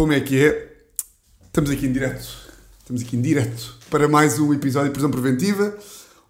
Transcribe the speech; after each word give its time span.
Como 0.00 0.14
é 0.14 0.20
que 0.20 0.42
é? 0.42 0.76
Estamos 1.44 1.70
aqui 1.70 1.84
em 1.84 1.92
direto. 1.92 2.26
Estamos 2.78 3.02
aqui 3.02 3.18
em 3.18 3.20
direto 3.20 3.76
para 3.90 4.08
mais 4.08 4.38
um 4.38 4.50
episódio 4.54 4.88
de 4.88 4.94
Prisão 4.94 5.10
Preventiva. 5.10 5.76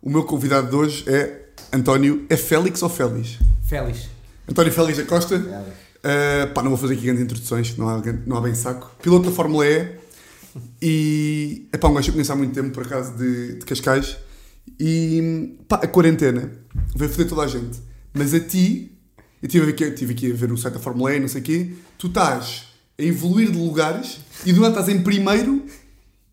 O 0.02 0.10
meu 0.10 0.24
convidado 0.24 0.68
de 0.68 0.74
hoje 0.74 1.04
é 1.06 1.50
António. 1.72 2.26
É 2.28 2.36
Félix 2.36 2.82
ou 2.82 2.88
Félix? 2.88 3.38
Félix. 3.62 4.08
António 4.48 4.72
Félix 4.72 4.98
da 4.98 5.04
Costa. 5.04 5.38
Félix. 5.38 5.68
Uh, 5.68 6.52
pá, 6.52 6.64
não 6.64 6.70
vou 6.70 6.78
fazer 6.78 6.94
aqui 6.94 7.04
grandes 7.04 7.22
introduções, 7.22 7.76
não 7.76 7.88
há, 7.88 8.02
não 8.26 8.38
há 8.38 8.40
bem 8.40 8.56
saco. 8.56 8.90
Piloto 9.00 9.30
da 9.30 9.36
Fórmula 9.36 9.64
E. 9.64 9.88
E. 10.82 11.68
É 11.72 11.78
pá, 11.78 11.86
um 11.86 11.94
gajo 11.94 12.06
que 12.06 12.10
eu 12.10 12.14
conheço 12.14 12.32
há 12.32 12.36
muito 12.36 12.52
tempo, 12.52 12.70
por 12.70 12.84
acaso, 12.84 13.16
de, 13.16 13.54
de 13.54 13.64
Cascais. 13.64 14.16
E. 14.80 15.56
pá, 15.68 15.76
a 15.76 15.86
quarentena 15.86 16.50
veio 16.96 17.08
foder 17.08 17.28
toda 17.28 17.42
a 17.42 17.46
gente. 17.46 17.78
Mas 18.12 18.34
a 18.34 18.40
ti. 18.40 18.98
Eu 19.40 19.46
estive 19.46 19.70
aqui, 19.70 19.90
tive 19.92 20.12
aqui 20.12 20.32
a 20.32 20.34
ver 20.34 20.50
o 20.50 20.56
site 20.56 20.74
da 20.74 20.80
Fórmula 20.80 21.14
E 21.14 21.18
e 21.18 21.20
não 21.20 21.28
sei 21.28 21.40
o 21.40 21.44
quê. 21.44 21.72
Tu 21.96 22.08
estás 22.08 22.69
a 23.00 23.04
evoluir 23.04 23.50
de 23.50 23.58
lugares 23.58 24.18
e 24.44 24.52
do 24.52 24.60
nada 24.60 24.80
estás 24.80 24.88
em 24.88 25.02
primeiro 25.02 25.64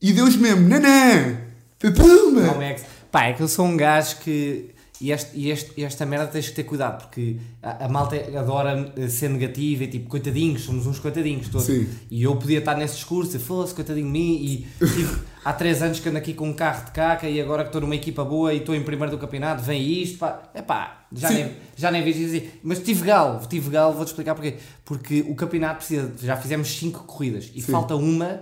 e 0.01 0.13
Deus 0.13 0.35
mesmo, 0.35 0.67
nanã! 0.67 1.37
Puma! 1.79 2.41
Não 2.41 2.61
é 2.61 2.73
que... 2.73 2.81
Pá, 3.11 3.25
é 3.25 3.33
que 3.33 3.41
eu 3.41 3.47
sou 3.47 3.65
um 3.65 3.77
gajo 3.77 4.17
que. 4.17 4.69
E, 4.99 5.11
este, 5.11 5.37
e 5.37 5.51
este, 5.51 5.83
esta 5.83 6.05
merda 6.05 6.27
tens 6.27 6.49
que 6.49 6.55
ter 6.55 6.63
cuidado, 6.63 7.03
porque 7.03 7.37
a, 7.61 7.85
a 7.85 7.89
malta 7.89 8.15
adora 8.37 8.93
ser 9.09 9.29
negativa 9.29 9.83
e 9.83 9.87
tipo, 9.87 10.09
coitadinhos, 10.09 10.63
somos 10.63 10.87
uns 10.87 10.99
coitadinhos 10.99 11.49
todos. 11.49 11.67
Sim. 11.67 11.87
E 12.09 12.23
eu 12.23 12.35
podia 12.35 12.59
estar 12.59 12.75
nesse 12.75 12.95
discurso, 12.95 13.39
foda-se, 13.39 13.75
coitadinho 13.75 14.07
de 14.07 14.11
mim, 14.11 14.35
e 14.35 14.67
tive, 14.79 15.17
há 15.45 15.53
3 15.53 15.81
anos 15.83 15.99
que 15.99 16.09
ando 16.09 16.17
aqui 16.17 16.33
com 16.33 16.49
um 16.49 16.53
carro 16.53 16.85
de 16.85 16.91
caca 16.91 17.29
e 17.29 17.39
agora 17.39 17.63
que 17.63 17.69
estou 17.69 17.81
numa 17.81 17.95
equipa 17.95 18.25
boa 18.25 18.53
e 18.53 18.57
estou 18.57 18.73
em 18.73 18.83
primeiro 18.83 19.11
do 19.11 19.19
campeonato, 19.19 19.63
vem 19.63 20.01
isto, 20.01 20.17
pá, 20.17 20.49
é 20.53 20.61
pá, 20.61 21.05
já 21.13 21.27
Sim. 21.27 21.35
nem, 21.35 21.51
já 21.75 21.91
nem 21.91 22.03
vejo 22.03 22.25
assim. 22.25 22.49
Mas 22.63 22.79
tive 22.79 23.05
galo, 23.05 23.45
tive 23.47 23.69
galo, 23.69 23.93
vou-te 23.93 24.09
explicar 24.09 24.33
porquê. 24.33 24.55
Porque 24.83 25.21
o 25.27 25.35
campeonato 25.35 25.77
precisa, 25.77 26.11
já 26.21 26.35
fizemos 26.37 26.67
5 26.69 27.03
corridas 27.03 27.51
e 27.53 27.61
Sim. 27.61 27.71
falta 27.71 27.95
uma. 27.95 28.41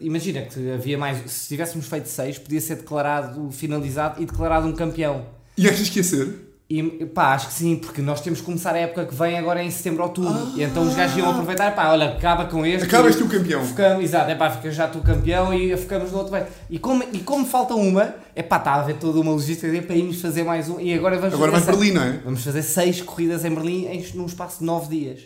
Imagina 0.00 0.40
que 0.40 0.70
havia 0.70 0.96
mais, 0.96 1.30
se 1.30 1.48
tivéssemos 1.48 1.86
feito 1.86 2.08
6, 2.08 2.38
podia 2.38 2.62
ser 2.62 2.76
declarado 2.76 3.50
finalizado 3.52 4.22
e 4.22 4.24
declarado 4.24 4.66
um 4.66 4.72
campeão. 4.72 5.35
E 5.56 5.62
ia 5.64 6.04
ser? 6.04 6.42
E 6.68 6.82
pá, 7.14 7.32
acho 7.34 7.46
que 7.46 7.54
sim, 7.54 7.76
porque 7.76 8.02
nós 8.02 8.20
temos 8.20 8.40
que 8.40 8.44
começar 8.44 8.74
a 8.74 8.78
época 8.78 9.06
que 9.06 9.14
vem 9.14 9.38
agora 9.38 9.62
em 9.62 9.70
setembro, 9.70 10.02
outubro. 10.02 10.50
E 10.56 10.64
então 10.64 10.82
os 10.82 10.96
gajos 10.96 11.16
iam 11.16 11.30
aproveitar, 11.30 11.72
pá, 11.76 11.90
olha, 11.90 12.06
acaba 12.08 12.46
com 12.46 12.66
este. 12.66 12.84
Acabas 12.86 13.14
tu 13.14 13.28
campeão. 13.28 13.64
Ficamos, 13.64 14.02
exato, 14.02 14.28
é 14.32 14.34
pá, 14.34 14.50
fica 14.50 14.72
já 14.72 14.88
tu 14.88 14.98
campeão 14.98 15.54
e 15.54 15.76
ficamos 15.76 16.10
no 16.10 16.18
outro 16.18 16.32
bem. 16.32 16.42
E 16.68 16.76
como, 16.76 17.04
e 17.12 17.20
como 17.20 17.46
falta 17.46 17.72
uma, 17.74 18.16
é 18.34 18.42
pá, 18.42 18.56
está 18.56 18.72
a 18.72 18.80
haver 18.80 18.96
toda 18.96 19.20
uma 19.20 19.30
logística 19.30 19.80
para 19.82 19.94
irmos 19.94 20.20
fazer 20.20 20.42
mais 20.42 20.68
um. 20.68 20.80
E 20.80 20.92
agora 20.92 21.16
vamos 21.18 21.34
Agora 21.34 21.52
vais 21.52 21.64
para 21.64 21.76
Berlim, 21.76 21.92
não 21.92 22.02
é? 22.02 22.18
Vamos 22.24 22.42
fazer 22.42 22.62
seis 22.62 23.00
corridas 23.00 23.44
em 23.44 23.54
Berlim 23.54 23.86
em, 23.86 24.04
num 24.14 24.26
espaço 24.26 24.58
de 24.58 24.64
nove 24.64 24.88
dias. 24.88 25.20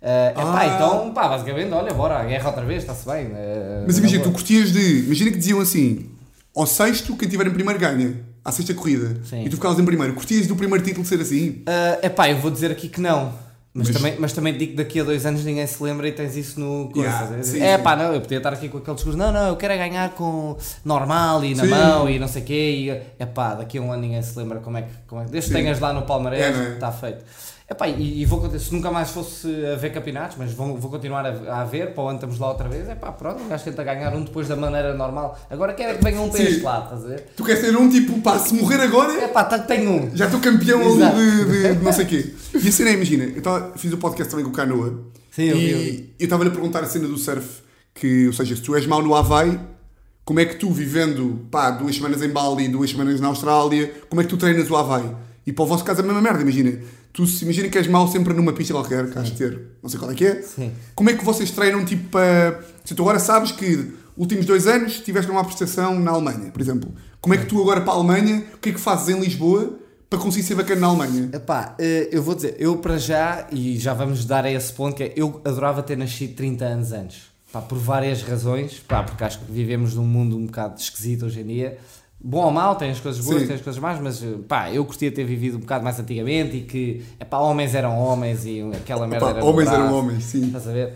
é 0.00 0.32
pá, 0.34 0.60
Ah. 0.60 0.66
então, 0.76 1.12
pá, 1.12 1.26
basicamente, 1.30 1.72
olha, 1.72 1.92
bora, 1.92 2.16
a 2.20 2.24
guerra 2.24 2.46
outra 2.48 2.64
vez, 2.64 2.82
está-se 2.84 3.04
bem. 3.06 3.28
eh, 3.34 3.82
Mas 3.86 3.96
na 3.96 4.02
imagina, 4.02 4.22
tu 4.22 4.30
curtias 4.30 4.70
de. 4.72 5.00
Imagina 5.06 5.32
que 5.32 5.36
diziam 5.38 5.58
assim: 5.58 6.10
ao 6.54 6.64
sexto, 6.64 7.16
quem 7.16 7.26
estiver 7.26 7.48
em 7.48 7.50
primeiro 7.52 7.80
ganha. 7.80 8.29
À 8.44 8.50
sexta 8.52 8.72
corrida. 8.74 9.20
Sim. 9.24 9.44
E 9.44 9.48
tu 9.50 9.56
ficavas 9.56 9.78
em 9.78 9.84
primeiro. 9.84 10.14
Curtias 10.14 10.46
do 10.46 10.56
primeiro 10.56 10.84
título 10.84 11.04
ser 11.06 11.20
assim? 11.20 11.62
é 12.02 12.08
pá, 12.08 12.30
eu 12.30 12.38
vou 12.38 12.50
dizer 12.50 12.70
aqui 12.70 12.88
que 12.88 13.00
não. 13.00 13.32
Mas, 13.72 13.86
Mas- 13.86 13.96
Também, 13.96 14.16
mas 14.18 14.32
também 14.32 14.58
digo 14.58 14.72
que 14.72 14.76
daqui 14.78 14.98
a 14.98 15.04
dois 15.04 15.24
anos 15.24 15.44
ninguém 15.44 15.64
se 15.64 15.80
lembra 15.80 16.08
e 16.08 16.10
tens 16.10 16.34
isso 16.36 16.58
no. 16.58 16.90
Yeah, 16.96 17.40
sim, 17.44 17.60
é 17.62 17.76
sim. 17.76 17.82
pá, 17.84 17.94
não, 17.94 18.12
eu 18.12 18.20
podia 18.20 18.38
estar 18.38 18.52
aqui 18.52 18.68
com 18.68 18.78
aquele 18.78 18.96
discurso, 18.96 19.16
não, 19.16 19.30
não, 19.30 19.46
eu 19.46 19.56
quero 19.56 19.72
é 19.74 19.78
ganhar 19.78 20.10
com 20.10 20.56
normal 20.84 21.44
e 21.44 21.54
na 21.54 21.62
Sim. 21.62 21.70
mão 21.70 22.10
e 22.10 22.18
não 22.18 22.26
sei 22.26 22.42
o 22.42 22.44
quê. 22.44 22.52
E, 22.88 22.90
é 23.22 23.26
pá, 23.26 23.54
daqui 23.54 23.78
a 23.78 23.80
um 23.80 23.92
ano 23.92 24.02
ninguém 24.02 24.20
se 24.22 24.36
lembra 24.36 24.58
como 24.58 24.76
é 24.76 24.82
que. 24.82 24.88
Como 25.06 25.20
é, 25.22 25.24
desde 25.26 25.50
que 25.50 25.56
tenhas 25.56 25.78
lá 25.78 25.92
no 25.92 26.02
Palmarés, 26.02 26.46
É, 26.46 26.52
não 26.52 26.62
é? 26.64 26.72
está 26.74 26.90
feito. 26.90 27.24
É 27.70 27.74
pá, 27.74 27.86
e, 27.86 28.22
e 28.22 28.26
vou 28.26 28.50
se 28.58 28.74
nunca 28.74 28.90
mais 28.90 29.10
fosse 29.10 29.46
haver 29.66 29.92
campeonatos, 29.92 30.36
mas 30.36 30.52
vou, 30.52 30.76
vou 30.76 30.90
continuar 30.90 31.24
a, 31.24 31.30
a 31.52 31.60
haver, 31.60 31.94
para 31.94 32.02
o 32.02 32.08
ano 32.08 32.16
estamos 32.16 32.36
lá 32.36 32.48
outra 32.48 32.68
vez, 32.68 32.88
é 32.88 32.96
pá, 32.96 33.12
pronto, 33.12 33.44
o 33.44 33.46
gajo 33.46 33.62
tenta 33.62 33.84
ganhar 33.84 34.12
um 34.12 34.24
depois 34.24 34.48
da 34.48 34.56
maneira 34.56 34.92
normal. 34.92 35.38
Agora 35.48 35.72
quero 35.72 35.92
é 35.92 35.94
que 35.94 36.02
venha 36.02 36.20
um 36.20 36.28
para 36.30 36.42
este 36.42 36.62
lado, 36.62 36.82
estás 36.86 37.04
a 37.04 37.08
ver? 37.14 37.26
Tu 37.36 37.44
queres 37.44 37.60
ter 37.60 37.76
um 37.76 37.88
tipo, 37.88 38.20
pá, 38.22 38.40
se 38.40 38.54
morrer 38.54 38.80
agora, 38.80 39.12
É 39.12 39.28
pá, 39.28 39.44
tá- 39.44 39.60
tenho 39.60 39.88
um. 39.88 40.10
já 40.16 40.24
estou 40.24 40.40
campeão 40.40 40.82
Exato. 40.82 41.16
ali 41.16 41.30
de, 41.30 41.44
de- 41.44 41.74
de 41.76 41.84
não 41.84 41.92
sei 41.92 42.04
o 42.06 42.08
quê. 42.08 42.34
E 42.60 42.68
a 42.68 42.72
cena 42.72 42.90
é, 42.90 42.94
imagina, 42.94 43.22
eu 43.24 43.40
tava, 43.40 43.72
fiz 43.78 43.92
o 43.92 43.98
podcast 43.98 44.28
também 44.28 44.44
com 44.44 44.50
o 44.50 44.54
Canoa. 44.54 45.04
Sim, 45.30 45.44
eu 45.44 45.56
e 45.56 46.14
eu 46.18 46.24
estava-lhe 46.24 46.50
a 46.50 46.52
perguntar 46.52 46.80
a 46.82 46.86
cena 46.86 47.06
do 47.06 47.16
surf, 47.16 47.62
que, 47.94 48.26
ou 48.26 48.32
seja, 48.32 48.56
se 48.56 48.62
tu 48.62 48.74
és 48.74 48.84
mau 48.84 49.00
no 49.00 49.14
Havaí, 49.14 49.60
como 50.24 50.40
é 50.40 50.44
que 50.44 50.56
tu, 50.56 50.72
vivendo, 50.72 51.46
pá, 51.52 51.70
duas 51.70 51.94
semanas 51.94 52.20
em 52.20 52.30
Bali, 52.30 52.66
duas 52.66 52.90
semanas 52.90 53.20
na 53.20 53.28
Austrália, 53.28 53.92
como 54.08 54.20
é 54.20 54.24
que 54.24 54.30
tu 54.30 54.36
treinas 54.36 54.68
o 54.68 54.76
Havaí? 54.76 55.08
E 55.46 55.52
para 55.52 55.62
o 55.62 55.66
vosso 55.68 55.84
caso 55.84 56.00
é 56.00 56.02
a 56.02 56.06
mesma 56.06 56.20
merda, 56.20 56.42
imagina. 56.42 56.78
Tu 57.12 57.26
se 57.26 57.44
imagina 57.44 57.68
que 57.68 57.76
és 57.76 57.88
mau 57.88 58.06
sempre 58.06 58.32
numa 58.32 58.52
pista 58.52 58.72
qualquer, 58.72 59.10
que 59.10 59.20
de 59.20 59.32
ter, 59.32 59.60
não 59.82 59.90
sei 59.90 59.98
qual 59.98 60.10
é 60.10 60.14
que 60.14 60.24
é. 60.24 60.42
Sim. 60.42 60.72
Como 60.94 61.10
é 61.10 61.14
que 61.14 61.24
vocês 61.24 61.50
treinam, 61.50 61.84
tipo, 61.84 62.08
para... 62.08 62.60
Se 62.84 62.94
tu 62.94 63.02
agora 63.02 63.18
sabes 63.18 63.50
que 63.50 63.92
últimos 64.16 64.46
dois 64.46 64.66
anos 64.66 64.92
estiveste 64.92 65.28
numa 65.28 65.44
prestação 65.44 65.98
na 65.98 66.12
Alemanha, 66.12 66.50
por 66.50 66.60
exemplo. 66.60 66.94
Como 67.20 67.34
é 67.34 67.38
que 67.38 67.46
tu 67.46 67.60
agora 67.60 67.80
para 67.80 67.92
a 67.92 67.96
Alemanha, 67.96 68.44
o 68.54 68.58
que 68.58 68.70
é 68.70 68.72
que 68.72 68.80
fazes 68.80 69.08
em 69.14 69.20
Lisboa 69.20 69.78
para 70.08 70.18
conseguir 70.18 70.44
ser 70.44 70.54
bacana 70.54 70.80
na 70.80 70.86
Alemanha? 70.88 71.30
Epá, 71.32 71.74
eh, 71.78 72.08
eu 72.12 72.22
vou 72.22 72.34
dizer, 72.34 72.56
eu 72.58 72.76
para 72.76 72.96
já, 72.98 73.46
e 73.50 73.78
já 73.78 73.92
vamos 73.92 74.24
dar 74.24 74.44
a 74.44 74.50
esse 74.50 74.72
ponto, 74.72 74.96
que 74.96 75.02
é, 75.02 75.12
eu 75.16 75.40
adorava 75.44 75.82
ter 75.82 75.96
nascido 75.96 76.34
30 76.34 76.64
anos 76.64 76.92
antes. 76.92 77.22
Pá, 77.52 77.60
por 77.60 77.78
várias 77.78 78.22
razões, 78.22 78.78
pá, 78.78 79.02
porque 79.02 79.24
acho 79.24 79.40
que 79.40 79.50
vivemos 79.50 79.94
num 79.94 80.04
mundo 80.04 80.36
um 80.36 80.46
bocado 80.46 80.80
esquisito 80.80 81.26
hoje 81.26 81.40
em 81.40 81.46
dia. 81.46 81.78
Bom 82.22 82.44
ou 82.44 82.50
mau, 82.50 82.76
tem 82.76 82.90
as 82.90 83.00
coisas 83.00 83.24
boas, 83.24 83.40
Sim. 83.40 83.46
tem 83.46 83.56
as 83.56 83.62
coisas 83.62 83.80
más, 83.80 83.98
mas 84.00 84.22
eh, 84.22 84.26
pá, 84.46 84.70
eu 84.70 84.84
curtia 84.84 85.10
ter 85.10 85.24
vivido 85.24 85.56
um 85.56 85.60
bocado 85.60 85.82
mais 85.82 85.98
antigamente 85.98 86.56
e 86.58 86.60
que, 86.62 87.02
epá, 87.18 87.38
homens 87.38 87.74
eram 87.74 87.98
homens 87.98 88.44
e 88.44 88.60
aquela 88.74 89.06
merda 89.06 89.24
Pá, 89.26 89.30
era 89.32 89.44
homens 89.44 89.68
braço. 89.70 89.82
eram 89.82 89.98
homens, 89.98 90.24
sim. 90.24 90.46
Estás 90.46 90.68
a 90.68 90.72
ver? 90.72 90.92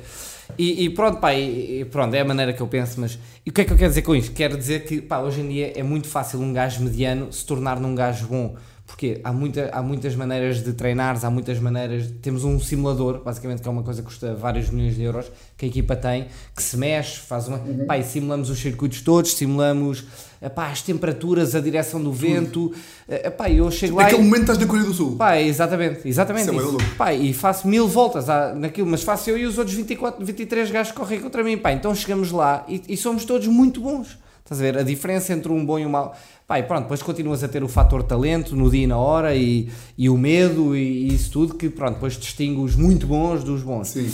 E, 0.59 0.85
e 0.85 0.91
pronto, 0.91 1.21
pá, 1.21 1.33
e, 1.33 1.81
e 1.81 1.85
pronto, 1.87 2.13
é 2.15 2.21
a 2.21 2.25
maneira 2.27 2.53
que 2.53 2.61
eu 2.61 2.67
penso, 2.67 3.01
mas 3.01 3.19
e 3.47 3.49
o 3.49 3.53
que 3.55 3.63
é 3.63 3.65
que 3.65 3.73
eu 3.73 3.77
quero 3.79 3.89
dizer 3.89 4.03
com 4.03 4.15
isto? 4.15 4.33
Quero 4.35 4.59
dizer 4.59 4.85
que, 4.85 5.01
pá, 5.01 5.21
hoje 5.21 5.41
em 5.41 5.49
dia 5.49 5.73
é 5.75 5.83
muito 5.83 6.07
fácil 6.09 6.39
um 6.41 6.53
gajo 6.53 6.83
mediano 6.85 7.33
se 7.33 7.45
tornar 7.47 7.81
num 7.81 7.95
gajo 7.95 8.27
bom. 8.27 8.55
Porque 8.87 9.19
há, 9.25 9.33
muita, 9.33 9.71
há 9.73 9.83
muitas 9.83 10.15
maneiras 10.15 10.63
de 10.63 10.73
treinares, 10.75 11.25
há 11.25 11.31
muitas 11.31 11.59
maneiras. 11.59 12.13
Temos 12.21 12.45
um 12.45 12.61
simulador, 12.61 13.23
basicamente, 13.25 13.63
que 13.63 13.67
é 13.67 13.71
uma 13.71 13.83
coisa 13.83 14.03
que 14.03 14.09
custa 14.09 14.35
vários 14.35 14.69
milhões 14.69 14.95
de 14.95 15.03
euros, 15.03 15.33
que 15.57 15.65
a 15.65 15.69
equipa 15.69 15.97
tem, 15.97 16.27
que 16.55 16.63
se 16.63 16.77
mexe, 16.77 17.19
faz 17.21 17.49
uma. 17.49 17.57
Uhum. 17.59 17.87
Pá, 17.87 18.01
simulamos 18.03 18.51
os 18.51 18.59
circuitos 18.59 19.01
todos, 19.01 19.33
simulamos 19.35 20.05
epá, 20.41 20.69
as 20.69 20.83
temperaturas, 20.83 21.55
a 21.55 21.61
direção 21.61 22.03
do 22.03 22.13
vento. 22.13 22.73
Epá, 23.09 23.51
eu 23.51 23.71
chego 23.71 23.97
lá. 23.97 24.03
Naquele 24.05 24.21
e- 24.21 24.25
momento 24.27 24.41
estás 24.43 24.59
na 24.59 24.67
Coreia 24.67 24.87
do 24.87 24.93
Sul. 24.95 25.17
Pá, 25.17 25.41
exatamente, 25.41 26.07
exatamente 26.07 26.43
Isso 26.43 26.53
é 26.53 26.57
isso. 26.57 26.71
louco. 26.73 26.85
Pá, 26.99 27.15
e 27.15 27.33
faço 27.33 27.67
mil 27.67 27.89
voltas 27.89 28.29
à- 28.29 28.55
naquilo, 28.55 28.87
mas 28.87 29.03
faço 29.03 29.31
eu 29.31 29.39
e 29.39 29.47
os 29.47 29.57
outros 29.57 29.75
24, 29.75 30.25
23 30.25 30.71
gajos 30.71 30.93
que 30.93 30.99
correm 30.99 31.21
contra 31.21 31.43
mim. 31.43 31.57
Pá, 31.57 31.73
então 31.73 31.95
chegamos 31.95 32.31
lá 32.31 32.65
e, 32.69 32.83
e 32.87 32.97
somos 32.99 33.25
todos 33.25 33.47
muito 33.49 33.81
bons. 33.81 34.19
Estás 34.45 34.61
a 34.61 34.63
ver? 34.63 34.77
A 34.77 34.83
diferença 34.83 35.33
entre 35.33 35.51
um 35.51 35.65
bom 35.65 35.79
e 35.79 35.87
um 35.87 35.89
mau. 35.89 36.15
Pá, 36.47 36.59
e 36.59 36.63
pronto, 36.63 36.83
depois 36.83 37.03
continuas 37.03 37.43
a 37.43 37.49
ter 37.49 37.65
o 37.65 37.69
fator 37.69 38.03
talento 38.03 38.55
no 38.55 38.71
dia 38.71 38.85
e 38.85 38.87
na 38.87 38.99
hora 38.99 39.35
e, 39.35 39.71
e 39.97 40.11
o 40.11 40.19
medo 40.19 40.77
e, 40.77 41.09
e 41.09 41.15
isso 41.15 41.31
tudo 41.31 41.55
que, 41.55 41.71
pronto, 41.71 41.95
depois 41.95 42.15
distingue 42.19 42.61
os 42.61 42.77
muito 42.77 43.07
bons 43.07 43.43
dos 43.43 43.63
bons. 43.63 43.89
Sim. 43.89 44.11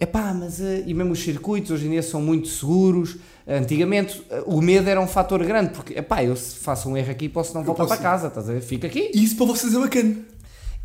É 0.00 0.06
pá, 0.06 0.32
mas 0.32 0.60
eh, 0.60 0.82
e 0.86 0.94
mesmo 0.94 1.12
os 1.12 1.18
circuitos 1.20 1.70
hoje 1.70 1.86
em 1.86 1.90
dia 1.90 2.02
são 2.02 2.20
muito 2.20 2.48
seguros. 2.48 3.16
Antigamente 3.46 4.22
eh, 4.30 4.42
o 4.46 4.60
medo 4.60 4.88
era 4.88 5.00
um 5.00 5.06
fator 5.06 5.44
grande, 5.44 5.70
porque 5.70 5.94
é 5.96 6.02
pá, 6.02 6.22
eu 6.24 6.34
se 6.36 6.56
faço 6.56 6.88
um 6.88 6.96
erro 6.96 7.10
aqui 7.12 7.28
posso 7.28 7.54
não 7.54 7.62
voltar 7.64 7.84
posso- 7.84 7.94
para 8.00 8.10
casa, 8.10 8.26
estás 8.28 8.48
a 8.48 8.52
ver? 8.54 8.60
Fica 8.60 8.86
aqui. 8.88 9.10
E 9.14 9.22
isso 9.24 9.36
para 9.36 9.46
vocês 9.46 9.72
é 9.74 9.78
bacana. 9.78 10.16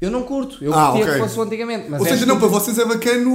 Eu 0.02 0.12
não 0.12 0.24
curto, 0.24 0.64
eu 0.64 0.74
Ah, 0.74 0.88
curtia 0.88 1.04
ok. 1.06 1.14
que 1.14 1.20
fosse 1.28 1.40
antigamente. 1.40 1.92
Ou 1.92 2.06
é 2.06 2.10
seja, 2.10 2.26
não, 2.26 2.38
para 2.38 2.48
vocês 2.48 2.78
é 2.78 2.86
bacana 2.86 3.30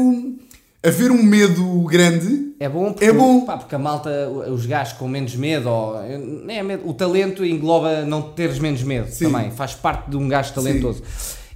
haver 0.83 1.11
um 1.11 1.23
medo 1.23 1.83
grande. 1.85 2.55
É 2.61 2.69
bom 2.69 2.93
porque, 2.93 3.05
É 3.05 3.13
bom. 3.13 3.45
pá, 3.45 3.57
porque 3.57 3.75
a 3.75 3.79
malta, 3.79 4.29
os 4.29 4.67
gajos 4.67 4.95
com 4.95 5.07
menos 5.09 5.35
medo, 5.37 5.69
ou, 5.69 6.03
é 6.03 6.63
medo, 6.63 6.89
o 6.89 6.93
talento 6.93 7.45
engloba 7.45 8.05
não 8.05 8.23
teres 8.23 8.59
menos 8.59 8.83
medo 8.83 9.09
Sim. 9.09 9.31
também, 9.31 9.51
faz 9.51 9.75
parte 9.75 10.11
de 10.11 10.17
um 10.17 10.29
gajo 10.29 10.53
talentoso. 10.53 11.03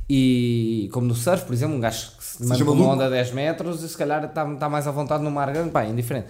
E 0.09 0.89
como 0.93 1.07
no 1.07 1.15
surf, 1.15 1.45
por 1.45 1.53
exemplo, 1.55 1.77
um 1.77 1.81
gajo 1.81 2.13
que 2.19 2.25
se 2.25 2.45
manda 2.47 2.65
uma 2.71 2.87
onda 2.93 3.07
a 3.07 3.09
10 3.09 3.33
metros, 3.33 3.81
se 3.81 3.97
calhar 3.97 4.25
está, 4.25 4.47
está 4.53 4.69
mais 4.69 4.87
à 4.87 4.91
vontade 4.91 5.23
no 5.25 5.31
mar 5.31 5.51
grande, 5.53 5.71
pá, 5.71 5.85
é 5.85 5.89
indiferente. 5.89 6.27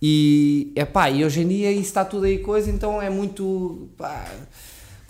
E, 0.00 0.72
é 0.76 0.84
pá, 0.84 1.08
e 1.10 1.24
hoje 1.24 1.40
em 1.40 1.48
dia 1.48 1.70
isso 1.72 1.82
está 1.82 2.04
tudo 2.04 2.26
aí 2.26 2.38
coisa, 2.38 2.70
então 2.70 3.00
é 3.00 3.08
muito. 3.08 3.88
Pá, 3.96 4.24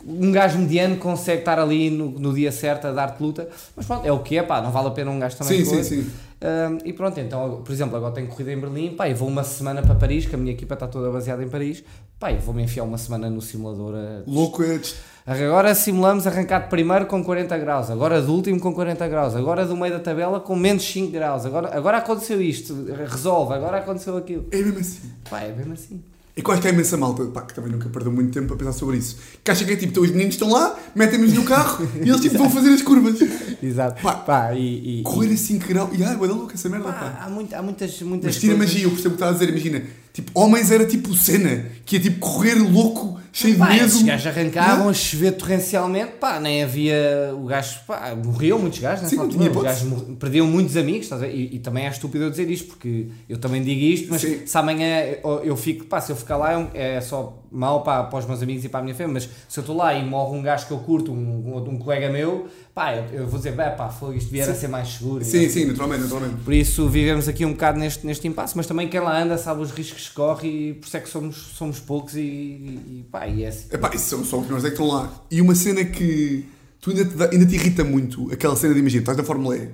um 0.06 0.32
gajo 0.32 0.58
mediano 0.58 0.96
consegue 0.96 1.40
estar 1.40 1.58
ali 1.58 1.90
no, 1.90 2.10
no 2.10 2.32
dia 2.34 2.50
certo 2.52 2.86
a 2.86 2.92
dar-te 2.92 3.22
luta, 3.22 3.48
mas 3.76 3.86
pronto, 3.86 4.06
é 4.06 4.12
o 4.12 4.18
que 4.20 4.36
é, 4.38 4.42
pá, 4.42 4.60
não 4.60 4.70
vale 4.70 4.88
a 4.88 4.90
pena 4.90 5.10
um 5.10 5.18
gajo 5.18 5.36
também 5.36 5.64
Sim, 5.64 5.82
sim, 5.82 6.02
sim. 6.02 6.10
Um, 6.42 6.78
e 6.84 6.92
pronto, 6.92 7.20
então, 7.20 7.62
por 7.64 7.70
exemplo, 7.72 7.96
agora 7.96 8.12
tenho 8.12 8.26
corrida 8.26 8.52
em 8.52 8.58
Berlim, 8.58 8.94
pá, 8.96 9.08
e 9.08 9.14
vou 9.14 9.28
uma 9.28 9.44
semana 9.44 9.80
para 9.80 9.94
Paris, 9.94 10.26
que 10.26 10.34
a 10.34 10.38
minha 10.38 10.52
equipa 10.52 10.74
está 10.74 10.88
toda 10.88 11.08
baseada 11.10 11.42
em 11.44 11.48
Paris, 11.48 11.84
pá, 12.18 12.32
e 12.32 12.36
vou-me 12.38 12.62
enfiar 12.64 12.82
uma 12.82 12.98
semana 12.98 13.30
no 13.30 13.40
simulador. 13.40 13.94
a- 13.94 14.22
Louco 14.26 14.62
é. 14.62 14.80
Agora 15.24 15.72
simulamos 15.72 16.26
arrancar 16.26 16.62
de 16.64 16.68
primeiro 16.68 17.06
com 17.06 17.22
40 17.22 17.56
graus, 17.58 17.88
agora 17.90 18.20
de 18.20 18.28
último 18.28 18.58
com 18.58 18.74
40 18.74 19.06
graus, 19.06 19.36
agora 19.36 19.64
do 19.64 19.76
meio 19.76 19.92
da 19.94 20.00
tabela 20.00 20.40
com 20.40 20.56
menos 20.56 20.82
5 20.82 21.12
graus, 21.12 21.46
agora, 21.46 21.76
agora 21.76 21.98
aconteceu 21.98 22.42
isto, 22.42 22.86
resolve, 23.08 23.54
agora 23.54 23.78
aconteceu 23.78 24.16
aquilo. 24.16 24.46
É 24.50 24.56
mesmo 24.56 24.80
assim. 24.80 25.12
Pá, 25.30 25.42
é 25.42 25.52
mesmo 25.52 25.74
assim. 25.74 26.02
É 26.34 26.40
eu 26.40 26.50
acho 26.50 26.62
que 26.62 26.68
há 26.68 26.70
imensa 26.70 26.96
malta, 26.96 27.24
pá, 27.26 27.42
que 27.42 27.52
também 27.52 27.70
nunca 27.70 27.90
perdeu 27.90 28.10
muito 28.10 28.30
tempo 28.32 28.54
a 28.54 28.56
pensar 28.56 28.72
sobre 28.72 28.96
isso. 28.96 29.18
Que 29.44 29.50
acha 29.50 29.64
que 29.66 29.72
é 29.72 29.76
tipo, 29.76 29.92
então 29.92 30.02
os 30.02 30.10
meninos 30.10 30.34
estão 30.34 30.50
lá, 30.50 30.78
metem-nos 30.94 31.32
no 31.34 31.44
carro 31.44 31.86
e 32.02 32.08
eles 32.08 32.20
tipo 32.22 32.38
vão 32.38 32.48
fazer 32.48 32.70
as 32.70 32.80
curvas. 32.80 33.18
Exato. 33.62 34.02
Pá, 34.02 34.14
Pá, 34.14 34.54
e, 34.54 35.00
e- 35.00 35.02
Correr 35.02 35.30
a 35.32 35.36
5 35.36 35.68
graus. 35.68 35.90
E 35.92 36.02
ai, 36.02 36.16
da 36.16 36.26
louca 36.26 36.54
essa 36.54 36.70
merda, 36.70 36.86
Pá, 36.90 36.92
pá. 36.94 37.24
há, 37.26 37.28
muito- 37.30 37.54
há 37.54 37.62
muitas, 37.62 38.00
muitas 38.00 38.26
Mas 38.34 38.40
tira 38.40 38.54
coisas- 38.56 38.72
magia, 38.74 38.86
eu 38.86 38.90
percebo 38.92 39.14
o 39.14 39.18
que 39.18 39.24
estás 39.24 39.30
a 39.30 39.38
dizer, 39.38 39.50
imagina. 39.50 39.82
Tipo, 40.12 40.30
homens 40.34 40.70
era 40.70 40.84
tipo 40.86 41.14
cena, 41.14 41.64
que 41.86 41.96
ia 41.96 42.02
tipo 42.02 42.18
correr 42.18 42.54
louco, 42.56 43.18
cheio 43.32 43.56
Pá, 43.56 43.66
de 43.68 43.72
medo. 43.72 43.86
esses 43.86 44.02
gajos 44.02 44.26
arrancavam 44.26 44.72
Yeah. 44.74 44.90
a 44.90 44.94
chover 44.94 45.32
torrencialmente, 45.32 46.12
pá, 46.20 46.38
nem 46.38 46.62
havia. 46.62 47.32
O 47.34 47.46
gajo, 47.46 47.80
pá, 47.86 48.14
morriam 48.22 48.58
muitos 48.58 48.78
gajos 48.78 49.08
Sim, 49.08 49.16
nessa 49.16 49.26
não 49.26 49.28
tinha 49.30 49.48
altura. 49.48 49.70
Os 49.70 49.78
hipótese. 49.78 49.90
gajos 49.90 50.06
mor- 50.08 50.16
perdiam 50.18 50.46
muitos 50.46 50.76
amigos, 50.76 51.02
estás 51.04 51.22
a 51.22 51.26
ver? 51.26 51.34
E, 51.34 51.56
e 51.56 51.58
também 51.60 51.86
é 51.86 51.90
estúpido 51.90 52.24
eu 52.24 52.30
dizer 52.30 52.50
isto, 52.50 52.66
porque 52.68 53.06
eu 53.28 53.38
também 53.38 53.62
digo 53.62 53.80
isto, 53.80 54.08
mas 54.10 54.20
Sim. 54.20 54.40
se 54.46 54.58
amanhã 54.58 54.86
eu, 55.24 55.40
eu 55.44 55.56
fico, 55.56 55.86
pá, 55.86 55.98
se 56.00 56.12
eu 56.12 56.16
ficar 56.16 56.36
lá 56.36 56.68
é, 56.74 56.96
é 56.96 57.00
só 57.00 57.41
mal 57.52 57.82
para, 57.82 58.04
para 58.04 58.18
os 58.18 58.26
meus 58.26 58.42
amigos 58.42 58.64
e 58.64 58.68
para 58.68 58.80
a 58.80 58.82
minha 58.82 58.94
família, 58.94 59.14
mas 59.14 59.28
se 59.48 59.58
eu 59.58 59.62
estou 59.62 59.76
lá 59.76 59.94
e 59.94 60.04
morre 60.04 60.36
um 60.38 60.42
gajo 60.42 60.66
que 60.66 60.72
eu 60.72 60.78
curto, 60.78 61.12
um, 61.12 61.68
um, 61.68 61.78
colega 61.78 62.08
meu, 62.10 62.48
pá, 62.74 62.94
eu, 62.96 63.04
eu 63.20 63.26
vou 63.28 63.38
dizer, 63.38 63.52
"Bem, 63.52 63.70
pá, 63.76 63.88
foi, 63.88 64.16
isto 64.16 64.30
vier 64.30 64.48
a 64.48 64.54
ser 64.54 64.68
mais 64.68 64.88
seguro. 64.88 65.24
Sim, 65.24 65.48
sim, 65.48 65.66
naturalmente, 65.66 66.02
naturalmente. 66.02 66.36
Por 66.42 66.54
isso 66.54 66.88
vivemos 66.88 67.28
aqui 67.28 67.44
um 67.44 67.52
bocado 67.52 67.78
neste, 67.78 68.06
neste 68.06 68.26
impasse, 68.26 68.56
mas 68.56 68.66
também 68.66 68.88
quem 68.88 69.00
lá 69.00 69.22
anda 69.22 69.36
sabe 69.36 69.60
os 69.62 69.70
riscos 69.70 70.08
que 70.08 70.14
corre 70.14 70.48
e 70.48 70.74
por 70.74 70.86
isso 70.86 70.96
é 70.96 71.00
que 71.00 71.08
somos, 71.08 71.36
somos 71.36 71.78
poucos 71.78 72.16
e, 72.16 72.20
e 72.20 73.04
pá, 73.10 73.26
e 73.28 73.44
é 73.44 73.48
assim. 73.48 73.66
Epá, 73.70 73.90
isso 73.94 74.04
são 74.06 74.24
só 74.24 74.38
os 74.38 74.48
nós 74.48 74.64
é 74.64 74.68
que 74.68 74.74
estão 74.74 74.88
lá. 74.88 75.12
E 75.30 75.40
uma 75.40 75.54
cena 75.54 75.84
que 75.84 76.44
tu 76.80 76.90
ainda 76.90 77.04
te, 77.04 77.14
dá- 77.16 77.28
ainda 77.30 77.46
te 77.46 77.54
irrita 77.54 77.84
muito, 77.84 78.32
aquela 78.32 78.56
cena 78.56 78.72
de 78.74 78.80
imagina, 78.80 79.02
estás 79.02 79.16
na 79.18 79.24
Fórmula 79.24 79.56
E 79.56 79.68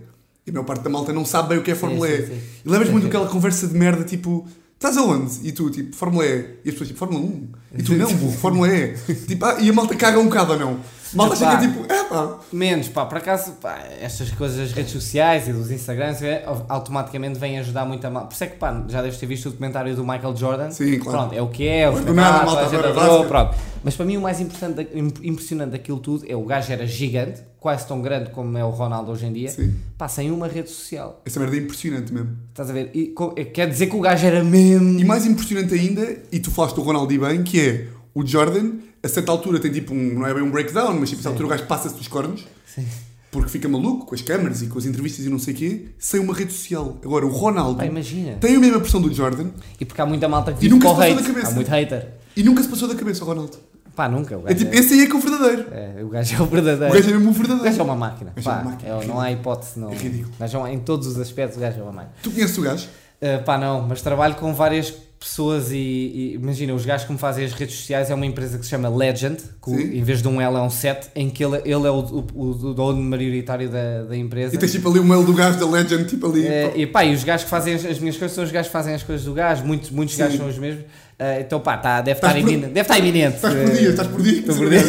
e 0.47 0.51
a 0.51 0.53
maior 0.55 0.65
parte 0.65 0.83
da 0.83 0.89
malta 0.89 1.13
não 1.13 1.27
sabe 1.27 1.51
bem 1.51 1.59
o 1.59 1.63
que 1.63 1.71
é 1.73 1.75
Fórmula 1.75 2.07
sim, 2.09 2.15
E. 2.15 2.27
sim. 2.27 2.33
E 2.65 2.71
Sim, 2.71 2.91
muito 2.91 3.03
sim. 3.03 3.09
aquela 3.09 3.29
conversa 3.29 3.69
de 3.69 3.75
merda 3.75 4.03
tipo, 4.03 4.47
estás 4.79 4.97
aonde? 4.97 5.47
E 5.47 5.53
tu, 5.53 5.69
tipo, 5.71 5.95
Fórmula 5.95 6.25
E. 6.25 6.59
E 6.65 6.69
as 6.69 6.73
pessoas, 6.73 6.89
tipo, 6.89 6.99
Fórmula 7.01 7.25
1. 7.25 7.49
E 7.79 7.83
tu, 7.83 7.95
não, 7.99 8.15
burro, 8.15 8.33
Fórmula 8.39 8.69
E. 8.69 8.95
tipo, 9.27 9.45
ah, 9.45 9.57
e 9.61 9.69
a 9.69 9.73
malta 9.73 9.95
caga 9.97 10.19
um 10.19 10.25
bocado 10.25 10.53
ou 10.53 10.59
não? 10.59 10.81
Malta 11.15 11.37
chega 11.37 11.59
tipo, 11.59 11.85
é 11.93 12.05
pá. 12.05 12.39
Menos, 12.53 12.89
pá, 12.89 13.07
por 13.07 13.19
acaso, 13.19 13.53
pá, 13.53 13.79
estas 14.01 14.31
coisas 14.31 14.59
das 14.59 14.73
redes 14.73 14.93
sociais 14.93 15.49
e 15.49 15.53
dos 15.53 15.71
Instagrams 15.71 16.23
é, 16.23 16.45
automaticamente 16.69 17.39
vêm 17.39 17.59
ajudar 17.59 17.85
muito 17.85 18.07
a 18.07 18.11
mal. 18.11 18.27
Por 18.27 18.35
isso 18.35 18.45
é 18.45 18.47
que, 18.47 18.57
pá, 18.57 18.85
já 18.89 19.03
deves 19.03 19.19
ter 19.19 19.27
visto 19.27 19.47
o 19.47 19.51
documentário 19.51 19.95
do 19.97 20.03
Michael 20.03 20.37
Jordan. 20.37 20.71
Sim, 20.71 20.99
claro. 20.99 21.19
Pronto, 21.19 21.35
é 21.35 21.43
o 21.43 21.49
que 21.49 21.67
é, 21.67 21.89
o 21.89 22.15
malta 22.15 22.69
basquete. 22.69 23.29
pronto. 23.29 23.57
Mas 23.85 23.95
para 23.97 24.05
mim 24.07 24.17
o 24.17 24.21
mais 24.21 24.41
importante, 24.41 24.89
impressionante 25.23 25.71
daquilo 25.71 25.99
tudo 25.99 26.25
é 26.29 26.35
o 26.35 26.45
gajo 26.45 26.73
era 26.73 26.87
gigante, 26.87 27.41
quase 27.61 27.87
tão 27.87 28.03
grande 28.03 28.31
como 28.31 28.57
é 28.59 28.65
o 28.65 28.71
Ronaldo 28.71 29.13
hoje 29.13 29.27
em 29.27 29.33
dia, 29.33 29.49
Sim. 29.51 29.73
pá, 29.97 30.09
sem 30.09 30.31
uma 30.31 30.49
rede 30.49 30.69
social. 30.69 31.23
Essa 31.25 31.39
merda 31.41 31.57
é 31.57 31.61
impressionante 31.61 32.13
mesmo. 32.13 32.37
Estás 32.51 32.71
a 32.71 32.73
ver? 32.73 32.91
E, 32.93 33.07
co- 33.09 33.33
quer 33.35 33.69
dizer 33.69 33.87
que 33.87 33.97
o 33.97 34.01
gajo 34.01 34.27
era 34.27 34.43
mesmo. 34.43 34.99
E 34.99 35.05
mais 35.05 35.25
impressionante 35.27 35.73
ainda, 35.75 36.17
e 36.31 36.41
tu 36.41 36.51
falaste 36.51 36.75
do 36.75 36.83
Ronaldo 36.83 37.13
e 37.13 37.19
bem, 37.19 37.43
que 37.45 37.61
é 37.61 37.87
o 38.15 38.27
Jordan, 38.27 38.73
a 39.09 39.15
certa 39.15 39.33
altura 39.33 39.59
tem 39.59 39.71
tipo 39.73 39.93
um, 39.95 40.15
não 40.15 40.27
é 40.27 40.33
bem 40.35 40.43
um 40.43 40.51
breakdown, 40.51 40.95
mas 40.99 41.09
tipo, 41.11 41.21
a 41.21 41.23
certa 41.25 41.29
altura 41.31 41.47
o 41.47 41.51
gajo 41.51 41.67
passa-se 41.67 41.95
dos 41.97 42.07
cornos. 42.09 42.47
Sim. 42.67 42.87
Porque 43.31 43.51
fica 43.51 43.69
maluco 43.69 44.07
com 44.07 44.15
as 44.15 44.23
câmaras 44.23 44.63
e 44.63 44.69
com 44.69 44.79
as 44.79 44.87
entrevistas 44.87 45.27
e 45.27 45.29
não 45.29 45.39
sei 45.39 45.53
o 45.53 45.57
quê, 45.57 45.87
sem 45.99 46.19
uma 46.19 46.33
rede 46.35 46.51
social. 46.53 46.97
Agora, 47.05 47.27
o 47.27 47.31
Ronaldo 47.31 47.79
Pá, 47.79 47.85
imagina. 47.85 48.37
tem 48.41 48.57
a 48.57 48.59
mesma 48.59 48.81
pressão 48.81 49.03
do 49.03 49.13
Jordan 49.13 49.49
E 49.79 49.85
porque 49.85 50.01
há 50.01 50.07
muita 50.07 50.27
malta 50.29 50.51
que 50.53 50.59
E 50.59 50.61
vive 50.63 50.75
nunca 50.75 50.89
o 50.89 50.91
se 50.93 50.97
passou 50.97 51.13
hate. 51.13 51.23
da 51.23 51.29
cabeça. 51.29 51.49
Há 51.49 51.55
muito 51.55 51.69
hater. 51.69 52.09
e 52.37 52.43
nunca 52.43 52.63
se 52.63 52.69
passou 52.69 52.89
da 52.89 52.95
cabeça 52.95 53.23
o 53.25 53.27
Ronaldo. 53.27 53.59
Pá, 53.95 54.09
nunca. 54.09 54.39
O 54.39 54.43
É 54.43 54.55
gajo 54.55 54.59
tipo, 54.65 54.75
esse 54.75 54.95
aí 54.95 55.01
é 55.03 55.07
que 55.07 55.13
é 55.13 55.17
o 55.17 55.21
verdadeiro. 55.21 55.67
é, 55.73 56.03
o 56.05 56.09
gajo 56.09 56.37
é 56.37 56.41
o 56.41 56.47
verdadeiro. 56.47 56.93
O 56.95 56.97
gajo 56.97 57.11
é 57.11 57.13
mesmo 57.13 57.29
o 57.29 57.31
O 57.31 57.35
gajo 57.35 57.43
é 57.45 57.47
verdadeiro. 57.57 57.85
uma 57.85 57.97
máquina. 57.97 58.31
O 58.31 58.35
gajo 58.37 58.49
é 58.49 58.53
Pá, 58.55 58.61
uma 58.63 58.71
máquina. 58.71 58.89
é- 59.03 59.07
não 59.07 59.21
há 59.21 59.33
hipótese. 59.33 59.79
Não. 59.81 59.91
É 59.91 59.95
ridículo. 59.97 60.33
O 60.35 60.39
gajo 60.41 60.57
é 60.57 60.61
uma- 60.61 60.73
em 60.73 60.79
todos 60.79 61.07
os 61.09 61.19
aspectos, 61.19 61.59
o 61.59 61.61
gajo 61.61 61.81
é 61.81 61.83
uma 61.83 61.93
máquina. 61.93 62.15
Tu 62.23 62.31
conheces 62.31 62.57
o 62.57 62.63
gajo? 62.63 62.87
Uh, 63.21 63.43
pá, 63.45 63.59
não, 63.59 63.83
mas 63.87 64.01
trabalho 64.01 64.37
com 64.37 64.55
várias 64.55 64.95
pessoas 65.19 65.73
e, 65.73 65.77
e 65.77 66.35
imagina, 66.35 66.73
os 66.75 66.85
gajos 66.87 67.07
que 67.07 67.13
me 67.13 67.19
fazem 67.19 67.45
as 67.45 67.53
redes 67.53 67.77
sociais 67.77 68.09
é 68.11 68.15
uma 68.15 68.25
empresa 68.25 68.57
que 68.57 68.65
se 68.65 68.71
chama 68.71 68.89
Legend, 68.89 69.37
que 69.63 69.71
o- 69.71 69.81
em 69.81 70.03
vez 70.03 70.23
de 70.23 70.29
um 70.29 70.41
L 70.41 70.57
é 70.57 70.61
um 70.61 70.71
7, 70.71 71.09
em 71.17 71.29
que 71.29 71.45
ele, 71.45 71.57
ele 71.65 71.87
é 71.87 71.91
o, 71.91 71.99
o, 72.35 72.51
o 72.51 72.75
dono 72.75 73.03
maioritário 73.03 73.69
da, 73.69 74.05
da 74.05 74.17
empresa. 74.17 74.55
E 74.55 74.59
tens 74.59 74.71
tipo 74.73 74.89
ali 74.89 74.99
o 75.01 75.05
mail 75.05 75.25
do 75.25 75.33
gajo 75.35 75.59
da 75.59 75.67
Legend, 75.69 76.05
tipo 76.09 76.27
ali. 76.27 76.47
É, 76.47 76.73
e 76.77 76.87
pá, 76.87 77.05
e 77.05 77.15
os 77.15 77.25
gajos 77.25 77.45
que 77.45 77.51
fazem 77.51 77.75
as, 77.75 77.85
as 77.85 77.99
minhas 77.99 78.17
coisas 78.17 78.35
são 78.35 78.45
os 78.45 78.51
gajos 78.53 78.69
que 78.69 78.73
fazem 78.73 78.95
as 78.95 79.03
coisas 79.03 79.25
do 79.27 79.35
gajo, 79.35 79.65
muitos, 79.65 79.91
muitos 79.91 80.15
Sim. 80.15 80.23
gajos 80.23 80.37
são 80.39 80.49
os 80.49 80.57
mesmos. 80.59 80.83
Uh, 80.85 81.41
então 81.41 81.59
pá, 81.59 81.77
tá, 81.77 82.01
deve, 82.01 82.17
Estás 82.19 82.33
estar 82.37 82.41
por- 82.45 82.49
iminente, 82.53 82.73
deve 82.73 82.81
estar 82.83 82.99
iminente. 82.99 83.37
Estás 83.37 83.55
por 83.55 83.71
dia, 83.73 83.89
estás 83.91 84.09
por 84.09 84.23
dia. 84.23 84.43
Que 84.43 84.43
por 84.55 84.71
dia. 84.71 84.83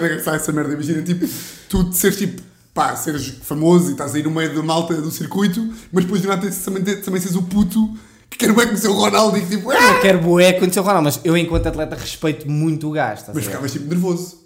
que 0.00 0.04
engraçar 0.06 0.34
essa 0.36 0.52
merda. 0.52 0.72
Imagina, 0.72 1.02
tipo, 1.02 1.26
tu 1.68 1.92
seres 1.92 2.16
tipo, 2.16 2.40
pá, 2.72 2.96
seres 2.96 3.26
famoso 3.42 3.90
e 3.90 3.92
estás 3.92 4.14
aí 4.14 4.22
no 4.22 4.30
meio 4.30 4.54
da 4.54 4.62
malta 4.62 4.94
do 4.94 5.10
circuito, 5.10 5.60
mas 5.92 6.04
depois 6.04 6.22
de 6.22 6.28
nada 6.28 6.50
também, 6.64 6.82
também 7.02 7.20
seres 7.20 7.36
o 7.36 7.42
puto 7.42 7.90
que 8.36 8.38
quer 8.38 8.52
bem 8.54 8.66
conhecer 8.66 8.88
o 8.88 8.94
Ronaldo 8.94 9.36
e 9.36 9.40
que 9.42 9.56
tipo, 9.56 9.70
ah! 9.70 9.74
Eu 9.96 10.00
quero 10.00 10.18
bué 10.20 10.52
conhecer 10.54 10.80
o 10.80 10.82
Ronaldo, 10.82 11.04
mas 11.04 11.20
eu 11.24 11.36
enquanto 11.36 11.66
atleta 11.66 11.96
respeito 11.96 12.50
muito 12.50 12.88
o 12.88 12.92
gajo, 12.92 13.22
Mas 13.34 13.44
ficavas 13.44 13.72
tipo 13.72 13.86
nervoso. 13.88 14.40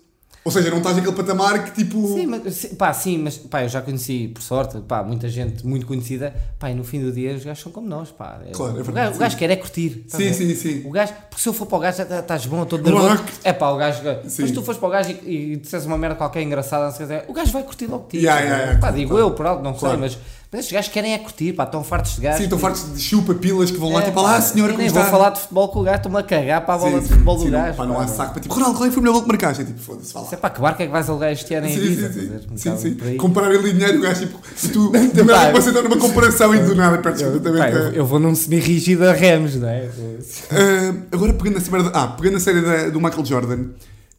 Ou 0.46 0.52
seja, 0.52 0.68
não 0.70 0.76
estás 0.76 0.94
naquele 0.94 1.16
patamar 1.16 1.64
que 1.64 1.70
tipo. 1.70 2.06
Sim, 2.06 2.26
mas, 2.26 2.66
pá, 2.76 2.92
sim, 2.92 3.16
mas 3.16 3.38
pá, 3.38 3.62
eu 3.62 3.68
já 3.70 3.80
conheci, 3.80 4.28
por 4.28 4.42
sorte, 4.42 4.78
pá, 4.82 5.02
muita 5.02 5.26
gente 5.26 5.66
muito 5.66 5.86
conhecida, 5.86 6.34
pá, 6.58 6.70
e 6.70 6.74
no 6.74 6.84
fim 6.84 7.00
do 7.00 7.10
dia 7.10 7.34
os 7.34 7.42
gajos 7.42 7.62
são 7.62 7.72
como 7.72 7.88
nós, 7.88 8.10
pá. 8.10 8.38
É- 8.46 8.50
Claro, 8.50 8.76
é 8.76 8.80
o, 8.82 8.84
verdade, 8.84 9.06
gajo, 9.06 9.16
o 9.16 9.20
gajo 9.20 9.36
quer 9.38 9.50
é 9.50 9.56
curtir. 9.56 10.04
Sim, 10.06 10.18
ver? 10.18 10.34
sim, 10.34 10.54
sim. 10.54 10.82
O 10.86 10.90
gajo, 10.90 11.14
porque 11.30 11.42
se 11.42 11.48
eu 11.48 11.54
for 11.54 11.64
para 11.64 11.76
o 11.78 11.80
gajo, 11.80 12.04
tá- 12.04 12.18
estás 12.18 12.44
bom, 12.44 12.62
todo 12.66 12.84
nervoso. 12.84 13.22
que- 13.24 13.32
É 13.42 13.54
pá, 13.54 13.70
o 13.70 13.78
gajo. 13.78 14.00
Sim. 14.02 14.42
Mas 14.42 14.50
se 14.50 14.52
tu 14.52 14.62
fores 14.62 14.78
para 14.78 14.86
o 14.86 14.92
gajo 14.92 15.10
e, 15.24 15.52
e 15.52 15.56
disseres 15.56 15.86
uma 15.86 15.96
merda 15.96 16.14
qualquer 16.16 16.42
engraçada, 16.42 16.84
não 16.84 16.92
sei 16.92 17.06
o 17.06 17.08
que 17.22 17.30
o 17.30 17.32
gajo 17.32 17.50
vai 17.50 17.62
curtir 17.62 17.86
logo 17.86 18.04
de 18.04 18.10
ti. 18.10 18.16
Yeah, 18.18 18.40
yeah, 18.42 18.56
yeah, 18.64 18.74
pá, 18.74 18.80
claro, 18.88 18.96
digo 18.96 19.10
claro. 19.12 19.24
eu, 19.26 19.30
por 19.30 19.46
algo, 19.46 19.62
não 19.64 19.72
Claro. 19.72 19.94
sei, 19.98 20.00
mas, 20.10 20.18
mas 20.56 20.60
estes 20.60 20.72
gajos 20.72 20.90
querem 20.92 21.12
é 21.14 21.18
curtir, 21.18 21.52
pá, 21.52 21.64
estão 21.64 21.82
fartos 21.82 22.14
de 22.14 22.20
gajos. 22.22 22.38
Sim, 22.38 22.44
estão 22.44 22.58
fartos 22.58 22.94
de 22.94 23.00
chupa 23.00 23.34
pilas 23.34 23.70
que 23.70 23.76
vão 23.76 23.92
lá 23.92 24.00
É, 24.02 24.04
tipo, 24.04 24.22
pá, 24.22 24.36
ah, 24.36 24.40
senhora, 24.40 24.72
como 24.72 24.84
está? 24.84 25.00
vou 25.02 25.10
falar 25.10 25.30
de 25.30 25.40
futebol 25.40 25.68
com 25.68 25.80
o 25.80 25.82
gajo, 25.82 25.96
estou-me 25.96 26.18
a 26.18 26.22
cagar 26.22 26.64
para 26.64 26.74
a 26.74 26.78
bola 26.78 26.92
Sim, 26.92 26.98
de 27.00 27.02
sim, 27.06 27.12
futebol 27.12 27.38
sim, 27.38 27.44
do 27.46 27.50
não, 27.50 27.58
gajo. 27.58 27.76
pá, 27.76 27.86
não 27.86 28.00
há 28.00 28.06
saco 28.06 28.32
para 28.32 28.40
tipo, 28.42 28.54
Ronaldo, 28.54 28.76
qual 28.78 28.88
é 28.88 28.90
foi 28.92 28.98
o 28.98 29.02
melhor 29.02 29.12
gol 29.14 29.22
que 29.22 29.28
marcaste? 29.28 29.62
É 29.62 29.64
tipo, 29.66 29.80
foda-se, 29.80 30.12
fala. 30.12 30.26
Sei 30.26 30.38
pá, 30.38 30.50
que 30.50 30.60
barco 30.60 30.82
é 30.82 30.86
que 30.86 30.92
vais 30.92 31.10
alugar 31.10 31.32
este 31.32 31.54
ano 31.54 31.66
em 31.66 31.74
Sim, 31.74 31.84
Ibiza? 31.84 32.12
sim, 32.12 32.20
a 32.20 32.56
sim. 32.56 32.76
Sim, 32.76 32.96
sim. 33.02 33.16
Comparar 33.16 33.48
ali 33.48 33.72
dinheiro, 33.72 33.98
o 33.98 34.02
gajo 34.02 34.20
tipo, 34.26 34.38
se 34.56 34.68
tu 34.68 34.92
nada 34.92 35.52
você 35.52 35.70
está 35.70 35.82
numa 35.82 35.96
comparação 35.98 36.54
e 36.54 36.60
do 36.60 36.74
nada 36.76 36.98
perdes 36.98 37.22
completamente. 37.22 37.96
eu, 37.96 38.02
a- 38.02 38.06
vou 38.06 38.20
num 38.20 38.34
semi-rígido 38.34 39.04
a 39.08 39.12
Remos, 39.12 39.56
não 39.56 39.68
é? 39.68 39.88
Ah, 40.50 40.94
agora 41.12 41.32
pegando 41.32 41.58
merda. 41.70 41.90
Ah, 41.92 42.06
pegando 42.08 42.36
a 42.36 42.40
série 42.40 42.90
do 42.90 43.00
Michael 43.00 43.24
Jordan, 43.24 43.64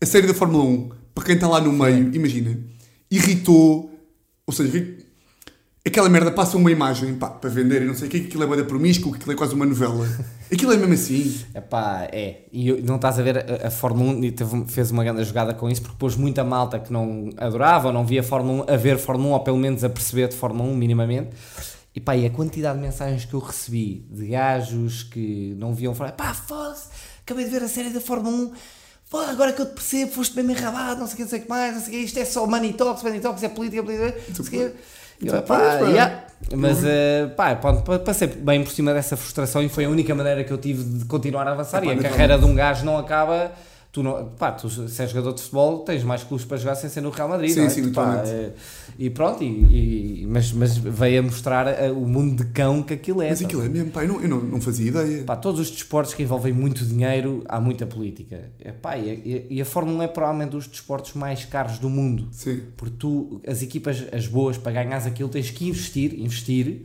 a 0.02 0.06
série 0.06 0.28
da 0.28 0.34
Fórmula 0.34 0.64
1, 0.66 0.90
para 1.14 1.24
quem 1.24 1.36
está 1.36 1.48
lá 1.48 1.62
no 1.62 1.72
meio, 1.72 2.14
imagina, 2.14 2.58
irritou. 3.10 3.90
Ou 4.48 4.54
seja, 4.54 4.86
aquela 5.86 6.10
merda 6.10 6.32
passa 6.32 6.58
uma 6.58 6.72
imagem 6.72 7.14
pá, 7.16 7.30
para 7.30 7.50
vender 7.50 7.82
e 7.82 7.86
não 7.86 7.94
sei 7.96 8.08
o 8.08 8.12
que, 8.12 8.20
que 8.22 8.28
aquilo 8.28 8.44
é 8.44 8.48
boa 8.48 8.64
promíscuo, 8.64 9.12
que 9.12 9.18
aquilo 9.18 9.32
é 9.34 9.36
quase 9.36 9.54
uma 9.54 9.66
novela. 9.66 10.08
Aquilo 10.52 10.74
é 10.74 10.78
mesmo 10.78 10.94
assim. 10.94 11.40
Epá, 11.54 12.08
é. 12.12 12.42
E 12.52 12.72
não 12.82 12.96
estás 12.96 13.20
a 13.20 13.24
ver 13.24 13.38
a, 13.64 13.68
a 13.68 13.72
Fórmula 13.72 14.12
1 14.14 14.24
e 14.24 14.32
teve- 14.32 14.66
fez 14.68 14.92
uma 14.92 15.04
grande 15.04 15.24
jogada 15.24 15.54
com 15.54 15.70
isso 15.70 15.82
porque 15.82 15.96
pôs 15.98 16.16
muita 16.16 16.44
malta 16.44 16.80
que 16.80 16.92
não 16.92 17.30
adorava 17.38 17.88
ou 17.88 17.94
não 17.94 18.06
via 18.06 18.24
Fórmula 18.24 18.65
1 18.70 18.74
a 18.74 18.77
ver 18.77 18.98
Fórmula 18.98 19.30
1 19.30 19.34
ou 19.34 19.39
pelo 19.42 19.58
menos 19.58 19.84
a 19.84 19.89
perceber 19.89 20.27
de 20.27 20.36
Fórmula 20.36 20.70
1 20.70 20.75
minimamente. 20.75 21.30
E 21.96 22.00
pá, 22.01 22.15
e 22.15 22.25
a 22.25 22.30
quantidade 22.30 22.77
de 22.77 22.84
mensagens 22.84 23.24
que 23.25 23.34
eu 23.34 23.39
recebi 23.39 24.06
de 24.12 24.27
gajos 24.27 25.04
que 25.04 25.56
não 25.58 25.74
viam 25.74 25.94
Fórmula 25.96 26.15
pá, 26.18 26.34
foda-se, 26.34 26.89
acabei 27.24 27.46
de 27.46 27.51
ver 27.51 27.63
a 27.63 27.68
série 27.68 27.89
da 27.89 28.01
Fórmula 28.01 28.36
1. 28.36 28.51
Pô, 29.10 29.20
agora 29.20 29.54
que 29.54 29.62
eu 29.62 29.65
te 29.68 29.74
percebo, 29.75 30.12
foste 30.12 30.36
mesmo 30.36 30.51
enrabado, 30.51 31.00
não 31.00 31.08
sei 31.08 31.13
o 31.13 31.18
que, 31.18 31.22
não 31.24 31.30
sei 31.30 31.39
o 31.39 31.42
que 31.44 31.50
mais, 31.50 31.75
não 31.75 31.82
sei 31.82 31.89
o 31.89 31.92
que, 31.92 32.04
isto 32.06 32.18
é 32.20 32.25
só 32.25 32.46
money 32.48 32.74
talks, 32.74 33.04
money 33.04 33.20
talks, 33.20 33.44
é 33.44 33.50
política, 33.50 33.84
política, 33.84 34.13
não 34.27 34.36
sei 34.36 34.44
o 34.46 34.50
que. 34.72 34.75
E 35.22 35.27
eu, 35.27 35.34
pá, 35.43 35.57
pá. 35.57 35.79
yeah. 35.88 36.22
Mas, 36.53 36.84
eh, 36.86 37.27
pá, 37.36 37.55
pronto, 37.55 37.81
pa- 37.81 37.98
passei 38.00 38.27
bem 38.27 38.63
por 38.63 38.72
cima 38.72 38.93
dessa 38.93 39.17
frustração 39.17 39.63
e 39.63 39.69
foi 39.69 39.86
a 39.86 39.89
única 39.89 40.13
maneira 40.13 40.43
que 40.43 40.51
eu 40.51 40.57
tive 40.57 40.84
de 40.84 41.05
continuar 41.05 41.48
a 41.48 41.51
avançar. 41.53 41.77
Epá, 41.77 41.88
e 41.88 41.89
a 41.91 41.95
naturalmente. 41.95 42.12
carreira 42.19 42.38
de 42.38 42.45
um 42.45 42.53
gajo 42.55 42.86
não 42.86 42.98
acaba. 42.98 43.51
Tu, 43.96 44.04
não, 44.04 44.25
pá, 44.38 44.52
tu 44.52 44.70
se 44.70 45.02
és 45.02 45.10
jogador 45.10 45.32
de 45.34 45.40
futebol, 45.42 45.80
tens 45.80 46.04
mais 46.04 46.22
clubes 46.22 46.46
para 46.46 46.58
jogar 46.58 46.75
sem 46.75 46.90
ser 46.90 47.00
no 47.00 47.10
Real 47.12 47.30
Madrid. 47.30 47.52
Sim, 47.52 47.60
não 47.62 47.66
é? 47.68 47.70
sim, 47.70 47.92
pá, 47.94 48.24
eh, 48.25 48.52
e 49.00 49.10
pronto, 49.10 49.42
e, 49.42 50.24
e- 50.24 50.25
mas, 50.28 50.52
mas 50.52 50.75
veio 50.75 51.22
a 51.22 51.24
mostrar 51.24 51.66
eh, 51.66 51.90
o 51.92 52.02
mundo 52.06 52.44
de 52.44 52.52
cão 52.52 52.84
que 52.84 52.94
aquilo 52.94 53.22
é. 53.22 53.30
Mas 53.30 53.40
tá? 53.40 53.46
aquilo 53.46 53.64
é 53.64 53.70
mesmo, 53.70 53.92
pá, 53.92 54.04
eu 54.04 54.10
não, 54.10 54.22
eu 54.22 54.28
não, 54.28 54.42
não 54.42 54.60
fazia 54.60 54.90
ideia. 54.90 55.24
Pá, 55.24 55.38
todos 55.38 55.62
os 55.62 55.72
desportos 55.72 56.14
que 56.14 56.24
envolvem 56.24 56.52
muito 56.52 56.84
dinheiro, 56.86 57.42
há 57.48 57.58
muita 57.62 57.86
política. 57.86 58.52
É, 58.60 58.74
pá, 58.74 58.98
e, 58.98 59.10
a- 59.10 59.54
e 59.54 59.62
a 59.62 59.66
Fórmula 59.66 60.00
1 60.00 60.02
é 60.04 60.08
provavelmente 60.10 60.50
dos 60.50 60.68
desportos 60.68 61.14
mais 61.14 61.46
caros 61.46 61.80
do 61.80 61.90
mundo. 61.90 62.28
Sim. 62.34 62.64
Porque 62.75 62.96
tu, 63.00 63.40
as 63.48 63.62
equipas, 63.62 64.04
as 64.12 64.28
boas, 64.28 64.58
para 64.58 64.74
ganhares 64.74 65.06
aquilo, 65.06 65.30
tens 65.30 65.50
que 65.52 65.70
investir, 65.70 66.20
investir 66.20 66.82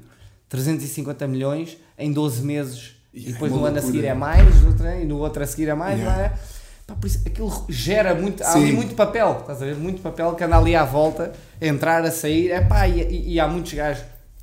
350 0.48 1.26
milhões 1.26 1.76
em 1.98 2.12
12 2.12 2.40
meses. 2.44 2.92
E 3.12 3.22
E 3.24 3.28
é 3.30 3.32
depois 3.32 3.50
no 3.50 3.64
ano 3.64 3.78
a 3.78 3.82
seguir 3.82 4.04
é 4.04 4.14
mais, 4.14 4.60
no 4.62 4.68
outro, 4.68 4.86
e 4.86 5.04
no 5.04 5.18
outro 5.18 5.42
a 5.42 5.46
seguir 5.48 5.68
é 5.68 5.74
mais, 5.74 5.98
Yeah. 5.98 6.16
não 6.16 6.24
é? 6.24 6.59
Pá, 6.90 6.96
por 7.00 7.06
isso, 7.06 7.20
aquilo 7.24 7.64
gera 7.68 8.16
muito, 8.16 8.42
há 8.42 8.46
Sim. 8.46 8.64
ali 8.64 8.72
muito 8.72 8.94
papel, 8.96 9.36
estás 9.42 9.62
a 9.62 9.64
ver? 9.64 9.76
Muito 9.76 10.02
papel 10.02 10.34
que 10.34 10.42
anda 10.42 10.58
ali 10.58 10.74
à 10.74 10.84
volta, 10.84 11.32
a 11.60 11.64
entrar, 11.66 12.04
a 12.04 12.10
sair, 12.10 12.50
é 12.50 12.60
pá, 12.60 12.88
e, 12.88 13.00
e- 13.00 13.34
e 13.34 13.40
há 13.40 13.46
muitos 13.46 13.72
gajos, 13.74 14.02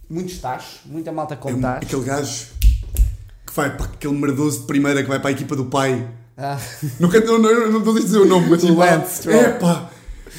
muitos 0.10 0.38
tachos, 0.40 0.80
muita 0.86 1.12
malta 1.12 1.34
É 1.34 1.38
com 1.38 1.52
um- 1.52 1.60
tachos. 1.60 1.84
aquele 1.86 2.04
gajo 2.06 2.46
que 3.46 3.54
vai 3.54 3.76
para 3.76 3.86
aquele 3.88 4.14
merdoso 4.14 4.62
de 4.62 4.66
primeira 4.66 5.04
que 5.04 5.10
vai 5.10 5.20
para 5.20 5.28
a 5.30 5.32
equipa 5.34 5.58
do 5.58 5.66
pai. 5.66 6.08
Ah, 6.38 6.58
Não 7.02 7.10
não, 7.10 7.38
não, 7.40 7.54
não, 7.54 7.72
não 7.74 7.84
vou 7.84 8.00
dizer 8.00 8.18
o 8.20 8.26
nome, 8.26 8.48
mas 8.50 8.62
tipo, 8.64 8.82
é 8.82 9.50
pá, 9.60 9.90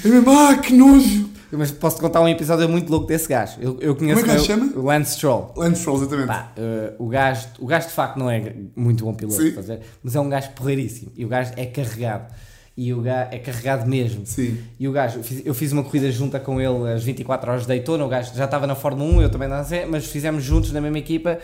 é 0.03 0.09
mesmo, 0.09 0.31
ah, 0.31 0.57
que 0.57 0.73
nojo. 0.73 1.28
Mas 1.50 1.71
posso 1.71 1.99
contar 1.99 2.21
um 2.21 2.28
episódio 2.28 2.69
muito 2.69 2.90
louco 2.90 3.07
desse 3.07 3.26
gajo. 3.28 3.57
Eu, 3.61 3.78
eu 3.81 3.97
conheço 3.97 4.21
Como 4.21 4.33
é 4.33 4.35
que 4.37 4.49
meu- 4.49 4.67
chama? 4.67 4.73
o 4.76 4.83
Lance 4.85 5.12
Stroll. 5.14 5.55
Lance 5.57 5.81
Stroll, 5.81 5.97
exatamente. 5.99 6.26
Pá, 6.26 6.52
eh, 6.57 6.93
o, 6.99 7.09
gajo, 7.09 7.49
o 7.59 7.67
gajo 7.67 7.87
de 7.88 7.93
facto 7.95 8.19
não 8.19 8.31
é 8.31 8.52
muito 8.76 9.05
bom 9.05 9.14
piloto, 9.14 9.40
Sim. 9.43 9.55
mas 10.02 10.14
é 10.14 10.21
um 10.21 10.28
gajo 10.28 10.50
porreiríssimo. 10.50 11.11
E 11.17 11.25
o 11.25 11.28
gajo 11.28 11.52
é 11.57 11.64
carregado. 11.64 12.33
E 12.76 12.93
o 12.93 13.00
gajo 13.00 13.28
é 13.33 13.38
carregado 13.38 13.88
mesmo. 13.88 14.26
Sim. 14.26 14.59
E 14.78 14.87
o 14.87 14.93
gajo, 14.93 15.19
eu 15.19 15.23
fiz, 15.25 15.47
eu 15.47 15.55
fiz 15.55 15.73
uma 15.73 15.83
corrida 15.83 16.11
junta 16.12 16.38
com 16.38 16.61
ele 16.61 16.93
às 16.93 17.02
24 17.02 17.50
horas 17.50 17.62
de 17.62 17.69
Daytona. 17.69 18.05
O 18.05 18.09
gajo 18.09 18.33
já 18.37 18.45
estava 18.45 18.67
na 18.67 18.75
Fórmula 18.75 19.11
1, 19.19 19.23
eu 19.23 19.31
também 19.31 19.49
não 19.49 19.64
sei, 19.64 19.87
mas 19.87 20.05
fizemos 20.07 20.45
juntos 20.45 20.71
na 20.71 20.81
mesma 20.81 20.99
equipa. 20.99 21.38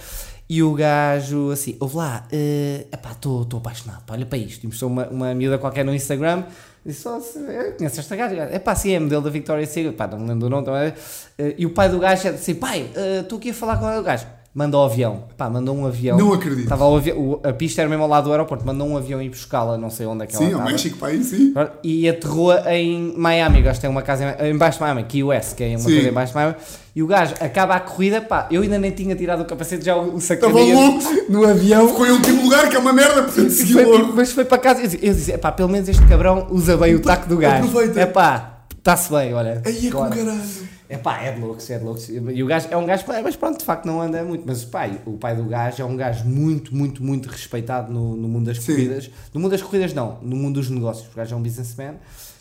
E 0.49 0.63
o 0.63 0.75
gajo, 0.75 1.51
assim, 1.51 1.77
ouve 1.81 1.97
lá, 1.97 2.29
uh, 2.31 2.87
epá, 2.93 3.13
estou 3.13 3.49
apaixonado, 3.55 4.05
pá, 4.05 4.13
olha 4.13 4.27
para 4.27 4.37
isto. 4.39 4.63
E 4.65 4.67
mostrou 4.67 4.91
uma, 4.91 5.09
uma 5.09 5.35
miúda 5.35 5.57
qualquer 5.57 5.85
no 5.85 5.95
Instagram. 5.95 6.45
Disse, 6.85 7.01
só 7.01 7.19
se 7.19 7.39
eu 7.39 7.73
conheço 7.77 7.99
esta 7.99 8.15
gaja. 8.15 8.43
É 8.43 8.59
pá, 8.59 8.75
sim, 8.75 8.93
é 8.93 9.01
modelo 9.01 9.23
da 9.23 9.31
Victoria's 9.31 9.71
Secret. 9.71 9.97
Pá, 9.97 10.07
não 10.07 10.19
me 10.19 10.29
lembro 10.29 10.41
do 10.41 10.51
nome 10.51 10.67
também. 10.67 10.93
Eh, 11.39 11.55
e 11.59 11.67
o 11.67 11.71
pai 11.71 11.89
do 11.89 11.99
gajo 11.99 12.23
disse 12.23 12.29
assim: 12.29 12.55
pai, 12.55 12.91
eh, 12.95 13.21
estou 13.21 13.39
aqui 13.39 13.51
a 13.51 13.55
falar 13.55 13.79
com 13.79 13.87
o 13.87 14.03
gajo. 14.03 14.27
Mandou 14.57 14.83
o 14.83 14.85
avião. 14.85 15.25
Pá, 15.37 15.51
mandou 15.51 15.75
um 15.77 15.85
avião. 15.85 16.17
Não 16.17 16.33
acredito. 16.33 16.63
Estava 16.63 16.85
o 16.87 16.95
avi- 16.97 17.11
o- 17.13 17.41
a 17.43 17.53
pista 17.53 17.81
era 17.83 17.89
mesmo 17.91 18.05
ao 18.05 18.09
lado 18.09 18.27
do 18.27 18.31
aeroporto. 18.31 18.65
Mandou 18.65 18.87
um 18.87 18.97
avião 18.97 19.21
ir 19.21 19.29
buscá-la, 19.29 19.77
não 19.77 19.91
sei 19.91 20.07
onde 20.07 20.23
é 20.23 20.27
que 20.29 20.37
ela 20.37 20.47
Sim, 20.47 20.53
ao. 20.55 20.63
México, 20.63 20.97
para 20.97 21.09
aí, 21.09 21.25
sim. 21.25 21.53
E 21.83 22.09
aterrou 22.09 22.53
em 22.69 23.13
Miami, 23.17 23.59
o 23.59 23.63
gajo 23.65 23.81
tem 23.81 23.91
uma 23.91 24.03
casa 24.03 24.37
em, 24.41 24.51
em 24.51 24.57
baixo 24.57 24.79
de 24.79 24.85
Miami, 24.85 25.03
Key 25.05 25.25
West, 25.25 25.57
que 25.57 25.65
é 25.65 25.71
uma 25.71 25.79
Sim. 25.81 25.93
coisa 25.95 26.09
em 26.09 26.13
baixo 26.13 26.33
de 26.33 26.39
Miami. 26.39 26.55
E 26.95 27.03
o 27.03 27.07
gajo 27.09 27.35
acaba 27.41 27.75
a 27.75 27.81
corrida, 27.81 28.21
pá, 28.21 28.47
eu 28.49 28.63
ainda 28.63 28.79
nem 28.79 28.93
tinha 28.93 29.17
tirado 29.17 29.41
o 29.43 29.45
capacete, 29.45 29.85
já 29.85 29.97
o, 29.97 30.15
o 30.15 30.19
Estava 30.19 30.53
louco. 30.61 31.01
no 31.29 31.45
avião. 31.45 31.89
Ficou 31.89 32.07
em 32.07 32.11
último 32.13 32.43
lugar, 32.45 32.69
que 32.69 32.77
é 32.77 32.79
uma 32.79 32.93
merda, 32.93 33.25
portanto 33.25 33.51
seguiu 33.51 33.83
Foi, 33.83 33.85
logo. 33.99 34.13
mas 34.15 34.31
foi 34.31 34.45
para 34.45 34.59
casa, 34.59 34.83
eu 34.83 34.87
disse, 34.87 34.99
eu 35.05 35.13
disse, 35.15 35.37
pá, 35.39 35.51
pelo 35.51 35.69
menos 35.69 35.89
este 35.89 36.07
cabrão 36.07 36.47
usa 36.53 36.77
bem 36.77 36.95
o 36.95 37.01
taco 37.03 37.29
do 37.29 37.37
gajo. 37.39 37.65
aproveita. 37.67 37.99
É 38.01 38.07
pá, 38.07 38.61
está-se 38.79 39.11
bem, 39.11 39.35
olha. 39.35 39.61
Aí 39.67 39.89
é 39.89 39.91
com 39.91 39.99
caralho. 40.09 40.41
É 40.89 40.99
pá, 40.99 41.19
é 41.23 41.33
de 41.33 41.41
loucos, 41.41 41.69
é 41.71 41.79
de 41.79 41.85
loucos. 41.85 42.09
E 42.11 42.43
o 42.43 42.47
gajo 42.47 42.69
é 42.71 42.77
um 42.77 42.85
gajo, 42.85 43.05
mas 43.23 43.35
pronto, 43.37 43.59
de 43.59 43.65
facto 43.65 43.87
não 43.87 44.03
anda 44.03 44.23
muito. 44.23 44.45
Mas 44.47 44.63
o 44.65 44.67
pai, 44.69 45.01
o 45.07 45.13
pai 45.13 45.35
do 45.35 45.45
gajo 45.45 45.81
é 45.83 45.85
um 45.85 45.97
gajo 45.97 46.25
muito, 46.27 46.75
muito, 46.77 47.03
muito 47.03 47.27
respeitado 47.29 47.91
no, 47.93 48.15
no 48.17 48.29
mundo 48.29 48.47
das 48.47 48.59
Sim. 48.59 48.73
corridas. 48.73 49.11
No 49.33 49.41
mundo 49.41 49.53
das 49.53 49.63
corridas 49.63 49.95
não, 49.95 50.19
no 50.21 50.37
mundo 50.37 50.57
dos 50.61 50.69
negócios. 50.69 51.11
O 51.11 51.17
gajo 51.17 51.35
é 51.35 51.39
um 51.39 51.43
businessman 51.43 51.95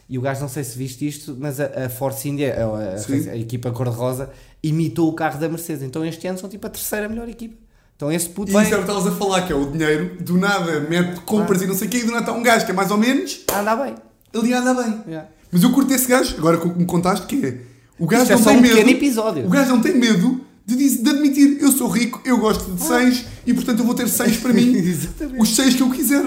e 0.10 0.18
o 0.18 0.22
gajo, 0.22 0.42
não 0.42 0.50
sei 0.50 0.64
se 0.66 0.78
viste 0.78 1.08
isto, 1.08 1.36
mas 1.40 1.60
a, 1.62 1.86
a 1.86 1.90
Force 1.90 2.28
India, 2.28 2.54
a, 2.54 3.30
a- 3.30 3.32
a 3.32 3.38
equipa 3.38 3.72
cor-de-rosa, 3.72 4.30
imitou 4.62 5.10
o 5.10 5.14
carro 5.14 5.40
da 5.40 5.48
Mercedes. 5.48 5.82
Então 5.82 6.06
este 6.06 6.28
ano 6.28 6.38
são 6.38 6.50
tipo 6.50 6.68
a 6.68 6.70
terceira 6.70 7.08
melhor 7.08 7.30
equipa. 7.30 7.56
Então 7.96 8.12
esse 8.12 8.28
puto 8.28 8.52
E 8.52 8.54
vai, 8.54 8.66
isso 8.66 8.74
é 8.74 8.78
o 8.78 8.84
que 8.84 8.90
estavas 8.92 9.08
a 9.08 9.16
falar, 9.16 9.44
que 9.48 9.54
é 9.54 9.56
o 9.56 9.72
dinheiro, 9.72 10.18
do 10.22 10.38
nada 10.38 10.82
mete 10.82 11.22
compras 11.22 11.62
Ah. 11.62 11.64
e 11.64 11.68
não 11.68 11.76
sei 11.76 11.88
o 11.88 11.90
quê, 11.90 11.98
e 12.00 12.02
do 12.04 12.08
nada 12.12 12.20
está 12.20 12.34
um 12.34 12.44
gajo 12.44 12.66
que 12.66 12.72
é 12.72 12.74
mais 12.74 12.92
ou 12.92 12.98
menos, 12.98 13.46
anda 13.58 13.76
bem. 13.78 13.96
ali 14.36 14.54
anda 14.54 14.74
bem. 14.74 15.02
Yeah. 15.08 15.30
Mas 15.50 15.64
eu 15.64 15.72
curto 15.72 15.94
esse 15.94 16.08
gajo, 16.08 16.36
agora 16.38 16.58
que 16.58 16.68
me 16.68 16.86
contaste, 16.86 17.26
que 17.26 17.46
é. 17.46 17.73
O 18.04 18.08
gajo 18.08 18.24
Isto 18.24 18.34
é 18.34 18.36
não 18.36 18.44
só 18.44 18.50
tem 18.50 18.60
um 18.60 18.62
medo. 18.62 18.76
pequeno 18.76 18.90
episódio. 18.98 19.46
O 19.46 19.50
gajo 19.50 19.70
não 19.70 19.82
tem 19.82 19.96
medo 19.96 20.42
de, 20.66 20.76
diz- 20.76 21.02
de 21.02 21.10
admitir, 21.10 21.58
eu 21.62 21.72
sou 21.72 21.88
rico, 21.88 22.22
eu 22.26 22.38
gosto 22.38 22.72
de 22.72 22.84
seis 22.84 23.26
e 23.46 23.54
portanto 23.54 23.80
eu 23.80 23.86
vou 23.86 23.96
ter 23.96 24.10
seis 24.10 24.36
para 24.38 24.52
mim. 24.52 24.76
Exatamente. 24.76 25.42
os 25.42 25.56
seis 25.56 25.74
que 25.76 25.82
eu 25.84 25.90
quiser. 25.90 26.24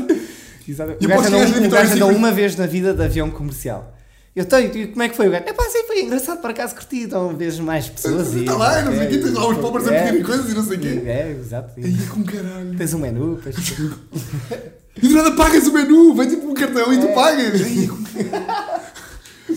Exatamente. 0.66 1.02
E 1.02 1.06
O 1.06 1.09
gajo 1.09 1.21
aposto 1.21 1.30
que 1.30 1.37
andou, 1.37 1.40
és 1.40 1.50
da 1.52 1.59
o 1.59 1.62
Vitória 1.62 1.85
gajo 1.88 1.95
andou 1.97 2.11
uma 2.16 2.33
vez 2.33 2.56
na 2.56 2.66
vida 2.66 2.95
de 2.95 3.02
avião 3.02 3.30
comercial. 3.30 3.92
Eu 4.35 4.45
tenho, 4.45 4.75
e 4.76 4.87
como 4.88 5.02
é 5.02 5.09
que 5.09 5.16
foi 5.16 5.28
o 5.28 5.30
gajo? 5.30 5.45
É 5.47 5.52
pá, 5.52 5.64
sim, 5.71 5.85
foi 5.87 6.02
engraçado, 6.02 6.40
por 6.40 6.50
acaso 6.50 6.75
curti, 6.75 7.00
então 7.02 7.35
vezes 7.37 7.59
mais 7.61 7.88
pessoas 7.88 8.35
e... 8.35 8.40
Está 8.40 8.54
lá, 8.56 8.83
não 8.83 8.92
sei 8.92 9.00
o 9.00 9.02
é, 9.02 9.06
quê, 9.06 9.18
tens 9.18 9.33
lá 9.35 9.49
os 9.49 9.56
pobres 9.59 9.88
a 9.88 9.95
é, 9.95 10.02
pedirem 10.04 10.23
coisas 10.25 10.50
e 10.50 10.54
não 10.54 10.64
sei 10.64 10.76
o 10.76 10.80
quê. 10.80 11.02
É, 11.06 11.37
exato. 11.40 11.73
Aí 11.78 11.97
é 12.02 12.06
com 12.11 12.23
caralho. 12.25 12.75
Tens 12.76 12.95
um 12.95 12.99
menu, 12.99 13.37
depois... 13.37 13.56
E 15.02 15.09
do 15.09 15.14
nada 15.14 15.33
pagas 15.33 15.66
o 15.66 15.75
menu, 15.75 16.14
vem 16.14 16.26
tipo 16.26 16.49
um 16.49 16.54
cartão 16.54 16.90
e 16.90 16.99
tu 16.99 17.06
É. 17.09 17.12
pagas. 17.12 17.61
Aí 17.61 17.85
é 17.85 17.87
com 17.87 18.02
caralho. 18.02 18.80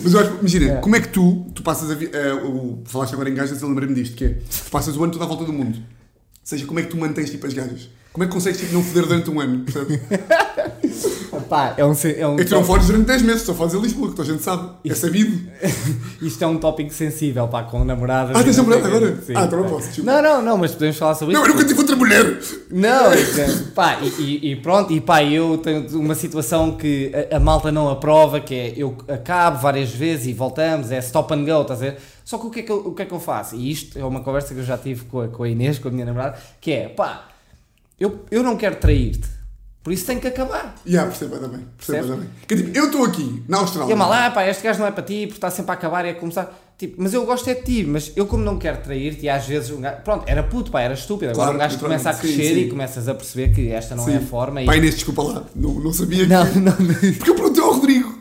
Mas 0.03 0.13
eu 0.13 0.20
acho, 0.20 0.38
imagina, 0.39 0.72
É. 0.74 0.75
como 0.82 0.96
é 0.96 1.00
que 1.01 1.10
tu, 1.10 1.46
tu 1.53 1.62
passas 1.63 1.89
a 1.91 1.94
eh, 2.03 2.34
o, 2.34 2.82
falaste 2.86 3.13
agora 3.13 3.29
em 3.29 3.34
gajas, 3.36 3.62
eu 3.62 3.68
lembrei-me 3.68 3.96
disto, 3.96 4.15
que 4.15 4.25
é, 4.25 4.29
tu 4.29 4.70
passas 4.72 4.96
o 4.98 5.03
ano 5.03 5.12
todo 5.13 5.24
à 5.24 5.27
volta 5.27 5.46
do 5.46 5.53
mundo. 5.53 5.77
Ou 5.77 5.84
seja, 6.44 6.65
como 6.65 6.79
é 6.79 6.84
que 6.84 6.89
tu 6.89 6.98
mantens 6.98 7.29
tipo 7.29 7.46
as 7.46 7.53
gajas? 7.53 7.89
Como 8.12 8.24
é 8.24 8.27
que 8.27 8.34
consegues 8.34 8.60
tipo, 8.60 8.74
não 8.74 8.84
foder 8.84 9.06
durante 9.06 9.29
um 9.29 9.39
ano? 9.39 9.65
Pá, 11.50 11.74
é 11.77 11.84
um... 11.84 11.91
É 12.18 12.27
um 12.27 12.39
É 12.39 12.46
não 12.46 12.63
fodes 12.63 12.88
durante 12.88 13.08
10 13.08 13.22
meses, 13.24 13.41
só 13.41 13.53
fodes 13.53 13.74
em 13.75 13.82
Lisboa, 13.82 14.10
que 14.10 14.15
toda 14.15 14.29
a 14.29 14.32
gente 14.32 14.44
sabe. 14.44 14.70
É 14.86 14.94
sabido. 14.94 15.50
Isto 16.22 16.44
é 16.44 16.48
um 16.48 16.58
tópico 16.58 16.94
sensível, 16.94 17.48
pá, 17.48 17.63
com 17.63 17.84
namoradas... 17.84 18.36
Ah, 18.36 18.44
tens 18.44 18.56
não 18.58 18.65
namorada 18.65 18.88
agora? 18.96 19.22
Sim, 19.22 19.34
Ah, 19.36 19.44
então 19.46 19.60
não 19.62 19.70
posso, 19.70 19.88
desculpa. 19.88 20.12
Não, 20.12 20.22
não, 20.22 20.41
não, 20.41 20.58
mas 20.58 20.72
podemos 20.74 20.98
falar 20.98 21.15
sobre 21.15 21.34
Não, 21.34 21.41
isso. 21.41 21.50
eu 21.51 21.56
nunca 21.56 21.68
tive 21.68 21.79
outra 21.79 21.96
mulher. 21.96 22.39
Não, 22.72 23.12
é- 23.12 23.18
pá, 23.74 23.98
e, 24.01 24.08
e- 24.22 24.51
e 24.51 24.56
pronto, 24.58 24.94
e 24.94 25.01
pá, 25.01 25.24
eu 25.24 25.58
tenho 25.58 25.88
uma 26.00 26.15
situação 26.15 26.75
que 26.77 27.12
a, 27.32 27.38
a 27.38 27.39
malta 27.39 27.72
não 27.72 27.89
aprova, 27.89 28.39
que 28.39 28.53
é 28.53 28.74
eu 28.77 28.96
acabo 29.08 29.60
várias 29.60 29.89
vezes 29.91 30.27
e 30.27 30.34
voltamos, 30.34 30.91
é 30.91 31.00
stop 31.00 31.34
and 31.34 31.46
go, 31.46 31.62
estás 31.62 31.82
a 31.82 31.86
ver? 31.86 31.98
Só 32.24 32.38
que 32.38 32.46
o 32.46 32.50
que, 32.51 32.60
é 32.60 32.63
que 32.63 32.72
eu, 32.72 32.77
o 32.77 32.94
que 32.94 33.01
é 33.01 33.06
que 33.06 33.12
eu 33.13 33.20
faço? 33.20 33.56
E 33.56 33.72
isto 33.72 33.98
é 33.98 34.06
uma 34.06 34.20
conversa 34.22 34.53
que 34.53 34.60
eu 34.60 34.63
já 34.63 34.77
tive 34.77 35.06
com 35.06 35.22
a, 35.22 35.27
com 35.27 35.41
a 35.44 35.50
Inês, 35.50 35.79
com 35.79 35.88
a 35.88 35.91
minha 35.91 36.06
namorada, 36.06 36.38
que 36.62 36.72
é, 36.72 36.88
pá, 36.89 37.25
eu, 38.00 38.20
eu 38.29 38.44
não 38.44 38.56
quero 38.56 38.75
trair-te, 38.75 39.27
por 39.83 39.93
isso 39.93 40.05
tem 40.05 40.19
que 40.19 40.27
acabar. 40.27 40.75
Já, 40.86 41.05
percebo 41.05 41.36
bem. 41.36 41.50
Percebo 41.50 41.67
Percebes? 41.77 42.12
ainda 42.12 42.15
bem. 42.17 42.29
Que 42.48 42.53
é 42.53 42.57
tipo, 42.57 42.77
eu 42.77 42.86
estou 42.86 43.05
aqui, 43.05 43.43
na 43.48 43.57
Austrália. 43.59 43.91
E 43.91 43.93
a 43.93 43.95
mal, 43.95 44.12
ah, 44.12 44.29
pá, 44.29 44.45
este 44.45 44.63
gajo 44.63 44.79
não 44.79 44.88
é 44.88 44.91
para 44.91 45.03
ti, 45.03 45.21
porque 45.21 45.38
está 45.38 45.50
sempre 45.50 45.71
a 45.71 45.74
acabar 45.75 46.05
e 46.05 46.09
a 46.09 46.15
começar. 46.15 46.53
Tipo, 46.77 46.95
mas 47.01 47.13
eu 47.13 47.25
gosto 47.25 47.50
é 47.50 47.53
de 47.53 47.63
ti, 47.63 47.83
mas 47.86 48.12
eu 48.15 48.25
como 48.25 48.43
não 48.43 48.57
quero 48.57 48.81
trair-te, 48.81 49.25
e 49.25 49.29
às 49.29 49.45
vezes 49.45 49.69
um 49.71 49.81
gajo, 49.81 49.98
pronto, 50.03 50.24
era 50.27 50.43
puto, 50.43 50.69
pá, 50.71 50.81
era 50.81 50.93
estúpido. 50.93 51.31
Agora 51.31 51.51
Claro, 51.51 51.55
um 51.55 51.59
gajo 51.59 51.79
começa 51.79 52.09
a 52.09 52.13
sim, 52.13 52.21
crescer 52.21 52.53
sim. 52.53 52.59
e 52.62 52.69
começas 52.69 53.07
a 53.07 53.13
perceber 53.13 53.53
que 53.53 53.71
esta 53.71 53.95
não 53.95 54.07
é 54.07 54.17
a 54.17 54.21
forma. 54.21 54.62
E... 54.62 54.65
Pai 54.65 54.77
Inês, 54.77 54.95
desculpa 54.95 55.24
lá. 55.24 55.43
Não, 55.55 55.74
não 55.74 55.93
sabia 55.93 56.25
que... 56.25 56.29
Não, 56.29 56.45
não, 56.55 56.62
não. 56.62 57.13
Porque 57.17 57.29
eu 57.29 57.36
perguntei 57.36 57.63
ao 57.63 57.74
Rodrigo. 57.74 58.18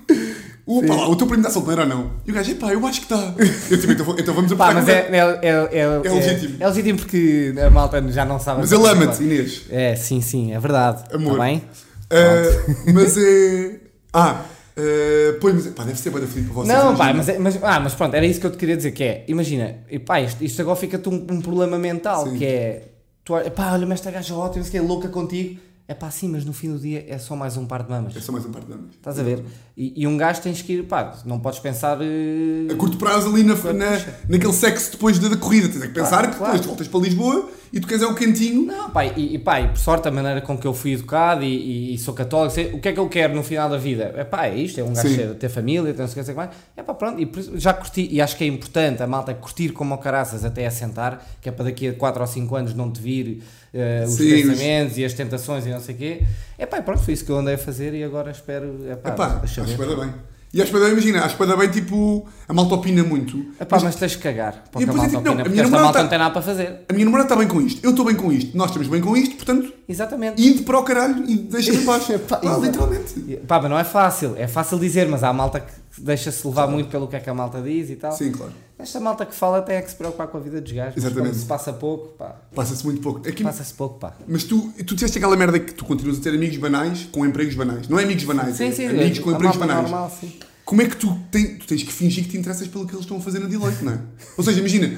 Opa 0.68 0.94
lá, 0.94 1.08
o 1.08 1.16
teu 1.16 1.26
primo 1.26 1.40
está 1.42 1.50
solteiro 1.50 1.80
ou 1.80 1.86
não? 1.88 2.10
E 2.26 2.30
o 2.30 2.34
gajo, 2.34 2.50
epá, 2.50 2.72
eu 2.72 2.86
acho 2.86 3.00
que 3.00 3.06
está. 3.12 3.34
Eu 3.70 3.80
tipo, 3.80 3.92
então, 3.92 4.16
então 4.18 4.34
vamos 4.34 4.52
Pá, 4.52 4.68
apertar 4.70 4.74
mas 4.74 4.84
com 4.84 5.14
é, 5.14 5.18
é, 5.18 5.48
é, 5.48 5.78
é, 5.78 5.80
É 5.80 6.12
legítimo. 6.12 6.56
É, 6.60 6.66
legítimo 6.68 6.98
porque 6.98 7.54
a 7.66 7.70
malta 7.70 8.04
já 8.12 8.24
não 8.26 8.38
sabe. 8.38 8.60
Mas 8.60 8.70
ele 8.72 8.86
ama-te, 8.86 9.22
Inês. 9.22 9.62
É, 9.70 9.96
sim, 9.96 10.20
sim, 10.20 10.52
é 10.52 10.58
verdade. 10.60 11.04
Amor. 11.14 11.32
Está 11.32 11.44
bem? 11.44 11.62
Ah, 12.10 12.64
mas 12.92 13.16
é... 13.16 13.80
Ah, 14.12 14.42
ah, 14.76 15.38
pois, 15.40 15.54
mas... 15.54 15.66
Pá, 15.68 15.84
deve 15.84 15.98
ser 15.98 16.10
bem 16.10 16.26
feliz 16.26 16.46
para 16.46 16.54
vocês. 16.54 16.68
Não, 16.68 16.94
imagina. 16.94 16.98
pá, 16.98 17.14
mas, 17.14 17.28
é- 17.28 17.38
mas, 17.38 17.58
ah, 17.62 17.80
mas 17.80 17.94
pronto, 17.94 18.14
era 18.14 18.26
isso 18.26 18.38
que 18.40 18.46
eu 18.46 18.50
te 18.50 18.58
queria 18.58 18.76
dizer, 18.76 18.92
que 18.92 19.04
é, 19.04 19.24
imagina, 19.26 19.76
e 19.90 19.98
pá, 19.98 20.20
isto, 20.20 20.42
isto 20.44 20.60
agora 20.62 20.76
fica-te 20.76 21.08
um, 21.08 21.26
um 21.30 21.40
problema 21.40 21.78
mental, 21.78 22.26
Sim. 22.26 22.36
que 22.38 22.44
é, 22.44 22.82
tu, 23.24 23.32
olha- 23.34 23.50
pá, 23.50 23.72
olha-me 23.72 23.92
esta 23.94 24.10
gaja 24.10 24.34
ótima, 24.34 24.64
que 24.64 24.76
é 24.76 24.80
louca 24.82 25.08
contigo, 25.08 25.58
é 25.88 25.94
pá, 25.94 26.10
sim, 26.10 26.28
mas 26.28 26.44
no 26.44 26.52
fim 26.52 26.70
do 26.70 26.78
dia 26.78 27.04
é 27.08 27.16
só 27.18 27.34
mais 27.34 27.56
um 27.56 27.64
par 27.66 27.82
de 27.82 27.88
mamas, 27.90 28.14
É 28.14 28.20
só 28.20 28.30
mais 28.30 28.44
um 28.44 28.52
par 28.52 28.62
de 28.62 28.68
damas. 28.68 28.90
estás 28.94 29.18
a 29.18 29.22
ver? 29.22 29.42
E, 29.76 30.02
e 30.02 30.06
um 30.06 30.16
gajo 30.18 30.40
tens 30.42 30.60
que 30.60 30.74
ir, 30.74 30.82
pá, 30.84 31.16
não 31.24 31.40
podes 31.40 31.58
pensar... 31.60 31.98
eh, 32.02 32.70
A 32.70 32.76
curto 32.76 32.98
prazo 32.98 33.28
ali 33.30 33.42
na, 33.42 33.54
na, 33.54 33.98
naquele 34.28 34.52
sexo 34.52 34.92
depois 34.92 35.18
da, 35.18 35.28
da 35.28 35.36
corrida. 35.38 35.66
Tens 35.68 35.82
é 35.82 35.86
que 35.88 35.94
pensar 35.94 36.18
Claro, 36.18 36.32
que 36.32 36.38
depois 36.44 36.66
voltas 36.66 36.88
para 36.88 37.00
Lisboa 37.00 37.48
e 37.72 37.80
tu 37.80 37.86
queres 37.86 38.02
é 38.02 38.06
o 38.06 38.14
cantinho. 38.14 38.64
Não, 38.66 38.90
pá, 38.90 39.04
e, 39.04 39.34
e 39.34 39.38
e 39.60 39.68
por 39.68 39.76
sorte 39.78 40.08
a 40.08 40.10
maneira 40.10 40.40
com 40.40 40.56
que 40.56 40.66
eu 40.66 40.72
fui 40.74 40.92
educado 40.92 41.42
e, 41.44 41.46
e- 41.92 41.94
e 41.94 41.98
sou 41.98 42.14
católico, 42.14 42.54
sei, 42.54 42.72
o 42.72 42.80
que 42.80 42.88
é 42.88 42.92
que 42.92 42.98
eu 43.00 43.08
quero 43.08 43.34
no 43.34 43.42
final 43.42 43.68
da 43.68 43.76
vida? 43.76 44.12
É 44.16 44.24
pá, 44.24 44.46
é 44.46 44.56
isto, 44.56 44.78
é 44.80 44.84
um 44.84 44.92
gajo 44.92 45.08
ter, 45.16 45.34
ter 45.34 45.48
família, 45.48 45.92
ter 45.92 46.00
não 46.00 46.08
sei 46.08 46.22
o 46.22 46.26
que 46.26 46.32
mais. 46.34 46.50
É 46.76 46.82
pá, 46.82 46.94
pronto, 46.94 47.20
e 47.20 47.30
já 47.58 47.72
curti, 47.74 48.08
e 48.10 48.20
acho 48.20 48.36
que 48.36 48.44
é 48.44 48.46
importante 48.46 49.02
a 49.02 49.06
malta 49.06 49.32
curtir 49.34 49.70
como 49.70 49.94
o 49.94 49.98
caraças 49.98 50.44
até 50.44 50.66
assentar, 50.66 51.20
que 51.40 51.48
é 51.48 51.52
para 51.52 51.66
daqui 51.66 51.88
a 51.88 51.92
4 51.94 52.20
ou 52.20 52.26
5 52.26 52.54
anos 52.56 52.74
não 52.74 52.90
te 52.90 53.00
vir 53.00 53.42
eh, 53.74 54.04
os 54.06 54.14
Sim, 54.14 54.34
os- 54.34 54.42
pensamentos 54.48 54.96
e 54.98 55.04
as 55.04 55.12
tentações 55.12 55.66
e 55.66 55.70
não 55.70 55.80
sei 55.80 55.94
o 55.94 55.98
quê. 55.98 56.22
É 56.56 56.64
pá, 56.66 56.80
pronto, 56.82 57.00
foi 57.02 57.14
isso 57.14 57.24
que 57.24 57.30
eu 57.30 57.38
andei 57.38 57.54
a 57.54 57.58
fazer 57.58 57.94
e 57.94 58.02
agora 58.02 58.30
espero, 58.30 58.78
é 58.88 58.94
pá, 58.96 59.26
deixa 59.40 59.62
acho 59.62 59.72
que 59.76 59.76
bem. 59.96 60.14
E 60.52 60.62
acho 60.62 60.72
que 60.72 60.78
dar, 60.78 60.88
imagina, 60.88 61.24
acho 61.24 61.36
que 61.36 61.56
bem, 61.56 61.68
tipo, 61.70 62.26
a 62.48 62.54
malta 62.54 62.74
opina 62.74 63.04
muito. 63.04 63.44
É 63.60 63.64
pá, 63.66 63.78
mas 63.82 63.96
tens 63.96 64.16
que 64.16 64.22
cagar, 64.22 64.64
porque 64.72 64.88
a 64.88 64.92
é 64.92 64.96
malta 64.96 65.10
tipo, 65.10 65.22
não, 65.22 65.32
opina, 65.32 65.42
a 65.42 65.44
porque 65.44 65.60
esta 65.60 65.70
namorada 65.70 65.84
malta 65.84 65.98
tá- 65.98 66.02
não 66.04 66.10
tem 66.10 66.18
nada 66.18 66.30
para 66.32 66.42
fazer. 66.42 66.80
A 66.88 66.92
minha 66.94 67.04
namorada 67.04 67.26
está 67.26 67.36
bem 67.36 67.48
com 67.48 67.60
isto, 67.60 67.84
eu 67.84 67.90
estou 67.90 68.04
bem 68.06 68.14
com 68.14 68.32
isto, 68.32 68.56
nós 68.56 68.68
estamos 68.70 68.88
bem 68.88 69.00
com 69.02 69.14
isto, 69.16 69.36
portanto, 69.36 69.72
Exatamente. 69.86 70.40
ide 70.42 70.62
para 70.62 70.78
o 70.78 70.82
caralho 70.82 71.28
e 71.28 71.36
deixa-me 71.36 71.78
em 71.78 71.84
paz. 71.84 72.08
Epá, 72.08 72.36
Pá, 72.38 72.46
exato. 72.46 72.62
literalmente. 72.62 73.36
Pá, 73.46 73.60
mas 73.60 73.70
não 73.70 73.78
é 73.78 73.84
fácil, 73.84 74.34
é 74.38 74.48
fácil 74.48 74.78
dizer, 74.78 75.06
mas 75.06 75.22
há 75.22 75.32
malta 75.34 75.60
que 75.60 75.72
deixa-se 75.98 76.46
levar 76.46 76.66
muito 76.66 76.88
pelo 76.88 77.06
que 77.08 77.16
é 77.16 77.20
que 77.20 77.28
a 77.28 77.34
malta 77.34 77.60
diz 77.60 77.90
e 77.90 77.96
tal. 77.96 78.12
Sim, 78.12 78.32
claro. 78.32 78.52
Esta 78.78 79.00
malta 79.00 79.26
que 79.26 79.34
fala 79.34 79.60
tem 79.60 79.76
é 79.76 79.82
que 79.82 79.90
se 79.90 79.96
preocupar 79.96 80.28
com 80.28 80.38
a 80.38 80.40
vida 80.40 80.60
dos 80.60 80.70
gajos. 80.70 80.96
Exatamente. 80.96 81.36
se 81.36 81.46
passa 81.46 81.72
pouco, 81.72 82.08
pá, 82.16 82.36
Passa-se 82.54 82.84
muito 82.84 83.00
pouco. 83.00 83.28
Aqui, 83.28 83.42
passa-se 83.42 83.74
pouco, 83.74 83.98
pá. 83.98 84.14
Mas 84.26 84.44
tu, 84.44 84.72
tu 84.86 84.94
disseste 84.94 85.18
aquela 85.18 85.36
merda 85.36 85.58
que 85.58 85.74
tu 85.74 85.84
continuas 85.84 86.18
a 86.18 86.20
ter 86.22 86.30
amigos 86.34 86.56
banais 86.58 87.08
com 87.10 87.26
empregos 87.26 87.56
banais. 87.56 87.88
Não 87.88 87.98
é 87.98 88.04
amigos 88.04 88.22
banais, 88.24 88.56
Sim, 88.56 88.66
é 88.66 88.72
sim, 88.72 88.86
amigos 88.86 89.18
com 89.18 89.30
a 89.30 89.32
empregos 89.34 89.56
banais. 89.56 89.82
normal, 89.82 90.16
sim. 90.20 90.32
Como 90.64 90.80
é 90.82 90.86
que 90.86 90.96
tu, 90.96 91.18
tem, 91.30 91.56
tu 91.56 91.66
tens 91.66 91.82
que 91.82 91.92
fingir 91.92 92.24
que 92.24 92.30
te 92.30 92.36
interessas 92.36 92.68
pelo 92.68 92.86
que 92.86 92.92
eles 92.92 93.00
estão 93.04 93.16
a 93.16 93.20
fazer 93.20 93.40
na 93.40 93.46
Deloitte, 93.48 93.82
não 93.82 93.94
é? 93.94 93.98
Ou 94.36 94.44
seja, 94.44 94.60
imagina, 94.60 94.96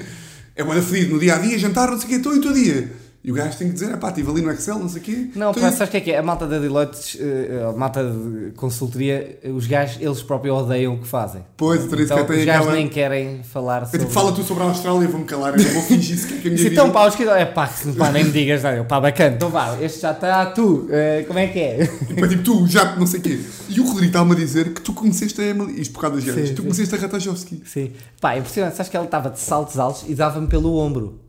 é 0.55 0.63
boa 0.63 0.79
feliz 0.81 1.09
no 1.09 1.17
dia 1.19 1.35
a 1.35 1.39
dia, 1.39 1.57
jantar, 1.57 1.89
não 1.89 1.97
sei 1.97 2.05
o 2.05 2.09
quê, 2.09 2.15
estou 2.15 2.35
e 2.35 2.41
todo 2.41 2.53
dia. 2.53 2.91
E 3.23 3.31
o 3.31 3.35
gajo 3.35 3.55
tem 3.55 3.67
que 3.67 3.73
dizer, 3.75 3.95
pá, 3.97 4.09
estive 4.09 4.31
ali 4.31 4.41
no 4.41 4.51
Excel, 4.51 4.79
não 4.79 4.89
sei 4.89 4.99
o 4.99 5.03
quê. 5.03 5.27
Não, 5.35 5.51
Então, 5.51 5.61
pá, 5.61 5.71
sabes 5.71 5.89
o 5.89 5.91
que 5.91 5.97
é 5.97 6.01
que 6.01 6.11
é? 6.11 6.17
A 6.17 6.23
malta 6.23 6.47
da 6.47 6.57
Deloitte, 6.57 7.19
eh, 7.21 7.67
a 7.69 7.77
malta 7.77 8.03
de 8.03 8.51
consultoria, 8.55 9.37
os 9.53 9.67
gajos, 9.67 10.01
eles 10.01 10.23
próprios 10.23 10.57
odeiam 10.63 10.95
o 10.95 10.97
que 10.99 11.07
fazem. 11.07 11.43
Pois, 11.55 11.83
então, 11.83 11.99
Então, 11.99 12.25
tem 12.25 12.39
os 12.39 12.45
gajos 12.45 12.61
aquela... 12.61 12.73
nem 12.75 12.87
querem 12.89 13.43
falar 13.43 13.83
É 13.83 13.85
sobre... 13.85 13.99
tipo, 13.99 14.11
fala 14.11 14.31
tu 14.31 14.41
sobre 14.43 14.63
a 14.63 14.65
Austrália, 14.67 15.07
vou-me 15.07 15.25
calar, 15.25 15.53
eu 15.55 15.69
vou 15.71 15.83
fingir 15.83 16.17
sequer 16.17 16.41
que 16.41 16.47
a 16.47 16.51
minha 16.51 16.55
Disse, 16.55 16.69
vida... 16.69 16.81
então, 16.81 16.91
pá, 16.91 17.07
os 17.07 17.15
que... 17.15 17.21
É 17.23 17.45
pá, 17.45 17.69
pá, 17.95 18.11
nem 18.11 18.23
me 18.23 18.31
digas, 18.31 18.63
não, 18.63 18.71
eu, 18.71 18.85
pá, 18.85 18.99
bacana. 18.99 19.35
Então 19.35 19.49
vá, 19.49 19.77
este 19.79 20.01
já 20.01 20.13
está, 20.13 20.47
tu, 20.47 20.87
eh, 20.89 21.23
como 21.27 21.37
é 21.37 21.45
que 21.45 21.59
é? 21.59 21.85
Tipo, 21.85 22.25
é 22.25 22.27
tipo, 22.27 22.43
tu, 22.43 22.65
já, 22.67 22.95
não 22.95 23.05
sei 23.05 23.19
o 23.19 23.23
quê. 23.23 23.39
E 23.69 23.79
o 23.79 23.83
Rodrigo 23.85 24.07
está-me 24.07 24.31
a 24.31 24.35
dizer 24.35 24.73
que 24.73 24.81
tu 24.81 24.93
conheceste 24.93 25.39
a 25.39 25.45
Emily, 25.45 25.79
isto 25.79 25.93
por 25.93 26.01
causa 26.01 26.19
das 26.19 26.49
tu 26.49 26.63
conheceste 26.63 26.95
a 26.95 26.97
Ratajowski. 26.97 27.61
Sim. 27.65 27.91
Pá, 28.19 28.33
é 28.33 28.39
impressionante, 28.39 28.75
sabes 28.77 28.89
que 28.89 28.97
ela 28.97 29.05
estava 29.05 29.29
de 29.29 29.39
saltos 29.39 29.77
altos 29.77 30.05
e 30.09 30.15
dava-me 30.15 30.47
pelo 30.47 30.75
ombro. 30.77 31.20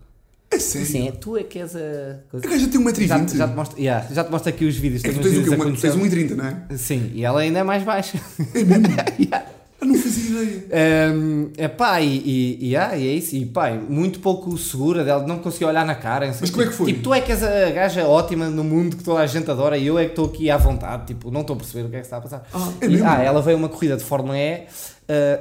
É 0.53 0.59
sério? 0.59 0.87
Assim, 0.89 1.09
é 1.09 1.13
tu 1.13 1.37
é 1.37 1.43
que 1.45 1.59
és 1.59 1.75
a... 1.75 2.21
coisa. 2.31 2.47
A 2.47 2.51
gaja 2.51 2.69
tem 2.69 2.81
1,20m. 2.81 3.07
Já, 3.07 3.27
já, 3.37 3.49
te 3.49 3.55
mostro, 3.55 3.79
yeah, 3.81 4.07
já 4.13 4.25
te 4.25 4.31
mostro 4.31 4.49
aqui 4.51 4.65
os 4.67 4.77
vídeos. 4.77 5.05
É 5.05 5.09
que 5.09 5.15
tu 5.15 5.23
tens 5.23 5.39
o 5.39 5.43
quê? 5.45 5.49
Uma- 5.55 5.65
Tens 5.65 5.81
conhecer. 5.95 6.17
1,30m, 6.29 6.35
não 6.37 6.45
é? 6.47 6.77
Sim, 6.77 7.11
e 7.15 7.25
ela 7.25 7.41
ainda 7.41 7.59
é 7.61 7.63
mais 7.63 7.83
baixa. 7.83 8.19
É 8.55 8.65
mesmo? 8.65 8.87
Yeah. 9.19 9.47
Eu 9.83 9.89
não 9.89 9.95
fazia 9.97 10.43
ideia. 10.43 11.13
Um, 11.13 11.51
é 11.57 11.67
pá, 11.67 12.01
e, 12.01 12.07
e, 12.25 12.69
e, 12.71 12.77
ah, 12.77 12.97
e 12.97 13.09
é 13.09 13.13
isso, 13.15 13.35
e 13.35 13.45
pá, 13.45 13.71
muito 13.73 14.21
pouco 14.21 14.57
segura 14.57 15.03
dela, 15.05 15.27
não 15.27 15.39
conseguia 15.41 15.67
olhar 15.67 15.85
na 15.85 15.97
cara. 15.97 16.33
Mas 16.41 16.51
como 16.51 16.63
é 16.63 16.67
que 16.67 16.73
foi? 16.73 16.87
Tipo, 16.87 17.03
tu 17.03 17.13
é 17.15 17.21
que 17.21 17.33
és 17.33 17.43
a 17.43 17.71
gaja 17.71 18.07
ótima 18.07 18.49
no 18.49 18.63
mundo 18.63 18.97
que 18.97 19.03
toda 19.03 19.21
a 19.21 19.27
gente 19.27 19.51
adora 19.51 19.77
e 19.77 19.87
eu 19.89 19.99
é 19.99 20.05
que 20.05 20.11
estou 20.11 20.27
aqui 20.27 20.49
à 20.51 20.57
vontade, 20.57 21.07
tipo, 21.07 21.31
não 21.33 21.41
estou 21.41 21.55
a 21.55 21.59
perceber 21.59 21.87
o 21.87 21.91
que 21.91 21.97
é 21.97 21.99
que 21.99 22.07
está 22.07 22.19
a 22.19 22.21
passar. 22.21 22.43
Ah, 22.55 22.69
é 22.81 22.87
E, 22.87 22.89
mesmo? 22.91 23.09
ah, 23.09 23.21
ela 23.23 23.43
veio 23.43 23.57
uma 23.59 23.69
corrida 23.69 23.97
de 23.97 24.05
Fórmula 24.05 24.39
E, 24.39 24.67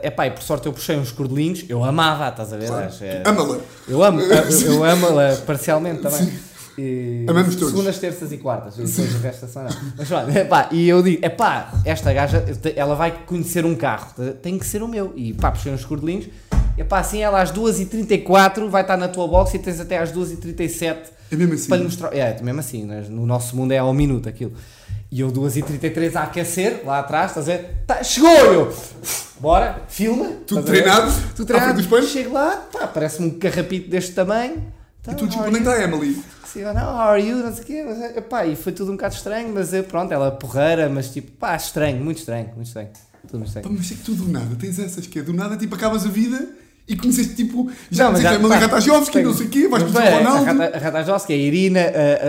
é 0.01 0.09
pá, 0.09 0.25
e 0.25 0.31
por 0.31 0.41
sorte 0.41 0.65
eu 0.65 0.73
puxei 0.73 0.97
uns 0.97 1.11
cordelinhos, 1.11 1.63
eu 1.69 1.83
amava, 1.83 2.27
estás 2.27 2.51
a 2.51 2.57
ver? 2.57 2.67
Claro. 2.67 2.91
É- 3.01 3.21
Ama-la. 3.23 3.57
eu 3.87 4.03
amo, 4.03 4.19
eu, 4.21 4.61
eu 4.73 4.83
amo-la 4.83 5.37
parcialmente 5.45 6.01
também. 6.03 6.33
E, 6.77 7.25
Amamos 7.27 7.55
todos. 7.55 7.71
Segundas, 7.71 7.99
terças 7.99 8.31
e 8.31 8.37
quartas. 8.37 8.75
E 8.77 8.83
depois 8.83 9.15
o 9.15 9.19
resto 9.19 9.47
são 9.47 9.63
não. 9.63 9.71
Mas 9.97 10.11
olha, 10.11 10.39
epá, 10.39 10.69
e 10.71 10.87
eu 10.87 11.01
digo, 11.03 11.25
epá, 11.25 11.73
esta 11.85 12.13
gaja, 12.13 12.43
ela 12.75 12.95
vai 12.95 13.11
conhecer 13.25 13.65
um 13.65 13.75
carro, 13.75 14.13
tem 14.41 14.57
que 14.57 14.65
ser 14.65 14.81
o 14.81 14.87
meu. 14.87 15.13
E 15.15 15.33
pá, 15.33 15.51
puxei 15.51 15.71
uns 15.73 15.85
cordelinhos. 15.85 16.27
Epá, 16.77 16.99
assim 16.99 17.21
ela 17.21 17.41
às 17.41 17.51
2h34 17.51 18.67
vai 18.69 18.81
estar 18.81 18.97
na 18.97 19.07
tua 19.07 19.27
box 19.27 19.53
e 19.53 19.59
tens 19.59 19.79
até 19.79 19.97
às 19.97 20.11
2h37 20.11 20.97
É 21.31 21.35
mesmo 21.35 21.53
assim. 21.53 21.67
para 21.67 21.77
lhe 21.77 21.83
mostrar. 21.83 22.15
É, 22.15 22.41
mesmo 22.41 22.59
assim, 22.59 22.85
né? 22.85 23.05
no 23.09 23.25
nosso 23.25 23.55
mundo 23.55 23.71
é 23.71 23.77
ao 23.77 23.93
minuto 23.93 24.29
aquilo. 24.29 24.53
E 25.11 25.19
eu 25.19 25.29
2h33 25.29 26.15
a 26.15 26.23
aquecer, 26.23 26.83
lá 26.85 26.99
atrás, 26.99 27.31
estás 27.31 27.49
a 27.49 27.51
ver? 27.51 27.83
Tá, 27.85 28.01
chegou 28.01 28.29
eu! 28.29 28.73
Bora, 29.41 29.81
filma. 29.89 30.31
Tudo 30.47 30.63
treinado? 30.63 31.11
Tudo 31.35 31.47
treinado. 31.47 32.07
Chego 32.07 32.33
lá, 32.33 32.55
pá, 32.71 32.87
parece-me 32.87 33.27
um 33.27 33.39
carrapito 33.39 33.89
deste 33.89 34.13
tamanho. 34.13 34.63
Tá, 35.03 35.13
E 35.13 35.15
tu, 35.15 35.27
tipo, 35.27 35.41
how 35.41 35.47
onde 35.47 35.57
é 35.57 35.59
are 35.59 35.63
que 35.63 35.69
you? 35.69 35.71
está 35.71 35.73
a 35.73 35.83
Emily? 35.83 36.23
Sim, 36.45 36.61
não, 36.63 36.73
how 36.95 36.99
are 37.09 37.21
you? 37.27 37.37
Não 37.37 37.53
sei 37.53 37.63
o 37.63 37.65
quê. 37.65 37.83
Mas, 37.87 38.17
epá, 38.17 38.45
e 38.45 38.55
foi 38.55 38.71
tudo 38.71 38.91
um 38.91 38.95
bocado 38.95 39.15
estranho, 39.15 39.51
mas 39.53 39.71
pronto, 39.87 40.11
ela 40.13 40.27
é 40.27 40.31
porreira, 40.31 40.89
mas 40.89 41.09
tipo, 41.09 41.31
pá, 41.31 41.55
estranho, 41.55 42.03
muito 42.03 42.17
estranho, 42.19 42.49
muito 42.55 42.67
estranho. 42.67 42.89
Tudo 43.27 43.39
muito 43.39 43.51
Pá, 43.53 43.59
estranho. 43.59 43.77
mas 43.79 43.91
é 43.91 43.95
que 43.95 44.01
tu 44.01 44.13
do 44.13 44.27
nada 44.29 44.55
tens 44.59 44.77
essas 44.79 45.07
que 45.07 45.19
é 45.19 45.21
do 45.23 45.33
nada, 45.33 45.55
tipo, 45.57 45.73
acabas 45.75 46.05
a 46.05 46.09
vida 46.09 46.49
e 46.87 46.95
conheceste, 46.95 47.35
tipo, 47.35 47.69
já 47.89 48.05
Não, 48.05 48.11
conheceste 48.13 48.35
a 48.35 48.39
Emily 48.39 48.49
pá, 48.53 48.59
Ratajowski, 48.59 49.13
tenho- 49.13 49.29
não 49.29 49.33
sei 49.37 49.45
o 49.47 49.49
quê, 49.49 49.67
vais 49.67 49.83
conhecer 49.83 49.99
o 49.99 50.01
bem, 50.01 50.17
Ronaldo. 50.23 50.61
A 50.61 50.77
Rata- 50.79 51.23
a 51.29 51.35
Irina, 51.35 51.79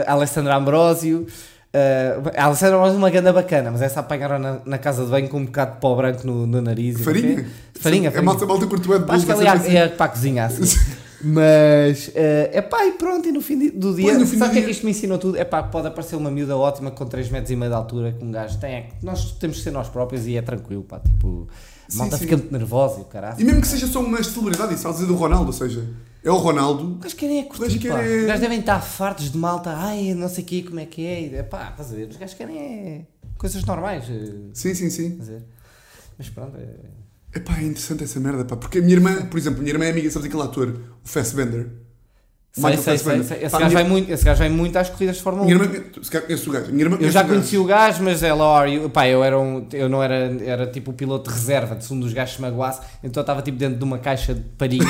a, 0.07 0.11
a 0.11 0.13
Alessandra 0.15 0.55
Ambrosio. 0.55 1.27
eh, 1.75 2.17
a 2.37 2.45
Alessandra 2.45 2.77
Ambrosio 2.77 2.95
é 2.97 2.99
uma 2.99 3.11
ganda 3.11 3.33
bacana, 3.33 3.71
mas 3.71 3.83
essa 3.83 4.01
apanharam 4.01 4.39
na, 4.39 4.59
na 4.65 4.79
casa 4.79 5.05
de 5.05 5.11
banho 5.11 5.29
com 5.29 5.39
um 5.39 5.45
bocado 5.47 5.75
de 5.75 5.81
pó 5.81 5.95
branco 5.97 6.27
no, 6.27 6.47
no 6.47 6.61
nariz. 6.63 7.01
Farinha? 7.03 7.47
Farinha, 7.75 8.11
farinha. 8.11 8.23
malta, 8.23 8.45
a 8.45 8.49
malta 8.49 8.67
curto 8.67 8.93
é 8.95 8.99
de 8.99 9.11
Acho 9.11 9.27
que 9.27 9.33
vai 9.35 9.47
é, 9.47 9.59
ser 9.59 9.77
é 9.77 9.89
para 9.89 10.07
a 10.07 10.09
cozinha 10.09 10.45
assim. 10.47 10.63
Mas 11.23 12.11
é 12.15 12.61
pá, 12.63 12.85
e 12.87 12.93
pronto, 12.93 13.29
e 13.29 13.33
no 13.33 13.41
fim 13.41 13.69
do 13.71 13.95
dia, 13.95 14.07
Pois, 14.07 14.19
no 14.19 14.27
fim 14.27 14.39
sabe 14.39 14.51
o 14.51 14.53
que 14.55 14.59
é 14.61 14.63
que 14.65 14.71
isto 14.71 14.85
me 14.85 14.91
ensinou 14.91 15.19
tudo? 15.19 15.37
É 15.39 15.45
pá, 15.45 15.63
pode 15.63 15.87
aparecer 15.87 16.17
uma 16.17 16.31
miúda 16.31 16.57
ótima 16.57 16.91
com 16.91 17.07
3 17.07 17.29
metros 17.31 17.51
e 17.51 17.57
meio 17.57 17.71
de 17.71 17.77
altura 17.77 18.13
que 18.13 18.25
um 18.25 18.31
gajo 18.31 18.59
tem. 18.59 18.75
É 18.75 18.89
nós 19.03 19.33
temos 19.33 19.59
que 19.59 19.63
ser 19.63 19.71
nós 19.71 19.89
próprios 19.89 20.27
e 20.27 20.37
é 20.37 20.43
tranquilo, 20.43 20.83
pá. 20.83 20.99
Tipo, 21.01 21.49
a 21.93 21.97
malta 21.97 22.17
sim. 22.17 22.25
fica 22.25 22.37
muito 22.37 22.53
nervosa 22.53 22.99
e 23.01 23.03
o 23.03 23.05
caralho. 23.05 23.41
E 23.41 23.45
mesmo 23.45 23.61
que 23.61 23.69
seja 23.69 23.87
só 23.87 24.01
uma 24.01 24.23
celebridade, 24.23 24.75
isso, 24.75 24.89
a 24.89 24.91
dizer 24.93 25.07
do 25.07 25.15
Ronaldo, 25.15 25.47
ou 25.47 25.53
seja, 25.53 25.87
é 26.25 26.31
o 26.31 26.37
Ronaldo. 26.37 26.93
Os 26.95 26.99
gajos 27.01 27.15
querem 27.15 27.39
é 27.41 27.43
curtir, 27.45 27.89
pá. 27.89 27.97
querem- 27.99 28.21
Os 28.21 28.27
gajos 28.27 28.41
devem 28.41 28.61
estar 28.61 28.81
fartos 28.81 29.31
de 29.31 29.39
malta. 29.39 29.71
Ai, 29.77 30.15
não 30.15 30.29
sei 30.29 30.43
o 30.43 30.47
quê, 30.47 30.63
como 30.63 30.81
é 30.81 30.87
que 30.87 31.07
é. 31.07 31.21
E, 31.23 31.35
É 31.37 31.43
pá, 31.43 31.69
estás 31.71 31.93
a 31.93 31.97
ver? 31.97 32.09
Os 32.09 32.17
gajos 32.17 32.35
querem 32.35 32.59
é 32.59 33.03
coisas 33.39 33.65
normais. 33.65 34.05
eh, 34.11 34.33
Sim, 34.55 34.75
sim, 34.75 34.91
sim. 34.91 35.19
Mas 36.19 36.29
pronto, 36.31 36.57
é... 36.57 36.67
Epá, 37.35 37.57
é 37.59 37.63
interessante 37.63 38.05
essa 38.05 38.21
merda, 38.21 38.45
pá. 38.45 38.57
Porque 38.57 38.79
a 38.79 38.83
minha 38.83 38.95
irmã, 38.95 39.23
por 39.27 39.39
exemplo, 39.39 39.61
a 39.61 39.63
minha 39.63 39.75
irmã 39.75 39.85
é 39.87 39.91
amiga, 39.91 40.11
sabes 40.11 40.29
aquele 40.29 40.43
ator, 40.43 40.69
o 41.05 41.09
Fassbender? 41.09 41.67
O 42.55 42.61
Sei, 42.61 42.77
sei, 42.77 42.99
sei. 42.99 43.15
Esse 43.21 43.49
Pá, 43.51 43.59
gajo, 43.61 43.71
minha- 43.71 43.71
vai 43.71 43.85
muito, 43.85 44.13
esse 44.13 44.23
gajo 44.27 44.39
vai 44.41 44.49
muito 44.51 44.77
às 44.77 44.91
corridas 44.91 45.17
de 45.17 45.23
Fórmula 45.23 45.47
1. 45.47 45.49
Minha 45.49 45.65
irmã, 45.65 45.85
se 46.37 46.49
o 46.49 46.53
gajo. 46.53 46.71
Minha 46.71 46.85
irmã 46.85 46.99
Eu 47.01 47.11
já 47.11 47.23
gajo. 47.23 47.35
conheci 47.35 47.57
o 47.57 47.65
gajo, 47.65 48.03
mas 48.03 48.23
ela, 48.23 48.45
are 48.61 48.71
you? 48.75 48.91
Pá, 48.91 49.09
eu, 49.09 49.25
era 49.25 49.41
um, 49.41 49.67
eu 49.73 49.89
não 49.89 50.03
era, 50.03 50.15
era 50.45 50.67
tipo 50.67 50.91
o 50.91 50.95
piloto 50.95 51.31
de 51.31 51.37
reserva, 51.39 51.75
de 51.75 51.83
se 51.87 51.95
um 51.95 51.99
dos 51.99 52.13
gajos 52.13 52.35
se 52.35 52.43
magoasse, 52.43 52.83
então 53.03 53.21
eu 53.21 53.23
estava 53.23 53.41
tipo 53.41 53.57
dentro 53.57 53.79
de 53.79 53.85
uma 53.85 53.97
caixa 53.97 54.35
de 54.35 54.43
parinha 54.59 54.85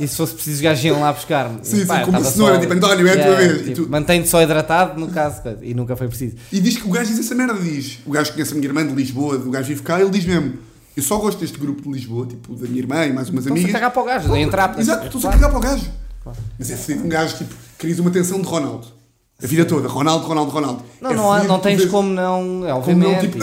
e 0.04 0.08
se 0.08 0.16
fosse 0.16 0.32
preciso 0.32 0.56
os 0.56 0.62
gajos 0.62 0.82
iam 0.86 0.98
lá 1.02 1.12
buscar-me. 1.12 1.58
Sim, 1.62 1.84
Pá, 1.84 1.98
sim, 1.98 2.04
como 2.06 2.24
cenoura, 2.24 2.58
tipo, 2.58 2.72
António, 2.72 3.08
é 3.08 3.12
a 3.20 3.26
tua 3.26 3.36
vez. 3.36 3.60
E 3.60 3.64
Tipo, 3.64 3.82
tu- 3.84 3.90
Mantém-te 3.90 4.28
só 4.30 4.40
hidratado, 4.42 4.98
no 4.98 5.08
caso, 5.08 5.42
e 5.60 5.74
nunca 5.74 5.94
foi 5.96 6.08
preciso. 6.08 6.36
E 6.50 6.60
diz 6.62 6.78
que 6.78 6.88
o 6.88 6.90
gajo 6.90 7.10
diz 7.10 7.18
essa 7.20 7.34
merda, 7.34 7.52
diz. 7.60 7.98
O 8.06 8.10
gajo 8.10 8.32
conhece 8.32 8.52
a 8.52 8.54
minha 8.54 8.68
irmã 8.68 8.86
de 8.86 8.94
Lisboa, 8.94 9.36
o 9.36 9.50
gajo 9.50 9.68
vive 9.68 9.82
cá, 9.82 10.00
ele 10.00 10.08
diz 10.08 10.24
mesmo. 10.24 10.54
Eu 10.96 11.02
só 11.02 11.18
gosto 11.18 11.40
deste 11.40 11.58
grupo 11.58 11.82
de 11.82 11.90
Lisboa, 11.90 12.26
tipo, 12.26 12.54
da 12.54 12.66
minha 12.68 12.78
irmã 12.78 13.04
e 13.04 13.12
mais 13.12 13.28
umas 13.28 13.44
Estão-se 13.44 13.48
a 13.48 13.52
amigas. 13.64 13.72
cagar 13.72 13.90
para 13.90 14.02
o 14.02 14.04
gajo, 14.04 14.32
a 14.32 14.38
entrar. 14.40 14.78
Exato, 14.78 15.06
estou-se 15.06 15.26
a 15.26 15.30
Claro. 15.30 15.42
cagar 15.42 15.60
para 15.60 15.68
o 15.68 15.72
gajo. 15.72 15.90
Mas 16.58 16.70
é 16.70 16.76
fedido 16.76 17.04
um 17.04 17.08
gajo, 17.08 17.36
tipo, 17.36 17.54
querias 17.78 17.98
uma 17.98 18.10
atenção 18.10 18.40
de 18.40 18.46
Ronaldo. 18.46 18.86
A 19.42 19.46
vida 19.46 19.64
toda, 19.64 19.88
Ronaldo, 19.88 20.26
Ronaldo, 20.26 20.50
Ronaldo. 20.52 20.82
Não, 21.00 21.10
É 21.10 21.14
não, 21.14 21.32
há- 21.32 21.42
não 21.44 21.58
tens 21.58 21.84
como 21.86 22.08
não, 22.08 22.64
é 22.64 22.68
Como 22.70 22.78
obviamente. 22.80 23.12
não, 23.14 23.20
tipo, 23.20 23.38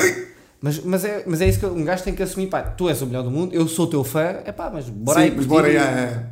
mas, 0.61 0.79
mas, 0.83 1.03
é, 1.05 1.23
mas 1.27 1.41
é 1.41 1.49
isso 1.49 1.59
que 1.59 1.65
um 1.65 1.83
gajo 1.83 2.03
tem 2.03 2.15
que 2.15 2.23
assumir, 2.23 2.47
pá, 2.47 2.61
tu 2.61 2.87
és 2.87 3.01
o 3.01 3.05
melhor 3.05 3.23
do 3.23 3.29
mundo, 3.31 3.53
eu 3.53 3.67
sou 3.67 3.85
teu 3.87 4.03
fã, 4.03 4.21
é 4.45 4.51
pá, 4.51 4.69
mas 4.73 4.85
bora 4.89 5.19
Sim, 5.19 5.25
aí. 5.25 5.33
mas 5.35 5.45
bora, 5.45 5.67
é, 5.69 5.75
é, 5.75 6.25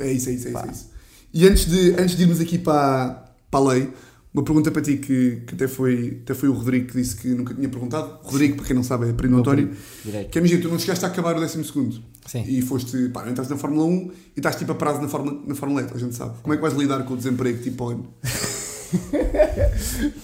é 0.00 0.12
isso, 0.12 0.28
é 0.28 0.32
isso, 0.32 0.48
é 0.48 0.50
isso, 0.50 0.58
é 0.58 0.70
isso. 0.70 0.90
E 1.32 1.48
antes 1.48 1.64
de, 1.66 1.90
antes 1.98 2.16
de 2.16 2.22
irmos 2.22 2.40
aqui 2.40 2.58
para, 2.58 3.24
para 3.50 3.60
a 3.60 3.68
lei, 3.68 3.90
uma 4.34 4.42
pergunta 4.42 4.68
para 4.72 4.82
ti 4.82 4.96
que, 4.96 5.42
que 5.46 5.54
até, 5.54 5.68
foi, 5.68 6.18
até 6.24 6.34
foi 6.34 6.48
o 6.48 6.52
Rodrigo 6.52 6.88
que 6.88 6.94
disse 7.00 7.14
que 7.14 7.28
nunca 7.28 7.54
tinha 7.54 7.68
perguntado. 7.68 8.18
Rodrigo, 8.24 8.56
para 8.56 8.66
quem 8.66 8.74
não 8.74 8.82
sabe, 8.82 9.08
é 9.08 9.12
primo 9.12 9.38
António. 9.38 9.70
Direito. 10.04 10.28
Que 10.30 10.38
é, 10.38 10.40
imagina, 10.40 10.62
tu 10.62 10.68
não 10.68 10.78
chegaste 10.78 11.04
a 11.04 11.08
acabar 11.08 11.36
o 11.36 11.40
décimo 11.40 11.64
segundo. 11.64 12.02
Sim. 12.26 12.42
E 12.46 12.60
foste, 12.60 13.10
pá, 13.10 13.28
entraste 13.30 13.52
na 13.52 13.58
Fórmula 13.58 13.84
1 13.84 13.90
e 13.90 14.12
estás 14.38 14.56
tipo 14.56 14.72
a 14.72 14.74
prazo 14.74 15.00
na 15.00 15.06
Fórmula, 15.08 15.40
na 15.46 15.54
Fórmula 15.54 15.82
E, 15.82 15.94
a 15.94 15.98
gente 15.98 16.16
sabe. 16.16 16.34
Como 16.42 16.52
é 16.52 16.56
que 16.56 16.62
vais 16.62 16.74
lidar 16.74 17.04
com 17.04 17.14
o 17.14 17.16
desemprego 17.16 17.62
tipo 17.62 17.88
ano? 17.88 18.12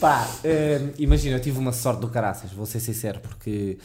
Pá, 0.01 0.29
hum, 0.45 0.91
imagina, 0.99 1.37
eu 1.37 1.41
tive 1.41 1.59
uma 1.59 1.73
sorte 1.73 2.01
do 2.01 2.09
caraças, 2.09 2.53
vou 2.53 2.67
ser 2.67 2.81
sincero, 2.81 3.21
porque 3.21 3.79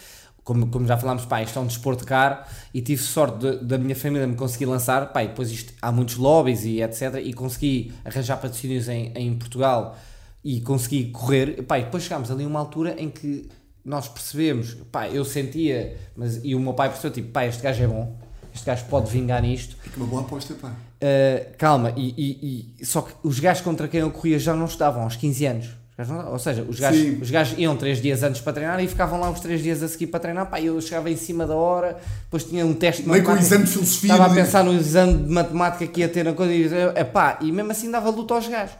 como, 0.43 0.67
como 0.67 0.85
já 0.85 0.95
falámos, 0.97 1.25
pá, 1.25 1.41
isto 1.41 1.57
é 1.57 1.61
um 1.61 1.65
desporto 1.65 2.05
caro 2.05 2.37
e 2.73 2.81
tive 2.81 3.01
sorte 3.01 3.39
de- 3.39 3.65
da 3.65 3.77
minha 3.79 3.95
família 3.95 4.27
me 4.27 4.35
conseguir 4.35 4.65
lançar, 4.65 5.11
pá, 5.11 5.23
e 5.23 5.27
depois 5.29 5.49
isto, 5.51 5.73
há 5.81 5.91
muitos 5.91 6.17
lobbies 6.17 6.63
e 6.65 6.81
etc, 6.81 7.15
e 7.23 7.33
consegui 7.33 7.91
arranjar 8.03 8.37
patrocínios 8.37 8.87
em, 8.87 9.11
em 9.15 9.35
Portugal 9.35 9.97
e 10.45 10.61
consegui 10.61 11.05
correr, 11.09 11.63
pá, 11.63 11.79
e 11.79 11.83
depois 11.85 12.03
chegámos 12.03 12.29
ali 12.29 12.43
a 12.43 12.47
uma 12.47 12.59
altura 12.59 12.95
em 12.99 13.09
que 13.09 13.49
nós 13.83 14.07
percebemos, 14.07 14.75
pá, 14.91 15.09
eu 15.09 15.25
sentia, 15.25 15.97
mas, 16.15 16.39
e 16.43 16.53
o 16.53 16.59
meu 16.59 16.73
pai 16.73 16.87
percebeu, 16.89 17.11
tipo, 17.11 17.29
pá, 17.31 17.45
este 17.45 17.61
gajo 17.63 17.83
é 17.83 17.87
bom, 17.87 18.15
este 18.53 18.63
gajo 18.65 18.85
pode 18.85 19.11
vingar 19.11 19.41
nisto, 19.41 19.75
É 19.85 19.89
que 19.89 19.97
uma 19.97 20.05
boa 20.05 20.21
aposta, 20.21 20.53
pá. 20.53 20.69
Uh, 20.69 21.55
calma, 21.57 21.93
e, 21.97 22.13
e- 22.17 22.73
e- 22.79 22.85
só 22.85 23.01
que 23.01 23.11
os 23.23 23.39
gajos 23.39 23.61
contra 23.63 23.87
quem 23.87 23.99
eu 24.01 24.11
corria 24.11 24.37
já 24.39 24.55
não 24.55 24.65
estavam 24.65 25.01
aos 25.03 25.15
15 25.15 25.45
anos. 25.47 25.69
Não- 25.97 26.33
ou 26.33 26.39
seja, 26.39 26.61
os 26.63 26.75
Sim. 26.75 26.81
gajos, 26.81 27.21
os 27.21 27.31
gajos 27.31 27.57
iam 27.59 27.75
3 27.77 28.01
dias 28.01 28.21
antes 28.21 28.41
para 28.41 28.51
treinar 28.53 28.83
e 28.83 28.87
ficavam 28.87 29.17
lá 29.19 29.29
os 29.29 29.39
3 29.39 29.63
dias 29.63 29.81
a 29.81 29.87
seguir 29.87 30.07
para 30.07 30.19
treinar. 30.19 30.45
Pá, 30.49 30.59
eu 30.59 30.79
chegava 30.81 31.09
em 31.09 31.15
cima 31.15 31.47
da 31.47 31.55
hora, 31.55 31.97
depois 32.23 32.43
tinha 32.43 32.65
um 32.65 32.73
teste 32.73 33.01
de 33.03 33.09
Meio 33.09 33.23
com 33.23 33.29
o 33.31 33.33
matemática. 33.35 33.55
exame 33.55 33.65
de 33.65 33.71
filosofia. 33.71 34.11
Estava 34.11 34.25
a 34.25 34.27
de- 34.29 34.35
pensar 34.41 34.63
no 34.63 34.73
exame 34.73 35.23
de 35.23 35.31
matemática 35.31 35.87
que 35.87 36.01
ia 36.01 36.09
ter 36.09 36.25
na 36.25 36.33
coisa 36.33 36.53
e, 36.53 36.67
é 36.95 37.03
pá, 37.03 37.39
e 37.41 37.51
mesmo 37.51 37.71
assim 37.71 37.89
dava 37.89 38.09
luta 38.09 38.33
aos 38.33 38.47
gajos. 38.47 38.75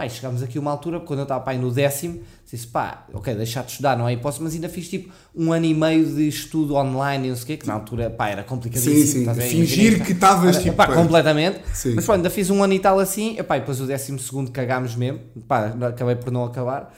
Pá, 0.00 0.06
e 0.06 0.10
chegámos 0.10 0.42
aqui 0.42 0.56
a 0.56 0.60
uma 0.62 0.70
altura, 0.70 0.98
quando 0.98 1.18
eu 1.18 1.24
estava 1.24 1.44
pá, 1.44 1.52
no 1.52 1.70
décimo, 1.70 2.22
disse 2.50 2.66
pá, 2.66 3.04
ok, 3.12 3.34
deixar 3.34 3.64
de 3.64 3.72
estudar, 3.72 3.98
não 3.98 4.08
é 4.08 4.14
hipótese, 4.14 4.42
mas 4.42 4.54
ainda 4.54 4.66
fiz 4.66 4.88
tipo 4.88 5.12
um 5.36 5.52
ano 5.52 5.66
e 5.66 5.74
meio 5.74 6.06
de 6.06 6.26
estudo 6.26 6.74
online 6.74 7.26
e 7.26 7.28
não 7.28 7.36
sei 7.36 7.44
o 7.44 7.46
quê, 7.48 7.56
que 7.58 7.66
na 7.66 7.74
altura 7.74 8.08
pá, 8.08 8.30
era 8.30 8.42
complicadíssimo. 8.42 9.34
Sim, 9.34 9.40
sim. 9.42 9.48
Fingir 9.48 10.02
que 10.02 10.12
estavas 10.12 10.56
tipo. 10.56 10.74
pá, 10.74 10.86
pá, 10.86 10.94
completamente. 10.94 11.60
Sim. 11.74 11.92
Mas 11.96 12.06
pronto, 12.06 12.16
ainda 12.16 12.30
fiz 12.30 12.48
um 12.48 12.64
ano 12.64 12.72
e 12.72 12.78
tal 12.78 12.98
assim, 12.98 13.38
epá, 13.38 13.58
e 13.58 13.60
depois 13.60 13.78
o 13.78 13.86
décimo 13.86 14.18
segundo 14.18 14.50
cagámos 14.50 14.96
mesmo, 14.96 15.20
pá, 15.46 15.66
acabei 15.66 16.16
por 16.16 16.32
não 16.32 16.44
acabar. 16.44 16.96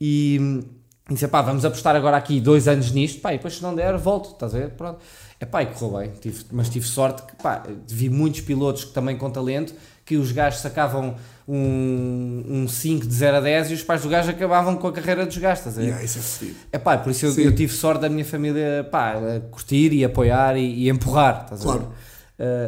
E 0.00 0.38
hum, 0.40 0.62
disse, 1.10 1.28
pá, 1.28 1.42
vamos 1.42 1.66
apostar 1.66 1.94
agora 1.96 2.16
aqui 2.16 2.40
dois 2.40 2.66
anos 2.66 2.90
nisto, 2.92 3.20
pá, 3.20 3.34
e 3.34 3.36
depois 3.36 3.56
se 3.56 3.62
não 3.62 3.74
der, 3.74 3.94
volto, 3.98 4.30
estás 4.30 4.54
a 4.54 4.58
ver? 4.58 4.70
Pronto. 4.70 5.00
Epá, 5.38 5.62
e 5.62 5.66
correu 5.66 5.98
bem, 5.98 6.12
tive, 6.18 6.46
mas 6.50 6.70
tive 6.70 6.86
sorte 6.86 7.24
que, 7.24 7.36
pá, 7.42 7.62
vi 7.86 8.08
muitos 8.08 8.40
pilotos 8.40 8.84
que 8.84 8.92
também 8.92 9.18
com 9.18 9.28
talento, 9.28 9.74
que 10.06 10.16
os 10.16 10.32
gajos 10.32 10.60
sacavam 10.60 11.14
um, 11.48 12.44
um 12.46 12.68
5 12.68 13.06
de 13.06 13.14
0 13.14 13.38
a 13.38 13.40
10 13.40 13.70
e 13.70 13.74
os 13.74 13.82
pais 13.82 14.02
do 14.02 14.08
gajo 14.10 14.30
acabavam 14.30 14.76
com 14.76 14.86
a 14.86 14.92
carreira 14.92 15.24
dos 15.24 15.42
a 15.42 15.54
ver? 15.54 15.82
Yeah, 15.82 16.04
isso 16.04 16.18
é 16.18 16.22
fedido. 16.22 16.58
É 16.70 16.78
pá, 16.78 16.98
por 16.98 17.10
isso 17.10 17.24
eu, 17.24 17.34
eu 17.38 17.54
tive 17.54 17.72
sorte 17.72 18.02
da 18.02 18.08
minha 18.10 18.24
família 18.24 18.86
pá, 18.90 19.14
a 19.14 19.40
curtir 19.50 19.94
e 19.94 20.04
apoiar 20.04 20.58
e, 20.58 20.84
e 20.84 20.90
empurrar. 20.90 21.44
Estás 21.44 21.62
a 21.62 21.72
ver? 21.72 21.78
Claro. 21.78 21.92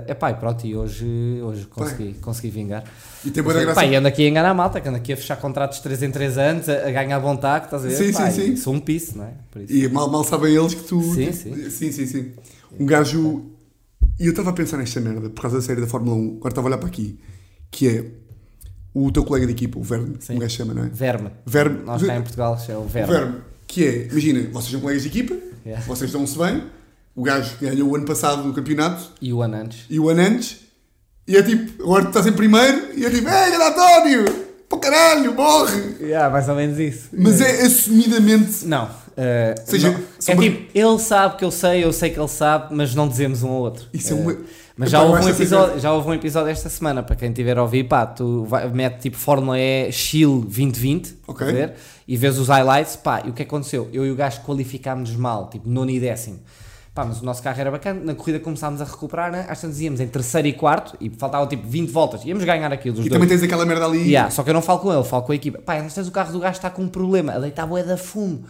é 0.07 0.14
pá, 0.14 0.31
e 0.31 0.35
pronto, 0.35 0.66
e 0.66 0.75
hoje, 0.75 1.07
hoje 1.43 1.66
consegui, 1.66 2.14
consegui 2.14 2.49
vingar. 2.49 2.85
E 3.23 3.31
tem 3.31 3.43
boa 3.43 3.55
graça. 3.61 3.85
E 3.85 3.95
ando 3.95 4.09
aqui 4.09 4.25
a 4.25 4.29
enganar 4.31 4.51
a 4.51 4.55
malta, 4.55 4.81
que 4.81 4.88
ando 4.88 4.97
aqui 4.97 5.12
a 5.12 5.16
fechar 5.16 5.37
contratos 5.37 5.77
de 5.77 5.83
3 5.83 6.03
em 6.05 6.11
3 6.11 6.38
anos, 6.38 6.69
a, 6.71 6.88
a 6.88 6.90
ganhar 6.90 7.19
vontade, 7.19 7.66
estás 7.66 7.85
a 7.85 7.88
ver? 7.88 7.95
Sim, 7.95 8.12
Pá, 8.14 8.31
sim, 8.31 8.47
sim. 8.47 8.57
Sou 8.57 8.73
um 8.73 8.81
piso, 8.81 9.19
não 9.19 9.25
é? 9.25 9.35
E 9.69 9.88
mal, 9.88 10.11
mal 10.11 10.25
sabem 10.25 10.55
eles 10.55 10.73
que 10.73 10.85
tu. 10.85 11.03
Sim, 11.14 11.33
sim. 11.33 11.71
sim, 11.71 11.93
sim, 11.93 12.07
sim. 12.07 12.33
Um 12.79 12.87
gajo. 12.87 13.45
E 14.19 14.25
eu 14.25 14.31
estava 14.31 14.51
a 14.51 14.53
pensar 14.55 14.79
nesta 14.79 15.01
merda, 15.01 15.29
por 15.29 15.43
causa 15.43 15.59
da 15.59 15.62
série 15.62 15.83
da 15.83 15.87
Fórmula 15.87 16.16
1, 16.16 16.37
agora 16.38 16.49
estava 16.49 16.66
a 16.66 16.71
olhar 16.71 16.79
para 16.79 16.88
aqui, 16.88 17.19
que 17.71 17.87
é 17.87 18.05
o 18.94 19.11
teu 19.12 19.24
colega 19.24 19.46
de 19.46 19.53
equipa, 19.53 19.79
o 19.79 19.83
Verme, 19.83 20.16
Sim. 20.20 20.35
um 20.37 20.38
gajo 20.38 20.57
chama, 20.57 20.74
não 20.74 20.85
é? 20.85 20.88
Verme. 20.88 21.31
Verme. 21.46 21.83
Nós 21.85 22.03
cá 22.03 22.16
em 22.16 22.22
Portugal 22.22 22.59
é 22.68 22.72
o 22.76 22.81
O 22.81 22.87
verme. 22.87 23.12
Verme, 23.12 23.35
que 23.66 23.87
é, 23.87 24.07
imagina, 24.11 24.48
vocês 24.53 24.70
são 24.72 24.81
colegas 24.81 25.03
de 25.03 25.09
equipa, 25.09 25.37
Yeah. 25.64 25.85
vocês 25.87 26.11
dão-se 26.11 26.38
bem, 26.38 26.62
o 27.14 27.22
gajo 27.22 27.55
ganhou 27.61 27.90
o 27.90 27.94
ano 27.94 28.07
passado 28.07 28.48
o 28.48 28.53
campeonato 28.55 29.11
E 29.20 29.31
o 29.33 29.42
Anantes. 29.42 29.85
e 29.90 30.00
o 30.00 30.09
ano 30.09 30.22
antes, 30.22 30.61
e 31.29 31.37
é 31.37 31.42
tipo, 31.42 31.83
agora 31.83 32.05
tu 32.05 32.09
estás 32.09 32.26
em 32.26 32.33
primeiro, 32.33 32.88
e 32.96 33.05
é 33.05 33.11
tipo, 33.11 33.29
ei, 33.29 33.55
António, 33.55 34.24
para 34.68 34.79
caralho, 34.79 35.35
morre! 35.35 35.96
Yeah, 36.00 36.31
mais 36.31 36.48
ou 36.48 36.55
menos 36.57 36.79
isso. 36.79 37.09
Mas 37.12 37.40
é 37.42 37.62
assumidamente. 37.66 38.64
Não. 38.66 38.88
eh, 39.16 39.55
Seja, 39.66 39.90
não. 39.90 40.00
é 40.26 40.33
uma- 40.35 40.42
tipo, 40.42 40.70
ele 40.79 40.98
sabe 40.98 41.37
que 41.37 41.44
eu 41.44 41.50
sei, 41.50 41.85
eu 41.85 41.92
sei 41.92 42.09
que 42.11 42.18
ele 42.18 42.29
sabe, 42.29 42.74
mas 42.74 42.94
não 42.94 43.07
dizemos 43.09 43.42
um 43.42 43.48
ao 43.50 43.61
outro. 43.61 43.87
Isso 43.92 44.14
é 44.14 44.16
Eh, 44.16 44.20
uma- 44.20 44.37
Mas 44.81 44.90
já 44.90 45.03
eu 45.03 45.09
houve, 45.11 45.25
um 45.25 45.29
episódio, 45.29 45.79
já 45.79 45.93
houve 45.93 46.09
um 46.09 46.14
episódio 46.14 46.51
esta 46.51 46.71
semana, 46.71 47.03
para 47.03 47.14
quem 47.14 47.31
tiver 47.33 47.59
a 47.59 47.62
ouvir, 47.62 47.85
pá, 47.85 48.07
tu 48.07 48.45
vai, 48.45 48.66
mete 48.71 49.01
tipo 49.03 49.16
Fórmula 49.19 49.59
E 49.59 49.93
Chile 49.93 50.40
2020, 50.40 51.16
Ok. 51.29 51.47
a 51.47 51.53
ver, 51.53 51.75
e 52.09 52.16
vês 52.16 52.38
os 52.38 52.49
highlights, 52.49 52.97
pá, 52.97 53.21
e 53.25 53.29
o 53.29 53.33
que 53.35 53.43
é 53.43 53.45
aconteceu? 53.45 53.90
Eu 53.93 54.07
e 54.07 54.11
o 54.11 54.16
gajo 54.16 54.40
qualificámos-nos 54.40 55.19
mal, 55.19 55.51
tipo 55.51 55.69
nono 55.69 55.90
e 55.90 56.01
décimo. 56.01 56.40
Pá, 56.95 57.05
mas 57.05 57.21
o 57.21 57.25
nosso 57.27 57.43
carro 57.43 57.61
era 57.61 57.71
bacana, 57.71 58.01
na 58.03 58.14
corrida 58.14 58.40
começámos 58.40 58.81
a 58.81 58.85
recuperar, 58.85 59.31
né? 59.31 59.45
às 59.51 59.61
tantas 59.61 59.79
íamos 59.83 60.01
em 60.01 60.09
terceiro 60.09 60.49
e 60.49 60.53
quarto, 60.55 60.97
e 60.99 61.11
faltavam 61.11 61.47
tipo 61.47 61.69
20 61.69 61.90
voltas, 61.90 62.25
íamos 62.25 62.43
ganhar 62.43 62.73
aquilo 62.73 62.95
E 62.97 63.01
dois. 63.01 63.09
também 63.11 63.29
tens 63.29 63.43
aquela 63.43 63.66
merda 63.66 63.85
ali. 63.85 64.09
Yeah, 64.09 64.31
só 64.31 64.43
que 64.43 64.49
eu 64.49 64.55
não 64.55 64.62
falo 64.62 64.79
com 64.79 64.93
ele, 64.93 65.05
falo 65.05 65.23
com 65.25 65.33
a 65.33 65.35
equipa. 65.35 65.59
Pá, 65.61 65.75
às 65.75 65.95
vezes 65.95 66.09
o 66.09 66.11
carro 66.11 66.33
do 66.33 66.40
gajo 66.40 66.57
está 66.57 66.71
com 66.71 66.81
um 66.83 66.88
problema, 66.88 67.35
a 67.35 67.38
deitar 67.38 67.66
bué 67.66 67.83
da 67.83 67.99
fumo. 67.99 68.45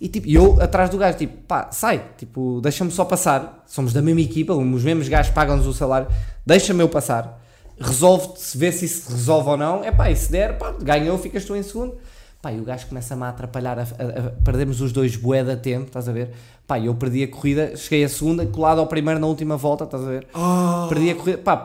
E 0.00 0.08
tipo, 0.08 0.28
eu 0.28 0.60
atrás 0.60 0.90
do 0.90 0.98
gajo, 0.98 1.16
tipo, 1.18 1.36
pá, 1.46 1.70
sai, 1.70 2.02
tipo, 2.18 2.60
deixa-me 2.60 2.90
só 2.90 3.04
passar. 3.04 3.62
Somos 3.66 3.92
da 3.92 4.02
mesma 4.02 4.20
equipa, 4.20 4.52
os 4.52 4.82
mesmos 4.84 5.08
gajos 5.08 5.32
pagam-nos 5.32 5.66
o 5.66 5.72
salário, 5.72 6.08
deixa-me 6.44 6.82
eu 6.82 6.88
passar. 6.88 7.40
Resolve-se, 7.80 8.56
vê 8.56 8.70
se 8.72 8.84
isso 8.84 9.06
se 9.06 9.12
resolve 9.12 9.50
ou 9.50 9.56
não. 9.56 9.84
É 9.84 9.90
pá, 9.90 10.10
e 10.10 10.16
se 10.16 10.30
der, 10.30 10.58
pá, 10.58 10.72
ganhou, 10.80 11.18
ficas 11.18 11.44
tu 11.44 11.54
em 11.56 11.62
segundo. 11.62 11.94
Pá, 12.40 12.52
e 12.52 12.60
o 12.60 12.64
gajo 12.64 12.86
começa-me 12.86 13.22
a 13.22 13.30
atrapalhar, 13.30 13.78
a, 13.78 13.82
a- 13.82 13.84
a- 13.84 14.30
perdemos 14.44 14.80
os 14.80 14.92
dois 14.92 15.16
bué 15.16 15.42
da 15.42 15.56
tempo, 15.56 15.86
estás 15.86 16.08
a 16.08 16.12
ver? 16.12 16.30
Pá, 16.66 16.78
eu 16.78 16.94
perdi 16.94 17.22
a 17.22 17.28
corrida, 17.28 17.74
cheguei 17.76 18.04
a 18.04 18.08
segunda, 18.08 18.44
colado 18.46 18.80
ao 18.80 18.86
primeiro 18.86 19.18
na 19.18 19.26
última 19.26 19.56
volta, 19.56 19.84
estás 19.84 20.02
a 20.02 20.06
ver? 20.06 20.26
Ah, 20.34 20.86
Perdi 20.88 21.10
a 21.10 21.14
corrida, 21.14 21.38
pá, 21.38 21.56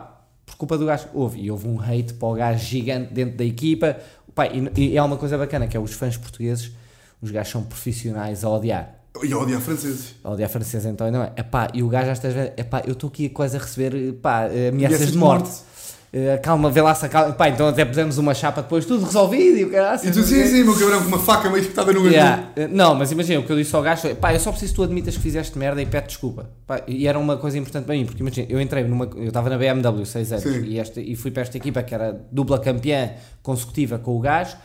por 0.46 0.56
culpa 0.56 0.78
do 0.78 0.86
gajo. 0.86 1.08
Houve, 1.14 1.40
e 1.42 1.52
houve 1.52 1.68
um 1.68 1.80
hate 1.82 2.14
para 2.14 2.28
o 2.28 2.34
gajo 2.34 2.66
gigante 2.66 3.14
dentro 3.14 3.38
da 3.38 3.44
equipa. 3.44 3.98
Pá, 4.34 4.48
e, 4.48 4.72
e 4.78 4.98
é 4.98 5.04
uma 5.04 5.18
coisa 5.18 5.38
bacana, 5.38 5.68
que 5.68 5.76
é 5.76 5.80
os 5.80 5.92
fãs 5.94 6.16
portugueses, 6.16 6.72
os 7.22 7.32
gajos 7.32 7.52
são 7.52 7.64
profissionais 7.64 8.44
a 8.44 8.50
odiar. 8.50 8.96
E 9.24 9.34
a 9.34 9.38
odiar 9.38 9.60
franceses. 9.60 10.16
A 10.24 10.32
odiar 10.32 10.50
francês 10.50 10.86
então 10.86 11.08
ainda 11.08 11.18
não 11.20 11.26
é. 11.26 11.32
Epá, 11.36 11.68
e 11.74 11.84
o 11.84 11.90
gajo 11.90 12.12
às 12.12 12.20
vezes, 12.20 12.52
epá, 12.58 12.82
eu 12.86 12.94
estou 12.94 13.10
aqui 13.10 13.28
quase 13.30 13.58
a 13.58 13.60
receber 13.60 14.14
pá, 14.22 14.46
ameaças 14.70 15.08
de 15.08 15.12
de 15.14 15.18
morte. 15.18 15.44
morte. 15.44 15.70
Eh, 16.12 16.40
calma, 16.42 16.72
vê 16.72 16.82
lá 16.82 16.96
se 16.96 17.06
acalma. 17.06 17.34
Pá, 17.34 17.50
então 17.50 17.68
até 17.68 17.86
pusemos 17.86 18.18
uma 18.18 18.34
chapa 18.34 18.62
depois, 18.64 18.84
tudo 18.86 19.06
resolvido 19.06 19.58
e 19.58 19.66
o 19.66 19.70
caralho. 19.72 20.00
E 20.04 20.12
tu, 20.12 20.24
sim, 20.24 20.44
sim, 20.46 20.64
meu 20.64 20.74
cabrão, 20.78 21.02
com 21.02 21.08
uma 21.08 21.20
faca 21.20 21.50
meio 21.50 21.62
espetada 21.62 21.94
no 21.94 22.08
Yeah. 22.08 22.50
Eh, 22.56 22.68
Não, 22.68 22.96
mas 22.96 23.12
imagina, 23.12 23.40
o 23.42 23.44
que 23.44 23.52
eu 23.52 23.58
disse 23.58 23.76
ao 23.76 23.82
gajo 23.84 24.02
foi, 24.02 24.16
pá, 24.16 24.34
eu 24.34 24.40
só 24.40 24.50
preciso 24.52 24.72
que 24.74 24.76
tu 24.78 24.84
admitas 24.84 25.16
que 25.16 25.22
fizeste 25.22 25.58
merda 25.58 25.82
e 25.82 25.86
pede 25.86 26.08
desculpa. 26.08 26.50
Pá, 26.66 26.82
e 26.88 27.08
era 27.08 27.20
uma 27.20 27.38
coisa 27.38 27.58
importante 27.60 27.86
para 27.86 27.94
mim, 27.94 28.06
porque 28.06 28.22
imagina, 28.22 28.48
eu 28.50 28.60
entrei 28.60 28.84
numa, 28.86 29.06
eu 29.16 29.28
estava 29.28 29.50
na 29.50 29.58
BMW 29.58 30.04
6 30.06 30.32
anos 30.32 30.46
e, 30.46 30.80
esta, 30.80 31.00
e 31.00 31.16
fui 31.16 31.30
para 31.30 31.44
esta 31.44 31.58
equipa 31.58 31.84
que 31.84 31.94
era 31.94 32.20
dupla 32.32 32.58
campeã 32.60 33.12
consecutiva 33.44 34.00
com 34.00 34.16
o 34.18 34.20
gajo. 34.20 34.56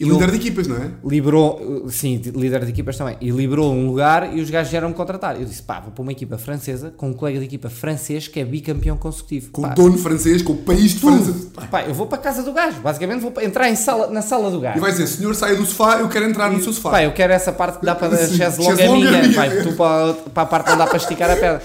E 0.00 0.08
eu- 0.08 0.14
líder 0.14 0.30
de 0.30 0.36
equipas, 0.38 0.66
não 0.66 0.76
é? 0.76 0.90
liberou, 1.04 1.84
sim, 1.90 2.16
de- 2.18 2.30
líder 2.30 2.64
de 2.64 2.70
equipas 2.70 2.96
também, 2.96 3.16
e 3.20 3.30
liberou 3.30 3.70
um 3.72 3.86
lugar 3.86 4.34
e 4.34 4.40
os 4.40 4.48
gajos 4.48 4.70
vieram-me 4.70 4.94
contratar. 4.94 5.38
Eu 5.38 5.44
disse, 5.44 5.62
pá, 5.62 5.78
vou 5.78 5.92
para 5.92 6.00
uma 6.02 6.10
equipa 6.12 6.38
francesa 6.38 6.90
com 6.96 7.10
um 7.10 7.12
colega 7.12 7.38
de 7.38 7.44
equipa 7.44 7.68
francês 7.68 8.26
que 8.26 8.40
é 8.40 8.44
bicampeão 8.44 8.96
consecutivo. 8.96 9.50
Com 9.50 9.60
pá, 9.62 9.72
o 9.72 9.74
dono 9.74 9.98
francês, 9.98 10.40
com 10.40 10.54
o 10.54 10.56
país 10.56 10.92
de. 10.94 11.00
França. 11.00 11.34
Pá, 11.54 11.66
Pá, 11.66 11.82
eu 11.82 11.92
vou 11.92 12.06
para 12.06 12.18
a 12.18 12.20
casa 12.22 12.42
do 12.42 12.52
gajo, 12.52 12.80
basicamente 12.80 13.20
vou 13.20 13.32
entrar 13.42 13.68
em 13.68 13.76
sala, 13.76 14.06
na 14.08 14.22
sala 14.22 14.50
do 14.50 14.58
gajo. 14.58 14.78
E 14.78 14.80
vai 14.80 14.90
dizer, 14.90 15.06
senhor, 15.06 15.34
saia 15.34 15.54
do 15.54 15.66
sofá, 15.66 15.98
eu 16.00 16.08
quero 16.08 16.24
entrar 16.24 16.50
no 16.50 16.62
seu 16.62 16.72
sofá. 16.72 16.90
Pá, 16.92 17.02
eu 17.04 17.12
quero 17.12 17.32
essa 17.34 17.52
parte 17.52 17.78
que 17.78 17.84
dá 17.84 17.94
para 17.94 18.16
chaise 18.26 18.58
longa 18.58 18.80
é 18.82 18.86
é 18.86 18.92
minha, 18.92 19.22
minha. 19.22 19.34
pá, 19.34 19.48
tu 19.62 19.72
para, 19.74 20.14
para 20.14 20.42
a 20.42 20.46
parte 20.46 20.68
onde 20.70 20.78
dá 20.78 20.86
para 20.86 20.96
esticar 20.96 21.30
a 21.30 21.36
perna. 21.36 21.60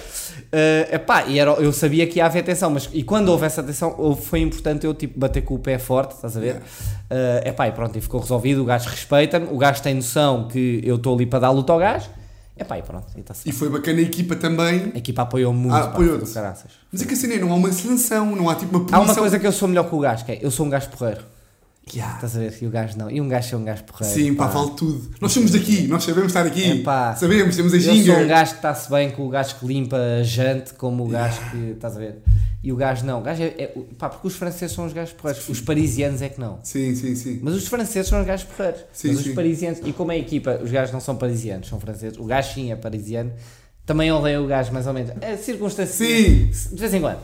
Uh, 0.55 0.95
epá, 0.95 1.25
e 1.25 1.37
era, 1.37 1.51
eu 1.51 1.73
sabia 1.73 2.07
que 2.07 2.19
ia 2.19 2.25
haver 2.25 2.41
tensão, 2.41 2.69
mas 2.69 2.87
e 2.93 3.03
quando 3.03 3.27
houve 3.27 3.45
essa 3.45 3.61
tensão, 3.61 4.15
foi 4.15 4.39
importante 4.39 4.85
eu 4.85 4.93
tipo, 4.93 5.19
bater 5.19 5.41
com 5.41 5.55
o 5.55 5.59
pé 5.59 5.77
forte, 5.77 6.15
estás 6.15 6.37
a 6.37 6.39
ver? 6.39 6.55
Uh, 7.11 7.47
epá, 7.49 7.67
e 7.67 7.73
pronto, 7.73 7.97
e 7.97 7.99
ficou 8.01 8.21
resolvido. 8.21 8.61
O 8.61 8.65
gajo 8.65 8.87
respeita-me, 8.89 9.47
o 9.51 9.57
gajo 9.57 9.81
tem 9.83 9.93
noção 9.95 10.47
que 10.47 10.79
eu 10.85 10.95
estou 10.95 11.13
ali 11.13 11.25
para 11.25 11.39
dar 11.39 11.49
luta 11.49 11.73
ao 11.73 11.79
gajo, 11.79 12.09
epá, 12.57 12.77
e 12.77 12.83
pronto, 12.83 13.05
e 13.17 13.19
está-se 13.19 13.49
E 13.49 13.51
foi 13.51 13.67
bacana 13.67 13.99
a 13.99 14.03
equipa 14.03 14.33
também. 14.37 14.93
A 14.95 14.97
equipa 14.97 15.23
apoiou-me 15.23 15.59
muito, 15.59 15.75
Ah, 15.75 15.91
caraças. 16.33 16.71
Mas 16.89 17.01
é 17.01 17.05
que 17.05 17.13
assim, 17.15 17.37
não 17.37 17.51
há 17.51 17.55
uma 17.55 17.71
sanção, 17.73 18.33
não 18.33 18.49
há 18.49 18.55
tipo 18.55 18.77
uma 18.77 18.85
Há 18.85 18.85
punição. 18.85 19.03
uma 19.03 19.15
coisa 19.15 19.37
que 19.37 19.45
eu 19.47 19.51
sou 19.51 19.67
melhor 19.67 19.89
que 19.89 19.95
o 19.95 19.99
gajo, 19.99 20.23
que 20.23 20.31
é 20.31 20.39
eu 20.41 20.51
sou 20.51 20.65
um 20.65 20.69
gajo 20.69 20.87
porreiro. 20.89 21.34
Yeah. 21.93 22.15
Estás 22.15 22.35
a 22.35 22.39
ver? 22.39 22.57
E 22.61 22.65
o 22.65 22.69
gajo 22.71 22.97
não. 22.97 23.11
E 23.11 23.21
um 23.21 23.27
gajo 23.29 23.55
é 23.55 23.59
um 23.59 23.63
gajo 23.63 23.83
porreiro. 23.83 24.15
Sim, 24.19 24.33
pá, 24.33 24.47
vale 24.47 24.71
tudo. 24.71 25.11
Nós 25.21 25.31
somos 25.31 25.51
daqui, 25.51 25.87
nós 25.87 26.03
sabemos 26.03 26.27
estar 26.31 26.45
aqui. 26.45 26.79
Epá. 26.79 27.15
Sabemos, 27.15 27.55
temos 27.55 27.73
a 27.73 27.77
Eu 27.77 27.81
sou 27.83 27.93
um 27.93 27.95
ginga. 27.97 28.23
gajo 28.25 28.51
que 28.51 28.57
está-se 28.57 28.89
bem 28.89 29.11
com 29.11 29.25
o 29.25 29.29
gajo 29.29 29.55
que 29.59 29.65
limpa 29.67 29.95
a 29.97 30.23
jante, 30.23 30.73
como 30.73 31.05
o 31.05 31.07
gajo 31.07 31.39
que. 31.51 31.57
Estás 31.71 31.95
a 31.95 31.99
ver? 31.99 32.17
E 32.63 32.71
o 32.73 32.75
gajo 32.75 33.05
não. 33.05 33.19
O 33.19 33.21
gajo 33.21 33.43
é, 33.43 33.45
é- 33.45 33.73
pá, 33.99 34.09
porque 34.09 34.27
os 34.27 34.35
franceses 34.35 34.75
são 34.75 34.85
os 34.87 34.93
gajos 34.93 35.13
porreiros. 35.13 35.47
Os 35.47 35.61
parisianos 35.61 36.23
é 36.23 36.29
que 36.29 36.39
não. 36.39 36.57
Sim, 36.63 36.95
sim, 36.95 37.15
sim. 37.15 37.39
Mas 37.43 37.53
os 37.53 37.67
franceses 37.67 38.07
são 38.09 38.19
os 38.19 38.25
gajos 38.25 38.45
porreiros. 38.47 38.81
Sim, 38.91 39.09
Mas 39.09 39.19
sim. 39.19 39.29
os 39.29 39.35
parisianos. 39.35 39.79
E 39.85 39.93
como 39.93 40.11
é 40.11 40.15
a 40.15 40.17
equipa, 40.17 40.59
os 40.63 40.71
gajos 40.71 40.91
não 40.91 40.99
são 40.99 41.15
parisianos, 41.15 41.67
são 41.67 41.79
franceses. 41.79 42.17
O 42.17 42.23
gajo 42.25 42.51
sim 42.55 42.71
é 42.71 42.75
parisiano. 42.75 43.31
Também 43.85 44.11
odeia 44.11 44.41
o 44.41 44.47
gajo, 44.47 44.73
mais 44.73 44.87
ou 44.87 44.93
menos. 44.93 45.11
É 45.21 45.37
circunstância. 45.37 45.93
Sim. 45.93 46.49
De 46.73 46.79
vez 46.81 46.91
em 46.95 46.99
quando. 47.01 47.19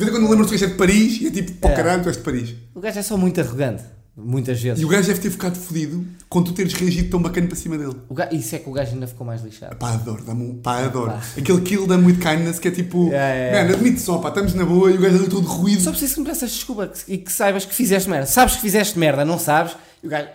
Vez 0.00 0.08
em 0.10 0.14
quando 0.14 0.30
lembro-te 0.30 0.48
que 0.48 0.54
este 0.54 0.64
é 0.64 0.68
de 0.68 0.74
Paris 0.74 1.20
e 1.20 1.26
é 1.26 1.30
tipo, 1.30 1.52
pô 1.52 1.68
É. 1.68 1.72
caralho, 1.74 2.02
tu 2.02 2.08
és 2.08 2.16
de 2.16 2.22
Paris. 2.22 2.54
O 2.74 2.80
gajo 2.80 2.98
é 2.98 3.02
só 3.02 3.16
muito 3.16 3.40
arrogante. 3.40 3.82
Muitas 4.16 4.60
vezes. 4.60 4.82
E 4.82 4.84
o 4.84 4.88
gajo 4.88 5.06
deve 5.06 5.20
ter 5.20 5.30
ficado 5.30 5.56
fodido 5.56 6.04
com 6.28 6.42
tu 6.42 6.52
teres 6.52 6.74
reagido 6.74 7.08
tão 7.10 7.22
bacana 7.22 7.46
para 7.46 7.56
cima 7.56 7.78
dele. 7.78 7.94
O 8.08 8.12
gajo- 8.14 8.34
isso 8.34 8.54
é 8.54 8.58
que 8.58 8.68
o 8.68 8.72
gajo 8.72 8.92
ainda 8.92 9.06
ficou 9.06 9.26
mais 9.26 9.40
lixado. 9.42 9.76
Pá, 9.76 9.92
adoro, 9.92 10.22
dá-me 10.24 10.42
um 10.44 10.54
pá, 10.56 10.78
adoro. 10.84 11.12
Pá. 11.12 11.22
Aquele 11.38 11.60
kill 11.62 11.86
da 11.86 11.96
with 11.96 12.16
kindness 12.18 12.58
que 12.58 12.68
é 12.68 12.70
tipo, 12.70 13.10
É, 13.12 13.50
é. 13.60 13.64
man, 13.64 13.72
admite 13.74 14.00
só, 14.00 14.18
pá, 14.18 14.28
estamos 14.28 14.52
na 14.54 14.64
boa 14.66 14.90
e 14.90 14.96
o 14.96 15.00
gajo 15.00 15.16
ali 15.16 15.28
todo 15.28 15.46
ruído. 15.46 15.80
Só 15.82 15.90
preciso 15.90 16.14
que 16.14 16.20
me 16.20 16.26
peças 16.26 16.50
desculpa 16.50 16.88
que- 16.88 17.12
e 17.14 17.18
que 17.18 17.32
saibas 17.32 17.64
que 17.64 17.74
fizeste 17.74 18.10
merda. 18.10 18.26
Sabes 18.26 18.56
que 18.56 18.60
fizeste 18.62 18.98
merda, 18.98 19.24
não 19.24 19.38
sabes? 19.38 19.74
E 20.02 20.06
o 20.06 20.10
gajo. 20.10 20.28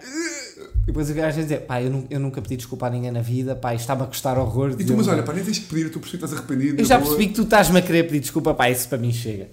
E 0.86 0.88
depois 0.88 1.10
o 1.10 1.14
gajo 1.14 1.36
vai 1.36 1.44
dizer: 1.44 1.62
pá, 1.62 1.82
eu, 1.82 1.90
nu- 1.90 2.06
eu 2.10 2.20
nunca 2.20 2.42
pedi 2.42 2.58
desculpa 2.58 2.88
a 2.88 2.90
ninguém 2.90 3.12
na 3.12 3.22
vida, 3.22 3.56
pá, 3.56 3.74
está-me 3.74 4.04
a 4.04 4.06
custar 4.06 4.38
horror. 4.38 4.76
E 4.78 4.86
tu, 4.86 4.96
mas 4.96 5.08
olha, 5.08 5.24
pá, 5.24 5.34
nem 5.34 5.44
tens 5.44 5.60
que 5.60 5.66
pedir, 5.66 5.88
a 5.88 5.90
perceber 5.90 6.10
que 6.10 6.16
estás 6.26 6.34
arrependido. 6.34 6.80
eu 6.82 6.86
já 6.86 6.98
boa. 6.98 7.08
percebi 7.10 7.28
que 7.30 7.34
tu 7.36 7.42
estás-me 7.44 7.80
a 7.80 7.82
querer 7.82 8.04
pedir 8.04 8.20
desculpa, 8.20 8.54
pá, 8.54 8.70
isso 8.70 8.88
para 8.88 8.98
mim 9.00 9.12
chega. 9.12 9.50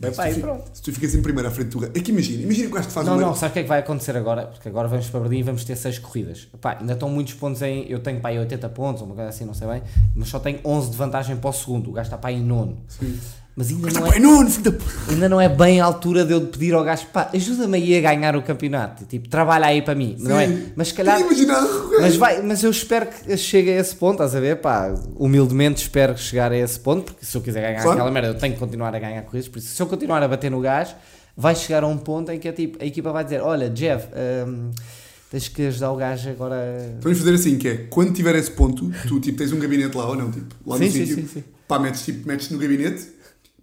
Bem, 0.00 0.10
Pá, 0.10 0.26
se, 0.28 0.34
tu, 0.34 0.40
pronto. 0.40 0.64
se 0.74 0.82
tu 0.82 0.92
ficas 0.92 1.14
em 1.14 1.22
primeiro 1.22 1.48
à 1.48 1.52
frente 1.52 1.68
do 1.68 1.78
gajo. 1.78 1.92
É 1.94 2.00
que 2.00 2.10
imagina, 2.10 2.42
imagina 2.42 2.66
que 2.66 2.72
o 2.72 2.74
gajo 2.74 2.88
te 2.88 2.92
faz 2.94 3.06
Não, 3.06 3.12
uma. 3.14 3.22
não, 3.22 3.34
sabes 3.36 3.50
o 3.50 3.52
que 3.52 3.58
é 3.60 3.62
que 3.62 3.68
vai 3.68 3.78
acontecer 3.78 4.16
agora? 4.16 4.46
Porque 4.46 4.68
agora 4.68 4.88
vamos 4.88 5.08
para 5.08 5.20
Berlim 5.20 5.38
e 5.38 5.42
vamos 5.44 5.62
ter 5.64 5.76
6 5.76 6.00
corridas. 6.00 6.48
Pá, 6.60 6.76
ainda 6.80 6.94
estão 6.94 7.08
muitos 7.08 7.34
pontos 7.34 7.62
em. 7.62 7.88
Eu 7.88 8.00
tenho 8.00 8.18
pá, 8.18 8.30
aí 8.30 8.38
80 8.40 8.68
pontos, 8.70 9.00
ou 9.02 9.06
uma 9.06 9.14
coisa 9.14 9.30
assim, 9.30 9.44
não 9.44 9.54
sei 9.54 9.68
bem, 9.68 9.80
mas 10.16 10.28
só 10.28 10.40
tenho 10.40 10.58
11 10.64 10.90
de 10.90 10.96
vantagem 10.96 11.36
para 11.36 11.50
o 11.50 11.52
segundo. 11.52 11.88
O 11.90 11.92
gajo 11.92 12.12
está 12.12 12.28
aí 12.28 12.34
em 12.34 12.42
nono. 12.42 12.78
Sim. 12.88 13.16
Mas 13.54 13.68
ainda 13.68 13.90
não, 13.90 14.06
é, 14.06 14.16
ainda 15.10 15.28
não 15.28 15.38
é 15.40 15.46
bem 15.46 15.78
a 15.78 15.84
altura 15.84 16.24
de 16.24 16.32
eu 16.32 16.40
pedir 16.40 16.72
ao 16.72 16.82
gajo, 16.82 17.06
pá, 17.12 17.28
ajuda-me 17.34 17.76
aí 17.76 17.98
a 17.98 18.00
ganhar 18.00 18.34
o 18.34 18.40
campeonato. 18.40 19.04
Tipo, 19.04 19.28
trabalha 19.28 19.66
aí 19.66 19.82
para 19.82 19.94
mim. 19.94 20.16
Não 20.20 20.40
é? 20.40 20.46
Sim. 20.48 20.72
Mas 20.74 20.88
se 20.88 20.94
calhar. 20.94 21.20
Mas, 22.00 22.16
vai, 22.16 22.40
mas 22.40 22.62
eu 22.64 22.70
espero 22.70 23.06
que 23.08 23.36
chegue 23.36 23.70
a 23.70 23.78
esse 23.78 23.94
ponto, 23.94 24.14
estás 24.14 24.34
a 24.34 24.40
ver? 24.40 24.56
Pá, 24.56 24.94
humildemente 25.16 25.82
espero 25.82 26.16
chegar 26.16 26.50
a 26.50 26.56
esse 26.56 26.80
ponto, 26.80 27.12
porque 27.12 27.26
se 27.26 27.36
eu 27.36 27.42
quiser 27.42 27.60
ganhar 27.60 27.82
Claro. 27.82 27.90
aquela 27.98 28.10
merda, 28.10 28.28
eu 28.28 28.34
tenho 28.38 28.54
que 28.54 28.58
continuar 28.58 28.94
a 28.94 28.98
ganhar 28.98 29.20
corridas. 29.22 29.48
Por 29.48 29.58
isso, 29.58 29.68
se 29.68 29.82
eu 29.82 29.86
continuar 29.86 30.22
a 30.22 30.28
bater 30.28 30.50
no 30.50 30.60
gás, 30.60 30.96
vai 31.36 31.54
chegar 31.54 31.84
a 31.84 31.86
um 31.86 31.98
ponto 31.98 32.32
em 32.32 32.38
que 32.38 32.48
é 32.48 32.52
tipo, 32.52 32.82
a 32.82 32.86
equipa 32.86 33.12
vai 33.12 33.22
dizer: 33.22 33.42
Olha, 33.42 33.68
Jeff, 33.68 34.06
hum, 34.48 34.70
tens 35.30 35.48
que 35.48 35.66
ajudar 35.66 35.92
o 35.92 35.96
gajo 35.96 36.30
agora. 36.30 36.56
Vamos 37.02 37.18
fazer 37.18 37.34
assim, 37.34 37.58
que 37.58 37.68
é, 37.68 37.76
quando 37.90 38.14
tiver 38.14 38.34
esse 38.34 38.50
ponto, 38.50 38.90
tu 39.06 39.20
tipo, 39.20 39.36
tens 39.36 39.52
um 39.52 39.58
gabinete 39.58 39.94
lá 39.94 40.08
ou 40.08 40.16
não, 40.16 40.30
tipo, 40.30 40.54
lá 40.66 40.78
Sim, 40.78 40.86
no 40.86 40.90
sim, 40.90 40.98
sítio, 41.06 41.16
sim, 41.16 41.26
sim. 41.26 41.44
pá, 41.68 41.78
metes, 41.78 42.02
tipo, 42.02 42.26
metes 42.26 42.48
no 42.50 42.58
gabinete, 42.58 43.08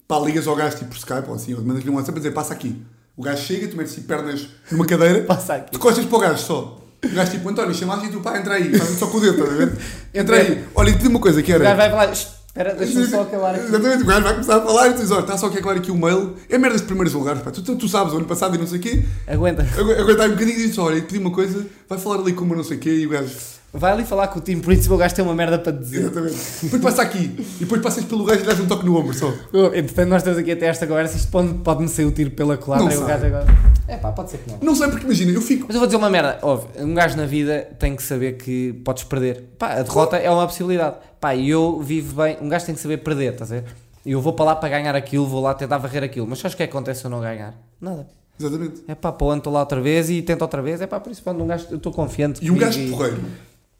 pá, 0.10 0.20
ligas 0.20 0.48
ao 0.48 0.56
gajo 0.56 0.76
tipo 0.76 0.90
por 0.90 0.98
Skype 0.98 1.30
ou 1.30 1.36
assim, 1.36 1.54
ou 1.54 1.62
mandas-lhe 1.62 1.90
um 1.90 1.94
WhatsApp 1.96 2.18
a 2.18 2.22
dizer, 2.22 2.32
passa 2.32 2.52
aqui. 2.54 2.82
O 3.16 3.22
gajo 3.22 3.44
chega, 3.44 3.68
tu 3.68 3.78
metes 3.78 3.94
tipo 3.94 4.08
pernas 4.08 4.48
numa 4.72 4.86
cadeira, 4.86 5.22
Passa 5.28 5.56
aqui. 5.56 5.72
tu 5.72 5.78
costas 5.80 6.04
para 6.06 6.18
o 6.18 6.20
gajo 6.22 6.40
só. 6.44 6.80
O 7.06 7.10
gajo 7.16 7.32
tipo, 7.32 7.48
António, 7.48 7.74
chamaste 7.76 8.08
e 8.08 8.10
tu, 8.10 8.20
pá, 8.20 8.38
entra 8.40 8.56
aí, 8.56 8.76
faz 8.78 8.90
só 8.98 9.06
com 9.08 9.20
o 9.20 9.22
dedo, 9.22 9.34
estás 9.42 9.54
a 9.54 9.56
ver? 9.66 9.78
Entra 10.14 10.36
aí. 10.38 10.66
Olha, 10.74 10.92
te 10.92 10.98
digo 10.98 11.10
uma 11.12 11.20
coisa 11.20 11.42
que 11.44 11.54
O 11.54 11.60
gajo 11.60 11.66
era... 11.66 11.76
vai 11.78 11.90
falar: 11.92 12.14
"Shh, 12.16 12.28
Espera, 12.48 12.74
deixa-me 12.74 13.06
só 13.06 13.22
acabar 13.22 13.54
aqui. 13.56 13.66
Exatamente, 13.68 14.04
o 14.04 14.06
gajo 14.08 14.24
vai 14.24 14.34
começar 14.34 14.56
a 14.58 14.62
falar 14.62 14.88
e 14.88 14.92
tu 14.92 14.96
dizes, 14.96 15.12
olha, 15.12 15.20
está 15.22 15.38
só 15.38 15.46
aqui 15.46 15.58
a 15.58 15.60
acabar 15.60 15.78
aqui 15.78 15.92
o 15.92 15.96
mail. 15.98 16.36
É 16.50 16.58
merdas 16.58 16.82
de 16.82 16.88
primeiros 16.88 17.14
lugares, 17.14 17.42
pá. 17.44 17.52
Tu, 17.52 17.62
tu, 17.62 17.76
tu 17.76 17.88
sabes, 17.88 18.12
o 18.12 18.18
ano 18.18 18.26
passado 18.26 18.56
e 18.56 18.58
não 18.58 18.66
sei 18.66 18.80
o 18.80 18.82
quê, 18.82 19.06
Aguenta. 19.28 19.62
agu- 19.78 19.92
aguentar 19.94 20.28
um 20.28 20.32
bocadinho 20.32 20.58
e 20.58 20.62
dizes, 20.64 20.78
olha, 20.80 20.96
e 20.98 21.02
te 21.02 21.08
pedi 21.08 21.20
uma 21.20 21.32
coisa, 21.32 21.66
vai 21.88 22.00
falar 22.00 22.22
ali 22.22 22.34
com 22.34 22.44
uma 22.44 22.56
não 22.56 22.64
sei 22.64 22.78
o 22.78 22.80
quê 22.80 22.90
e 22.92 23.06
o 23.06 23.10
gajo... 23.12 23.30
Vai 23.72 23.92
ali 23.92 24.04
falar 24.04 24.28
com 24.30 24.40
o 24.40 24.42
team 24.42 24.60
principal, 24.62 24.96
o 24.96 25.00
gajo 25.00 25.14
tem 25.14 25.24
uma 25.24 25.36
merda 25.36 25.60
para 25.60 25.72
dizer. 25.72 26.00
Exatamente. 26.02 26.36
Depois 26.64 26.82
passa 26.82 27.02
aqui. 27.04 27.36
E 27.58 27.60
depois 27.60 27.82
passas 27.82 28.04
pelo 28.04 28.24
gajo 28.24 28.42
e 28.42 28.44
dás 28.44 28.60
um 28.60 28.66
toque 28.68 28.84
no 28.84 28.98
ombro 28.98 29.14
só. 29.14 29.32
Entretanto, 29.76 30.10
nós 30.10 30.22
estamos 30.22 30.40
aqui 30.40 30.52
até 30.52 30.66
esta 30.66 30.88
conversa, 30.88 31.16
isto 31.18 31.30
pode- 31.30 31.54
pode-me 31.56 31.88
sair 31.88 32.06
o 32.06 32.12
tiro 32.12 32.32
pela 32.32 32.56
Não 32.58 32.92
e 32.92 32.98
o 32.98 33.06
gajo 33.06 33.26
agora. 33.28 33.46
É 33.88 33.98
pá, 33.98 34.12
pode 34.12 34.32
ser 34.32 34.40
que 34.40 34.50
não. 34.52 34.58
Não 34.62 34.76
sei 34.76 34.88
porque 34.88 35.06
imagina, 35.06 35.32
eu 35.32 35.42
fico. 35.42 35.66
Mas 35.68 35.76
eu 35.76 35.80
vou 35.80 35.88
dizer 35.88 35.98
uma 35.98 36.10
merda, 36.10 36.40
óbvio, 36.42 36.70
um 36.84 36.94
gajo 36.96 37.16
na 37.16 37.26
vida 37.26 37.68
tem 37.80 37.96
que 37.96 38.02
saber 38.02 38.38
que 38.38 38.74
podes 38.84 39.04
perder. 39.04 39.44
Pá, 39.60 39.74
a 39.74 39.84
derrota 39.84 40.18
é 40.18 40.30
uma 40.32 40.46
possibilidade. 40.48 40.96
Pá, 41.22 41.36
e 41.36 41.50
eu 41.50 41.80
vivo 41.82 42.22
bem, 42.24 42.38
um 42.42 42.50
gajo 42.50 42.66
tem 42.66 42.74
que 42.76 42.82
saber 42.82 42.98
perder, 42.98 43.34
estás 43.34 43.52
a 43.52 43.56
ver? 43.56 43.66
E 44.06 44.12
eu 44.14 44.22
vou 44.22 44.34
para 44.34 44.46
lá 44.46 44.56
para 44.56 44.70
ganhar 44.70 44.96
aquilo, 44.96 45.28
vou 45.28 45.42
lá 45.42 45.54
tentar 45.54 45.78
varrer 45.78 46.04
aquilo. 46.04 46.26
Mas 46.28 46.40
sabes 46.40 46.54
o 46.54 46.58
que 46.58 46.64
é 46.64 46.68
que 46.68 46.72
acontece 46.76 47.02
se 47.02 47.06
eu 47.06 47.12
não 47.12 47.20
ganhar? 47.22 47.54
Nada. 47.80 48.08
Exatamente. 48.40 48.84
É 48.88 48.96
pá, 48.96 49.12
para 49.12 49.28
o 49.28 49.30
ano 49.30 49.40
estou 49.40 49.52
lá 49.54 49.60
outra 49.60 49.82
vez 49.82 50.10
e 50.10 50.22
tento 50.22 50.42
outra 50.42 50.62
vez. 50.62 50.82
É 50.82 50.88
pá, 50.88 51.00
por 51.00 51.12
isso 51.12 51.22
quando 51.22 51.44
um 51.44 51.48
gajo, 51.48 51.68
eu 51.70 51.78
estou 51.78 51.92
confiante. 51.92 52.44
E 52.44 52.50
um 52.50 52.56
gajo 52.58 52.80
porreiro 52.90 53.20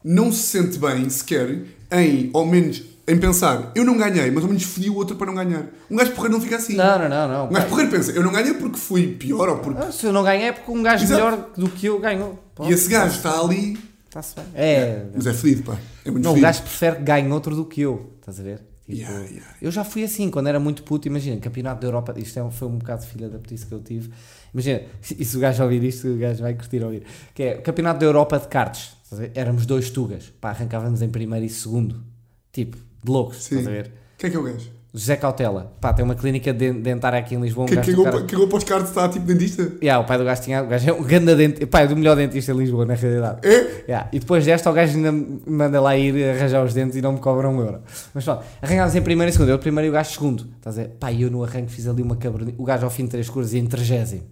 não 0.04 0.32
se 0.32 0.44
sente 0.44 0.78
bem 0.78 1.10
sequer 1.10 1.64
em, 1.92 2.30
ao 2.34 2.46
menos, 2.46 2.82
em 3.08 3.18
pensar, 3.18 3.72
eu 3.76 3.84
não 3.84 3.98
ganhei, 3.98 4.30
mas 4.32 4.44
ao 4.44 4.50
menos 4.50 4.64
fodi 4.64 4.90
o 4.90 4.96
outro 4.96 5.16
para 5.16 5.28
não 5.28 5.36
ganhar. 5.36 5.66
Um 5.90 5.96
gajo 5.96 6.12
porreiro 6.12 6.34
não 6.38 6.42
fica 6.42 6.56
assim. 6.58 6.76
Não, 6.76 7.00
não, 7.00 7.10
não, 7.10 7.28
não. 7.28 7.46
Um 7.48 7.54
gajo 7.54 7.68
porreiro 7.68 7.92
pensa, 7.92 8.12
eu 8.12 8.24
não 8.24 8.32
ganhei 8.32 8.54
porque 8.54 8.78
fui 8.78 9.16
pior 9.16 9.50
ou 9.50 9.58
porque. 9.58 9.82
Ah, 9.82 9.92
Se 9.92 10.06
eu 10.06 10.14
não 10.14 10.24
ganhei 10.24 10.48
é 10.48 10.52
porque 10.52 10.72
um 10.72 10.82
gajo 10.84 11.04
Exato. 11.04 11.24
melhor 11.24 11.50
do 11.58 11.70
que 11.70 11.86
eu 11.88 12.00
ganhou. 12.00 12.40
E 12.62 12.72
esse 12.72 12.90
gajo 12.90 13.16
está 13.18 13.40
ali. 13.40 13.78
Está-se 14.08 14.36
bem. 14.36 14.46
É. 14.56 15.04
Mas 15.14 15.28
é 15.28 15.34
fedido, 15.34 15.64
pá. 15.64 15.78
É 16.06 16.10
muito 16.12 16.24
Não, 16.24 16.32
o 16.32 16.34
fedido. 16.36 16.48
gajo 16.48 16.62
prefere 16.64 16.96
que 16.98 17.02
ganhe 17.04 17.32
outro 17.32 17.56
do 17.56 17.66
que 17.66 17.82
eu. 17.82 18.12
Estás 18.20 18.40
a 18.40 18.44
ver? 18.44 18.58
Tipo, 18.58 18.98
Yeah, 19.00 19.20
yeah. 19.28 19.46
Eu 19.62 19.70
já 19.70 19.84
fui 19.84 20.04
assim, 20.04 20.32
quando 20.32 20.48
era 20.48 20.60
muito 20.60 20.82
puto, 20.82 21.08
imagina, 21.08 21.40
campeonato 21.40 21.80
da 21.82 21.88
Europa, 21.88 22.12
isto 22.18 22.40
é, 22.40 22.44
um- 22.44 22.50
foi 22.50 22.68
um 22.68 22.78
bocado 22.80 23.06
filha 23.06 23.30
da 23.30 23.38
petice 23.38 23.68
que 23.68 23.72
eu 23.72 23.80
tive. 23.82 24.10
Imagina, 24.52 24.82
e 25.18 25.24
se 25.24 25.38
o 25.38 25.40
gajo 25.40 25.62
ouvir 25.62 25.84
isto, 25.84 26.08
o 26.08 26.18
gajo 26.18 26.42
vai 26.42 26.56
curtir 26.56 26.84
ouvir. 26.84 27.04
Que 27.36 27.44
é 27.44 27.54
campeonato 27.58 28.00
da 28.00 28.06
Europa 28.08 28.40
de 28.40 28.48
cartas. 28.48 28.94
Éramos 29.34 29.66
dois 29.66 29.90
tugas, 29.90 30.32
pá, 30.40 30.50
arrancávamos 30.50 31.02
em 31.02 31.10
primeiro 31.10 31.46
e 31.46 31.50
segundo. 31.50 32.04
Tipo, 32.52 32.78
de 33.04 33.12
loucos, 33.12 33.44
Sim. 33.44 33.60
estás 33.60 33.68
a 33.68 33.72
ver? 33.72 33.92
Quem 34.18 34.28
é 34.28 34.32
que 34.32 34.38
é 34.38 34.40
o 34.40 34.44
gajo? 34.44 34.70
José 34.92 35.16
Cautela, 35.18 35.72
pá, 35.80 35.94
tem 35.94 36.04
uma 36.04 36.16
clínica 36.16 36.52
de- 36.52 36.74
dentária 36.74 37.20
aqui 37.20 37.36
em 37.36 37.40
Lisboa. 37.42 37.66
Um 37.66 37.68
que 37.68 37.76
cagou 37.76 38.06
cara- 38.06 38.26
para 38.48 38.58
os 38.58 38.64
cards 38.64 38.90
está 38.90 39.08
tipo 39.08 39.24
dentista? 39.24 39.72
Yeah, 39.84 40.04
o 40.04 40.08
pai 40.08 40.18
do 40.18 40.24
gajo 40.26 40.42
tinha, 40.42 40.64
o 40.64 40.68
gajo 40.68 40.90
é 40.90 40.94
um 40.94 41.04
grande 41.04 41.36
dentista, 41.36 41.68
pai, 41.68 41.88
do 41.88 41.96
melhor 41.96 42.16
dentista 42.16 42.52
em 42.52 42.58
Lisboa, 42.58 42.86
na 42.88 42.96
realidade. 42.96 43.48
É? 43.48 43.84
Yeah. 43.88 44.10
E 44.12 44.18
depois 44.20 44.44
desta, 44.46 44.68
o 44.70 44.74
gajo 44.74 44.98
ainda 44.98 45.12
me 45.12 45.40
manda 45.46 45.80
lá 45.80 45.96
ir 45.96 46.24
arranjar 46.32 46.64
os 46.66 46.74
dentes 46.74 46.96
e 46.96 47.02
não 47.04 47.14
me 47.14 47.20
cobra 47.20 47.48
um 47.48 47.60
euro. 47.60 47.82
Mas 48.16 48.24
pronto, 48.26 48.44
arranhámos 48.64 48.96
em 48.96 49.02
primeiro 49.04 49.30
e 49.30 49.32
segundo. 49.34 49.50
Eu 49.50 49.60
primeiro 49.60 49.86
e 49.88 49.90
o 49.92 49.94
gajo 49.94 50.10
segundo. 50.12 50.48
Estás 50.58 50.80
a 50.80 50.82
dizer? 50.84 50.96
Pá, 51.00 51.12
e 51.12 51.22
eu 51.22 51.30
no 51.30 51.44
arranque 51.44 51.72
fiz 51.72 51.88
ali 51.88 52.02
uma 52.02 52.16
cabernet. 52.16 52.56
O 52.58 52.64
gajo 52.64 52.84
ao 52.86 52.90
fim 52.92 53.04
de 53.04 53.12
três 53.12 53.30
cursos 53.30 53.54
ia 53.54 53.60
em 53.60 53.68
trigésimo. 53.68 54.24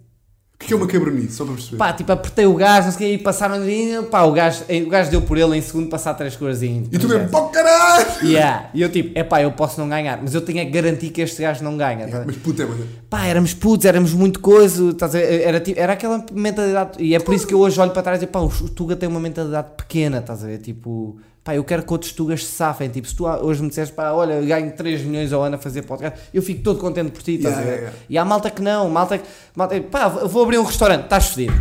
O 0.60 0.64
que 0.68 0.74
é 0.74 0.76
uma 0.76 0.88
cabernice? 0.88 1.34
Só 1.34 1.44
para 1.44 1.54
perceber. 1.54 1.76
Pá, 1.76 1.92
tipo, 1.92 2.10
apertei 2.10 2.44
o 2.44 2.54
gajo, 2.54 2.86
não 2.86 2.92
sei 2.92 3.06
o 3.06 3.10
que, 3.10 3.14
e 3.14 3.22
passaram 3.22 3.54
ali. 3.54 4.02
Pá, 4.10 4.22
o 4.24 4.32
gajo, 4.32 4.64
o 4.68 4.88
gajo 4.88 5.08
deu 5.10 5.22
por 5.22 5.38
ele 5.38 5.56
em 5.56 5.62
segundo 5.62 5.88
passar 5.88 6.14
três 6.14 6.36
em 6.62 6.84
e 6.90 6.98
tu 6.98 7.08
mesmo, 7.08 7.28
pá, 7.28 7.48
caralho! 7.48 8.06
Yeah. 8.28 8.68
E 8.74 8.82
eu 8.82 8.90
tipo, 8.90 9.16
é 9.16 9.22
pá, 9.22 9.40
eu 9.40 9.52
posso 9.52 9.80
não 9.80 9.88
ganhar, 9.88 10.20
mas 10.20 10.34
eu 10.34 10.40
tenho 10.40 10.58
é 10.58 10.64
que 10.64 10.70
garantir 10.72 11.10
que 11.10 11.20
este 11.20 11.42
gajo 11.42 11.62
não 11.62 11.76
ganha. 11.76 12.08
tá? 12.08 12.24
Mas 12.26 12.36
puta, 12.36 12.64
é 12.64 12.66
mano. 12.66 12.84
Pá, 13.08 13.24
éramos 13.26 13.54
putos, 13.54 13.86
éramos 13.86 14.12
muito 14.12 14.40
coisa, 14.40 14.90
estás 14.90 15.14
a 15.14 15.18
ver? 15.18 15.42
era, 15.42 15.60
tipo- 15.60 15.78
era 15.78 15.92
aquela 15.92 16.24
mentalidade, 16.32 17.02
e 17.02 17.14
é 17.14 17.20
por 17.20 17.34
isso 17.34 17.46
que 17.46 17.54
eu 17.54 17.60
hoje 17.60 17.80
olho 17.80 17.92
para 17.92 18.02
trás 18.02 18.18
e 18.18 18.20
digo, 18.26 18.32
pá, 18.32 18.40
o 18.40 18.48
Tuga 18.68 18.96
tem 18.96 19.08
uma 19.08 19.20
mentalidade 19.20 19.68
pequena, 19.76 20.18
estás 20.18 20.42
a 20.42 20.48
ver? 20.48 20.58
Tipo, 20.58 21.18
pá, 21.48 21.54
eu 21.54 21.64
quero 21.64 21.82
que 21.82 21.90
outros 21.90 22.12
Tugas 22.12 22.44
se 22.44 22.52
safem, 22.52 22.90
tipo, 22.90 23.08
se 23.08 23.14
tu 23.14 23.24
hoje 23.24 23.62
me 23.62 23.70
disseres, 23.70 23.90
pá, 23.90 24.12
olha, 24.12 24.34
eu 24.34 24.44
ganho 24.46 24.70
3 24.70 25.00
milhões 25.00 25.32
ao 25.32 25.42
ano 25.42 25.54
a 25.56 25.58
fazer 25.58 25.80
podcast, 25.80 26.20
eu 26.34 26.42
fico 26.42 26.62
todo 26.62 26.78
contente 26.78 27.10
por 27.10 27.22
ti, 27.22 27.36
estás 27.36 27.54
Yeah, 27.54 27.60
a 27.60 27.64
ver? 27.64 27.70
yeah, 27.70 27.90
yeah. 27.90 27.98
E 28.10 28.18
há 28.18 28.24
malta 28.26 28.50
que 28.50 28.60
não, 28.60 28.90
malta 28.90 29.16
que, 29.16 29.24
malta, 29.56 29.80
pá, 29.80 30.08
vou 30.08 30.42
abrir 30.42 30.58
um 30.58 30.62
restaurante, 30.62 31.04
estás 31.04 31.28
fedido, 31.28 31.54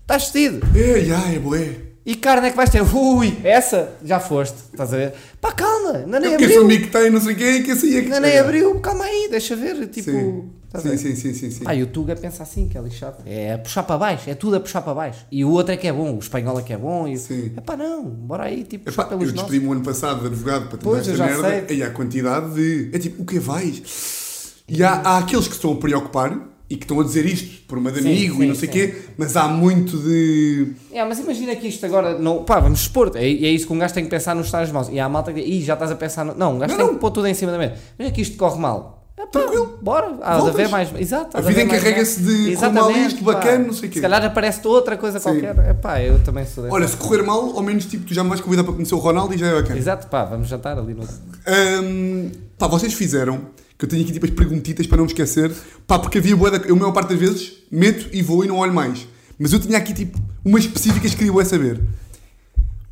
estás 0.00 0.28
fedido. 0.28 0.66
É, 0.74 1.00
já, 1.04 1.30
é 1.30 1.38
boé. 1.38 1.76
E 2.06 2.14
carne 2.16 2.48
é 2.48 2.50
que 2.52 2.56
vais 2.56 2.70
ter? 2.70 2.80
Ui, 2.82 3.36
essa 3.44 3.92
já 4.02 4.18
foste, 4.18 4.56
estás 4.72 4.94
a 4.94 4.96
ver? 4.96 5.12
Pá, 5.42 5.52
calma, 5.52 5.98
ainda 5.98 6.18
nem 6.18 6.30
Que 6.38 6.44
esse 6.44 6.54
abriu, 6.54 6.62
amigo 6.64 6.84
que 6.86 6.90
tem, 6.90 7.10
não 7.10 7.20
sei 7.20 7.34
quem, 7.34 7.62
que 7.62 7.70
esse 7.70 7.84
aí 7.86 7.96
é 7.96 8.00
que 8.00 8.06
ainda 8.06 8.20
nem 8.20 8.38
abriu, 8.38 8.80
calma 8.80 9.04
aí, 9.04 9.28
deixa 9.30 9.54
ver, 9.54 9.88
tipo, 9.88 10.10
Sim. 10.10 10.50
A 10.78 10.80
ver? 10.80 10.96
Sim, 10.98 11.14
sim, 11.14 11.14
sim, 11.16 11.34
sim, 11.34 11.50
sim. 11.50 11.64
Pá, 11.64 11.74
e 11.74 11.82
o 11.82 11.86
Tuga 11.86 12.14
pensa 12.16 12.42
assim, 12.42 12.68
que 12.68 12.76
é 12.76 12.80
lixado. 12.80 13.16
É 13.26 13.54
a 13.54 13.58
puxar 13.58 13.82
para 13.82 13.98
baixo, 13.98 14.28
é 14.30 14.34
tudo 14.34 14.56
a 14.56 14.60
puxar 14.60 14.82
para 14.82 14.94
baixo. 14.94 15.26
E 15.30 15.44
o 15.44 15.50
outro 15.50 15.72
é 15.72 15.76
que 15.76 15.86
é 15.86 15.92
bom, 15.92 16.14
o 16.14 16.18
espanhol 16.18 16.58
é 16.58 16.62
que 16.62 16.72
é 16.72 16.76
bom. 16.78 17.06
E... 17.08 17.16
Sim. 17.16 17.52
É 17.56 17.60
pá, 17.60 17.76
não, 17.76 18.04
bora 18.04 18.44
aí, 18.44 18.64
tipo, 18.64 18.84
puxar 18.86 19.02
Epá, 19.02 19.14
eu 19.14 19.18
pelos 19.18 19.32
nossos. 19.34 19.50
despedi-me 19.50 19.68
o 19.70 19.72
ano 19.76 19.84
passado 19.84 20.20
de 20.20 20.26
advogado 20.26 20.68
para 20.68 20.78
tentar 20.78 20.84
Pois, 20.90 21.06
eu 21.06 21.12
esta 21.14 21.24
merda. 21.26 21.66
sei. 21.68 21.76
E 21.78 21.82
há 21.82 21.90
quantidade 21.90 22.54
de. 22.54 22.90
É 22.92 22.98
tipo, 22.98 23.22
o 23.22 23.26
que 23.26 23.38
vais? 23.38 24.62
E 24.68 24.82
há, 24.82 24.92
há 24.94 25.18
aqueles 25.18 25.46
que 25.46 25.52
se 25.52 25.58
estão 25.58 25.72
a 25.72 25.76
preocupar 25.76 26.48
e 26.70 26.76
que 26.76 26.84
estão 26.84 26.98
a 27.00 27.04
dizer 27.04 27.26
isto 27.26 27.66
por 27.66 27.76
uma 27.76 27.92
de 27.92 28.00
Sim, 28.00 28.08
amigo 28.08 28.36
sim, 28.36 28.42
e 28.44 28.46
não 28.46 28.54
sei 28.54 28.68
o 28.68 28.72
quê, 28.72 28.94
mas 29.18 29.36
há 29.36 29.46
muito 29.48 29.98
de. 29.98 30.72
É, 30.90 31.04
mas 31.04 31.18
imagina 31.18 31.54
que 31.56 31.68
isto 31.68 31.84
agora, 31.84 32.18
não, 32.18 32.44
pá, 32.44 32.58
vamos 32.60 32.80
expor, 32.80 33.12
é, 33.14 33.24
é 33.24 33.28
isso 33.50 33.66
que 33.66 33.72
um 33.74 33.78
gajo 33.78 33.92
tem 33.92 34.04
que 34.04 34.10
pensar 34.10 34.34
nos 34.34 34.46
estágios 34.46 34.72
maus. 34.72 34.88
E 34.88 34.98
há 34.98 35.04
a 35.04 35.08
malta 35.08 35.32
que 35.34 35.42
diz, 35.42 35.50
"Ih, 35.50 35.62
já 35.62 35.74
estás 35.74 35.90
a 35.90 35.96
pensar 35.96 36.24
no... 36.24 36.34
Não, 36.34 36.54
um 36.54 36.58
gajo 36.58 36.70
Não, 36.72 36.78
tem 36.78 36.86
não. 36.86 36.94
que 36.94 37.00
pôr 37.00 37.10
tudo 37.10 37.26
em 37.26 37.34
cima 37.34 37.52
da 37.52 37.58
mesa. 37.58 37.74
Imagina 37.98 38.14
que 38.14 38.22
isto 38.22 38.36
corre 38.38 38.58
mal. 38.58 39.01
É, 39.22 39.26
pá, 39.26 39.40
Tranquilo. 39.40 39.78
Bora, 39.80 40.06
há 40.22 40.34
de 40.34 40.36
Voltas. 40.40 40.54
haver 40.54 40.68
mais... 40.68 40.88
Exato, 41.00 41.36
há 41.36 41.40
A 41.40 41.42
de 41.42 41.48
vida 41.48 41.60
haver 41.62 41.68
mais 41.70 41.82
encarrega-se 41.82 42.20
de 42.22 42.26
correr 42.26 42.42
mal 42.72 42.90
Exatamente, 42.90 43.06
isto, 43.14 43.24
pá. 43.24 43.32
bacana, 43.34 43.64
não 43.66 43.72
sei 43.72 43.88
o 43.88 43.92
quê. 43.92 43.98
Se 43.98 44.02
calhar 44.02 44.24
aparece 44.24 44.66
outra 44.66 44.96
coisa 44.96 45.18
Sim. 45.18 45.24
qualquer. 45.40 45.58
É 45.58 45.74
pá, 45.74 46.00
eu 46.02 46.18
também 46.24 46.44
sou 46.46 46.64
desse. 46.64 46.74
Olha, 46.74 46.88
se 46.88 46.96
correr 46.96 47.22
mal, 47.22 47.56
ao 47.56 47.62
menos 47.62 47.84
tipo, 47.86 48.04
tu 48.04 48.14
já 48.14 48.22
me 48.22 48.28
vais 48.30 48.40
convidar 48.40 48.64
para 48.64 48.72
conhecer 48.72 48.94
o 48.94 48.98
Ronaldo 48.98 49.34
e 49.34 49.38
já 49.38 49.46
é 49.46 49.54
bacana. 49.54 49.78
Exato, 49.78 50.06
pá, 50.08 50.24
vamos 50.24 50.48
jantar 50.48 50.78
ali 50.78 50.94
no... 50.94 51.02
Hum, 51.04 52.30
pá, 52.58 52.66
vocês 52.66 52.92
fizeram, 52.94 53.40
que 53.78 53.84
eu 53.84 53.88
tenho 53.88 54.02
aqui 54.02 54.12
tipo 54.12 54.26
as 54.26 54.32
perguntitas 54.32 54.86
para 54.86 54.96
não 54.96 55.04
me 55.04 55.10
esquecer, 55.10 55.52
pá, 55.86 55.98
porque 55.98 56.18
havia 56.18 56.36
boa, 56.36 56.50
eu 56.66 56.74
a 56.74 56.78
maior 56.78 56.92
parte 56.92 57.10
das 57.10 57.18
vezes 57.18 57.52
meto 57.70 58.08
e 58.12 58.22
vou 58.22 58.44
e 58.44 58.48
não 58.48 58.58
olho 58.58 58.72
mais. 58.74 59.06
Mas 59.38 59.52
eu 59.52 59.60
tinha 59.60 59.78
aqui 59.78 59.92
tipo 59.92 60.18
umas 60.44 60.64
específicas 60.64 61.12
que 61.12 61.16
queria 61.18 61.32
bué 61.32 61.44
saber. 61.44 61.80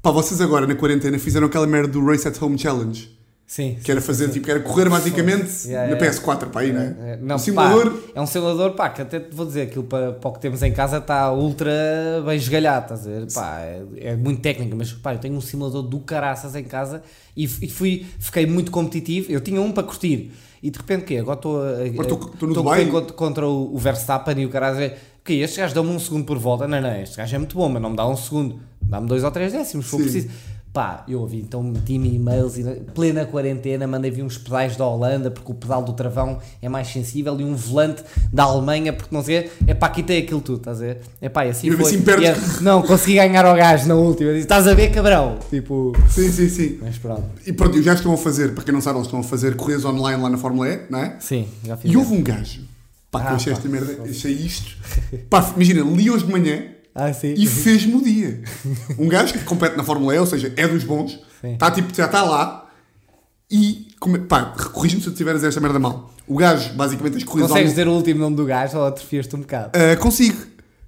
Pá, 0.03 0.11
vocês 0.11 0.41
agora 0.41 0.67
na 0.67 0.75
quarentena 0.75 1.19
fizeram 1.19 1.47
aquela 1.47 1.67
merda 1.67 1.89
do 1.89 2.05
Race 2.05 2.27
at 2.27 2.41
Home 2.41 2.59
Challenge, 2.59 3.11
Sim. 3.53 3.77
que 3.83 3.91
era 3.91 4.01
fazer 4.01 4.29
tipo, 4.29 4.45
que 4.45 4.51
era 4.53 4.61
correr 4.61 4.89
basicamente 4.89 5.67
Yeah, 5.67 5.91
na 5.93 5.97
yeah. 6.01 6.17
PS4 6.21 6.51
para 6.51 6.61
aí, 6.61 6.73
não 6.73 6.81
é? 6.83 6.95
É, 7.15 7.17
Não, 7.21 7.35
um 7.35 7.39
simulador. 7.39 7.91
pá, 7.91 7.99
é 8.15 8.21
um 8.21 8.27
simulador, 8.27 8.73
pá, 8.75 8.89
que 8.91 9.03
até 9.03 9.19
te 9.19 9.35
vou 9.35 9.45
dizer, 9.45 9.63
aquilo 9.63 9.83
para, 9.83 10.13
para 10.13 10.31
o 10.31 10.33
que 10.35 10.39
temos 10.41 10.63
em 10.63 10.73
casa 10.73 10.99
está 10.99 11.33
ultra 11.33 11.73
bem 12.25 12.37
esgalhado, 12.37 12.85
estás 12.95 13.07
a 13.09 13.11
ver? 13.11 13.33
Pá, 13.33 13.59
é, 13.63 13.83
é 13.97 14.15
muito 14.17 14.41
técnico, 14.41 14.77
mas 14.77 14.93
pá, 14.93 15.15
eu 15.15 15.19
tenho 15.19 15.35
um 15.35 15.41
simulador 15.41 15.83
do 15.83 15.99
caraças 15.99 16.55
em 16.55 16.63
casa 16.63 17.03
e, 17.37 17.43
e 17.45 17.69
fui, 17.69 18.07
fiquei 18.21 18.47
muito 18.47 18.71
competitivo. 18.71 19.33
Eu 19.33 19.41
tinha 19.41 19.61
um 19.61 19.73
para 19.73 19.83
curtir 19.83 20.31
e 20.63 20.71
de 20.71 20.79
repente, 20.79 21.03
o 21.03 21.07
quê? 21.07 21.17
Agora 21.17 21.37
estou 21.37 21.61
a- 21.61 21.87
estou- 21.87 23.13
contra, 23.15 23.49
o, 23.49 23.75
o 23.75 23.79
Verstappen 23.79 24.39
e 24.43 24.47
o 24.47 24.49
caralho. 24.49 24.87
O 24.87 25.25
quê? 25.25 25.35
Este 25.35 25.59
gajo 25.59 25.75
dá-me 25.75 25.89
um 25.91 25.99
segundo 25.99 26.25
por 26.25 26.39
volta. 26.39 26.69
Não, 26.69 26.81
não, 26.81 26.95
este 27.01 27.17
gajo 27.17 27.35
é 27.35 27.39
muito 27.39 27.57
bom, 27.57 27.69
mas 27.69 27.83
não 27.83 27.91
me 27.91 27.97
dá 27.97 28.07
um 28.09 28.17
segundo, 28.17 28.61
dá-me 28.81 29.09
dois 29.09 29.25
ou 29.25 29.31
três 29.33 29.53
décimos, 29.53 29.87
se 29.87 29.91
for 29.91 29.97
Sim. 29.99 30.03
preciso. 30.05 30.29
Pá, 30.73 31.05
eu 31.09 31.21
ouvi, 31.21 31.39
então 31.41 31.65
meti-me 31.65 32.15
e-mails 32.15 32.57
e 32.57 32.63
na 32.63 32.71
plena 32.95 33.25
quarentena 33.27 33.89
mandei 33.89 34.09
vir 34.09 34.23
uns 34.23 34.39
pedais 34.39 34.77
da 34.77 34.87
Holanda 34.87 35.29
porque 35.29 35.51
o 35.51 35.55
pedal 35.57 35.83
do 35.83 35.93
travão 35.95 36.39
é 36.63 36.69
mais 36.69 36.87
sensível 36.87 37.41
e 37.41 37.45
um 37.45 37.57
volante 37.57 38.05
da 38.33 38.45
Alemanha 38.45 38.93
porque 38.93 39.13
não 39.13 39.21
sei, 39.21 39.51
é 39.67 39.75
pá, 39.75 39.89
quitei 39.89 40.19
aquilo 40.21 40.41
tudo, 40.41 40.59
estás 40.59 40.81
a 40.81 40.85
ver? 40.85 41.01
É 41.21 41.29
pá, 41.29 41.45
e 41.45 41.51
assim 41.51 41.67
E 41.67 41.71
mesmo 41.71 41.85
foi. 41.85 41.97
assim 41.97 42.25
é- 42.25 42.63
não, 42.63 42.83
consegui 42.83 43.15
ganhar 43.17 43.45
ao 43.45 43.57
gajo 43.57 43.89
na 43.89 43.97
última, 43.97 44.29
eu 44.31 44.35
disse, 44.35 44.45
estás 44.45 44.69
a 44.69 44.75
ver 44.75 44.93
cabrão? 44.93 45.39
Tipo, 45.51 45.93
Sim, 46.09 46.31
sim, 46.31 46.49
sim. 46.49 46.79
mas 46.81 46.97
pronto. 46.99 47.25
E 47.45 47.53
pronto, 47.53 47.83
já 47.83 47.95
estão 47.95 48.15
a 48.15 48.17
fazer, 48.17 48.55
para 48.55 48.63
quem 48.63 48.73
não 48.73 48.81
sabe, 48.81 48.99
eles 48.99 49.09
estão 49.09 49.19
a 49.19 49.25
fazer 49.25 49.57
corridas 49.57 49.85
online 49.85 50.23
lá 50.23 50.31
na 50.31 50.39
Fórmula 50.39 50.69
E, 50.69 50.83
não 50.89 51.01
é? 51.01 51.17
Sim, 51.19 51.49
já 51.65 51.77
fiz. 51.77 51.91
E 51.91 51.97
houve 51.97 52.15
um 52.15 52.23
gajo, 52.23 52.61
pá, 53.11 53.19
que 53.23 53.27
Ah, 53.27 53.31
eu 53.31 53.37
achei 53.37 53.53
pá. 53.53 53.59
esta 53.59 53.69
merda, 53.69 54.03
achei 54.09 54.33
isto. 54.35 54.77
Pá, 55.29 55.53
imagina, 55.57 55.81
li 55.83 56.09
hoje 56.09 56.25
de 56.27 56.31
manhã 56.31 56.63
Ah, 57.03 57.13
sim. 57.13 57.35
e 57.37 57.47
fez-me 57.47 57.95
o 57.95 58.03
dia. 58.03 58.43
Um 58.99 59.09
gajo 59.09 59.33
que 59.33 59.41
compete 59.45 59.77
na 59.77 59.85
Fórmula 59.85 60.15
E, 60.15 60.19
ou 60.19 60.27
seja, 60.27 60.53
é 60.57 60.69
dos 60.69 60.85
bons, 60.85 61.19
Sim. 61.41 61.57
tá, 61.57 61.71
tipo, 61.71 61.95
já 61.95 62.07
está 62.07 62.23
lá 62.23 62.69
e, 63.51 63.89
pá, 64.29 64.45
corrige-me 64.73 65.03
se 65.03 65.09
eu 65.09 65.15
tiver 65.15 65.33
a 65.33 65.35
dizer 65.35 65.49
esta 65.49 65.61
merda 65.61 65.79
mal. 65.79 66.11
O 66.27 66.37
gajo, 66.37 66.73
basicamente, 66.75 67.17
as 67.17 67.25
corridas 67.25 67.51
Consegues 67.51 67.53
online- 67.53 67.69
dizer 67.71 67.89
o 67.89 67.93
último 67.93 68.21
nome 68.21 68.37
do 68.37 68.45
gajo 68.45 68.79
ou 68.79 68.87
atrofias-te 68.87 69.35
um 69.35 69.41
bocado? 69.41 69.71
Ah, 69.75 69.97
consigo. 69.97 70.39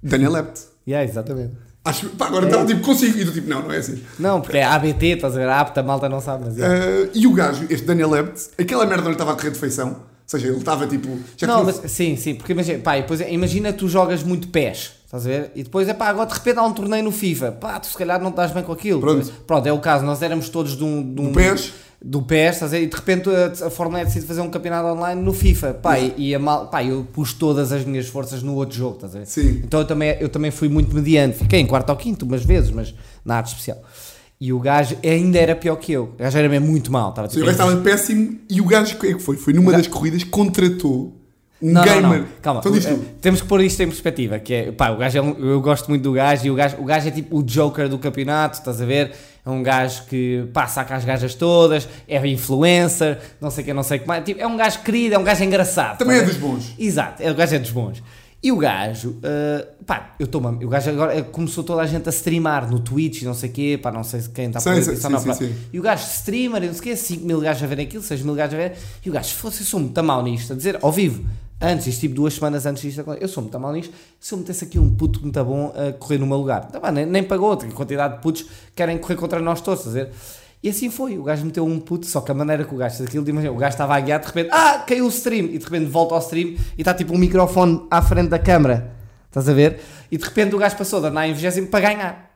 Daniel 0.01 0.31
Lept. 0.31 0.61
Yeah, 0.87 1.09
exatamente. 1.09 1.53
Acho, 1.85 2.07
pá, 2.11 2.27
agora 2.27 2.45
estava 2.45 2.65
tipo, 2.65 2.79
consigo. 2.81 3.17
E 3.17 3.25
tu 3.25 3.31
tipo, 3.33 3.49
não, 3.49 3.63
não 3.63 3.71
é 3.71 3.77
assim. 3.77 4.01
Não, 4.17 4.39
porque 4.39 4.57
é 4.57 4.63
ABT, 4.63 5.05
estás 5.07 5.33
a 5.35 5.39
ver? 5.39 5.49
A 5.49 5.59
apta 5.59 5.81
a 5.81 5.83
malta 5.83 6.07
não 6.07 6.21
sabe, 6.21 6.45
mas. 6.45 6.57
yeah. 6.57 6.73
Ah, 7.05 7.09
e 7.13 7.27
o 7.27 7.33
gajo, 7.33 7.65
este 7.69 7.85
Daniel 7.85 8.09
Lebt, 8.09 8.39
aquela 8.57 8.85
merda 8.85 9.05
lhe 9.07 9.11
estava 9.13 9.33
a 9.33 9.35
correr 9.35 9.51
de 9.51 9.59
feição. 9.59 9.89
Ou 9.89 9.99
seja, 10.25 10.47
ele 10.47 10.57
estava 10.57 10.87
tipo. 10.87 11.09
Não, 11.41 11.65
mas 11.65 11.81
sim, 11.91 12.15
sim, 12.15 12.35
porque 12.35 12.53
imagina, 12.53 12.79
pá, 12.79 12.95
depois, 12.95 13.19
é- 13.19 13.31
imagina 13.33 13.73
tu 13.73 13.89
jogas 13.89 14.23
muito 14.23 14.47
pés, 14.47 14.91
estás 15.15 15.27
a 15.27 15.29
ver? 15.29 15.51
E 15.55 15.63
depois 15.63 15.87
é 15.87 15.93
pá, 15.93 16.07
agora 16.07 16.27
de 16.27 16.33
repente 16.33 16.57
há 16.57 16.63
um 16.63 16.73
torneio 16.73 17.03
no 17.03 17.11
FIFA, 17.11 17.51
pá, 17.51 17.79
tu 17.79 17.87
se 17.87 17.97
calhar 17.97 18.19
não 18.19 18.31
estás 18.31 18.51
bem 18.51 18.63
com 18.63 18.71
aquilo. 18.71 18.99
Pronto. 18.99 19.31
Pronto, 19.45 19.67
é 19.67 19.71
o 19.71 19.79
caso, 19.79 20.03
nós 20.03 20.21
éramos 20.21 20.49
todos 20.49 20.75
de 20.75 20.83
um. 20.83 21.13
De 21.13 21.21
um 21.21 21.27
Do 21.27 21.33
PES. 21.33 21.73
Do 22.05 22.21
PES, 22.21 22.55
estás 22.55 22.73
a 22.73 22.77
ver? 22.77 22.83
E 22.83 22.87
de 22.87 22.95
repente 22.95 23.29
a, 23.29 23.67
a 23.67 23.69
Fórmula 23.69 24.01
E 24.01 24.05
decide 24.05 24.25
fazer 24.25 24.41
um 24.41 24.49
campeonato 24.49 24.87
online 24.87 25.21
no 25.21 25.31
FIFA, 25.31 25.75
pá, 25.75 25.97
e, 25.99 26.13
e 26.17 26.35
a 26.35 26.39
mal, 26.39 26.67
pá, 26.67 26.83
eu 26.83 27.07
pus 27.13 27.31
todas 27.31 27.71
as 27.71 27.85
minhas 27.85 28.07
forças 28.07 28.43
no 28.43 28.55
outro 28.55 28.75
jogo, 28.75 28.95
estás 28.95 29.15
a 29.15 29.19
ver? 29.19 29.25
Sim. 29.25 29.61
Então 29.63 29.79
eu 29.79 29.87
também, 29.87 30.17
eu 30.19 30.27
também 30.27 30.51
fui 30.51 30.67
muito 30.67 30.93
mediante, 30.93 31.37
fiquei 31.37 31.59
em 31.59 31.65
quarto 31.65 31.89
ou 31.91 31.95
quinto 31.95 32.25
umas 32.25 32.43
vezes, 32.43 32.71
mas 32.71 32.93
na 33.23 33.37
arte 33.37 33.47
especial. 33.47 33.81
E 34.41 34.51
o 34.51 34.59
gajo 34.59 34.97
ainda 35.01 35.37
era 35.39 35.55
pior 35.55 35.77
que 35.77 35.93
eu, 35.93 36.11
o 36.15 36.17
gajo 36.17 36.37
era 36.37 36.49
mesmo 36.49 36.67
muito 36.67 36.91
mal, 36.91 37.11
estava 37.11 37.29
Sim, 37.29 37.35
o 37.35 37.39
tipo, 37.39 37.45
gajo 37.45 37.69
estava 37.69 37.81
péssimo 37.81 38.39
e 38.49 38.59
o 38.59 38.65
gajo, 38.65 38.97
é 38.97 39.13
que 39.13 39.19
foi? 39.19 39.37
Foi 39.37 39.53
numa 39.53 39.71
das 39.71 39.87
corridas, 39.87 40.25
contratou 40.25 41.22
um 41.63 41.71
Não, 41.71 41.85
não, 41.85 42.01
gamer. 42.01 42.19
não, 42.19 42.27
calma. 42.41 42.59
Então 42.65 42.75
eh. 42.75 42.99
Temos 43.21 43.41
que 43.41 43.47
pôr 43.47 43.61
isto 43.61 43.81
em 43.81 43.87
perspectiva, 43.87 44.37
que 44.37 44.53
é, 44.53 44.71
pá, 44.71 44.89
o 44.91 44.97
gajo 44.97 45.17
é 45.17 45.21
um- 45.21 45.37
eu 45.39 45.61
gosto 45.61 45.87
muito 45.87 46.01
do 46.03 46.11
gajo 46.11 46.45
e 46.45 46.51
o 46.51 46.55
gajo, 46.55 46.75
o 46.77 46.83
gajo 46.83 47.07
é 47.07 47.11
tipo 47.11 47.37
o 47.37 47.43
Joker 47.43 47.87
do 47.87 47.97
campeonato, 47.97 48.57
estás 48.59 48.81
a 48.81 48.85
ver? 48.85 49.13
É 49.45 49.49
um 49.49 49.63
gajo 49.63 50.03
que 50.05 50.45
passa 50.53 50.75
saca 50.75 50.95
as 50.95 51.05
gajas 51.05 51.35
todas, 51.35 51.87
é 52.07 52.25
influencer, 52.27 53.17
não 53.39 53.49
sei 53.49 53.63
o 53.63 53.65
que, 53.67 53.73
não 53.73 53.83
sei 53.83 53.97
o 53.97 54.01
que 54.01 54.07
mais. 54.07 54.23
Tipo, 54.25 54.41
é 54.41 54.47
um 54.47 54.57
gajo 54.57 54.79
querido, 54.81 55.15
é 55.15 55.17
um 55.17 55.23
gajo 55.23 55.43
engraçado. 55.43 55.97
Também 55.99 56.17
é 56.17 56.19
tá 56.19 56.25
a 56.25 56.27
dos 56.27 56.35
ver? 56.37 56.41
bons. 56.47 56.73
Exato, 56.77 57.23
é, 57.23 57.31
o 57.31 57.35
gajo 57.35 57.55
é 57.55 57.59
dos 57.59 57.71
bons. 57.71 58.03
E 58.41 58.51
o 58.51 58.57
gajo, 58.57 59.11
uh, 59.11 59.83
pá, 59.85 60.15
eu 60.19 60.25
estou 60.25 60.41
O 60.41 60.67
gajo 60.67 60.89
agora 60.89 61.17
eh, 61.17 61.21
começou 61.21 61.63
toda 61.63 61.81
a 61.81 61.85
gente 61.85 62.09
a 62.09 62.11
streamar 62.11 62.69
no 62.69 62.77
Twitch 62.77 63.21
e 63.21 63.25
não 63.25 63.33
sei 63.33 63.49
o 63.49 63.53
quê, 63.53 63.79
pá, 63.81 63.89
não 63.89 64.03
sei 64.03 64.19
se 64.19 64.29
quem 64.31 64.47
está 64.47 64.59
Sim, 64.59 64.71
aí, 64.71 64.83
sim, 64.83 64.91
isso 64.91 65.07
ou 65.09 65.17
sim, 65.19 65.27
não. 65.45 65.49
E 65.71 65.79
o 65.79 65.81
gajo 65.81 66.03
streamer, 66.05 66.61
e 66.61 66.67
não 66.67 66.73
sei 66.73 66.79
o 66.81 66.83
quê, 66.83 66.95
5 66.97 67.25
mil 67.25 67.39
gajos 67.39 67.63
a 67.63 67.67
verem 67.67 67.85
aquilo, 67.85 68.03
6 68.03 68.21
mil 68.21 68.35
gajos 68.35 68.53
a 68.55 68.57
ver. 68.57 68.73
E 69.05 69.09
o 69.09 69.13
gajo, 69.13 69.29
se 69.29 69.35
fosse, 69.35 69.61
eu 69.61 69.65
sou 69.65 69.79
muito 69.79 70.03
mal 70.03 70.21
nisto, 70.21 70.51
a 70.51 70.55
dizer, 70.57 70.77
ao 70.81 70.91
vivo, 70.91 71.23
antes, 71.63 71.87
isto 71.87 72.01
tipo 72.01 72.15
duas 72.15 72.33
semanas 72.33 72.65
antes 72.65 72.83
disto, 72.83 73.03
eu 73.19 73.27
sou 73.27 73.41
muito 73.41 73.57
mal 73.59 73.71
nisto, 73.71 73.93
se 74.19 74.33
eu 74.33 74.37
metesse 74.37 74.65
aqui 74.65 74.77
um 74.77 74.93
puto 74.93 75.21
muito 75.21 75.43
bom 75.43 75.73
a 75.75 75.93
correr 75.93 76.17
no 76.17 76.27
meu 76.27 76.37
lugar. 76.37 76.67
Tá, 76.67 76.79
pá, 76.79 76.91
nem, 76.91 77.05
nem 77.05 77.23
pagou, 77.23 77.55
tem 77.55 77.71
quantidade 77.71 78.15
de 78.15 78.21
putos 78.21 78.43
que 78.43 78.49
querem 78.75 78.97
correr 78.97 79.15
contra 79.15 79.39
nós 79.39 79.61
todos, 79.61 79.85
estás 79.85 80.07
a? 80.07 80.09
E 80.61 80.69
assim 80.69 80.89
foi, 80.89 81.17
o 81.17 81.23
gajo 81.23 81.45
meteu 81.45 81.65
um 81.65 81.79
puto, 81.79 82.05
só 82.05 82.21
que 82.21 82.31
a 82.31 82.33
maneira 82.33 82.63
que 82.63 82.73
o 82.73 82.77
gajo 82.77 82.97
fez 82.97 83.09
aquilo, 83.09 83.27
imagina, 83.27 83.51
o 83.51 83.57
gajo 83.57 83.73
estava 83.73 83.95
a 83.95 83.99
guiar, 83.99 84.19
de 84.19 84.27
repente, 84.27 84.49
ah, 84.51 84.83
caiu 84.87 85.05
o 85.05 85.09
stream, 85.09 85.45
e 85.45 85.57
de 85.57 85.63
repente 85.63 85.85
volta 85.85 86.15
ao 86.15 86.21
stream 86.21 86.55
e 86.77 86.81
está 86.81 86.93
tipo 86.93 87.13
um 87.13 87.17
microfone 87.17 87.85
à 87.89 88.01
frente 88.01 88.29
da 88.29 88.39
câmara, 88.39 88.91
estás 89.27 89.47
a 89.49 89.53
ver? 89.53 89.81
E 90.11 90.17
de 90.17 90.23
repente 90.23 90.55
o 90.55 90.57
gajo 90.57 90.77
passou 90.77 91.01
da 91.01 91.09
na 91.09 91.27
20 91.27 91.67
para 91.67 91.79
ganhar. 91.79 92.32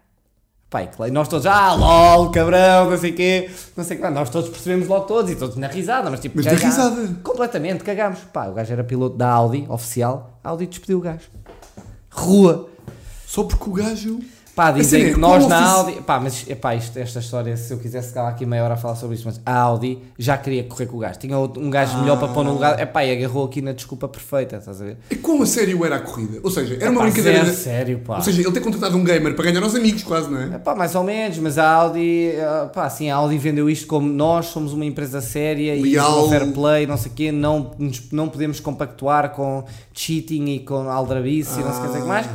Pai, 0.69 0.89
nós 1.11 1.29
todos, 1.29 1.45
ah, 1.45 1.73
lol, 1.75 2.29
cabrão, 2.29 2.89
não 2.89 2.97
sei 2.97 3.11
o 3.11 3.15
quê, 3.15 3.49
não 3.75 3.85
sei 3.85 3.97
o 3.97 4.01
quê, 4.01 4.09
nós 4.09 4.29
todos 4.29 4.49
percebemos 4.49 4.85
logo 4.89 5.05
todos 5.05 5.31
e 5.31 5.35
todos 5.35 5.55
na 5.55 5.67
risada, 5.67 6.09
mas 6.09 6.19
tipo, 6.19 6.35
Mas 6.35 6.45
cagámos. 6.45 6.65
risada. 6.65 7.15
Completamente, 7.23 7.83
cagámos. 7.85 8.19
Pá, 8.33 8.47
o 8.47 8.53
gajo 8.53 8.73
era 8.73 8.83
piloto 8.83 9.15
da 9.15 9.29
Audi, 9.29 9.65
oficial, 9.69 10.37
a 10.43 10.49
Audi 10.49 10.67
despediu 10.67 10.97
o 10.97 11.01
gajo. 11.01 11.29
Rua. 12.11 12.67
Só 13.25 13.43
porque 13.45 13.69
o 13.69 13.73
gajo. 13.73 14.19
Pá, 14.57 14.71
dizem 14.71 15.03
Assim, 15.03 15.13
que 15.13 15.19
nós 15.19 15.47
na 15.47 15.61
Audi. 15.71 16.01
Pá, 16.01 16.19
mas 16.19 16.43
epá, 16.49 16.73
isto, 16.73 16.97
esta 16.97 17.19
história, 17.19 17.55
se 17.55 17.71
eu 17.71 17.77
quisesse 17.77 18.07
ficar 18.07 18.27
aqui 18.27 18.43
meia 18.43 18.63
hora 18.63 18.73
a 18.73 18.77
falar 18.77 18.95
sobre 18.95 19.15
isto, 19.15 19.25
mas 19.25 19.39
a 19.45 19.55
Audi 19.55 19.99
já 20.17 20.35
queria 20.35 20.63
correr 20.63 20.87
com 20.87 20.97
o 20.97 20.99
gajo. 20.99 21.19
Tinha 21.19 21.37
um 21.37 21.69
gajo 21.69 21.99
melhor 21.99 22.17
para 22.17 22.29
pôr 22.29 22.43
no 22.43 22.53
lugar. 22.53 22.79
Epá, 22.79 23.05
e 23.05 23.11
agarrou 23.11 23.45
aqui 23.45 23.61
na 23.61 23.71
desculpa 23.71 24.07
perfeita, 24.07 24.55
estás 24.55 24.81
a 24.81 24.85
ver? 24.85 24.97
E 25.11 25.15
como 25.15 25.43
a 25.43 25.45
sério 25.45 25.85
era 25.85 25.97
a 25.97 25.99
corrida? 25.99 26.39
Ou 26.43 26.49
seja, 26.49 26.75
era 26.81 26.89
uma 26.89 27.01
brincadeira. 27.03 27.37
zero 27.43 27.51
de- 27.51 27.55
sério, 27.55 27.99
pá. 27.99 28.15
Ou 28.15 28.21
seja, 28.23 28.41
ele 28.41 28.51
ter 28.51 28.61
contratado 28.61 28.97
um 28.97 29.03
gamer 29.03 29.35
para 29.35 29.45
ganhar 29.45 29.61
aos 29.61 29.75
amigos, 29.75 30.01
quase, 30.01 30.27
não 30.27 30.41
é? 30.41 30.55
Epá, 30.55 30.73
mais 30.73 30.95
ou 30.95 31.03
menos, 31.03 31.37
mas 31.37 31.59
a 31.59 31.69
Audi, 31.71 32.31
eh, 32.31 32.69
pá, 32.73 32.85
assim, 32.85 33.11
a 33.11 33.15
Audi 33.15 33.37
vendeu 33.37 33.69
isto 33.69 33.85
como 33.85 34.09
nós 34.09 34.47
somos 34.47 34.73
uma 34.73 34.85
empresa 34.85 35.21
séria 35.21 35.75
Leal. 35.79 36.25
e 36.25 36.29
fair 36.29 36.51
play, 36.51 36.87
não 36.87 36.97
sei 36.97 37.11
o 37.11 37.13
quê, 37.13 37.31
não, 37.31 37.75
não 38.11 38.27
podemos 38.27 38.59
compactuar 38.59 39.29
com 39.35 39.63
cheating 39.93 40.45
e 40.45 40.59
com 40.61 40.89
aldrabice 40.89 41.59
e 41.59 41.63
não 41.63 41.71
sei 41.73 41.89
o 41.89 42.01
que 42.01 42.07
mais. 42.07 42.25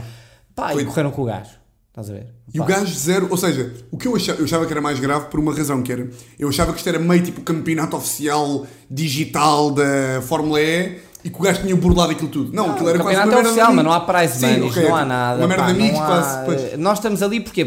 Pá, 0.54 0.70
e 0.70 0.74
Foi- 0.74 0.84
correram 0.84 1.10
com 1.10 1.22
o 1.22 1.24
gajo, 1.24 1.50
estás 1.92 2.10
a 2.10 2.12
ver? 2.14 2.26
E 2.54 2.58
o 2.58 2.64
Pá. 2.64 2.70
gajo 2.70 2.94
zero, 2.98 3.28
ou 3.30 3.36
seja, 3.36 3.72
o 3.90 3.96
que 3.98 4.08
eu 4.08 4.16
achava, 4.16 4.38
eu 4.40 4.44
achava 4.44 4.64
que 4.66 4.72
era 4.72 4.80
mais 4.80 4.98
grave 4.98 5.26
por 5.26 5.38
uma 5.38 5.54
razão, 5.54 5.82
que 5.82 5.92
era, 5.92 6.08
eu 6.38 6.48
achava 6.48 6.72
que 6.72 6.78
isto 6.78 6.88
era 6.88 6.98
meio 6.98 7.22
tipo 7.22 7.40
campeonato 7.42 7.96
oficial 7.96 8.66
digital 8.90 9.70
da 9.70 10.22
Fórmula 10.22 10.60
E 10.60 10.98
e 11.24 11.30
que 11.30 11.38
o 11.38 11.42
gajo 11.42 11.60
tinha 11.62 11.76
burlado 11.76 12.10
aquilo 12.10 12.28
tudo. 12.28 12.52
Não, 12.52 12.72
aquilo 12.72 12.86
O 12.86 12.90
era 12.90 12.98
quase 12.98 13.16
uma 13.16 13.22
campeonato 13.26 13.30
é 13.30 13.34
merda 13.36 13.48
oficial, 13.48 13.74
mas 13.74 13.84
não 13.84 13.92
há 13.92 14.00
prize 14.00 14.38
Sim, 14.40 14.46
money, 14.58 14.68
ok, 14.70 14.82
não 14.88 14.96
há 14.96 15.04
nada. 15.04 15.38
Uma 15.38 15.46
merda 15.46 15.62
pá, 15.62 15.70
amigos, 15.70 15.92
não 15.98 16.02
há- 16.02 16.06
quase. 16.06 16.44
Pois. 16.46 16.78
Nós 16.80 16.98
estamos 16.98 17.22
ali 17.22 17.40
porque 17.40 17.64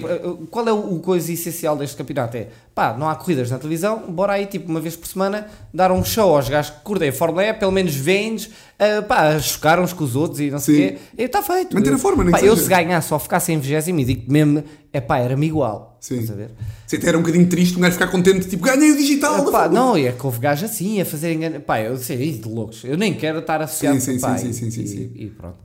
qual 0.52 0.68
é 0.68 0.74
o, 0.74 0.96
o 0.96 1.00
coisa 1.00 1.32
essencial 1.32 1.78
deste 1.78 1.96
campeonato? 1.96 2.36
É 2.36 2.48
pá, 2.74 2.94
não 3.00 3.08
há 3.10 3.16
corridas 3.16 3.50
na 3.50 3.58
televisão, 3.58 4.12
bora 4.12 4.34
aí 4.34 4.46
tipo 4.46 4.70
uma 4.70 4.82
vez 4.82 4.98
por 4.98 5.08
semana 5.08 5.48
dar 5.74 5.90
um 5.90 6.04
show 6.04 6.36
aos 6.36 6.50
gajos 6.50 6.72
que 6.76 6.82
curtem 6.82 7.08
a 7.08 7.14
Fórmula 7.14 7.46
E, 7.46 7.54
pelo 7.54 7.72
menos 7.72 7.96
vêem-nos 7.96 8.50
uh, 8.80 9.04
pá, 9.04 9.30
a 9.30 9.40
chocar 9.40 9.80
uns 9.80 9.94
com 9.94 10.04
os 10.04 10.16
outros 10.16 10.40
e 10.40 10.50
não 10.52 10.60
sei 10.60 10.76
o 10.76 10.78
Sim. 10.78 10.96
quê. 10.96 11.00
E 11.18 11.24
está 11.24 11.42
feito. 11.42 11.76
Manter 11.76 11.94
a 11.94 11.98
forma, 11.98 12.24
nem 12.24 12.32
pá, 12.32 12.40
Eu 12.42 12.56
seja. 12.56 12.64
se 12.64 12.70
ganhar 12.70 13.02
só 13.02 13.18
ficasse 13.20 13.52
em 13.52 13.60
20 13.60 13.88
e 14.00 14.06
digo 14.06 14.32
mesmo, 14.32 14.64
é 14.94 15.02
pá, 15.02 15.18
era-me 15.20 15.46
igual. 15.48 15.98
Sim. 16.00 16.20
Estás 16.20 16.32
a 16.32 16.36
ver? 16.36 16.52
Se 16.86 16.96
até 16.98 17.08
era 17.08 17.18
um 17.18 17.22
bocadinho 17.22 17.48
triste 17.48 17.78
um 17.78 17.82
gajo 17.82 17.94
ficar 17.94 18.08
contente, 18.08 18.48
tipo, 18.48 18.64
ganhei 18.64 18.92
o 18.92 18.96
digital. 18.98 19.44
da 19.44 19.52
Pá, 19.52 19.64
Fórmula 19.64 19.70
não, 19.88 19.98
e 19.98 20.06
é 20.08 20.12
que 20.12 20.26
houve 20.26 20.40
gajos 20.40 20.70
assim 20.70 21.02
a 21.02 21.06
fazer 21.06 21.34
engano. 21.34 21.60
Pá, 21.60 21.80
eu 21.82 21.98
sei, 21.98 22.32
de 22.34 22.48
loucos. 22.48 22.84
Eu 22.84 22.98
nem 22.98 23.14
quero 23.14 23.40
estar 23.40 23.62
associado 23.62 24.00
Sim, 24.00 24.14
sim, 24.16 24.20
pá, 24.20 24.38
sim, 24.38 24.50
e- 24.50 24.54
sim, 24.54 24.70
sim, 24.72 24.82
e, 24.84 24.88
sim. 24.88 25.12
e 25.16 25.26
pronto. 25.28 25.58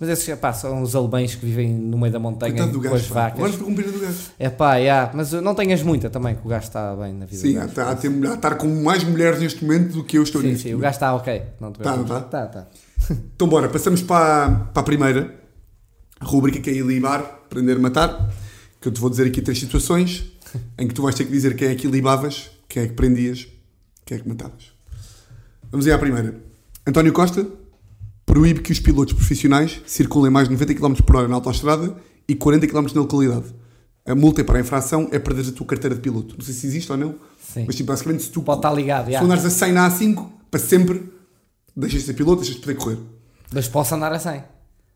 Mas 0.00 0.08
esses 0.08 0.34
pá, 0.38 0.50
são 0.52 0.80
os 0.82 0.96
alemães 0.96 1.34
que 1.34 1.44
vivem 1.44 1.68
no 1.74 1.98
meio 1.98 2.10
da 2.10 2.18
montanha 2.18 2.52
Coitado 2.54 2.72
do 2.72 2.80
com 2.80 2.94
as 2.94 3.02
gajo. 3.02 3.14
vacas. 3.14 3.36
Agora 3.38 3.52
ficou 3.52 3.66
com 3.68 3.74
pena 3.74 3.92
do 3.92 3.98
gajo. 4.00 4.18
É 4.38 4.48
pá, 4.48 4.76
yeah, 4.76 5.12
mas 5.14 5.30
não 5.32 5.54
tenhas 5.54 5.82
muita 5.82 6.08
também, 6.08 6.34
que 6.34 6.40
o 6.46 6.48
gajo 6.48 6.64
está 6.66 6.96
bem 6.96 7.12
na 7.12 7.26
vida. 7.26 7.42
Sim, 7.42 7.56
há, 7.58 7.64
há, 7.64 7.90
há 7.90 8.34
estar 8.34 8.54
com 8.54 8.66
mais 8.82 9.04
mulheres 9.04 9.38
neste 9.40 9.62
momento 9.62 9.92
do 9.92 10.02
que 10.04 10.16
eu 10.16 10.22
estou 10.22 10.40
sim, 10.40 10.48
neste 10.48 10.62
sim, 10.62 10.68
o 10.70 10.72
momento. 10.78 10.82
gajo 10.84 10.96
está 10.96 11.14
ok. 11.14 11.42
Não 11.60 11.70
te 11.72 11.80
Tá, 11.80 11.96
não 11.96 12.04
preocupes. 12.04 12.30
tá? 12.30 12.46
Tá, 12.46 12.62
tá. 12.62 12.66
Então 13.36 13.46
bora, 13.48 13.68
passamos 13.68 14.00
para, 14.02 14.50
para 14.72 14.80
a 14.80 14.84
primeira 14.84 15.34
rubrica 16.22 16.60
que 16.60 16.70
é 16.70 16.74
ilibar, 16.74 17.22
prender, 17.50 17.78
matar, 17.78 18.30
que 18.80 18.88
eu 18.88 18.92
te 18.92 19.00
vou 19.00 19.10
dizer 19.10 19.26
aqui 19.26 19.42
três 19.42 19.58
situações 19.58 20.32
em 20.78 20.88
que 20.88 20.94
tu 20.94 21.02
vais 21.02 21.14
ter 21.14 21.24
que 21.24 21.30
dizer 21.30 21.54
quem 21.56 21.68
é 21.68 21.74
que 21.74 21.86
ilibavas, 21.86 22.50
quem 22.68 22.82
é 22.84 22.86
que 22.88 22.94
prendias, 22.94 23.46
quem 24.04 24.16
é 24.18 24.20
que 24.20 24.28
matavas. 24.28 24.72
Vamos 25.70 25.86
aí 25.86 25.92
à 25.92 25.98
primeira. 25.98 26.34
António 26.86 27.12
Costa 27.12 27.46
proíbe 28.30 28.60
que 28.60 28.70
os 28.70 28.78
pilotos 28.78 29.12
profissionais 29.12 29.80
circulem 29.86 30.30
mais 30.30 30.48
de 30.48 30.54
90 30.54 30.74
km 30.74 30.94
por 31.04 31.16
hora 31.16 31.26
na 31.26 31.34
autoestrada 31.34 31.96
e 32.28 32.34
40 32.36 32.66
km 32.68 32.86
na 32.94 33.00
localidade. 33.00 33.46
A 34.06 34.14
multa 34.14 34.44
para 34.44 34.58
a 34.58 34.60
infração 34.60 35.08
é 35.10 35.18
perder 35.18 35.48
a 35.48 35.52
tua 35.52 35.66
carteira 35.66 35.96
de 35.96 36.00
piloto. 36.00 36.36
Não 36.38 36.44
sei 36.44 36.54
se 36.54 36.64
existe 36.66 36.90
ou 36.92 36.96
não, 36.96 37.16
Sim. 37.40 37.64
mas 37.66 37.74
tipo, 37.74 37.88
basicamente 37.88 38.22
se 38.22 38.30
tu, 38.30 38.40
Pode 38.42 38.58
estar 38.58 38.72
ligado, 38.72 39.08
se 39.08 39.16
andares 39.16 39.44
a 39.44 39.50
100 39.50 39.72
na 39.72 39.90
A5, 39.90 40.26
para 40.48 40.60
sempre, 40.60 41.12
deixas 41.76 42.00
de 42.02 42.06
ser 42.06 42.14
piloto, 42.14 42.36
deixas 42.42 42.54
de 42.56 42.60
poder 42.62 42.74
correr. 42.76 42.98
mas 43.52 43.66
posso 43.68 43.94
andar 43.96 44.12
a 44.12 44.18
100. 44.18 44.44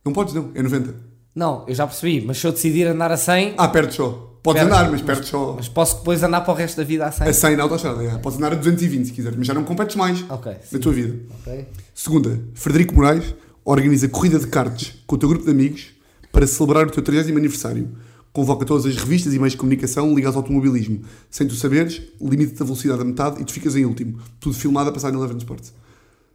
Não 0.05 0.13
podes 0.13 0.33
não, 0.33 0.51
é 0.55 0.63
90. 0.63 0.95
Não, 1.35 1.65
eu 1.67 1.75
já 1.75 1.87
percebi, 1.89 2.25
mas 2.25 2.39
se 2.39 2.47
eu 2.47 2.53
decidir 2.53 2.87
andar 2.87 3.11
a 3.11 3.17
100, 3.17 3.55
Ah, 3.59 3.67
perdes 3.69 3.97
só. 3.97 4.34
Podes 4.45 4.63
andar, 4.63 4.91
mas 4.91 5.01
perdes 5.01 5.29
só. 5.31 5.55
mas 5.57 5.69
posso 5.69 5.97
depois 5.97 6.23
andar 6.23 6.43
para 6.43 6.53
o 6.53 6.57
resto 6.57 6.77
da 6.77 6.85
vida 6.85 7.07
a 7.07 7.11
100. 7.11 7.27
A 7.29 7.33
100 7.33 7.57
na 7.57 7.63
autostrada, 7.63 8.05
é. 8.05 8.19
Podes 8.19 8.39
andar 8.39 8.53
a 8.53 8.57
220 8.57 9.07
se 9.07 9.13
quiser, 9.13 9.33
mas 9.37 9.47
já 9.47 9.55
não 9.55 9.65
competes 9.65 9.97
mais 9.97 10.23
Ok, 10.29 10.53
na 10.53 10.59
sim. 10.63 10.79
tua 10.79 10.93
vida. 10.93 11.17
Ok. 11.41 11.67
Segunda, 11.95 12.39
Frederico 12.53 12.95
Moraes 12.95 13.35
organiza 13.65 14.07
corrida 14.07 14.39
de 14.39 14.47
karts 14.47 14.97
com 15.07 15.17
o 15.17 15.19
teu 15.19 15.31
grupo 15.31 15.47
de 15.47 15.51
amigos 15.51 15.87
para 16.31 16.47
celebrar 16.47 16.87
o 16.87 16.91
teu 16.91 17.03
30 17.03 17.31
aniversário. 17.31 17.89
Convoca 18.35 18.67
todas 18.67 18.85
as 18.85 18.97
revistas 18.97 19.33
e 19.33 19.39
meios 19.39 19.53
de 19.53 19.59
comunicação 19.59 20.15
ligados 20.15 20.37
ao 20.37 20.43
automobilismo. 20.43 21.01
Sem 21.31 21.47
tu 21.47 21.55
saberes, 21.55 22.03
limita-te 22.21 22.61
a 22.63 22.67
velocidade 22.67 23.01
a 23.01 23.05
metade 23.05 23.41
e 23.41 23.45
tu 23.45 23.53
ficas 23.53 23.75
em 23.77 23.87
último. 23.87 24.19
Tudo 24.41 24.55
filmado 24.55 24.91
a 24.91 24.93
passar 24.93 25.11
no 25.11 25.21
Eleven 25.21 25.39
Sports. 25.39 25.73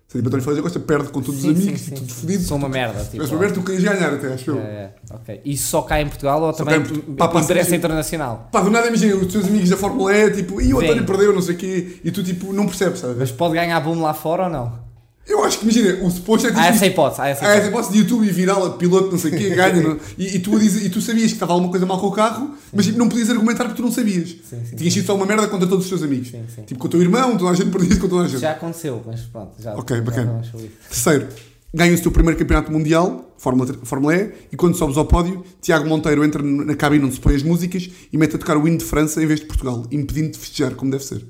Se 0.10 0.18
tipo, 0.18 0.28
António 0.28 0.44
Félix 0.44 0.64
Costa 0.64 0.80
perde 0.80 1.10
com 1.10 1.22
todos 1.22 1.40
Sim, 1.40 1.52
os 1.52 1.58
amigos 1.60 1.82
sim, 1.82 1.92
e 1.94 1.96
tudo 2.00 2.14
fodido. 2.16 2.44
Sou 2.44 2.58
uma 2.58 2.68
merda. 2.68 3.04
Tipo, 3.04 3.18
Mas 3.18 3.30
primeiro 3.30 3.54
tu 3.54 3.62
querias 3.62 3.84
ganhar 3.84 4.12
até, 4.12 4.34
acho 4.34 4.50
eu. 4.50 4.58
É, 4.58 4.62
é, 4.62 4.92
ok. 5.12 5.42
Isso 5.46 5.68
só 5.68 5.84
cai 5.84 6.02
em 6.02 6.08
Portugal 6.08 6.42
ou 6.42 6.52
Só 6.52 6.64
também 6.66 6.82
cai 6.82 6.92
em 6.92 6.96
Portu- 6.96 7.12
Pá, 7.14 7.28
pá, 7.28 7.40
interessa 7.42 7.76
internacional? 7.76 8.50
Pá, 8.52 8.62
do 8.62 8.72
nada 8.72 8.88
imagina, 8.88 9.16
os 9.16 9.32
teus 9.32 9.46
amigos 9.46 9.70
da 9.70 9.78
Fórmula 9.78 10.12
E, 10.18 10.32
tipo, 10.32 10.60
e 10.60 10.74
o 10.74 10.80
António 10.80 11.06
perdeu, 11.06 11.32
não 11.32 11.44
sei 11.44 11.54
o 11.54 11.58
quê, 11.60 12.00
e 12.04 12.10
tu, 12.10 12.24
tipo, 12.24 12.52
não 12.52 12.66
percebes, 12.66 13.02
sabe? 13.02 13.14
Mas 13.20 13.30
pode 13.32 13.54
ganhar 13.54 13.80
boom 13.82 14.02
lá 14.02 14.12
fora 14.16 14.46
ou 14.46 14.50
não? 14.50 14.89
Eu 15.30 15.44
acho 15.44 15.60
que, 15.60 15.64
imagina, 15.66 16.04
o 16.04 16.10
suposto 16.10 16.48
é 16.48 16.50
tipo. 16.50 16.60
Há 16.60 16.66
essa 16.68 16.86
hipótese, 16.88 17.22
há 17.22 17.28
essa 17.30 17.44
hipótese. 17.46 17.68
hipótese 17.68 17.92
de 17.94 17.98
YouTube 18.00 18.28
e 18.28 18.32
viral, 18.32 18.66
a 18.66 18.70
piloto, 18.72 19.12
não 19.12 19.18
sei 19.20 19.32
o 19.32 19.38
quê, 19.38 19.50
ganha, 19.56 19.82
não? 19.82 19.98
E, 20.18 20.36
e 20.36 20.40
tu 20.40 20.56
a 20.56 20.60
dizer- 20.60 20.84
e 20.86 20.90
tu 20.90 21.00
sabias 21.00 21.28
que 21.28 21.34
estava 21.34 21.54
alguma 21.54 21.70
coisa 21.70 21.86
mal 21.86 22.00
com 22.00 22.08
o 22.08 22.12
carro, 22.12 22.56
mas 22.74 22.86
tipo, 22.88 22.98
não 22.98 23.08
podias 23.08 23.30
argumentar 23.30 23.66
porque 23.66 23.80
tu 23.80 23.86
não 23.86 23.92
sabias. 23.92 24.30
Sim, 24.30 24.66
sim, 24.66 24.76
Tinhas 24.76 24.94
sido 24.94 25.06
só 25.06 25.16
uma 25.16 25.26
merda 25.28 25.48
contra 25.48 25.68
todos 25.68 25.86
os 25.86 25.90
teus 25.90 26.02
amigos. 26.02 26.30
Sim, 26.30 26.44
sim. 26.54 26.64
Tipo, 26.64 26.80
com 26.80 26.88
o 26.88 26.90
teu 26.90 27.00
irmão, 27.02 27.38
toda 27.38 27.52
a 27.52 27.54
gente 27.54 27.70
perdia 27.70 27.96
com 27.98 28.08
toda 28.10 28.24
a 28.26 28.28
gente. 28.28 28.42
Já 28.42 28.52
aconteceu, 28.54 29.04
mas 29.06 29.22
pronto, 29.22 29.52
já. 29.62 29.76
Ok, 29.76 29.96
já 29.98 30.04
bacana. 30.04 30.42
isso. 30.42 30.58
Terceiro, 30.90 31.28
ganhas 31.72 32.00
o 32.00 32.04
teu 32.04 32.12
primeiro 32.12 32.40
campeonato 32.40 32.72
mundial, 32.72 33.32
Fórmula, 33.38 33.72
Fórmula 33.84 34.16
E, 34.16 34.32
e 34.52 34.58
quando 34.58 34.76
sobes 34.76 34.98
ao 34.98 35.06
pódio, 35.06 35.46
Tiago 35.62 35.88
Monteiro 35.88 36.26
entra 36.26 36.42
na 36.42 36.76
cabine 36.76 37.06
onde 37.06 37.14
se 37.14 37.22
põe 37.22 37.36
as 37.36 37.44
músicas 37.44 37.88
e 38.12 38.18
mete 38.18 38.36
a 38.36 38.40
tocar 38.40 38.58
o 38.58 38.68
hino 38.68 38.80
de 38.80 38.84
França 38.86 39.22
em 39.24 39.28
vez 39.28 39.40
de 39.42 39.46
Portugal, 39.46 39.86
impedindo 39.92 40.32
de 40.32 40.40
festejar, 40.40 40.74
como 40.74 40.90
deve 40.90 41.04
ser. 41.04 41.24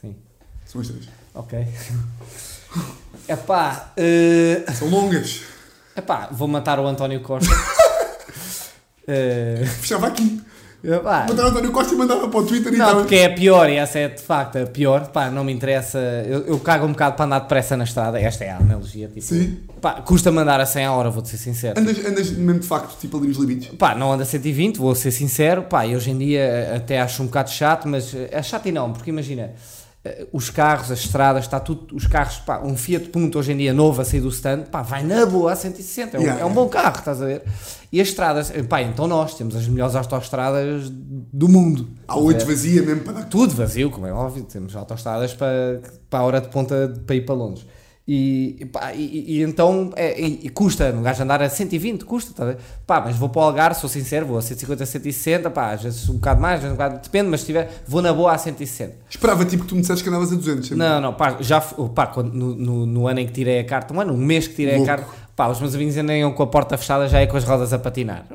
Sim. 0.00 0.16
São 0.64 0.80
as 0.80 0.88
três. 0.88 1.04
Ok. 1.34 1.58
Epá, 3.28 3.92
eh, 3.96 4.64
São 4.74 4.88
longas. 4.88 5.40
epá, 5.96 6.28
vou 6.30 6.46
matar 6.48 6.78
o 6.78 6.86
António 6.86 7.20
Costa. 7.20 7.50
Eh, 9.06 9.62
Fechava 9.82 10.06
aqui. 10.06 10.40
epá, 10.82 11.26
Mandava 11.28 11.48
António 11.50 11.70
Costa 11.72 11.92
e 11.92 11.96
mandava 11.98 12.26
para 12.26 12.40
o 12.40 12.46
Twitter 12.46 12.72
e 12.72 12.76
Não, 12.78 13.00
porque 13.00 13.16
é 13.16 13.26
a 13.26 13.34
pior 13.34 13.68
e 13.68 13.76
essa 13.76 13.98
é 13.98 14.08
de 14.08 14.22
facto 14.22 14.56
a 14.56 14.64
pior. 14.64 15.08
Pá, 15.08 15.30
não 15.30 15.44
me 15.44 15.52
interessa. 15.52 15.98
Eu, 16.26 16.46
eu 16.46 16.58
cago 16.58 16.86
um 16.86 16.92
bocado 16.92 17.14
para 17.14 17.26
andar 17.26 17.40
depressa 17.40 17.76
na 17.76 17.84
estrada. 17.84 18.18
Esta 18.18 18.44
é 18.44 18.50
a 18.50 18.56
analogia. 18.56 19.08
Tipo, 19.08 19.20
Sim. 19.20 19.58
Pá, 19.78 20.00
custa 20.00 20.32
mandar 20.32 20.58
a 20.58 20.64
100 20.64 20.86
a 20.86 20.92
hora, 20.92 21.10
vou-te 21.10 21.28
ser 21.28 21.36
sincero. 21.36 21.78
Andas, 21.78 21.98
andas 22.02 22.30
mesmo 22.30 22.60
de 22.60 22.66
facto, 22.66 22.98
tipo 22.98 23.18
ali 23.18 23.28
nos 23.28 23.36
limites. 23.36 23.76
Pá, 23.76 23.94
não 23.94 24.10
anda 24.10 24.22
a 24.22 24.26
120, 24.26 24.78
vou 24.78 24.94
ser 24.94 25.10
sincero. 25.10 25.64
Pá, 25.64 25.86
e 25.86 25.94
hoje 25.94 26.10
em 26.10 26.16
dia 26.16 26.72
até 26.74 26.98
acho 27.02 27.22
um 27.22 27.26
bocado 27.26 27.50
chato, 27.50 27.86
mas 27.86 28.14
é 28.14 28.42
chato 28.42 28.64
e 28.66 28.72
não, 28.72 28.90
porque 28.90 29.10
imagina. 29.10 29.52
Eh, 30.04 30.26
Os 30.32 30.50
carros, 30.50 30.90
as 30.90 31.00
estradas, 31.00 31.44
está 31.44 31.58
tudo. 31.58 31.94
Os 31.96 32.06
carros, 32.06 32.36
pá, 32.38 32.60
um 32.60 32.76
Fiat 32.76 33.08
Punto 33.08 33.38
hoje 33.38 33.52
em 33.52 33.56
dia 33.56 33.72
novo 33.72 34.00
a 34.02 34.04
sair 34.04 34.20
do 34.20 34.28
stand, 34.28 34.64
pá, 34.70 34.82
vai 34.82 35.02
na 35.02 35.24
boa 35.24 35.52
a 35.52 35.56
160. 35.56 36.16
É 36.16 36.20
um, 36.20 36.22
Yeah, 36.22 36.42
é 36.42 36.44
um 36.44 36.52
bom 36.52 36.68
carro, 36.68 36.98
estás 36.98 37.22
a 37.22 37.26
ver? 37.26 37.42
E 37.90 38.00
as 38.00 38.08
estradas, 38.08 38.50
eh, 38.50 38.62
pá, 38.62 38.82
então 38.82 39.06
nós 39.06 39.34
temos 39.34 39.56
as 39.56 39.66
melhores 39.66 39.94
autoestradas 39.94 40.90
do 40.90 41.48
mundo. 41.48 41.88
Há 42.06 42.18
oito 42.18 42.44
ver? 42.44 42.54
vazia 42.54 42.82
mesmo 42.82 43.02
para 43.02 43.12
dar. 43.14 43.24
tudo 43.28 43.54
vazio, 43.54 43.90
como 43.90 44.06
é 44.06 44.12
óbvio, 44.12 44.44
temos 44.44 44.76
autoestradas 44.76 45.32
para, 45.32 45.80
para 46.10 46.18
a 46.18 46.22
hora 46.22 46.40
de 46.40 46.48
ponta 46.48 46.92
para 47.06 47.16
ir 47.16 47.22
para 47.24 47.34
Londres. 47.34 47.66
E, 48.06 48.66
pá, 48.70 48.92
e, 48.92 49.38
e 49.38 49.42
então 49.42 49.90
é, 49.96 50.20
e, 50.20 50.50
custa, 50.50 50.92
no 50.92 51.00
gajo 51.00 51.22
andar 51.22 51.40
a 51.42 51.48
120, 51.48 52.04
custa, 52.04 52.34
tá? 52.34 52.54
Pá, 52.86 53.00
mas 53.00 53.16
vou 53.16 53.30
para 53.30 53.40
o 53.40 53.44
Algarve, 53.46 53.80
sou 53.80 53.88
sincero, 53.88 54.26
vou 54.26 54.36
a 54.36 54.42
150, 54.42 54.84
160, 54.84 55.48
pá, 55.50 55.70
às 55.72 55.82
vezes 55.82 56.06
um 56.10 56.14
bocado 56.16 56.38
mais, 56.38 56.56
às 56.56 56.60
vezes 56.60 56.72
um 56.74 56.76
bocado, 56.76 57.02
depende, 57.02 57.30
mas 57.30 57.40
se 57.40 57.46
tiver, 57.46 57.82
vou 57.88 58.02
na 58.02 58.12
boa 58.12 58.32
a 58.32 58.36
160. 58.36 58.92
Esperava 59.08 59.42
tipo 59.46 59.62
que 59.62 59.70
tu 59.70 59.74
me 59.74 59.80
dissesses 59.80 60.02
que 60.02 60.08
andavas 60.10 60.30
a 60.30 60.34
200. 60.36 60.66
sempre. 60.68 60.76
Não, 60.84 61.00
não, 61.00 61.14
pá, 61.14 61.38
já, 61.40 61.62
f- 61.62 61.76
pá, 61.94 62.06
quando, 62.06 62.34
no, 62.34 62.54
no, 62.54 62.84
no 62.86 63.06
ano 63.08 63.20
em 63.20 63.26
que 63.26 63.32
tirei 63.32 63.58
a 63.60 63.64
carta, 63.64 63.94
um 63.94 63.98
ano, 64.00 64.12
um 64.12 64.18
mês 64.18 64.46
que 64.46 64.54
tirei 64.54 64.76
Louco. 64.76 64.90
a 64.90 64.96
carta, 64.96 65.10
pá, 65.34 65.48
os 65.48 65.58
meus 65.58 65.74
amigos 65.74 65.96
andam 65.96 66.30
com 66.32 66.42
a 66.42 66.46
porta 66.46 66.76
fechada 66.76 67.08
já 67.08 67.20
é 67.20 67.26
com 67.26 67.38
as 67.38 67.44
rodas 67.44 67.72
a 67.72 67.78
patinar. 67.78 68.26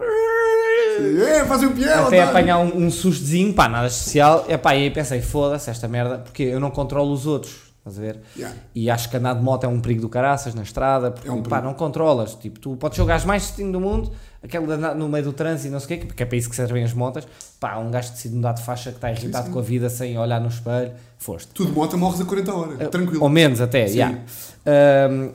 É, 1.28 1.45
fazem 1.45 1.70
o 1.70 1.72
piel, 1.72 2.07
Até 2.07 2.22
apanhar 2.24 2.57
um, 2.57 2.86
um 2.86 2.91
sustozinho, 2.91 3.53
pá, 3.53 3.70
nada 3.70 3.88
especial, 3.88 4.45
é 4.49 4.57
pá, 4.57 4.76
e 4.76 4.84
aí 4.84 4.89
pensei, 4.89 5.22
foda-se 5.22 5.70
esta 5.70 5.88
merda, 5.88 6.17
porque 6.17 6.41
eu 6.43 6.59
não 6.59 6.72
controlo 6.72 7.13
os 7.13 7.26
outros, 7.26 7.68
estás 7.80 7.97
a 7.97 8.01
ver? 8.01 8.21
Yeah. 8.36 8.55
E 8.75 8.89
acho 8.89 9.09
que 9.09 9.17
andar 9.17 9.34
de 9.34 9.41
moto 9.41 9.63
é 9.63 9.67
um 9.67 9.80
perigo 9.80 10.01
do 10.01 10.09
caraças 10.09 10.53
na 10.53 10.61
estrada, 10.63 11.11
porque 11.11 11.27
É 11.27 11.32
um 11.32 11.41
pá, 11.41 11.61
não 11.61 11.73
controlas. 11.73 12.36
Tipo, 12.36 12.59
tu 12.59 12.75
podes 12.77 12.95
ser 12.95 13.01
o 13.01 13.05
gajo 13.05 13.27
mais 13.27 13.43
certinho 13.43 13.71
do 13.71 13.80
mundo, 13.80 14.11
aquele 14.43 14.65
de 14.65 14.73
andar 14.73 14.95
no 14.95 15.09
meio 15.09 15.23
do 15.23 15.33
trânsito 15.33 15.67
e 15.67 15.71
não 15.71 15.79
sei 15.79 15.97
o 15.97 15.99
quê, 15.99 16.05
porque 16.05 16.23
é 16.23 16.25
para 16.25 16.37
isso 16.37 16.49
que 16.49 16.55
servem 16.55 16.83
as 16.83 16.93
motas. 16.93 17.27
Pá, 17.59 17.77
um 17.77 17.91
gajo 17.91 18.11
decide 18.11 18.35
mudar 18.35 18.53
de 18.53 18.63
faixa 18.63 18.91
que 18.91 18.97
está 18.97 19.11
irritado 19.11 19.47
sim. 19.47 19.53
com 19.53 19.59
a 19.59 19.61
vida 19.61 19.89
sem 19.89 20.17
olhar 20.17 20.39
no 20.39 20.47
espelho, 20.47 20.91
foste. 21.17 21.49
Tu 21.53 21.65
de 21.65 21.71
moto 21.71 21.97
morres 21.97 22.21
a 22.21 22.25
40 22.25 22.53
horas. 22.53 22.89
Tranquilo. 22.89 23.21
Ou 23.21 23.29
menos 23.29 23.59
até, 23.59 23.87
Sim. 23.87 23.95
yeah. 23.97 24.17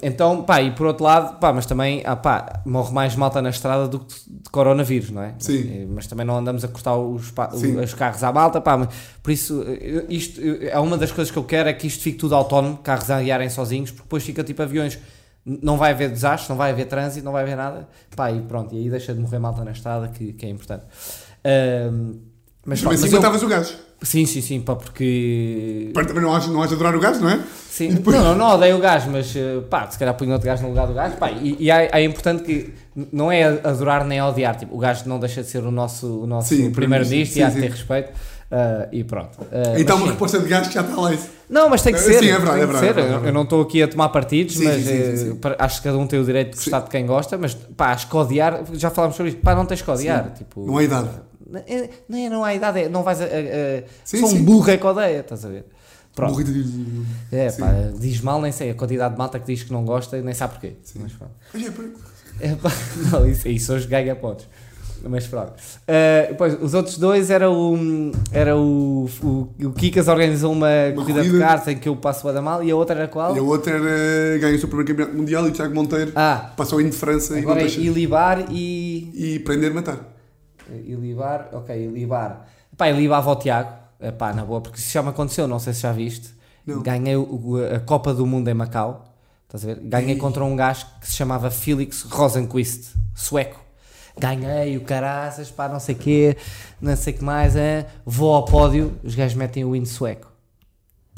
Então, 0.02 0.42
pá, 0.42 0.62
e 0.62 0.70
por 0.70 0.86
outro 0.86 1.04
lado, 1.04 1.38
pá, 1.38 1.52
mas 1.52 1.66
também, 1.66 2.02
ah, 2.04 2.16
pá, 2.16 2.62
morre 2.64 2.92
mais 2.92 3.16
malta 3.16 3.42
na 3.42 3.50
estrada 3.50 3.88
do 3.88 4.00
que 4.00 4.14
de 4.26 4.50
coronavírus, 4.50 5.10
não 5.10 5.22
é? 5.22 5.34
Sim. 5.38 5.82
Eh, 5.82 5.86
Mas 5.88 6.06
também 6.06 6.24
não 6.24 6.38
andamos 6.38 6.64
a 6.64 6.68
cortar 6.68 6.96
os, 6.96 7.32
Sim. 7.54 7.78
os 7.78 7.94
carros 7.94 8.22
à 8.22 8.32
malta, 8.32 8.60
pá, 8.60 8.76
mas, 8.76 8.88
por 9.22 9.30
isso, 9.30 9.64
isto, 10.08 10.40
é 10.62 10.78
uma 10.78 10.96
das 10.96 11.10
coisas 11.10 11.30
que 11.30 11.38
eu 11.38 11.44
quero 11.44 11.68
é 11.68 11.72
que 11.72 11.86
isto 11.86 12.02
fique 12.02 12.18
tudo 12.18 12.34
autónomo, 12.34 12.78
carros 12.78 13.10
a 13.10 13.20
guiarem 13.20 13.48
sozinhos, 13.48 13.90
porque 13.90 14.04
depois 14.04 14.22
fica 14.22 14.44
tipo 14.44 14.62
aviões, 14.62 14.98
não 15.44 15.76
vai 15.76 15.92
haver 15.92 16.10
desastre, 16.10 16.48
não 16.50 16.56
vai 16.56 16.70
haver 16.70 16.86
trânsito, 16.86 17.24
não 17.24 17.32
vai 17.32 17.42
haver 17.42 17.56
nada, 17.56 17.86
pá, 18.16 18.30
e 18.32 18.40
pronto, 18.40 18.74
e 18.74 18.78
aí 18.78 18.90
deixa 18.90 19.12
de 19.12 19.20
morrer 19.20 19.38
malta 19.38 19.62
na 19.64 19.72
estrada, 19.72 20.08
que, 20.08 20.32
que 20.32 20.46
é 20.46 20.48
importante. 20.48 20.84
Ahm, 21.44 22.14
mas, 22.66 22.80
Mas 22.82 22.98
pá, 23.00 23.06
assim 23.06 23.14
eu- 23.14 23.46
o 23.46 23.48
gajo. 23.50 23.74
sim, 24.02 24.24
sim, 24.24 24.40
sim, 24.40 24.60
pá, 24.62 24.74
porque 24.74 25.90
Para 25.92 26.06
também 26.06 26.22
não 26.22 26.34
has, 26.34 26.46
não 26.46 26.62
has 26.62 26.68
de 26.70 26.74
adorar 26.76 26.96
o 26.96 27.00
gajo, 27.00 27.20
não 27.20 27.28
é? 27.28 27.38
Sim, 27.68 27.88
depois- 27.96 28.16
não, 28.16 28.24
não, 28.24 28.34
não 28.34 28.54
odeio 28.54 28.76
o 28.76 28.80
gajo, 28.80 29.10
mas 29.10 29.34
eh, 29.36 29.60
pá, 29.68 29.86
se 29.90 29.98
calhar 29.98 30.14
punho 30.16 30.32
outro 30.32 30.46
gajo 30.46 30.62
no 30.62 30.70
lugar 30.70 30.86
do 30.86 30.94
gajo, 30.94 31.16
pá, 31.18 31.30
e, 31.30 31.56
e 31.60 31.70
é, 31.70 31.90
é 31.92 32.02
importante 32.02 32.42
que 32.42 32.72
não 33.12 33.30
é 33.30 33.44
adorar 33.44 34.04
nem 34.06 34.22
odiar, 34.22 34.56
tipo, 34.56 34.74
o 34.74 34.78
gajo 34.78 35.06
não 35.06 35.18
deixa 35.20 35.42
de 35.42 35.50
ser 35.50 35.62
o 35.62 35.70
nosso, 35.70 36.20
o 36.22 36.26
nosso 36.26 36.48
primeiro-ministro 36.70 37.38
e 37.40 37.42
há 37.42 37.50
de 37.50 37.60
ter 37.60 37.70
respeito, 37.70 38.12
ah, 38.50 38.88
e 38.92 39.02
pronto. 39.04 39.38
Ah, 39.52 39.78
Então 39.78 39.96
uma 39.96 40.04
sim. 40.04 40.10
resposta 40.10 40.38
de 40.40 40.48
gajo 40.48 40.68
que 40.68 40.74
já 40.74 40.80
está 40.82 41.00
lá. 41.00 41.12
isso. 41.14 41.28
Não, 41.48 41.68
mas 41.68 41.82
tem 41.82 41.92
que 41.92 42.00
Sim, 42.00 42.06
ser, 42.12 42.16
é 42.16 42.20
tem 42.20 42.30
é 42.30 42.38
verdade, 42.38 42.60
é 42.60 42.66
verdade, 42.66 42.86
é 42.86 42.90
Eu- 42.90 42.94
verdade. 42.94 43.26
eu 43.26 43.32
não 43.32 43.42
estou 43.42 43.62
aqui 43.62 43.82
a 43.82 43.88
tomar 43.88 44.08
partidos, 44.08 44.56
Sim, 44.56 44.64
mas 44.64 44.76
sim, 44.76 44.82
sim, 44.84 44.90
eh, 44.92 45.16
sim, 45.16 45.32
sim. 45.32 45.40
acho 45.58 45.78
que 45.78 45.84
cada 45.88 45.98
um 45.98 46.06
tem 46.06 46.18
o 46.18 46.24
direito 46.24 46.50
de 46.50 46.56
gostar 46.56 46.80
de 46.80 46.90
quem 46.90 47.06
gosta, 47.06 47.36
mas 47.38 47.54
pá, 47.54 47.92
acho 47.92 48.08
que 48.08 48.16
odiar, 48.16 48.62
já 48.72 48.90
falámos 48.90 49.16
sobre 49.16 49.32
isto, 49.32 49.40
pá, 49.42 49.54
não 49.54 49.66
tens 49.66 49.82
que 49.82 49.90
odiar, 49.90 50.30
tipo... 50.32 50.66
Não 50.66 50.78
há 50.78 50.82
idade. 50.82 51.08
Não 51.46 51.60
é, 51.66 51.90
não 52.08 52.18
é, 52.18 52.28
não 52.30 52.44
há 52.44 52.54
idade, 52.54 52.80
é, 52.80 52.88
não 52.88 53.02
vais 53.02 53.20
a... 53.20 53.24
a- 53.24 53.26
a- 53.26 53.82
Sim, 54.04 54.20
só 54.20 54.26
um 54.26 54.30
sim. 54.30 54.42
burro 54.44 54.70
é 54.70 54.76
que 54.76 54.86
odeia, 54.86 55.20
estás 55.20 55.44
a 55.44 55.48
ver? 55.48 55.66
Pronto. 56.14 56.42
De- 56.44 57.04
É, 57.32 57.50
Sim. 57.50 57.60
pá, 57.60 57.72
diz 57.98 58.20
mal, 58.20 58.40
nem 58.40 58.52
sei. 58.52 58.70
A 58.70 58.74
quantidade 58.74 59.14
de 59.14 59.18
malta 59.18 59.38
que 59.40 59.46
diz 59.46 59.64
que 59.64 59.72
não 59.72 59.84
gosta, 59.84 60.20
nem 60.22 60.32
sabe 60.32 60.52
porquê. 60.54 60.74
Sim. 60.84 61.00
Mas 61.02 61.12
é, 61.12 61.70
pá, 61.70 61.82
É, 62.40 62.54
pá, 62.56 62.70
não, 63.10 63.26
isso, 63.28 63.48
isso 63.48 63.72
hoje 63.72 63.86
ganha 63.88 64.14
pontos. 64.14 64.46
Mas 65.06 65.26
pronto. 65.26 65.50
Uh, 65.52 66.28
depois, 66.30 66.56
os 66.62 66.72
outros 66.74 66.96
dois 66.98 67.30
era 67.30 67.50
o. 67.50 67.76
Era 68.32 68.56
o. 68.56 69.08
O, 69.22 69.48
o 69.66 69.72
Kikas 69.72 70.08
organizou 70.08 70.52
uma, 70.52 70.68
corrida, 70.94 71.22
de 71.22 71.28
corrida. 71.28 71.46
cartas 71.46 71.68
em 71.68 71.78
que 71.78 71.88
eu 71.88 71.96
passo 71.96 72.26
o 72.26 72.32
da 72.32 72.40
mal 72.40 72.62
e 72.64 72.70
a 72.70 72.76
outra 72.76 72.96
era 72.96 73.08
qual? 73.08 73.34
E 73.36 73.38
a 73.38 73.42
outra 73.42 73.72
era 73.74 74.38
ganhou 74.38 74.56
o 74.56 74.58
seu 74.58 74.68
primeiro 74.68 74.88
campeonato 74.92 75.16
mundial 75.16 75.46
e 75.46 75.50
o 75.50 75.52
Tiago 75.52 75.74
Monteiro 75.74 76.12
Ah, 76.16 76.52
passou 76.56 76.80
em 76.80 76.88
de 76.88 76.96
França 76.96 77.36
e 77.38 77.40
agora 77.42 77.60
é 77.60 77.64
deixa. 77.64 77.80
Ilibar 77.80 78.46
e. 78.50 79.10
E 79.14 79.38
prender 79.40 79.74
matar. 79.74 79.98
Ilibar, 80.86 81.48
ok, 81.52 81.76
Ilibar. 81.84 82.46
Pá, 82.76 82.88
Ilibava 82.88 83.30
ao 83.30 83.36
Tiago. 83.36 83.70
Pá, 84.18 84.32
na 84.32 84.44
boa, 84.44 84.60
porque 84.60 84.78
isso 84.78 84.92
já 84.92 85.02
me 85.02 85.08
aconteceu, 85.10 85.46
não 85.46 85.58
sei 85.58 85.72
se 85.72 85.80
já 85.82 85.92
viste. 85.92 86.30
Não. 86.66 86.82
Ganhei 86.82 87.16
o- 87.16 87.56
a 87.74 87.78
Copa 87.80 88.12
do 88.14 88.26
Mundo 88.26 88.48
em 88.48 88.54
Macau. 88.54 89.14
Estás 89.46 89.64
a 89.64 89.66
ver? 89.74 89.80
Ganhei 89.84 90.16
contra 90.16 90.42
um 90.44 90.56
gajo 90.56 90.86
que 91.00 91.06
se 91.06 91.14
chamava 91.14 91.50
Felix 91.50 92.02
Rosenquist, 92.02 92.92
sueco. 93.14 93.60
Ganhei 94.18 94.76
o 94.76 94.82
caraças, 94.82 95.50
pá, 95.50 95.68
não 95.68 95.80
sei 95.80 95.94
o 95.94 95.98
quê, 95.98 96.36
não 96.80 96.96
sei 96.96 97.12
o 97.14 97.16
que 97.18 97.24
mais. 97.24 97.56
É. 97.56 97.86
Vou 98.06 98.32
ao 98.34 98.44
pódio, 98.44 98.92
os 99.02 99.14
gajos 99.14 99.34
metem 99.36 99.64
o 99.64 99.74
hino 99.74 99.86
sueco. 99.86 100.30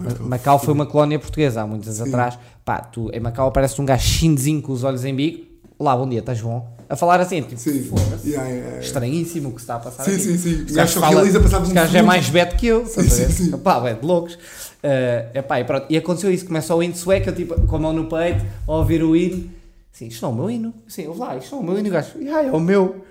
Ma- 0.00 0.26
Macau 0.28 0.58
foi 0.58 0.72
uma 0.74 0.86
colónia 0.86 1.18
portuguesa 1.18 1.62
há 1.62 1.66
muitos 1.66 1.88
anos 1.88 2.00
atrás. 2.02 2.38
Pá, 2.64 2.80
tu 2.80 3.10
em 3.12 3.20
Macau 3.20 3.48
aparece 3.48 3.80
um 3.80 3.84
gajo 3.84 4.02
chindezinho 4.06 4.62
com 4.62 4.72
os 4.72 4.82
olhos 4.84 5.04
em 5.04 5.14
bico. 5.14 5.46
Olá, 5.78 5.94
bom 5.94 6.08
dia, 6.08 6.20
estás 6.20 6.40
bom? 6.40 6.74
A 6.88 6.96
falar 6.96 7.20
assim, 7.20 7.42
tipo, 7.42 7.60
foda-se. 7.60 8.28
Yeah, 8.30 8.48
yeah, 8.48 8.66
yeah. 8.68 8.80
Estranhíssimo 8.80 9.48
o 9.48 9.52
que 9.52 9.58
se 9.58 9.64
está 9.64 9.74
a 9.76 9.80
passar 9.80 10.04
Sim, 10.04 10.12
aqui. 10.14 10.20
sim, 10.22 10.38
sim. 10.38 10.62
O 10.70 10.74
gajo 10.74 11.00
fala- 11.00 11.14
realiza 11.16 11.40
passado 11.40 11.62
esse 11.64 11.72
um 11.72 11.74
gajo 11.74 11.96
é 11.96 12.02
mais 12.02 12.28
beto 12.30 12.56
que 12.56 12.66
eu, 12.66 12.82
a 12.82 12.86
Sim, 12.86 13.08
sim, 13.08 13.28
sim. 13.30 13.54
Epá, 13.54 13.86
é 13.88 13.94
de 13.94 14.06
loucos. 14.06 14.38
Eh, 14.82 15.26
epá, 15.34 15.60
e, 15.60 15.64
pronto. 15.64 15.86
e 15.90 15.96
aconteceu 15.96 16.30
isso, 16.32 16.46
começa 16.46 16.74
o 16.74 16.82
hino 16.82 16.94
sueco, 16.94 17.28
eu, 17.28 17.34
tipo, 17.34 17.60
com 17.66 17.76
a 17.76 17.78
mão 17.78 17.92
no 17.92 18.06
peito, 18.08 18.44
a 18.66 18.72
ouvir 18.72 19.02
o 19.02 19.14
hino. 19.16 19.50
Sim, 19.96 20.08
isto 20.08 20.20
não 20.20 20.28
é 20.28 20.32
o 20.32 20.36
meu 20.36 20.50
hino. 20.50 20.74
Sim, 20.86 21.06
ouve 21.06 21.20
lá, 21.20 21.36
isto 21.38 21.52
não 21.52 21.60
é 21.60 21.62
o 21.62 21.64
meu 21.64 21.78
hino. 21.78 21.86
E 21.86 21.90
o 21.90 21.92
gajo, 21.94 22.10
"Ah, 22.30 22.42
é 22.44 22.52
o 22.52 22.60
meu. 22.60 23.02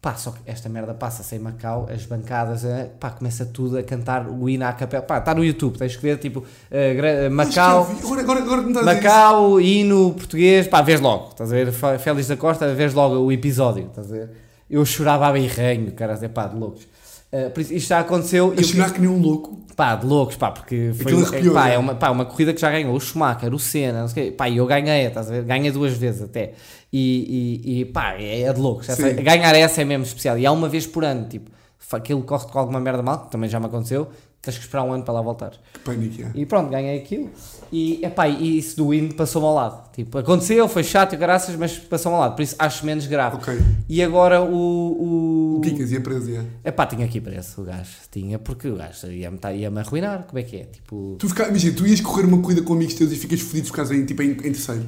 Pá, 0.00 0.14
só 0.14 0.30
que 0.30 0.38
esta 0.46 0.70
merda 0.70 0.94
passa-se 0.94 1.36
em 1.36 1.38
Macau, 1.38 1.86
as 1.94 2.06
bancadas, 2.06 2.64
eh, 2.64 2.90
pá, 2.98 3.10
começa 3.10 3.44
tudo 3.44 3.76
a 3.76 3.82
cantar 3.82 4.26
o 4.26 4.48
hino 4.48 4.64
à 4.64 4.72
capela. 4.72 5.02
Pá, 5.02 5.18
está 5.18 5.34
no 5.34 5.44
YouTube, 5.44 5.76
tens 5.76 5.94
que 5.96 6.00
ver, 6.00 6.16
tipo, 6.16 6.42
Acho 6.70 7.30
Macau. 7.30 7.90
Agora, 8.02 8.20
agora, 8.22 8.40
agora 8.40 8.82
Macau, 8.82 9.60
hino 9.60 10.14
português, 10.14 10.66
pá, 10.66 10.80
vês 10.80 10.98
logo, 11.02 11.28
estás 11.32 11.52
a 11.52 11.54
ver? 11.54 11.70
Félix 11.98 12.28
da 12.28 12.36
Costa, 12.38 12.72
vês 12.72 12.94
logo 12.94 13.16
o 13.16 13.30
episódio, 13.30 13.88
estás 13.88 14.10
a 14.10 14.16
ver? 14.16 14.30
Eu 14.70 14.82
chorava 14.86 15.26
a 15.26 15.32
birranho, 15.32 15.92
cara, 15.92 16.18
é 16.22 16.28
pá, 16.28 16.46
de 16.46 16.56
loucos. 16.56 16.88
Uh, 17.32 17.50
por 17.50 17.60
isso, 17.60 17.72
isto 17.74 17.88
já 17.88 18.00
aconteceu. 18.00 18.52
A 18.58 18.62
chorar 18.62 18.92
que 18.92 19.00
nem 19.00 19.08
um 19.08 19.20
louco. 19.20 19.60
pá, 19.76 19.94
de 19.94 20.04
loucos, 20.04 20.36
pá, 20.36 20.50
porque 20.50 20.90
foi 20.94 21.12
Aquilo 21.22 21.50
é, 21.52 21.54
pá, 21.54 21.68
é 21.68 21.78
uma, 21.78 21.94
pá, 21.94 22.10
uma 22.10 22.24
corrida 22.24 22.52
que 22.52 22.60
já 22.60 22.70
ganhou 22.70 22.94
o 22.94 23.00
Schumacher, 23.00 23.54
o 23.54 23.58
Senna, 23.58 24.00
não 24.00 24.08
sei 24.08 24.24
o 24.24 24.26
quê, 24.26 24.32
pá, 24.32 24.48
e 24.48 24.56
eu 24.56 24.66
ganhei, 24.66 25.06
estás 25.06 25.28
a 25.28 25.32
ver? 25.32 25.44
Ganhei 25.44 25.70
duas 25.70 25.92
vezes 25.92 26.22
até. 26.22 26.54
E, 26.92 27.60
e, 27.64 27.80
e, 27.80 27.84
pá, 27.84 28.14
é, 28.14 28.42
é 28.42 28.52
de 28.52 28.60
loucos. 28.60 28.88
Essa- 28.88 29.10
ganhar 29.12 29.54
essa 29.54 29.80
é 29.80 29.84
mesmo 29.84 30.04
especial. 30.04 30.36
E 30.36 30.44
há 30.44 30.50
uma 30.50 30.68
vez 30.68 30.86
por 30.86 31.04
ano, 31.04 31.28
tipo, 31.28 31.50
aquilo 31.92 32.22
corre 32.22 32.46
com 32.48 32.58
alguma 32.58 32.80
merda 32.80 33.02
mal, 33.02 33.26
que 33.26 33.30
também 33.30 33.48
já 33.48 33.60
me 33.60 33.66
aconteceu, 33.66 34.08
tens 34.42 34.56
que 34.56 34.64
esperar 34.64 34.84
um 34.84 34.92
ano 34.92 35.04
para 35.04 35.14
lá 35.14 35.20
voltar. 35.22 35.52
Que 35.72 35.80
pânico, 35.80 36.22
é. 36.22 36.30
E 36.34 36.46
pronto, 36.46 36.70
ganhei 36.70 36.98
aquilo. 36.98 37.30
E, 37.72 38.04
epá, 38.04 38.28
e 38.28 38.58
isso 38.58 38.76
do 38.76 38.92
hino 38.92 39.14
passou-me 39.14 39.46
ao 39.46 39.54
lado. 39.54 39.90
Tipo, 39.92 40.18
aconteceu, 40.18 40.66
foi 40.68 40.82
chato 40.82 41.12
e 41.12 41.16
graças, 41.16 41.54
mas 41.56 41.78
passou-me 41.78 42.16
ao 42.16 42.22
lado. 42.22 42.36
Por 42.36 42.42
isso 42.42 42.56
acho 42.58 42.84
menos 42.86 43.06
grave. 43.06 43.36
Ok. 43.36 43.58
E 43.88 44.02
agora 44.02 44.40
o. 44.42 44.54
O 44.54 45.56
o... 45.58 45.60
Kikas 45.60 45.92
ia 45.92 46.00
preso, 46.00 46.30
é. 46.34 46.44
Epá, 46.68 46.86
tinha 46.86 47.04
aqui 47.04 47.20
preço 47.20 47.60
o 47.60 47.64
gajo. 47.64 47.90
Tinha, 48.10 48.38
porque 48.38 48.68
o 48.68 48.76
gajo 48.76 49.06
ia-me 49.08 49.38
tá- 49.38 49.52
ia-me 49.52 49.78
arruinar. 49.78 50.24
Como 50.24 50.38
é 50.38 50.42
que 50.42 50.56
é? 50.56 50.64
Tipo. 50.64 51.16
Tu, 51.18 51.28
fica, 51.28 51.48
imagina, 51.48 51.76
tu 51.76 51.86
ias 51.86 52.00
correr 52.00 52.24
uma 52.24 52.38
corrida 52.40 52.62
com 52.62 52.72
amigos 52.72 52.94
teus 52.94 53.12
e 53.12 53.16
ficas 53.16 53.40
fodido 53.40 53.66
se 53.66 53.70
ficares 53.70 53.90
em, 53.90 54.04
tipo, 54.06 54.22
em, 54.22 54.30
em 54.30 54.34
terceiro. 54.36 54.84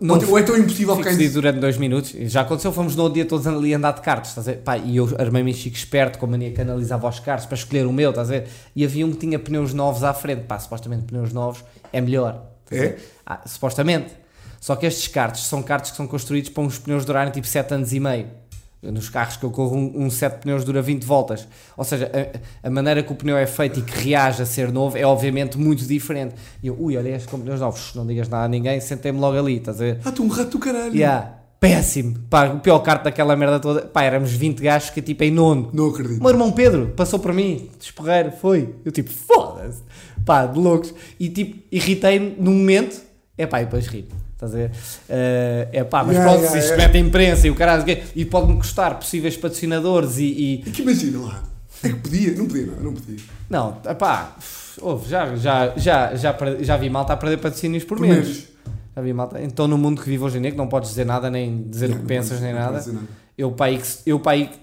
Não 0.00 0.16
ou, 0.16 0.30
ou 0.30 0.38
é 0.38 0.42
tão 0.42 0.56
impossível 0.56 0.96
Fico 0.96 1.04
ficar 1.04 1.14
em 1.14 1.18
fedido 1.18 1.34
durante 1.34 1.60
dois 1.60 1.76
minutos. 1.76 2.10
Já 2.10 2.40
aconteceu, 2.40 2.72
fomos 2.72 2.96
no 2.96 3.08
dia 3.08 3.24
todos 3.24 3.46
ali 3.46 3.72
a 3.72 3.76
andar 3.76 3.92
de 3.92 4.00
cartas, 4.00 4.30
estás 4.30 4.48
a 4.48 4.52
ver? 4.52 4.58
Pá, 4.58 4.76
e 4.76 4.96
eu 4.96 5.08
armei-me 5.18 5.54
chico 5.54 5.76
esperto, 5.76 6.18
com 6.18 6.26
a 6.26 6.28
mania 6.30 6.50
que 6.50 6.60
analisava 6.60 7.08
os 7.08 7.20
carros 7.20 7.46
para 7.46 7.54
escolher 7.54 7.86
o 7.86 7.92
meu, 7.92 8.10
estás 8.10 8.28
a 8.28 8.32
ver? 8.32 8.48
E 8.74 8.84
havia 8.84 9.06
um 9.06 9.12
que 9.12 9.18
tinha 9.18 9.38
pneus 9.38 9.72
novos 9.72 10.02
à 10.02 10.12
frente. 10.12 10.42
Pá, 10.42 10.58
supostamente 10.58 11.04
pneus 11.04 11.32
novos 11.32 11.64
é 11.92 12.00
melhor. 12.00 12.50
É? 12.70 12.96
Ah, 13.24 13.42
supostamente. 13.46 14.12
Só 14.60 14.74
que 14.74 14.86
estes 14.86 15.06
cartos 15.06 15.46
são 15.46 15.62
cartos 15.62 15.92
que 15.92 15.96
são 15.96 16.06
construídos 16.08 16.50
para 16.50 16.62
uns 16.64 16.78
pneus 16.78 17.04
durarem 17.04 17.32
tipo 17.32 17.46
7 17.46 17.74
anos 17.74 17.92
e 17.92 18.00
meio. 18.00 18.26
Nos 18.90 19.08
carros 19.08 19.36
que 19.36 19.44
eu 19.44 19.50
corro, 19.50 19.76
um, 19.76 20.04
um 20.06 20.10
set 20.10 20.34
de 20.34 20.38
pneus 20.40 20.64
dura 20.64 20.80
20 20.82 21.04
voltas. 21.04 21.46
Ou 21.76 21.84
seja, 21.84 22.10
a, 22.62 22.68
a 22.68 22.70
maneira 22.70 23.02
que 23.02 23.12
o 23.12 23.14
pneu 23.14 23.36
é 23.36 23.46
feito 23.46 23.80
e 23.80 23.82
que 23.82 23.98
reage 24.08 24.42
a 24.42 24.46
ser 24.46 24.72
novo 24.72 24.96
é 24.96 25.04
obviamente 25.04 25.58
muito 25.58 25.84
diferente. 25.84 26.34
E 26.62 26.66
eu, 26.68 26.76
ui, 26.78 26.96
olha 26.96 27.10
este 27.10 27.28
com 27.28 27.38
pneus 27.38 27.60
novos, 27.60 27.92
não 27.94 28.06
digas 28.06 28.28
nada 28.28 28.44
a 28.44 28.48
ninguém, 28.48 28.80
sentei-me 28.80 29.18
logo 29.18 29.38
ali, 29.38 29.56
estás 29.56 29.80
a 29.80 29.84
ver? 29.84 30.00
Ah, 30.04 30.12
tu 30.12 30.22
um 30.22 30.28
rato 30.28 30.50
do 30.50 30.58
caralho. 30.58 30.94
Yeah, 30.94 31.34
péssimo. 31.60 32.16
Pá, 32.30 32.46
o 32.48 32.60
pior 32.60 32.78
kart 32.80 33.02
daquela 33.02 33.34
merda 33.36 33.58
toda. 33.60 33.82
Pá, 33.82 34.02
éramos 34.04 34.30
20 34.32 34.60
gajos 34.62 34.90
que 34.90 35.02
tipo 35.02 35.24
em 35.24 35.30
nono. 35.30 35.70
Não 35.72 35.88
O 35.88 35.90
acredito. 35.90 36.20
meu 36.20 36.30
irmão 36.30 36.52
Pedro 36.52 36.88
passou 36.96 37.18
por 37.18 37.32
mim, 37.32 37.70
desporreiro, 37.78 38.30
foi. 38.32 38.74
Eu 38.84 38.92
tipo, 38.92 39.10
foda-se. 39.10 39.82
Pá, 40.24 40.46
de 40.46 40.58
loucos. 40.58 40.92
E 41.20 41.28
tipo, 41.28 41.62
irritei-me 41.70 42.34
num 42.38 42.52
momento. 42.54 43.00
É 43.38 43.46
pá, 43.46 43.60
e 43.60 43.64
depois 43.64 43.86
ri. 43.86 44.08
Estás 44.36 44.52
a 44.54 44.56
ver? 44.58 44.70
Eh, 45.08 45.68
é 45.72 45.84
pá, 45.84 46.04
mas 46.04 46.14
Yeah, 46.14 46.30
pronto, 46.30 46.44
yeah, 46.44 46.52
se 46.52 46.58
isto 46.58 46.74
yeah. 46.74 46.86
mete 46.92 47.02
a 47.02 47.08
imprensa 47.08 47.46
e 47.46 47.50
o 47.50 47.54
caralho, 47.54 47.84
e 48.14 48.24
pode-me 48.26 48.56
custar 48.58 48.98
possíveis 48.98 49.34
patrocinadores 49.36 50.18
e. 50.18 50.24
e- 50.24 50.64
É 50.66 50.70
que 50.70 50.82
imagina 50.82 51.18
lá. 51.20 51.42
É 51.82 51.88
que 51.88 51.94
podia, 51.96 52.32
não 52.34 52.46
podia, 52.46 52.66
não, 52.66 52.82
não 52.84 52.92
podia. 52.94 53.16
Não, 53.48 53.72
pá, 53.98 54.36
ouve, 54.80 55.08
já, 55.08 55.34
já, 55.36 55.72
já, 55.76 56.14
já, 56.14 56.36
já 56.60 56.76
vi 56.76 56.90
malta 56.90 57.14
a 57.14 57.16
perder 57.16 57.38
patrocínios 57.38 57.84
por, 57.84 57.96
Por 57.96 58.06
menos. 58.06 58.26
menos. 58.28 58.44
Já 58.94 59.02
vi 59.02 59.12
malta. 59.14 59.40
Então, 59.42 59.66
no 59.66 59.78
mundo 59.78 60.02
que 60.02 60.08
vive 60.08 60.22
hoje 60.24 60.36
em 60.38 60.42
dia, 60.42 60.50
que 60.50 60.56
não 60.56 60.68
podes 60.68 60.90
dizer 60.90 61.04
nada, 61.06 61.30
nem 61.30 61.62
dizer 61.68 61.90
o 61.90 61.96
que 61.98 62.04
pensas, 62.06 62.40
nem 62.40 62.52
nada. 62.52 62.78
dizer 62.78 62.94
Eu, 63.38 63.50
que 63.78 63.86
se- 63.86 63.98
eu, 64.06 64.18
que 64.20 64.58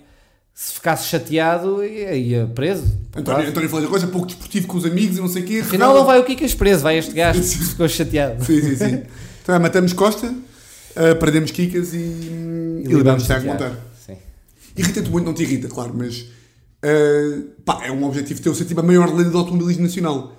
se 0.54 0.74
ficasse 0.74 1.08
chateado, 1.08 1.84
ia, 1.84 2.14
ia 2.16 2.46
preso. 2.54 2.96
António, 3.16 3.50
António 3.50 3.70
falou 3.70 3.86
da 3.86 3.90
coisa, 3.92 4.08
pouco 4.08 4.28
desportivo 4.28 4.68
com 4.68 4.78
os 4.78 4.86
amigos 4.86 5.18
e 5.18 5.22
não 5.22 5.28
sei 5.28 5.42
o 5.44 5.46
quê. 5.46 5.60
Afinal, 5.64 5.94
não 5.96 6.06
vai 6.06 6.20
o 6.20 6.24
Kikas 6.24 6.54
preso, 6.54 6.84
vai 6.84 6.98
este 6.98 7.12
gajo 7.16 7.42
que 7.42 7.48
ficou 7.48 7.88
chateado. 7.90 8.44
Sim, 8.46 8.62
sim, 8.62 8.76
sim. 8.76 9.04
Então 9.44 9.54
é, 9.54 9.60
matamos 9.60 9.92
Costa, 9.92 10.28
uh, 10.28 11.16
perdemos 11.20 11.52
Kikas 11.52 11.94
e, 11.94 11.98
e, 11.98 12.84
e 12.86 12.88
liberamos 12.88 13.26
Tiago 13.26 13.46
Monteiro. 13.46 13.76
Sim. 14.04 14.16
Irrita-te 14.76 15.10
muito, 15.10 15.26
não 15.26 15.34
te 15.34 15.44
irrita, 15.44 15.68
claro, 15.68 15.94
mas 15.94 16.22
uh, 16.22 17.44
pá, 17.66 17.86
é 17.86 17.92
um 17.92 18.06
objetivo 18.06 18.42
teu 18.42 18.56
ser 18.56 18.64
tipo 18.64 18.80
a 18.80 18.84
maior 18.84 19.14
lenda 19.14 19.30
do 19.30 19.38
automobilismo 19.38 19.84
nacional. 19.84 20.34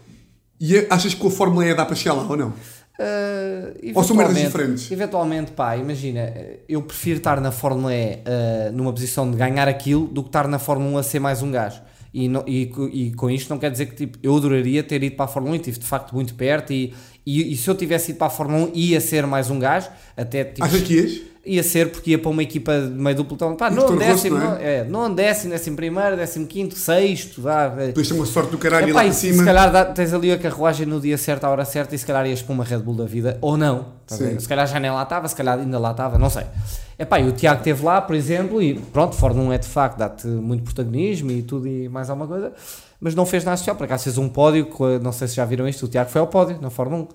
E 0.59 0.87
achas 0.89 1.13
que 1.13 1.21
com 1.21 1.29
a 1.29 1.31
Fórmula 1.31 1.67
E 1.67 1.75
dá 1.75 1.85
para 1.85 1.95
chegar 1.95 2.15
lá 2.15 2.27
ou 2.27 2.37
não? 2.37 2.49
Uh, 2.49 3.93
Ou 3.95 4.05
são 4.05 4.17
merdas 4.17 4.39
diferentes? 4.39 4.91
Eventualmente, 4.91 5.53
pá, 5.53 5.77
imagina, 5.77 6.33
eu 6.69 6.81
prefiro 6.81 7.19
estar 7.19 7.41
na 7.41 7.51
Fórmula 7.51 7.93
E 7.93 8.15
uh, 8.15 8.73
numa 8.73 8.93
posição 8.93 9.31
de 9.31 9.37
ganhar 9.37 9.69
aquilo 9.69 10.07
do 10.07 10.23
que 10.23 10.29
estar 10.31 10.49
na 10.49 10.59
Fórmula 10.59 10.93
1 10.93 10.99
a 10.99 11.03
ser 11.03 11.19
mais 11.19 11.43
um 11.43 11.51
gajo. 11.51 11.83
E, 12.15 12.29
não, 12.29 12.45
e, 12.47 12.73
e, 12.93 13.11
com 13.15 13.29
isto 13.29 13.51
não 13.51 13.59
quer 13.59 13.73
dizer 13.73 13.87
que 13.87 13.97
tipo, 13.97 14.19
eu 14.23 14.37
adoraria 14.37 14.85
ter 14.85 15.03
ido 15.03 15.17
para 15.17 15.25
a 15.25 15.29
Fórmula 15.29 15.55
1 15.55 15.57
e 15.57 15.59
estive 15.59 15.79
de 15.81 15.87
facto 15.87 16.15
muito 16.15 16.35
perto. 16.35 16.73
E, 16.73 16.95
e, 17.27 17.53
e, 17.53 17.57
se 17.57 17.69
eu 17.69 17.75
tivesse 17.75 18.11
ido 18.11 18.19
para 18.19 18.27
a 18.27 18.31
Fórmula 18.31 18.67
1 18.67 18.73
ia 18.75 19.01
ser 19.01 19.27
mais 19.27 19.51
um 19.51 19.59
gajo. 19.59 19.89
Até, 20.17 20.45
tipo, 20.45 20.65
Achas 20.65 20.83
que 20.83 20.95
ias? 20.95 21.21
Ia 21.47 21.63
ser 21.63 21.91
porque 21.91 22.13
ia 22.13 22.19
para 22.19 22.31
uma 22.31 22.43
equipa 22.43 22.73
de 22.81 22.89
meio 22.89 23.17
do 23.17 23.25
pelotão. 23.25 23.55
Pá, 23.55 23.69
não 23.69 23.97
décimo, 23.97 24.39
não 24.39 24.57
é? 24.57 24.77
é? 24.77 24.85
não 24.85 25.15
décimo, 25.15 25.53
décimo 25.53 25.77
primeiro, 25.77 26.17
décimo 26.17 26.47
quinto, 26.47 26.75
sexto. 26.75 27.43
Vá. 27.43 27.69
Depois 27.69 28.09
tem 28.09 28.17
uma 28.17 28.25
sorte 28.25 28.51
do 28.51 28.57
caralho 28.57 28.91
é, 28.91 28.93
lá 28.93 29.03
para 29.03 29.13
cima. 29.13 29.39
Se 29.39 29.45
calhar 29.45 29.71
dá, 29.71 29.85
tens 29.85 30.15
ali 30.15 30.33
a 30.33 30.39
carruagem 30.39 30.87
no 30.87 30.99
dia 31.01 31.19
certo, 31.19 31.45
à 31.45 31.51
hora 31.51 31.65
certa, 31.67 31.95
e 31.95 31.99
se 31.99 32.07
calhar 32.07 32.27
ias 32.27 32.41
para 32.41 32.55
uma 32.55 32.65
Red 32.65 32.79
Bull 32.79 32.95
da 32.95 33.05
vida, 33.05 33.37
ou 33.43 33.59
não. 33.59 33.93
Tá 34.07 34.17
se 34.17 34.49
calhar 34.49 34.67
já 34.67 34.81
nem 34.81 34.91
lá 34.91 35.03
estava, 35.03 35.29
se 35.29 35.37
calhar 35.37 35.59
ainda 35.59 35.79
lá 35.79 35.91
estava, 35.91 36.19
não 36.19 36.31
sei. 36.31 36.45
É 36.99 37.05
pá, 37.05 37.21
e 37.21 37.29
o 37.29 37.33
Tiago 37.33 37.59
esteve 37.59 37.85
lá, 37.85 38.01
por 38.01 38.15
exemplo, 38.15 38.63
e 38.63 38.75
pronto, 38.75 39.15
Fórmula 39.15 39.49
1 39.49 39.53
é 39.53 39.59
de 39.59 39.69
facto, 39.69 39.99
dá-te 39.99 40.27
muito 40.27 40.63
protagonismo 40.63 41.31
e 41.31 41.43
tudo 41.43 41.67
e 41.67 41.89
mais 41.89 42.09
alguma 42.09 42.27
coisa 42.27 42.53
mas 43.01 43.15
não 43.15 43.27
fez 43.27 43.45
nada 43.45 43.55
especial. 43.55 43.77
Por 43.77 43.85
acaso 43.85 44.05
fez 44.05 44.19
um 44.19 44.29
pódio, 44.29 44.69
não 45.03 45.13
sei 45.13 45.29
se 45.29 45.35
já 45.35 45.45
viram 45.45 45.69
isto, 45.69 45.87
o 45.87 45.89
Tiago 45.89 46.11
foi 46.11 46.21
ao 46.21 46.27
pódio 46.27 46.59
na 46.61 46.71
Fórmula 46.71 47.09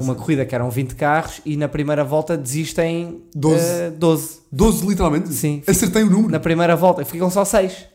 1. 0.00 0.02
Uma 0.02 0.14
corrida 0.14 0.44
que 0.44 0.54
eram 0.54 0.70
20 0.70 0.94
carros 0.94 1.40
e 1.44 1.56
na 1.56 1.68
primeira 1.68 2.04
volta 2.04 2.36
desistem 2.36 3.22
12. 3.34 3.64
Uh, 3.64 3.90
12. 3.98 4.40
12 4.50 4.86
literalmente? 4.86 5.32
Sim. 5.32 5.62
Acertei 5.66 6.02
o 6.02 6.10
número. 6.10 6.30
Na 6.30 6.40
primeira 6.40 6.76
volta, 6.76 7.04
ficam 7.04 7.30
só 7.30 7.44
6. 7.44 7.91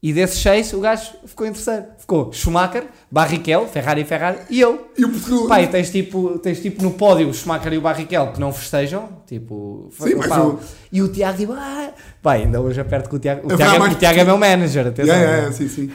E 0.00 0.12
desses 0.12 0.40
seis, 0.40 0.72
o 0.72 0.80
gajo 0.80 1.10
ficou 1.26 1.44
em 1.44 1.52
terceiro. 1.52 1.86
Ficou 1.98 2.32
Schumacher, 2.32 2.84
Barrichello, 3.10 3.66
Ferrari 3.66 4.04
Ferrari 4.04 4.38
e 4.48 4.60
eu. 4.60 4.92
E 4.96 5.04
o 5.04 5.08
Portugal. 5.08 5.48
Pai, 5.48 5.66
tens 5.66 5.90
tipo, 5.90 6.38
tens 6.38 6.60
tipo 6.60 6.84
no 6.84 6.92
pódio 6.92 7.28
o 7.28 7.34
Schumacher 7.34 7.72
e 7.72 7.78
o 7.78 7.80
Barrichello 7.80 8.32
que 8.32 8.38
não 8.38 8.52
festejam. 8.52 9.08
Tipo, 9.26 9.90
Sim, 9.98 10.14
mas 10.14 10.30
o... 10.30 10.60
E 10.92 11.02
o 11.02 11.08
Tiago, 11.08 11.36
tipo, 11.36 11.52
ah, 11.52 11.90
pai, 12.22 12.42
ainda 12.42 12.60
hoje 12.60 12.80
aperto 12.80 13.10
com 13.10 13.16
o 13.16 13.18
Tiago. 13.18 13.52
O, 13.52 13.56
Tiago, 13.56 13.84
é, 13.84 13.88
o 13.88 13.94
Tiago 13.96 14.20
é 14.20 14.24
meu 14.24 14.38
manager, 14.38 14.86
atenção. 14.86 15.14
Yeah, 15.14 15.36
yeah, 15.36 15.52
sim, 15.52 15.68
sim. 15.68 15.90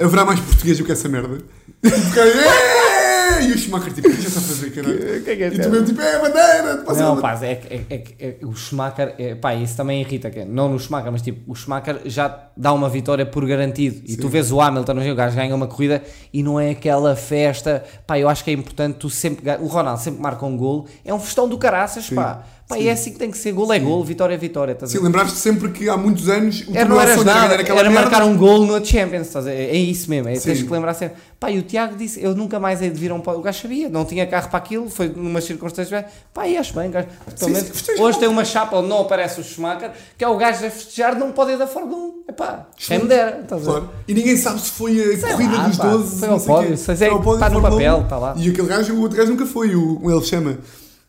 Haverá 0.00 0.24
mais 0.24 0.40
português 0.40 0.78
do 0.78 0.84
que 0.84 0.92
essa 0.92 1.08
merda. 1.08 1.38
E 3.42 3.52
o 3.52 3.58
Schumacher, 3.58 3.92
tipo, 3.92 4.08
o 4.08 4.12
que 4.12 4.26
caralho? 4.74 4.98
Que, 4.98 5.36
que 5.36 5.42
é 5.42 5.46
é 5.46 5.48
e 5.48 5.58
tu 5.60 5.70
mesmo, 5.70 5.86
tipo, 5.86 6.00
é 6.00 6.16
a 6.16 6.18
bandeira! 6.18 6.84
Não, 6.96 7.20
pá, 7.20 7.38
é, 7.42 7.52
é, 7.52 7.80
é, 7.90 8.04
é, 8.18 8.36
o 8.44 8.54
Schumacher, 8.54 9.14
é, 9.18 9.34
pá, 9.34 9.54
isso 9.54 9.76
também 9.76 10.00
irrita, 10.00 10.30
que 10.30 10.44
não 10.44 10.68
no 10.68 10.78
Schumacher, 10.78 11.12
mas 11.12 11.22
tipo, 11.22 11.50
o 11.50 11.54
Schumacher 11.54 12.00
já 12.04 12.48
dá 12.56 12.72
uma 12.72 12.88
vitória 12.88 13.24
por 13.24 13.46
garantido. 13.46 14.02
E 14.04 14.12
Sim. 14.12 14.20
tu 14.20 14.28
vês 14.28 14.50
o 14.52 14.60
Hamilton, 14.60 14.92
o 15.10 15.14
gajo 15.14 15.36
ganha 15.36 15.54
uma 15.54 15.66
corrida 15.66 16.02
e 16.32 16.42
não 16.42 16.58
é 16.58 16.70
aquela 16.70 17.16
festa, 17.16 17.84
pá, 18.06 18.18
eu 18.18 18.28
acho 18.28 18.44
que 18.44 18.50
é 18.50 18.54
importante 18.54 18.98
tu 18.98 19.08
sempre, 19.08 19.48
o 19.60 19.66
Ronaldo 19.66 20.00
sempre 20.00 20.20
marca 20.20 20.44
um 20.44 20.56
gol, 20.56 20.86
é 21.04 21.12
um 21.12 21.20
festão 21.20 21.48
do 21.48 21.58
caraças, 21.58 22.06
Sim. 22.06 22.14
pá. 22.16 22.44
Pá, 22.66 22.78
é 22.78 22.90
assim 22.90 23.12
que 23.12 23.18
tem 23.18 23.30
que 23.30 23.36
ser, 23.36 23.52
gol 23.52 23.70
é 23.72 23.78
gol, 23.78 24.02
vitória 24.02 24.32
é 24.32 24.38
vitória. 24.38 24.74
Sim, 24.86 24.98
lembraste 25.00 25.38
sempre 25.38 25.70
que 25.70 25.86
há 25.86 25.98
muitos 25.98 26.30
anos 26.30 26.64
o 26.66 26.74
era, 26.74 26.88
não 26.88 26.98
era 26.98 27.22
nada, 27.22 27.54
era, 27.54 27.78
era 27.78 27.90
marcar 27.90 28.22
um 28.22 28.34
gol 28.38 28.64
no 28.64 28.82
Champions, 28.82 29.26
estás 29.26 29.46
é 29.46 29.74
isso 29.74 30.08
mesmo, 30.08 30.30
é, 30.30 30.38
tens 30.38 30.62
que 30.62 30.72
lembrar 30.72 30.94
sempre. 30.94 31.16
Pá, 31.38 31.50
e 31.50 31.58
o 31.58 31.62
Tiago 31.62 31.94
disse, 31.94 32.22
eu 32.22 32.34
nunca 32.34 32.58
mais 32.58 32.80
hei 32.80 32.88
de 32.88 32.98
vir 32.98 33.10
a 33.10 33.14
um 33.14 33.18
O 33.18 33.42
gajo 33.42 33.60
sabia, 33.60 33.90
não 33.90 34.06
tinha 34.06 34.26
carro 34.26 34.48
para 34.48 34.58
aquilo, 34.58 34.88
foi 34.88 35.08
numa 35.08 35.42
circunstância, 35.42 36.06
pá, 36.32 36.48
e 36.48 36.56
acho 36.56 36.74
bem, 36.74 36.90
gajo. 36.90 37.06
Sim, 37.36 37.54
sim, 37.54 38.00
hoje 38.00 38.18
tem 38.18 38.28
uma 38.28 38.46
chapa 38.46 38.78
onde 38.78 38.88
não 38.88 39.00
aparece 39.02 39.42
o 39.42 39.44
Schumacher, 39.44 39.90
que 40.16 40.24
é 40.24 40.28
o 40.28 40.36
gajo 40.38 40.64
a 40.64 40.70
festejar 40.70 41.18
num 41.18 41.32
pódio 41.32 41.58
da 41.58 41.66
Fórmula 41.66 41.98
1. 41.98 42.14
Epá, 42.30 42.66
quem 42.78 43.00
me 43.00 43.08
dera. 43.08 43.44
Claro. 43.46 43.90
E 44.08 44.14
ninguém 44.14 44.38
sabe 44.38 44.58
se 44.62 44.70
foi 44.70 44.98
a 44.98 45.18
sei 45.18 45.32
corrida 45.32 45.56
lá, 45.56 45.68
dos 45.68 45.76
pá, 45.76 45.90
12. 45.90 46.18
Foi 46.18 46.28
ao 46.28 46.40
pódio, 46.40 46.74
está 46.74 47.50
no 47.50 47.60
papel, 47.60 48.00
está 48.00 48.16
lá. 48.16 48.34
E 48.38 48.48
aquele 48.48 48.68
gajo, 48.68 48.94
o 48.94 49.02
outro 49.02 49.18
gajo 49.18 49.30
nunca 49.30 49.44
foi, 49.44 49.76
o, 49.76 50.10
ele 50.10 50.24
chama. 50.24 50.58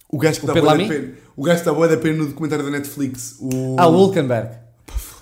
O 0.10 0.18
gajo 0.18 0.40
que 0.40 0.46
o 0.46 0.48
dá 0.48 0.54
da 0.54 0.76
pena. 0.76 1.25
O 1.36 1.44
gajo 1.44 1.66
dá 1.66 1.74
boa 1.74 1.88
da 1.88 1.98
pena 1.98 2.18
no 2.18 2.28
documentário 2.28 2.64
da 2.64 2.72
Netflix. 2.72 3.38
O... 3.40 3.76
Ah, 3.78 3.88
o 3.88 3.94
Hulkenberg. 3.94 4.50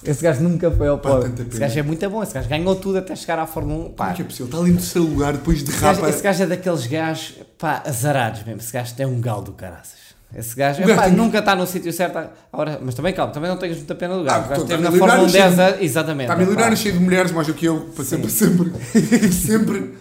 Esse 0.06 0.22
gajo 0.22 0.44
nunca 0.44 0.70
foi 0.70 0.88
ao 0.88 1.00
pódio. 1.00 1.34
Esse 1.50 1.60
gajo 1.60 1.80
é 1.80 1.82
muito 1.82 2.10
bom. 2.10 2.22
Esse 2.22 2.34
gajo 2.34 2.50
ganhou 2.50 2.76
tudo 2.76 2.98
até 2.98 3.16
chegar 3.16 3.40
à 3.40 3.48
Fórmula 3.48 3.86
1. 3.86 3.92
Pá. 3.94 4.04
Como 4.06 4.12
é 4.12 4.16
que 4.16 4.22
é 4.22 4.26
possível? 4.26 4.46
Está 4.48 4.58
ali 4.60 4.72
no 4.72 4.78
terceiro 4.78 5.08
lugar, 5.08 5.34
depois 5.34 5.64
de 5.64 5.72
rapa. 5.72 6.10
Esse 6.10 6.22
gajo 6.22 6.44
é 6.44 6.46
daqueles 6.46 6.88
gajos, 6.88 7.36
pá, 7.58 7.82
azarados 7.86 8.44
mesmo. 8.44 8.60
Esse 8.60 8.74
gajo 8.74 8.94
tem 8.94 9.06
um 9.06 9.20
galo 9.22 9.42
do 9.44 9.54
caraças. 9.54 10.04
Esse 10.36 10.56
gajo, 10.56 10.84
tem... 10.84 11.12
nunca 11.12 11.40
está 11.40 11.56
no 11.56 11.66
sítio 11.66 11.94
certo. 11.94 12.18
Agora, 12.52 12.80
mas 12.84 12.96
também 12.96 13.14
calma, 13.14 13.32
também 13.32 13.50
não 13.50 13.58
tenhas 13.58 13.78
muita 13.78 13.96
pena 13.96 14.18
do 14.18 14.24
gajo. 14.24 14.46
Ah, 14.46 14.58
gajo 14.58 14.82
na 14.82 14.92
Fórmula 14.92 15.24
1 15.24 15.28
10 15.28 15.60
anos. 15.60 15.82
Exatamente. 15.82 16.32
Está 16.32 16.36
milionário, 16.36 16.78
cheio 16.78 16.96
de 16.96 17.00
mulheres, 17.00 17.32
mais 17.32 17.48
do 17.48 17.54
que 17.54 17.66
eu, 17.66 17.80
para 17.96 18.04
sempre, 18.04 18.30
sempre. 18.30 18.72
sempre. 19.32 19.94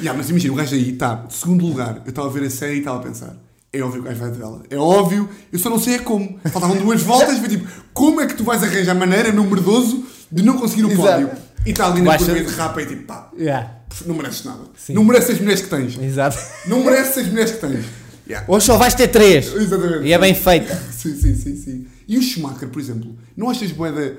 yeah, 0.00 0.12
mas 0.12 0.28
imagina, 0.28 0.52
o 0.52 0.56
gajo 0.56 0.74
aí 0.74 0.90
está, 0.90 1.24
segundo 1.30 1.64
lugar. 1.64 2.02
Eu 2.04 2.10
estava 2.10 2.28
a 2.28 2.30
ver 2.30 2.44
a 2.44 2.50
série 2.50 2.74
e 2.74 2.78
estava 2.80 2.98
a 2.98 3.02
pensar 3.02 3.45
é 3.78 3.82
óbvio 3.82 4.02
que 4.02 4.08
o 4.08 4.10
gajo 4.10 4.20
vai 4.20 4.30
de 4.30 4.38
vela. 4.38 4.62
É 4.70 4.76
óbvio, 4.76 5.28
eu 5.52 5.58
só 5.58 5.70
não 5.70 5.78
sei 5.78 5.94
é 5.94 5.98
como. 5.98 6.38
Faltavam 6.52 6.76
duas 6.76 7.02
voltas, 7.02 7.38
foi 7.38 7.48
tipo, 7.48 7.68
como 7.92 8.20
é 8.20 8.26
que 8.26 8.34
tu 8.34 8.44
vais 8.44 8.62
arranjar 8.62 8.94
maneira, 8.94 9.32
no 9.32 9.44
merdoso, 9.44 10.04
de 10.30 10.42
não 10.42 10.58
conseguir 10.58 10.84
o 10.84 10.96
pódio? 10.96 11.30
E 11.64 11.70
está 11.70 11.86
ali 11.86 12.00
na 12.00 12.16
curva 12.16 12.34
de 12.34 12.54
rapa 12.54 12.82
e 12.82 12.86
tipo, 12.86 13.02
pá, 13.04 13.30
yeah. 13.36 13.78
não 14.06 14.14
mereces 14.14 14.44
nada. 14.44 14.60
Sim. 14.76 14.94
Não 14.94 15.04
mereces 15.04 15.30
as 15.30 15.40
mulheres 15.40 15.62
que 15.62 15.68
tens. 15.68 15.98
Exato. 15.98 16.38
Não 16.66 16.84
mereces 16.84 17.18
as 17.18 17.26
mulheres 17.26 17.50
que 17.52 17.58
tens. 17.58 17.84
Yeah. 18.28 18.46
Hoje 18.48 18.66
só 18.66 18.76
vais 18.76 18.94
ter 18.94 19.08
três. 19.08 19.52
Exatamente. 19.54 20.04
E 20.04 20.12
é 20.12 20.18
bem 20.18 20.34
feita. 20.34 20.74
sim, 20.92 21.14
sim, 21.16 21.34
sim, 21.34 21.56
sim. 21.56 21.86
E 22.06 22.18
o 22.18 22.22
Schumacher, 22.22 22.68
por 22.68 22.80
exemplo, 22.80 23.16
não 23.36 23.50
achas 23.50 23.72
boeda 23.72 24.16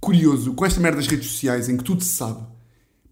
curioso 0.00 0.54
com 0.54 0.64
esta 0.64 0.80
merda 0.80 0.96
das 0.96 1.06
redes 1.06 1.30
sociais 1.30 1.68
em 1.68 1.76
que 1.76 1.84
tudo 1.84 2.02
se 2.02 2.14
sabe? 2.14 2.40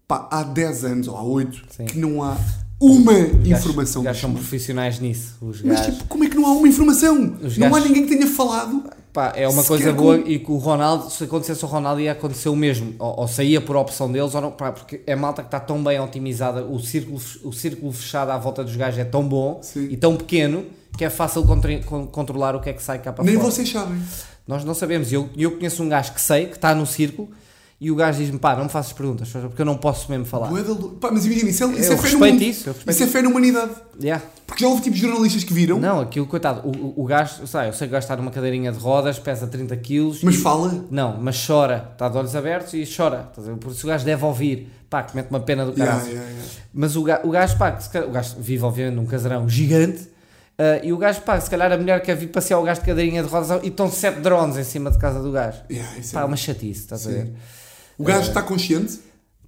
Pá, 0.07 0.27
há 0.31 0.41
10 0.41 0.85
anos 0.85 1.07
ou 1.07 1.15
há 1.15 1.23
8 1.23 1.61
sim. 1.69 1.85
que 1.85 1.99
não 1.99 2.23
há 2.23 2.35
uma 2.79 3.13
informação. 3.45 4.01
Os 4.01 4.05
gajos 4.05 4.21
são 4.21 4.33
profissionais 4.33 4.99
nisso. 4.99 5.35
Os 5.41 5.61
Mas 5.61 5.85
tipo, 5.85 6.05
como 6.05 6.23
é 6.23 6.29
que 6.29 6.35
não 6.35 6.45
há 6.45 6.51
uma 6.51 6.67
informação? 6.67 7.37
Os 7.41 7.57
não 7.57 7.75
há 7.75 7.79
ninguém 7.79 8.05
que 8.05 8.15
tenha 8.15 8.27
falado. 8.27 8.83
Pá, 9.11 9.33
é 9.35 9.47
uma 9.47 9.63
coisa 9.63 9.91
boa 9.91 10.19
com... 10.19 10.29
e 10.29 10.39
que 10.39 10.51
o 10.51 10.57
Ronaldo, 10.57 11.09
se 11.09 11.23
acontecesse 11.23 11.65
ao 11.65 11.69
Ronaldo, 11.69 11.99
ia 11.99 12.11
acontecer 12.11 12.47
o 12.47 12.55
mesmo. 12.55 12.93
Ou, 12.99 13.21
ou 13.21 13.27
saía 13.27 13.59
por 13.59 13.75
opção 13.75 14.09
deles, 14.11 14.33
ou 14.35 14.41
não, 14.41 14.51
pá, 14.51 14.71
porque 14.71 15.01
é 15.05 15.15
malta 15.15 15.41
que 15.41 15.47
está 15.47 15.59
tão 15.59 15.83
bem 15.83 15.99
otimizada, 15.99 16.63
o 16.63 16.79
círculo, 16.79 17.19
o 17.43 17.51
círculo 17.51 17.91
fechado 17.91 18.29
à 18.29 18.37
volta 18.37 18.63
dos 18.63 18.75
gajos 18.75 18.99
é 18.99 19.03
tão 19.03 19.27
bom 19.27 19.59
Sim. 19.63 19.87
e 19.89 19.97
tão 19.97 20.15
pequeno 20.15 20.65
que 20.95 21.03
é 21.03 21.09
fácil 21.09 21.43
controlar 22.11 22.55
o 22.55 22.61
que 22.61 22.69
é 22.69 22.73
que 22.73 22.83
sai 22.83 22.99
cá 22.99 23.11
para 23.11 23.23
Nem 23.23 23.33
fora. 23.35 23.47
Nem 23.47 23.55
vocês 23.55 23.69
sabem. 23.69 24.01
Nós 24.47 24.63
não 24.63 24.73
sabemos. 24.73 25.11
Eu, 25.11 25.29
eu 25.35 25.51
conheço 25.51 25.81
um 25.83 25.89
gajo 25.89 26.13
que 26.13 26.21
sei, 26.21 26.45
que 26.45 26.55
está 26.55 26.75
no 26.75 26.85
círculo 26.85 27.29
e 27.81 27.89
o 27.89 27.95
gajo 27.95 28.19
diz-me, 28.19 28.37
pá, 28.37 28.57
não 28.57 28.65
me 28.65 28.69
faças 28.69 28.91
perguntas, 28.91 29.29
porque 29.29 29.61
eu 29.61 29.65
não 29.65 29.77
posso 29.77 30.11
mesmo 30.11 30.25
falar. 30.25 30.49
Pá, 30.99 31.11
mas 31.13 31.25
imagina, 31.25 31.49
isso 31.49 31.63
é, 31.63 31.67
isso 31.79 31.93
eu 31.93 31.95
é 31.95 31.97
fé 31.97 32.11
no 32.11 32.19
mundo. 32.19 32.43
Isso, 32.43 32.75
isso 32.85 33.03
é 33.03 33.07
fé 33.07 33.21
na 33.21 33.29
humanidade. 33.29 33.71
Yeah. 34.01 34.21
Porque 34.45 34.65
já 34.65 34.69
houve 34.69 34.81
tipos 34.81 34.99
de 34.99 35.05
jornalistas 35.05 35.45
que 35.45 35.53
viram. 35.53 35.79
Não, 35.79 36.01
aquilo, 36.01 36.25
coitado, 36.25 36.67
o, 36.67 37.01
o, 37.01 37.05
gajo, 37.05 37.47
sei, 37.47 37.69
eu 37.69 37.73
sei 37.73 37.87
que 37.87 37.91
o 37.91 37.95
gajo 37.95 38.03
está 38.03 38.17
numa 38.17 38.31
cadeirinha 38.31 38.69
de 38.73 38.77
rodas, 38.77 39.17
pesa 39.17 39.47
30 39.47 39.77
quilos. 39.77 40.21
Mas 40.23 40.35
e, 40.35 40.37
fala? 40.39 40.85
Não, 40.91 41.17
mas 41.21 41.45
chora, 41.45 41.91
está 41.93 42.09
de 42.09 42.17
olhos 42.17 42.35
abertos 42.35 42.73
e 42.73 42.85
chora. 42.85 43.31
Por 43.61 43.71
isso 43.71 43.85
o 43.85 43.89
gajo 43.89 44.03
deve 44.03 44.25
ouvir, 44.25 44.69
pá, 44.89 45.01
que 45.03 45.15
mete 45.15 45.29
uma 45.29 45.39
pena 45.39 45.65
do 45.65 45.71
caralho. 45.71 45.99
Yeah, 46.01 46.11
yeah, 46.11 46.31
yeah. 46.31 46.51
Mas 46.73 46.97
o 46.97 47.03
gajo, 47.03 47.27
o 47.27 47.31
gajo, 47.31 47.57
pá, 47.57 47.79
o 48.05 48.11
gajo 48.11 48.35
vive 48.39 48.63
obviamente 48.65 48.95
num 48.95 49.05
casarão 49.05 49.47
gigante. 49.47 50.01
Uh, 50.59 50.83
e 50.83 50.91
o 50.91 50.97
gajo, 50.97 51.21
pá, 51.21 51.39
se 51.39 51.49
calhar 51.49 51.71
a 51.71 51.77
mulher 51.77 52.01
quer 52.01 52.17
vir 52.17 52.27
passear 52.27 52.59
o 52.59 52.63
gajo 52.63 52.81
de 52.81 52.87
cadeirinha 52.87 53.23
de 53.23 53.29
rodas 53.29 53.63
e 53.63 53.67
estão 53.67 53.89
sete 53.89 54.19
drones 54.19 54.57
em 54.57 54.65
cima 54.65 54.91
de 54.91 54.97
casa 54.97 55.21
do 55.21 55.31
gajo. 55.31 55.61
Yeah, 55.71 55.89
pá, 56.11 56.21
é 56.21 56.25
uma 56.25 56.35
chatice, 56.35 56.81
estás 56.81 57.07
a 57.07 57.11
ver? 57.11 57.31
O 57.99 58.03
gajo 58.03 58.29
está 58.29 58.41
consciente? 58.41 58.99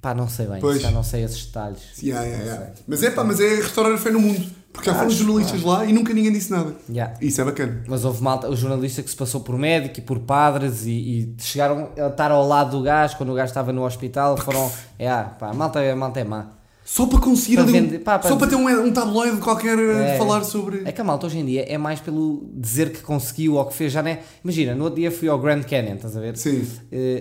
Pá, 0.02 0.14
não 0.14 0.28
sei 0.28 0.48
bem, 0.48 0.60
pois. 0.60 0.82
já 0.82 0.92
não 0.92 1.04
sei 1.04 1.24
esses 1.24 1.46
detalhes. 1.46 1.80
Yeah, 2.04 2.26
yeah, 2.26 2.44
yeah. 2.44 2.72
Mas 2.88 3.02
é 3.02 3.12
pá, 3.12 3.24
mas 3.24 3.40
é 3.40 3.56
restaurar 3.56 3.94
a 3.94 3.98
fé 3.98 4.12
no 4.12 4.20
mundo. 4.20 4.46
Porque 4.74 4.90
já 4.90 4.96
foram 4.96 5.10
jornalistas 5.10 5.62
lá 5.64 5.86
e 5.86 5.94
nunca 5.94 6.14
ninguém 6.14 6.32
disse 6.34 6.52
nada. 6.52 6.76
Yeah. 6.90 7.14
Isso 7.22 7.40
é 7.40 7.46
bacana. 7.46 7.84
Mas 7.88 8.04
houve 8.04 8.22
malta, 8.24 8.50
o 8.50 8.56
jornalista 8.56 9.04
que 9.04 9.10
se 9.10 9.16
passou 9.16 9.42
por 9.42 9.58
médico 9.58 10.00
e 10.00 10.02
por 10.02 10.20
padres 10.20 10.86
e, 10.86 10.92
e 10.92 11.36
chegaram 11.40 11.90
a 11.98 12.08
estar 12.08 12.32
ao 12.32 12.48
lado 12.48 12.78
do 12.78 12.84
gajo 12.84 13.16
quando 13.16 13.32
o 13.32 13.36
gajo 13.36 13.50
estava 13.50 13.72
no 13.72 13.86
hospital. 13.86 14.36
Foram. 14.38 14.72
É, 14.98 15.10
pá, 15.10 15.50
a 15.50 15.54
malta, 15.54 15.80
a 15.80 15.96
malta 15.96 16.20
é 16.20 16.24
má. 16.24 16.48
Só 16.92 17.06
para 17.06 17.22
conseguir 17.22 17.56
para 17.56 17.64
vender, 17.64 18.00
pá, 18.00 18.20
para 18.20 18.28
só 18.30 18.36
para 18.36 18.48
ter 18.48 18.58
um, 18.58 18.68
um 18.68 18.92
tabloide 18.92 19.38
qualquer 19.38 19.80
é, 19.80 20.18
falar 20.18 20.44
sobre. 20.44 20.82
É 20.84 20.92
que 20.92 21.00
a 21.00 21.04
malta 21.06 21.26
hoje 21.26 21.40
em 21.40 21.46
dia 21.46 21.64
é 21.66 21.78
mais 21.78 22.02
pelo 22.02 22.50
dizer 22.54 22.92
que 22.92 23.00
conseguiu 23.00 23.56
ou 23.56 23.64
que 23.64 23.74
fez, 23.74 23.94
já 23.94 24.04
não 24.04 24.12
é. 24.12 24.20
Imagina, 24.44 24.76
no 24.76 24.84
outro 24.84 25.00
dia 25.00 25.10
fui 25.10 25.30
ao 25.30 25.40
Grand 25.40 25.62
Canyon, 25.62 25.96
estás 25.96 26.18
a 26.18 26.20
ver? 26.20 26.36
Sim. 26.36 26.58
Uh, 26.60 26.68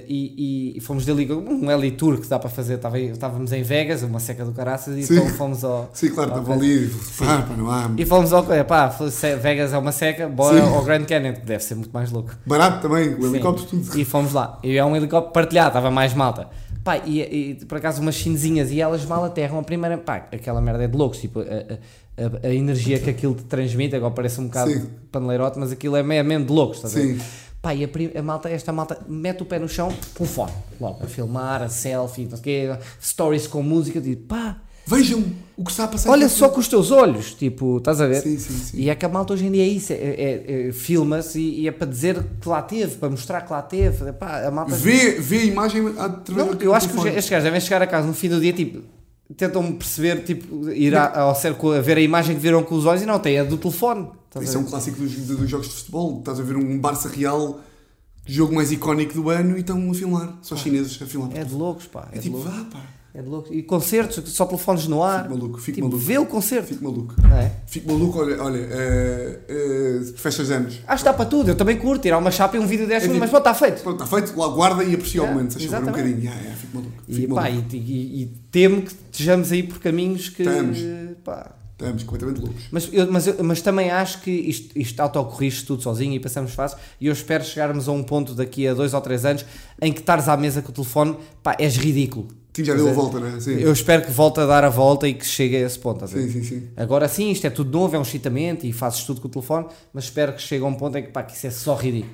e, 0.09 0.75
e, 0.77 0.81
fomos 0.81 1.07
dali 1.07 1.31
um 1.33 1.71
L 1.71 1.91
Tour 1.93 2.19
que 2.19 2.27
dá 2.27 2.37
para 2.37 2.51
fazer. 2.51 2.75
Estava, 2.75 2.99
estávamos 2.99 3.53
em 3.53 3.63
Vegas, 3.63 4.03
uma 4.03 4.19
seca 4.19 4.45
do 4.45 4.51
caraças, 4.51 4.97
e 4.97 5.13
então 5.15 5.29
fomos 5.29 5.63
ao. 5.63 5.89
Sim, 5.95 6.09
claro, 6.09 6.31
estava 6.31 6.53
ali. 6.53 6.91
Pá, 7.17 7.43
pá, 7.43 7.55
não 7.57 7.71
há. 7.71 7.93
E 7.97 8.05
fomos 8.05 8.33
ao. 8.33 8.45
Pá, 8.67 8.93
Vegas 9.41 9.73
é 9.73 9.79
uma 9.79 9.93
seca, 9.93 10.29
bora 10.29 10.61
Sim. 10.61 10.75
ao 10.75 10.83
Grand 10.83 11.05
Canyon, 11.05 11.35
que 11.35 11.47
deve 11.47 11.63
ser 11.63 11.77
muito 11.77 11.93
mais 11.93 12.11
louco. 12.11 12.33
Barato 12.45 12.89
também, 12.89 13.15
o 13.15 13.25
helicóptero 13.25 13.69
tudo. 13.69 13.97
E 13.97 14.05
fomos 14.05 14.33
lá. 14.33 14.59
E 14.65 14.77
é 14.77 14.85
um 14.85 14.97
helicóptero 14.97 15.33
partilhado, 15.33 15.69
estava 15.69 15.93
mais 15.93 16.13
malta. 16.13 16.49
Pá, 16.85 16.97
e, 16.99 17.21
e 17.21 17.65
por 17.67 17.79
acaso 17.79 18.01
umas 18.01 18.15
chinesinhas 18.15 18.71
e 18.71 18.81
elas 18.81 19.05
mal 19.05 19.25
aterram 19.25 19.59
a 19.59 19.63
primeira. 19.63 19.99
Pá, 19.99 20.29
aquela 20.33 20.61
merda 20.61 20.85
é 20.85 20.89
de 20.89 20.97
loucos. 20.97 21.21
Tipo, 21.21 21.41
a, 21.41 21.45
a, 21.45 22.49
a- 22.49 22.55
energia 22.55 22.99
que 22.99 23.11
aquilo 23.11 23.35
te 23.35 23.45
transmite, 23.45 23.95
agora 23.97 24.13
parece 24.15 24.41
um 24.41 24.47
bocado 24.47 24.71
Sim. 24.71 24.87
paneleirote, 25.13 25.59
mas 25.59 25.73
aquilo 25.73 25.97
é 25.97 26.03
mesmo, 26.03 26.29
mesmo 26.29 26.47
de 26.47 26.53
loucos, 26.53 26.77
estás 26.79 26.97
a 26.97 26.99
ver? 27.01 27.21
Pá, 27.63 27.75
e 27.75 27.85
a, 27.85 28.19
a 28.19 28.23
malta, 28.23 28.49
esta 28.49 28.73
malta 28.73 28.99
mete 29.07 29.43
o 29.43 29.47
pé 29.47 29.59
no 29.59 29.69
chão, 29.69 29.93
telefone, 30.15 30.53
logo, 30.81 31.05
a 31.05 31.07
filmar, 31.07 31.63
a 31.63 31.69
selfie, 31.69 32.23
não 32.25 32.31
sei 32.31 32.39
o 32.39 32.43
quê, 32.43 32.79
stories 33.03 33.47
com 33.47 33.63
música, 33.63 34.01
tipo, 34.01 34.23
pá, 34.29 34.57
Vejam 34.87 35.25
o 35.57 35.65
que 35.65 35.71
está 35.71 35.85
a 35.85 35.89
passar. 35.89 36.11
olha 36.11 36.29
só 36.29 36.49
com 36.49 36.59
os 36.59 36.67
teus 36.67 36.91
olhos, 36.91 37.35
tipo, 37.35 37.79
estás 37.79 38.01
a 38.01 38.07
ver? 38.07 38.23
Sim, 38.23 38.39
sim, 38.39 38.55
sim. 38.57 38.77
E 38.79 38.89
é 38.91 38.95
que 38.95 39.05
a 39.05 39.09
malta 39.09 39.35
hoje 39.35 39.45
em 39.47 39.53
dia 39.53 39.63
é 39.63 39.69
isso, 39.69 39.93
é, 39.93 39.97
é- 39.97 40.69
é- 40.69 40.73
filma-se 40.73 41.39
e, 41.39 41.61
e 41.61 41.69
é 41.69 41.71
para 41.73 41.87
dizer 41.87 42.25
que 42.41 42.49
lá 42.49 42.63
teve, 42.63 42.97
para 42.97 43.11
mostrar 43.11 43.43
que 43.43 43.53
lá 43.53 43.61
teve, 43.63 44.13
pá, 44.15 44.47
a 44.47 44.51
malta... 44.51 44.75
Vê, 44.75 45.13
vê 45.21 45.39
a 45.39 45.45
imagem 45.45 45.87
através 45.99 46.47
Não, 46.49 46.55
eu 46.61 46.75
acho 46.75 46.89
que 46.89 46.97
estes 47.09 47.29
gajos 47.29 47.45
devem 47.45 47.61
chegar 47.61 47.83
a 47.83 47.87
casa 47.87 48.07
no 48.07 48.15
fim 48.15 48.29
do 48.31 48.41
dia, 48.41 48.53
tipo, 48.53 48.83
tentam 49.37 49.71
perceber, 49.73 50.25
tipo, 50.25 50.69
ir 50.71 50.95
à- 50.97 51.21
ao 51.21 51.35
cerco, 51.35 51.71
a 51.73 51.81
ver 51.81 51.99
a 51.99 52.01
imagem 52.01 52.35
que 52.35 52.41
viram 52.43 52.63
com 52.65 52.75
os 52.75 52.87
olhos 52.87 53.03
e 53.03 53.07
não, 53.07 53.19
tem 53.19 53.39
a 53.39 53.45
do 53.45 53.57
telefone. 53.59 54.09
a 54.35 54.43
Isso 54.43 54.57
é 54.57 54.61
um 54.61 54.65
clássico 54.65 54.99
dos, 54.99 55.13
dos 55.15 55.49
jogos 55.49 55.69
de 55.69 55.75
futebol. 55.75 56.19
Estás 56.19 56.41
a 56.41 56.43
ver 56.43 56.57
um 56.57 56.79
Barça 56.79 57.09
Real, 57.09 57.61
jogo 58.27 58.55
mais 58.55 58.73
icónico 58.73 59.13
do 59.15 59.29
ano, 59.31 59.57
e 59.57 59.61
estão 59.61 59.91
a 59.91 59.95
filmar. 59.95 60.39
Só 60.43 60.55
os 60.55 60.61
chineses 60.63 61.01
a 61.01 61.07
filmar. 61.07 61.31
É 61.37 61.45
de 61.45 61.55
loucos, 61.55 61.87
pá, 61.87 62.09
é, 62.13 62.19
É 62.19 62.21
tipo, 62.21 62.39
loucos. 62.39 62.53
vá, 62.55 62.65
pá. 62.65 62.81
É 63.13 63.21
de 63.21 63.29
loucos. 63.29 63.51
E 63.53 63.63
concertos, 63.63 64.33
só 64.33 64.47
telefones 64.47 64.87
no 64.87 65.03
ar. 65.03 65.23
Fico 65.25 65.35
maluco, 65.35 65.59
fico 65.59 65.75
tipo, 65.77 65.89
maluco. 65.89 66.05
vê 66.05 66.19
o 66.19 66.27
concerto, 66.27 66.69
Fico 66.69 66.85
maluco. 66.85 67.15
não 67.21 67.37
é? 67.37 67.53
Fico 67.67 67.93
maluco, 67.93 68.19
olha, 68.21 68.41
olha, 68.41 68.69
festas 70.17 70.47
de 70.47 70.53
anos. 70.55 70.81
Acho 70.87 71.03
que 71.03 71.11
dá 71.11 71.15
para 71.15 71.25
tudo, 71.27 71.51
eu 71.51 71.55
também 71.57 71.77
curto, 71.77 72.03
tirar 72.03 72.19
uma 72.19 72.31
chapa 72.31 72.57
e 72.57 72.61
um 72.61 72.67
vídeo 72.67 72.87
deste, 72.87 73.07
É 73.07 73.09
tipo- 73.09 73.19
mas 73.21 73.31
pronto, 73.31 73.47
está 73.49 73.55
feito. 73.55 73.83
Pronto, 73.83 74.03
está 74.05 74.17
feito, 74.17 74.39
lá 74.39 74.49
guarda 74.49 74.85
e 74.85 74.95
aprecia 74.95 75.21
Yeah, 75.23 75.33
o 75.33 75.35
momento, 75.35 75.61
se 75.61 75.67
um 75.69 75.81
bocadinho. 75.87 76.19
Yeah, 76.19 76.41
yeah, 76.41 76.57
fico 76.61 76.77
maluco. 76.77 77.03
E, 77.09 77.15
Fico 77.15 77.35
pá, 77.35 77.43
maluco. 77.43 77.69
e, 77.75 77.77
e- 77.79 78.23
e 78.23 78.27
temo 78.53 78.83
que 78.83 78.93
estejamos 78.93 79.53
aí 79.53 79.63
por 79.63 79.81
caminhos 79.81 80.29
que. 80.29 80.43
Estamos. 80.43 80.79
pá. 81.25 81.55
Estamos 81.73 82.03
completamente 82.03 82.41
loucos. 82.43 82.63
Mas, 82.71 82.89
eu, 82.93 83.11
mas, 83.11 83.27
eu- 83.27 83.37
mas 83.43 83.63
também 83.63 83.91
acho 83.91 84.21
que 84.21 84.31
isto, 84.31 84.79
isto 84.79 85.01
autocorrige 85.01 85.65
tudo 85.65 85.83
sozinho 85.83 86.13
e 86.15 86.21
passamos 86.21 86.53
fácil. 86.53 86.77
E 87.01 87.07
eu 87.07 87.13
espero 87.13 87.43
chegarmos 87.43 87.89
a 87.89 87.93
um 87.93 88.03
ponto 88.03 88.35
daqui 88.35 88.69
a 88.69 88.75
dois 88.75 88.93
ou 88.93 89.01
três 89.01 89.25
anos 89.25 89.47
em 89.81 89.91
que 89.91 90.01
estares 90.01 90.29
à 90.29 90.37
mesa 90.37 90.61
com 90.61 90.69
o 90.71 90.75
telefone, 90.75 91.17
pá, 91.43 91.57
és 91.59 91.77
ridículo. 91.79 92.29
Sim, 92.53 92.65
já 92.65 92.75
deu 92.75 92.87
a 92.87 92.89
dizer, 92.91 93.01
volta, 93.01 93.21
não 93.21 93.27
é? 93.29 93.41
Sim. 93.41 93.59
Eu 93.61 93.73
espero 93.73 94.03
que 94.03 94.11
volte 94.11 94.41
a 94.41 94.47
dar 94.47 94.65
a 94.65 94.69
volta 94.69 95.07
e 95.09 95.15
que 95.15 95.25
chegue 95.25 95.57
a 95.57 95.61
esse 95.61 95.79
ponto. 95.79 96.05
ver? 96.07 96.23
sim, 96.23 96.31
sim, 96.31 96.43
sim. 96.43 96.63
Agora 96.77 97.07
sim, 97.09 97.31
isto 97.31 97.47
é 97.47 97.51
tudo 97.51 97.71
novo, 97.71 97.95
é 97.95 97.99
um 97.99 98.03
excitamento 98.03 98.67
e 98.67 98.73
fazes 98.73 99.05
tudo 99.05 99.21
com 99.21 99.29
o 99.29 99.31
telefone, 99.31 99.67
mas 99.93 100.05
espero 100.05 100.33
que 100.33 100.43
chegue 100.43 100.65
a 100.65 100.67
um 100.67 100.75
ponto 100.75 100.97
em 100.99 101.03
que, 101.05 101.11
pá, 101.11 101.23
que 101.23 101.37
isso 101.37 101.47
é 101.47 101.51
só 101.51 101.75
ridículo. 101.75 102.13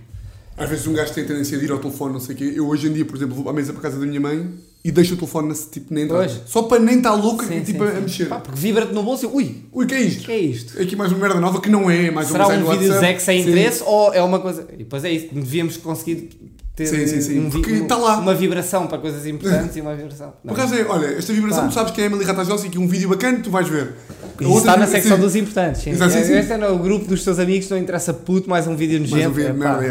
Às 0.58 0.70
vezes 0.70 0.86
um 0.86 0.94
gajo 0.94 1.12
tem 1.12 1.24
tendência 1.24 1.58
de 1.58 1.64
ir 1.66 1.70
ao 1.70 1.78
telefone, 1.78 2.14
não 2.14 2.20
sei 2.20 2.34
o 2.34 2.38
quê. 2.38 2.52
Eu 2.56 2.66
hoje 2.66 2.88
em 2.88 2.92
dia, 2.92 3.04
por 3.04 3.14
exemplo, 3.16 3.34
vou 3.34 3.48
à 3.48 3.52
mesa 3.52 3.72
para 3.72 3.80
a 3.80 3.82
casa 3.82 3.98
da 4.00 4.06
minha 4.06 4.20
mãe 4.20 4.48
e 4.82 4.90
deixo 4.90 5.12
o 5.12 5.16
telefone 5.16 5.48
nesse, 5.48 5.68
tipo, 5.68 5.92
na 5.92 6.00
entrada. 6.00 6.24
Pois. 6.24 6.40
Só 6.50 6.62
para 6.62 6.78
nem 6.80 6.96
estar 6.96 7.12
louco 7.12 7.44
Sim, 7.44 7.60
tipo, 7.62 7.84
sim, 7.84 7.90
a 7.90 7.94
sim. 7.96 8.00
mexer. 8.00 8.26
Pá, 8.26 8.40
porque 8.40 8.58
vibra-te 8.58 8.92
no 8.94 9.02
bolso 9.02 9.26
e 9.26 9.28
ui, 9.28 9.64
Ui, 9.72 9.84
que 9.86 9.94
é 9.94 9.98
o 9.98 10.00
isto? 10.02 10.24
que 10.24 10.32
é 10.32 10.38
isto? 10.38 10.78
É 10.78 10.82
aqui 10.84 10.96
mais 10.96 11.12
uma 11.12 11.20
merda 11.20 11.38
nova 11.40 11.60
que 11.60 11.68
não 11.68 11.90
é, 11.90 12.10
mais 12.10 12.28
Será 12.28 12.46
uma 12.46 12.56
um 12.74 12.78
vídeo. 12.78 12.92
Zé 12.98 13.18
sem 13.18 13.40
interesse 13.42 13.82
ou 13.84 14.14
é 14.14 14.22
uma 14.22 14.38
coisa. 14.40 14.66
E 14.72 14.78
depois 14.78 15.04
é 15.04 15.10
isso, 15.10 15.28
devíamos 15.32 15.76
conseguir 15.76 16.30
ter 16.76 16.86
Sim, 16.86 17.06
sim, 17.06 17.20
sim, 17.22 17.40
um 17.40 17.50
porque 17.50 17.72
um- 17.72 17.86
tá 17.86 17.96
lá. 17.96 18.18
uma 18.18 18.34
vibração 18.34 18.86
para 18.86 18.98
coisas 18.98 19.26
importantes 19.26 19.74
e 19.76 19.80
uma 19.80 19.96
vibração. 19.96 20.34
Não. 20.44 20.54
Por 20.54 20.60
acaso 20.60 20.74
é, 20.74 20.84
olha, 20.84 21.06
esta 21.06 21.32
vibração, 21.32 21.62
Pá. 21.62 21.68
tu 21.68 21.74
sabes 21.74 21.90
que 21.92 22.00
é 22.02 22.04
a 22.04 22.06
Emily 22.08 22.22
Ratajkowski, 22.24 22.68
que 22.68 22.78
um 22.78 22.86
vídeo 22.86 23.08
bacana, 23.08 23.40
tu 23.40 23.50
vais 23.50 23.66
ver. 23.66 23.94
Isso 24.38 24.58
está 24.58 24.76
na 24.76 24.86
secção 24.86 25.16
sim. 25.16 25.22
dos 25.22 25.34
importantes. 25.34 25.82
Sim. 25.82 25.90
Exato, 25.90 26.12
sim, 26.12 26.24
sim. 26.24 26.32
Este 26.34 26.52
é 26.52 26.56
no 26.58 26.78
grupo 26.78 27.06
dos 27.06 27.24
teus 27.24 27.38
amigos, 27.38 27.68
não 27.70 27.78
interessa 27.78 28.12
puto, 28.12 28.48
mais 28.50 28.66
um 28.66 28.76
vídeo 28.76 28.98
Mais 29.00 29.10
nojento. 29.10 29.30
um 29.30 29.32
vídeo, 29.32 29.48
é, 29.48 29.52
merda, 29.54 29.84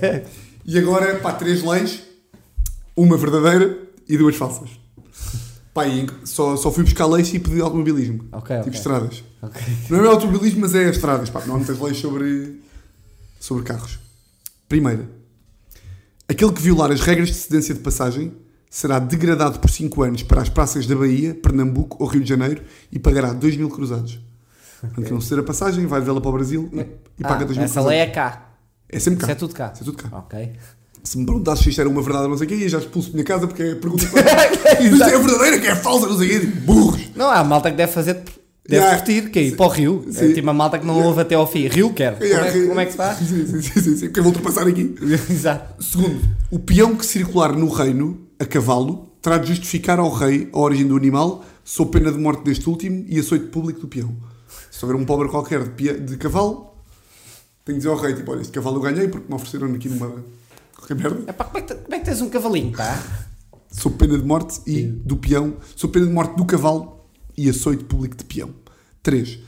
é, 0.00 0.06
é. 0.06 0.24
E 0.64 0.78
agora, 0.78 1.16
pá, 1.16 1.32
três 1.32 1.62
leis, 1.62 2.02
uma 2.96 3.16
verdadeira 3.18 3.78
e 4.08 4.16
duas 4.16 4.34
falsas. 4.34 4.70
Pá, 5.74 5.86
e 5.86 6.06
só, 6.24 6.56
só 6.56 6.70
fui 6.72 6.84
buscar 6.84 7.06
leis 7.06 7.32
e 7.34 7.38
pedi 7.38 7.60
automobilismo. 7.60 8.24
Ok, 8.32 8.56
Tipo 8.56 8.68
ok. 8.68 8.78
estradas. 8.78 9.24
Ok. 9.42 9.60
Não 9.90 10.02
é 10.04 10.08
automobilismo, 10.08 10.60
mas 10.62 10.74
é 10.74 10.88
estradas. 10.88 11.28
Pá, 11.28 11.42
não 11.46 11.54
há 11.54 11.58
muitas 11.58 11.78
leis 11.78 11.98
sobre, 11.98 12.60
sobre 13.38 13.64
carros. 13.64 13.98
Primeira. 14.68 15.06
Aquele 16.32 16.52
que 16.52 16.62
violar 16.62 16.90
as 16.90 17.00
regras 17.00 17.28
de 17.28 17.34
cedência 17.34 17.74
de 17.74 17.80
passagem 17.80 18.32
será 18.70 18.98
degradado 18.98 19.58
por 19.60 19.70
5 19.70 20.02
anos 20.02 20.22
para 20.22 20.40
as 20.40 20.48
praças 20.48 20.86
da 20.86 20.96
Bahia, 20.96 21.34
Pernambuco 21.34 21.96
ou 22.02 22.08
Rio 22.08 22.22
de 22.22 22.28
Janeiro 22.28 22.62
e 22.90 22.98
pagará 22.98 23.32
2 23.32 23.56
mil 23.56 23.68
cruzados. 23.68 24.18
Portanto, 24.80 25.10
não 25.12 25.20
ceder 25.20 25.40
a 25.40 25.42
passagem, 25.46 25.86
vai 25.86 26.00
vê-la 26.00 26.20
para 26.20 26.30
o 26.30 26.32
Brasil 26.32 26.68
e, 26.72 26.80
e 27.18 27.22
paga 27.22 27.42
Ah, 27.42 27.44
2 27.44 27.56
mil 27.58 27.64
essa 27.64 27.74
cruzados. 27.74 27.88
lei 27.90 27.98
é 28.00 28.06
cá. 28.06 28.48
É 28.88 28.98
sempre 28.98 29.20
cá. 29.20 29.26
Isso 29.26 29.32
é 29.32 29.34
tudo 29.34 29.54
cá. 29.54 29.70
Isso 29.74 29.82
é 29.82 29.84
tudo 29.84 29.96
cá. 29.98 30.08
Ok. 30.16 30.52
Se 31.04 31.18
me 31.18 31.26
perguntasses 31.26 31.64
se 31.64 31.70
isto 31.70 31.80
era 31.80 31.88
uma 31.90 32.00
verdade 32.00 32.24
ou 32.24 32.30
não 32.30 32.38
sei 32.38 32.46
o 32.46 32.48
quê, 32.48 32.54
eu 32.64 32.68
já 32.68 32.78
expulso 32.78 33.08
da 33.08 33.14
minha 33.14 33.24
casa 33.24 33.46
porque 33.46 33.62
é 33.62 33.72
a 33.72 33.76
pergunta 33.76 34.04
Isto 34.80 35.02
é 35.04 35.18
verdadeira, 35.18 35.58
que 35.60 35.66
é 35.66 35.74
falsa, 35.76 36.06
não 36.06 36.16
sei 36.16 36.36
o 36.36 36.40
quê. 36.40 36.46
Burros. 36.46 37.00
Não, 37.14 37.30
há 37.30 37.44
malta 37.44 37.70
que 37.70 37.76
deve 37.76 37.92
fazer. 37.92 38.22
Deve 38.68 38.80
Yeah. 38.84 38.96
curtir, 38.96 39.30
que 39.30 39.38
é 39.40 39.42
ir 39.42 39.56
para 39.56 39.66
o 39.66 39.68
Rio. 39.68 40.04
É 40.08 40.12
Sim. 40.12 40.34
tipo 40.34 40.48
a 40.48 40.52
malta 40.54 40.78
que 40.78 40.86
não 40.86 41.02
ouve 41.02 41.20
até 41.20 41.34
ao 41.34 41.46
fim. 41.46 41.66
Rio 41.66 41.92
quer. 41.92 42.16
Como 42.16 42.24
é, 42.32 42.52
que- 42.52 42.66
como 42.68 42.80
é 42.80 42.86
que 42.86 42.92
faz? 42.92 43.18
Sim, 43.18 43.44
sim, 43.46 43.60
sim, 43.60 43.80
sim, 43.80 43.96
sim, 43.96 44.06
porque 44.06 44.20
eu 44.20 44.24
vou 44.24 44.32
ultrapassar 44.32 44.68
aqui. 44.68 44.94
Exato. 45.28 45.82
Segundo, 45.82 46.20
o 46.50 46.58
peão 46.60 46.94
que 46.96 47.04
circular 47.04 47.52
no 47.56 47.68
reino, 47.68 48.20
a 48.38 48.44
cavalo, 48.44 49.10
terá 49.20 49.38
de 49.38 49.48
justificar 49.48 49.98
ao 49.98 50.10
rei 50.12 50.48
a 50.52 50.58
origem 50.58 50.86
do 50.86 50.96
animal, 50.96 51.44
sob 51.64 51.90
pena 51.90 52.12
de 52.12 52.18
morte 52.18 52.44
deste 52.44 52.68
último 52.68 53.04
e 53.08 53.18
açoite 53.18 53.46
público 53.46 53.80
do 53.80 53.88
peão. 53.88 54.16
Se 54.70 54.84
houver 54.84 54.96
um 55.00 55.04
pobre 55.04 55.28
qualquer 55.28 55.64
de, 55.64 55.70
pia- 55.70 55.98
de 55.98 56.16
cavalo, 56.16 56.72
tem 57.64 57.74
de 57.74 57.80
dizer 57.80 57.88
ao 57.90 57.96
rei, 57.96 58.14
tipo, 58.14 58.30
olha, 58.30 58.42
este 58.42 58.52
cavalo 58.52 58.76
eu 58.76 58.80
ganhei 58.82 59.08
porque 59.08 59.26
me 59.28 59.34
ofereceram 59.34 59.74
aqui 59.74 59.88
numa... 59.88 60.24
qualquer 60.76 60.96
merda. 60.96 61.30
Epá, 61.30 61.44
como, 61.44 61.58
é 61.58 61.62
que, 61.62 61.74
como 61.74 61.94
é 61.94 61.98
que 61.98 62.04
tens 62.04 62.20
um 62.20 62.28
cavalinho, 62.28 62.70
tá? 62.76 63.02
Sob 63.72 63.96
pena 63.96 64.16
de 64.18 64.24
morte 64.24 64.60
e 64.66 64.82
do 64.82 65.16
peão, 65.16 65.56
sob 65.74 65.92
pena 65.92 66.06
de 66.06 66.12
morte 66.12 66.36
do 66.36 66.44
cavalo 66.44 67.00
e 67.36 67.48
açoite 67.48 67.84
público 67.84 68.16
de 68.16 68.24
peão. 68.24 68.50
3. 69.02 69.38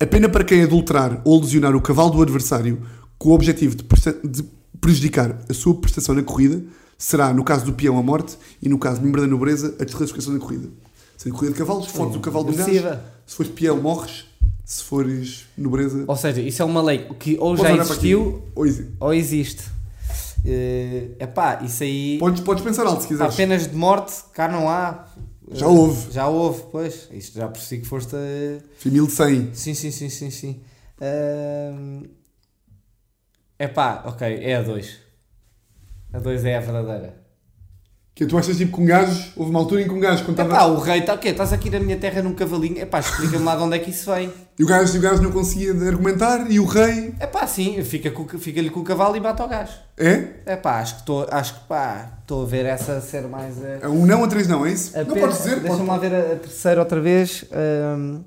A 0.00 0.06
pena 0.06 0.28
para 0.28 0.44
quem 0.44 0.62
adulterar 0.62 1.20
ou 1.24 1.40
lesionar 1.40 1.74
o 1.76 1.80
cavalo 1.80 2.10
do 2.10 2.22
adversário 2.22 2.82
com 3.18 3.30
o 3.30 3.32
objetivo 3.32 3.76
de, 3.76 3.84
de 4.28 4.44
prejudicar 4.80 5.38
a 5.48 5.54
sua 5.54 5.74
prestação 5.74 6.14
na 6.14 6.22
corrida 6.22 6.62
será, 6.98 7.32
no 7.32 7.44
caso 7.44 7.64
do 7.64 7.72
peão, 7.72 7.96
a 7.98 8.02
morte 8.02 8.36
e, 8.60 8.68
no 8.68 8.78
caso 8.78 8.98
de 8.98 9.04
membro 9.06 9.20
da 9.20 9.26
nobreza, 9.26 9.74
a 9.80 9.84
desclassificação 9.84 10.32
da 10.34 10.40
corrida. 10.40 10.68
Se 11.16 11.28
é 11.28 11.32
corrida 11.32 11.52
de 11.52 11.58
cavalos, 11.58 11.86
fodes 11.86 12.16
o 12.16 12.20
cavalo 12.20 12.44
do 12.46 12.56
gajo. 12.56 12.98
Se 13.26 13.36
fores 13.36 13.52
peão, 13.52 13.80
morres. 13.80 14.24
Se 14.64 14.82
fores 14.82 15.44
nobreza, 15.58 16.04
Ou 16.08 16.16
seja, 16.16 16.40
isso 16.40 16.62
é 16.62 16.64
uma 16.64 16.80
lei 16.82 17.06
que 17.20 17.36
ou 17.38 17.54
podes 17.54 17.62
já 17.62 17.76
existiu 17.82 18.42
Ou 18.54 18.64
exi- 18.66 18.86
ou 18.98 19.12
existe. 19.12 19.62
É 20.44 21.10
epá, 21.20 21.60
isso 21.62 21.82
aí. 21.82 22.18
Podes, 22.18 22.40
podes 22.42 22.64
pensar 22.64 22.86
alto 22.86 23.02
se 23.02 23.08
Pá, 23.08 23.14
quiseres. 23.14 23.34
penas 23.34 23.66
de 23.68 23.74
morte, 23.76 24.12
cá 24.32 24.48
não 24.48 24.68
há. 24.68 25.06
Já 25.50 25.66
Eh, 25.66 25.68
houve. 25.68 26.12
Já 26.12 26.28
houve, 26.28 26.62
pois. 26.72 27.08
Isto 27.12 27.38
já 27.38 27.48
percebi 27.48 27.82
que 27.82 27.88
foste. 27.88 28.14
a- 28.16 28.62
Foi 28.78 28.90
1100. 28.90 29.54
Sim, 29.54 29.74
sim, 29.74 29.90
sim, 29.90 30.08
sim, 30.08 30.30
sim. 30.30 30.64
É 33.58 33.68
pá, 33.68 34.02
ok, 34.06 34.26
é 34.42 34.56
a 34.56 34.62
2. 34.62 34.98
A 36.12 36.18
2 36.18 36.44
é 36.44 36.56
a 36.56 36.60
verdadeira. 36.60 37.23
Que 38.14 38.24
tu 38.26 38.38
achas 38.38 38.56
tipo 38.56 38.76
que 38.76 38.80
um 38.80 38.86
gajo, 38.86 39.32
houve 39.34 39.50
uma 39.50 39.58
altura 39.58 39.82
em 39.82 39.88
que 39.88 39.92
um 39.92 39.98
gajo 39.98 40.22
É 40.22 40.26
contava. 40.26 40.48
pá, 40.54 40.64
o 40.66 40.78
rei 40.78 41.00
está 41.00 41.14
o 41.14 41.18
quê? 41.18 41.30
Estás 41.30 41.52
aqui 41.52 41.68
na 41.68 41.80
minha 41.80 41.96
terra 41.96 42.22
num 42.22 42.32
cavalinho. 42.32 42.78
É 42.80 42.86
pá, 42.86 43.00
explica-me 43.00 43.44
lá 43.44 43.56
de 43.56 43.62
onde 43.62 43.74
é 43.74 43.78
que 43.80 43.90
isso 43.90 44.08
vem. 44.14 44.32
E 44.56 44.62
o 44.62 44.66
gajo, 44.68 44.94
e 44.94 44.98
o 44.98 45.02
gajo 45.02 45.20
não 45.20 45.32
conseguia 45.32 45.72
argumentar 45.72 46.48
e 46.48 46.60
o 46.60 46.64
rei. 46.64 47.12
É 47.18 47.26
pá, 47.26 47.44
sim, 47.44 47.82
fica 47.82 48.12
com- 48.12 48.28
fica-lhe 48.38 48.70
com 48.70 48.78
o 48.80 48.84
cavalo 48.84 49.16
e 49.16 49.20
mata 49.20 49.44
o 49.44 49.48
gajo. 49.48 49.72
É? 49.98 50.26
É 50.46 50.54
pá, 50.54 50.78
acho 50.78 50.94
que 50.94 51.00
estou, 51.00 51.26
acho 51.28 51.54
que 51.54 51.60
pá, 51.66 52.18
estou 52.20 52.44
a 52.44 52.46
ver 52.46 52.66
essa 52.66 53.00
ser 53.00 53.22
mais 53.22 53.56
a. 53.64 53.68
É 53.84 53.88
um 53.88 54.06
não 54.06 54.22
a 54.22 54.28
três 54.28 54.46
não, 54.46 54.64
é 54.64 54.70
isso? 54.70 54.96
a 54.96 55.02
não 55.02 55.06
pena- 55.12 55.20
podes 55.26 55.38
dizer, 55.42 55.58
Deixa-me 55.58 55.76
pode. 55.86 55.88
lá 55.90 55.98
ver 55.98 56.14
a, 56.14 56.36
terceira 56.36 56.80
outra 56.80 57.00
vez. 57.00 57.44
Hum, 57.52 58.22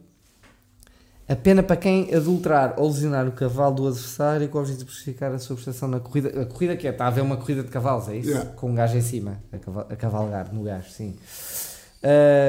a 1.29 1.35
pena 1.35 1.61
para 1.61 1.75
quem 1.75 2.13
adulterar 2.15 2.75
ou 2.77 2.87
lesionar 2.87 3.27
o 3.27 3.31
cavalo 3.33 3.75
do 3.75 3.87
adversário 3.87 4.47
com 4.47 4.57
o 4.57 4.61
objetivo 4.61 4.85
de 4.85 4.91
justificar 4.91 5.31
a 5.33 5.39
sua 5.39 5.55
prestação 5.55 5.87
na 5.89 5.99
corrida. 5.99 6.41
A 6.41 6.45
corrida 6.45 6.75
que 6.77 6.87
é? 6.87 6.91
Está 6.91 7.05
a 7.05 7.07
haver 7.07 7.21
uma 7.21 7.35
corrida 7.37 7.63
de 7.63 7.69
cavalos, 7.69 8.07
é 8.07 8.15
isso? 8.17 8.29
Yeah. 8.29 8.49
Com 8.51 8.71
um 8.71 8.75
gajo 8.75 8.95
em 8.97 9.01
cima, 9.01 9.37
a, 9.51 9.57
cava- 9.57 9.87
a 9.89 9.95
cavalgar 9.95 10.53
no 10.53 10.63
gajo, 10.63 10.89
sim. 10.89 11.15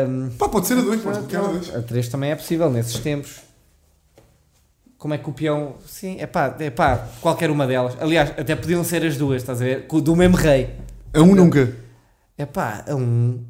Hum, 0.09 0.31
Pá, 0.39 0.49
pode 0.49 0.67
ser 0.67 0.75
a 0.79 0.83
dois, 0.83 1.01
pode 1.01 1.19
colocar 1.19 1.39
a 1.41 1.53
dois. 1.53 1.75
a 1.75 1.83
3 1.83 2.09
também 2.09 2.31
é 2.31 2.37
possível 2.37 2.71
nesses 2.71 2.99
tempos. 3.01 3.41
Como 4.99 5.15
é 5.15 5.19
que 5.19 5.29
o 5.29 5.33
peão. 5.33 5.75
Sim, 5.87 6.17
é 6.21 6.27
pá, 6.27 6.55
é 6.59 6.71
pá, 6.71 7.09
qualquer 7.21 7.51
uma 7.51 7.67
delas. 7.67 7.97
Aliás, 8.01 8.31
até 8.37 8.55
podiam 8.57 8.83
ser 8.85 9.05
as 9.05 9.17
duas, 9.17 9.43
estás 9.43 9.61
a 9.63 9.65
ver? 9.65 9.87
Do 9.87 10.15
mesmo 10.17 10.37
rei. 10.37 10.71
A 11.15 11.21
um 11.21 11.35
nunca. 11.35 11.73
É 12.37 12.45
pá, 12.45 12.85
a 12.89 12.95
um. 12.95 13.43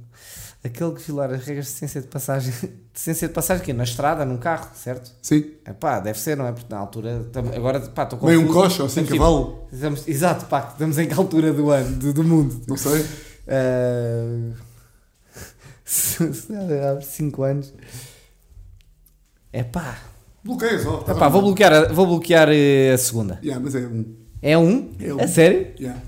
Aquele 0.69 0.93
que 0.93 1.01
violar 1.03 1.31
as 1.33 1.45
regras 1.45 1.67
de 1.67 1.73
ciência 1.73 2.01
de 2.01 2.07
passagem. 2.07 2.53
De 2.99 3.01
ciência 3.01 3.29
de 3.29 3.35
passagem 3.35 3.63
aqui, 3.63 3.73
na 3.73 3.85
estrada, 3.85 4.25
num 4.25 4.37
carro, 4.39 4.71
certo? 4.75 5.13
Sim. 5.23 5.53
É 5.65 5.73
pá, 5.73 6.01
deve 6.01 6.19
ser, 6.19 6.37
não 6.37 6.47
é? 6.49 6.53
Porque 6.53 6.67
na 6.69 6.79
altura. 6.81 7.25
tam- 7.33 7.49
Agora, 7.55 7.79
pá, 7.81 8.03
estou 8.03 8.19
confuso. 8.19 8.37
Meio 8.41 8.51
um 8.51 8.53
coche 8.53 8.81
ou 8.83 8.87
assim, 8.87 9.03
Estamos, 9.03 9.21
cavalo. 9.23 9.45
tipo, 9.53 9.69
estamos- 9.75 10.09
exato, 10.09 10.47
pá, 10.47 10.69
estamos 10.73 10.99
em 10.99 11.07
que 11.07 11.15
altura 11.15 11.53
do 11.53 11.71
ano, 11.71 11.97
do, 11.97 12.13
do 12.13 12.25
mundo? 12.25 12.61
Não 12.67 12.77
sei. 12.77 13.03
Uh, 13.47 14.53
há 16.99 17.01
5 17.01 17.43
anos. 17.45 17.73
É 19.53 19.63
pá. 19.63 19.99
Bloqueia 20.45 20.79
só. 20.81 21.05
É 21.07 21.15
pá, 21.15 21.29
vou 21.29 21.43
bloquear, 21.43 21.73
a, 21.73 21.93
vou 21.93 22.07
bloquear 22.07 22.49
eh, 22.51 22.93
a 22.93 22.99
segunda. 22.99 23.39
Yeah, 23.45 23.63
mas 23.65 23.75
é 23.77 23.81
um. 23.87 24.17
É 24.43 24.59
um? 24.59 24.93
É 25.01 25.15
um. 25.15 25.21
A 25.21 25.29
sério? 25.29 25.69
Yeah. 25.79 26.01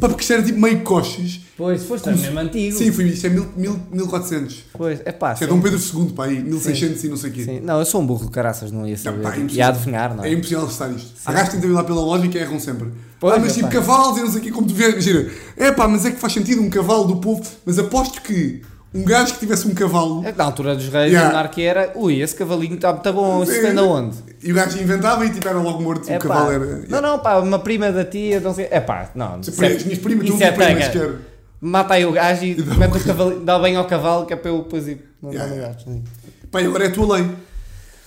Pá, 0.00 0.08
porque 0.08 0.22
isto 0.22 0.32
era 0.32 0.42
tipo 0.42 0.58
meio 0.60 0.80
coches. 0.82 1.40
Pois, 1.56 1.82
foste 1.84 2.04
Como 2.04 2.16
se- 2.16 2.22
mesmo 2.24 2.38
antigo. 2.38 2.76
Sim, 2.76 2.92
foi, 2.92 3.04
isto 3.08 3.26
é 3.26 3.30
mil, 3.30 3.46
mil, 3.56 3.80
1400. 3.92 4.64
Pois, 4.72 5.00
é 5.04 5.12
pá. 5.12 5.32
Isto 5.32 5.44
é 5.44 5.46
sim. 5.48 5.52
Dom 5.54 5.60
Pedro 5.60 5.78
II, 5.78 6.12
pá, 6.12 6.24
aí, 6.26 6.42
1600 6.42 7.04
e 7.04 7.08
não 7.08 7.16
sei 7.16 7.30
o 7.30 7.32
quê. 7.32 7.44
Sim. 7.44 7.60
Não, 7.60 7.78
eu 7.78 7.84
sou 7.84 8.00
um 8.00 8.06
burro 8.06 8.26
de 8.26 8.30
caraças, 8.30 8.70
não 8.72 8.86
ia 8.86 8.96
saber. 8.96 9.22
pá, 9.22 9.34
é 9.34 9.38
e 9.38 9.40
impossível. 9.42 9.64
a 9.64 9.68
adivinhar, 9.68 10.16
não 10.16 10.24
é? 10.24 10.28
É 10.28 10.32
impossível 10.32 10.66
testar 10.66 10.88
isto. 10.90 11.10
Há 11.24 11.32
gajos 11.32 11.48
que 11.50 11.54
tentam 11.56 11.70
ir 11.70 11.74
lá 11.74 11.84
pela 11.84 12.00
lógica 12.00 12.38
e 12.38 12.40
erram 12.40 12.58
sempre. 12.60 12.88
Pois, 13.20 13.34
ah, 13.34 13.38
mas 13.38 13.52
é, 13.52 13.54
tipo 13.54 13.66
pá. 13.68 13.72
cavalos 13.74 14.18
e 14.18 14.20
não 14.20 14.30
sei 14.30 14.40
o 14.40 14.42
quê, 14.42 14.50
como 14.50 14.66
tu 14.66 14.74
vês, 14.74 14.92
imagina. 14.92 15.30
É 15.56 15.70
pá, 15.72 15.86
mas 15.88 16.04
é 16.04 16.10
que 16.10 16.18
faz 16.18 16.32
sentido 16.32 16.60
um 16.62 16.70
cavalo 16.70 17.04
do 17.04 17.16
povo. 17.16 17.42
Mas 17.64 17.78
aposto 17.78 18.20
que 18.22 18.62
um 18.94 19.04
gajo 19.04 19.34
que 19.34 19.40
tivesse 19.40 19.66
um 19.66 19.74
cavalo 19.74 20.22
É 20.26 20.32
que 20.32 20.38
Na 20.38 20.44
altura 20.44 20.74
dos 20.74 20.88
reis, 20.88 21.10
Yeah. 21.12 21.28
o 21.28 21.32
monarca 21.32 21.60
era. 21.62 21.92
Ui, 21.94 22.20
esse 22.20 22.34
cavalinho 22.34 22.74
está 22.74 22.92
muito 22.92 23.12
bom, 23.12 23.42
isso 23.42 23.52
vem 23.60 23.74
de 23.74 23.80
onde? 23.80 24.16
e 24.42 24.52
o 24.52 24.54
gajo 24.54 24.78
inventava 24.78 25.24
e 25.24 25.30
tipo 25.30 25.48
era 25.48 25.58
logo 25.58 25.82
morto. 25.82 26.10
É 26.10 26.16
o 26.16 26.20
cavalo 26.20 26.46
pá. 26.46 26.52
era. 26.54 26.84
Não, 26.88 27.00
não, 27.00 27.18
pá, 27.18 27.36
uma 27.38 27.58
prima 27.58 27.90
da 27.92 28.04
tia, 28.04 28.40
não 28.40 28.52
sei. 28.54 28.68
É 28.70 28.80
pá, 28.80 29.10
não. 29.14 29.42
Se 29.42 29.50
as 29.50 29.84
minhas 29.84 29.98
primas, 29.98 30.24
isso 30.28 30.38
não 30.38 30.46
é 30.46 30.50
primas 30.52 30.84
sequer. 30.86 31.14
Mata 31.60 31.94
aí 31.94 32.04
o 32.04 32.12
gajo 32.12 32.44
e 32.44 32.54
dá 32.56 32.74
mete 32.74 32.96
o 32.96 33.04
cavalinho, 33.04 33.40
dá 33.44 33.58
bem 33.58 33.76
ao 33.76 33.84
cavalo 33.86 34.26
que 34.26 34.32
é 34.32 34.36
para 34.36 34.50
eu 34.50 34.58
depois 34.64 34.88
ir. 34.88 34.98
Não 35.22 35.30
Yeah, 35.32 35.54
yeah. 35.54 35.74
gajo. 35.74 36.02
Pá, 36.50 36.60
e 36.60 36.66
agora 36.66 36.84
é 36.84 36.88
a 36.88 36.90
tua 36.90 37.16
lei. 37.16 37.30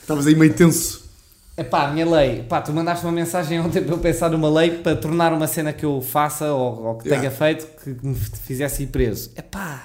Estavas 0.02 0.28
aí 0.28 0.36
meio 0.36 0.54
tenso. 0.54 1.04
É 1.58 1.64
pá, 1.64 1.88
minha 1.88 2.06
lei. 2.06 2.44
Pá, 2.44 2.62
tu 2.62 2.74
mandaste 2.74 3.06
uma 3.06 3.14
mensagem 3.14 3.62
ontem 3.62 3.82
para 3.82 3.94
eu 3.94 3.98
pensar 3.98 4.30
numa 4.30 4.50
lei 4.50 4.72
para 4.72 4.94
tornar 4.98 5.32
uma 5.32 5.48
cena 5.48 5.72
que 5.72 5.86
eu 5.86 6.02
faça 6.02 6.52
ou, 6.52 6.84
ou 6.86 6.96
que 6.96 7.08
Yeah. 7.08 7.30
tenha 7.30 7.32
feito 7.32 7.66
que 7.82 8.06
me 8.06 8.14
fizesse 8.14 8.84
ir 8.84 8.88
preso. 8.88 9.32
É 9.38 9.42
pá, 9.42 9.84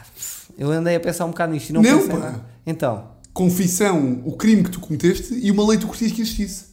eu 0.58 0.70
andei 0.70 0.96
a 0.96 1.00
pensar 1.00 1.24
um 1.24 1.30
bocado 1.30 1.52
nisto 1.52 1.70
e 1.70 1.72
não, 1.72 1.82
Não, 1.82 1.98
pensei 1.98 2.12
pá. 2.14 2.18
nada. 2.18 2.44
Então, 2.66 3.04
Confissão, 3.32 4.22
o 4.24 4.36
crime 4.36 4.64
que 4.64 4.70
tu 4.70 4.80
cometeste 4.80 5.34
e 5.34 5.50
uma 5.50 5.66
lei 5.66 5.76
que 5.78 5.84
tu 5.84 5.88
curtias 5.88 6.12
que 6.12 6.20
existisse. 6.20 6.64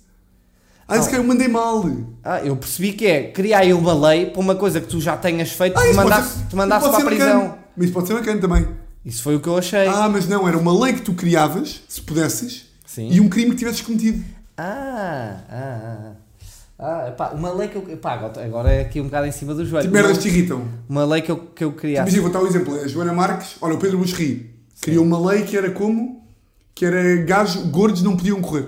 Ah, 0.87 0.95
esse 0.95 1.05
Não. 1.05 1.11
cara 1.11 1.23
eu 1.23 1.27
mandei 1.27 1.47
mal. 1.47 1.83
ah, 2.23 2.39
eu 2.41 2.55
percebi 2.57 2.93
que 2.93 3.05
é 3.05 3.31
criar 3.31 3.59
aí 3.59 3.73
uma 3.73 3.93
lei 4.09 4.25
para 4.27 4.39
uma 4.41 4.55
coisa 4.55 4.79
que 4.81 4.87
tu 4.87 4.99
já 4.99 5.15
tenhas 5.17 5.51
feito 5.51 5.77
Ah, 5.77 5.81
te 5.81 5.87
isso 5.89 5.95
mandasse, 5.97 6.37
ser- 6.39 6.45
te 6.47 6.55
mandasse 6.55 6.85
isso 6.87 6.95
para 6.95 7.03
a 7.03 7.07
prisão. 7.07 7.39
bacana. 7.41 7.57
Mas 7.75 7.85
isso 7.85 7.93
pode 7.93 8.07
ser 8.07 8.13
bacana 8.15 8.41
também. 8.41 8.67
Isso 9.05 9.21
foi 9.23 9.35
o 9.35 9.39
que 9.39 9.47
eu 9.47 9.57
achei. 9.57 9.87
Ah, 9.87 10.09
mas 10.09 10.27
não, 10.27 10.47
era 10.47 10.57
uma 10.57 10.77
lei 10.83 10.93
que 10.93 11.01
tu 11.01 11.13
criavas, 11.13 11.81
se 11.87 12.01
pudesses, 12.01 12.65
Sim. 12.85 13.09
e 13.11 13.21
um 13.21 13.29
crime 13.29 13.51
que 13.51 13.57
tivesses 13.57 13.81
cometido. 13.81 14.23
Ah, 14.57 15.41
ah, 15.49 15.79
ah. 15.83 16.11
Ah, 16.79 17.11
pá, 17.17 17.29
uma 17.29 17.51
lei 17.51 17.67
que 17.69 17.75
eu. 17.75 17.81
Pá, 17.97 18.13
agora- 18.13 18.71
é 18.71 18.81
aqui 18.81 19.01
um 19.01 19.05
bocado 19.05 19.25
em 19.25 19.31
cima 19.31 19.53
do 19.55 19.65
joelho. 19.65 19.83
Tipo, 19.87 19.93
merdas 19.95 20.19
te 20.19 20.27
irritam. 20.27 20.67
uma 20.87 21.05
lei 21.05 21.21
que 21.21 21.31
eu, 21.31 21.37
que 21.37 21.63
eu 21.63 21.71
criasse. 21.71 22.03
Imagina, 22.11 22.21
vou 22.21 22.31
dar 22.31 22.43
um 22.43 22.47
exemplo. 22.47 22.79
A 22.79 22.87
Joana 22.87 23.13
Marques, 23.13 23.55
olha, 23.61 23.73
o 23.73 23.77
Pedro 23.79 23.97
Buxerri, 23.97 24.53
criou 24.81 25.03
uma 25.03 25.19
lei 25.31 25.43
que 25.43 25.57
era 25.57 25.71
como? 25.71 26.23
Que 26.75 26.85
era 26.85 27.15
gajos 27.23 27.63
gordos 27.65 28.03
não 28.03 28.15
podiam 28.15 28.39
correr. 28.41 28.67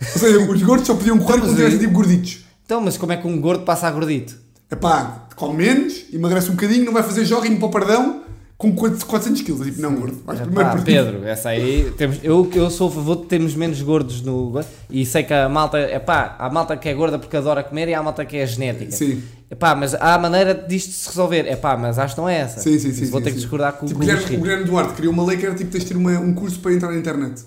Ou 0.00 0.20
seja, 0.20 0.38
os 0.38 0.62
gordos 0.62 0.86
só 0.86 0.94
podiam 0.94 1.18
correr 1.18 1.36
Então, 1.38 1.48
quando 1.48 1.56
tivessem 1.56 1.78
tipo 1.78 1.92
gorditos. 1.94 2.44
Então, 2.64 2.80
mas 2.82 2.98
como 2.98 3.12
é 3.12 3.16
que 3.16 3.26
um 3.26 3.40
gordo 3.40 3.64
passa 3.64 3.88
a 3.88 3.90
gordito? 3.90 4.36
Epá, 4.70 5.26
come 5.34 5.64
menos, 5.64 6.04
emagrece 6.12 6.50
um 6.50 6.54
bocadinho, 6.54 6.84
não 6.84 6.92
vai 6.92 7.02
fazer 7.02 7.24
jogging 7.24 7.56
para 7.56 7.66
o 7.66 7.70
pardão 7.70 8.22
com 8.58 8.74
400 8.74 9.40
quilos. 9.42 9.60
É 9.60 9.64
Tipo, 9.70 9.80
não, 9.80 9.94
gordo. 9.94 10.20
Vais 10.26 10.40
primeiro 10.40 10.70
por 10.70 10.78
ti. 10.80 10.84
Pedro, 10.84 11.24
essa 11.24 11.50
aí. 11.50 11.92
Temos, 11.96 12.18
eu, 12.24 12.50
eu 12.54 12.68
sou 12.70 12.88
a 12.88 12.90
favor 12.90 13.16
de 13.18 13.26
termos 13.26 13.54
menos 13.54 13.80
gordos 13.80 14.20
no. 14.20 14.60
E 14.90 15.06
sei 15.06 15.22
que 15.22 15.32
a 15.32 15.48
malta. 15.48 15.78
É 15.78 16.00
pá, 16.00 16.34
há 16.38 16.50
malta 16.50 16.76
que 16.76 16.88
é 16.88 16.92
gorda 16.94 17.18
porque 17.20 17.36
adora 17.36 17.62
comer 17.62 17.88
e 17.88 17.94
há 17.94 18.02
malta 18.02 18.24
que 18.26 18.36
é 18.36 18.44
genética. 18.44 18.90
Sim. 18.90 19.22
Epá, 19.50 19.74
mas 19.74 19.94
há 19.94 20.14
a 20.14 20.18
maneira 20.18 20.52
disto 20.54 20.90
se 20.90 21.08
resolver. 21.08 21.46
Epá, 21.50 21.76
mas 21.76 21.98
acho 21.98 22.14
que 22.16 22.20
não 22.20 22.28
é 22.28 22.36
essa. 22.38 22.60
Sim, 22.60 22.78
sim, 22.78 22.92
sim. 22.92 23.06
Vou 23.06 23.20
sim, 23.20 23.24
ter 23.24 23.30
que 23.30 23.36
sim. 23.36 23.42
discordar 23.42 23.74
com, 23.74 23.86
tipo, 23.86 23.98
o 23.98 24.00
Guilherme, 24.00 24.24
Luís 24.24 24.38
o. 24.38 24.42
Guilherme 24.42 24.64
Duarte 24.64 24.92
criou 24.94 25.12
uma 25.12 25.24
lei 25.24 25.38
que 25.38 25.46
era 25.46 25.54
tipo 25.54 25.70
tens 25.70 25.84
de 25.84 25.88
ter 25.90 25.96
uma- 25.96 26.18
um 26.18 26.34
curso 26.34 26.58
para 26.58 26.72
entrar 26.74 26.90
na 26.90 26.98
internet. 26.98 27.42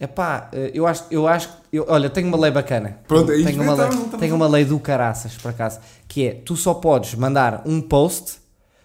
Epá, 0.00 0.48
eh, 0.52 0.72
eu 0.74 0.84
acho, 0.86 1.04
eu 1.12 1.28
acho, 1.28 1.48
eu, 1.72 1.84
olha, 1.88 2.10
tenho 2.10 2.26
uma 2.26 2.36
lei 2.38 2.50
bacana. 2.50 2.98
Pronto, 3.06 3.30
é 3.30 3.36
isso. 3.36 3.44
Tenho 3.46 3.62
uma, 3.62 3.74
Então, 3.74 3.88
lei, 3.88 3.98
estamos 3.98 4.20
tenho 4.20 4.34
uma 4.34 4.48
lei 4.48 4.64
do 4.64 4.78
caraças, 4.80 5.34
por 5.36 5.50
acaso, 5.50 5.78
que 6.08 6.26
é, 6.26 6.30
tu 6.44 6.56
só 6.56 6.74
podes 6.74 7.14
mandar 7.14 7.62
um 7.64 7.80
post, 7.80 8.41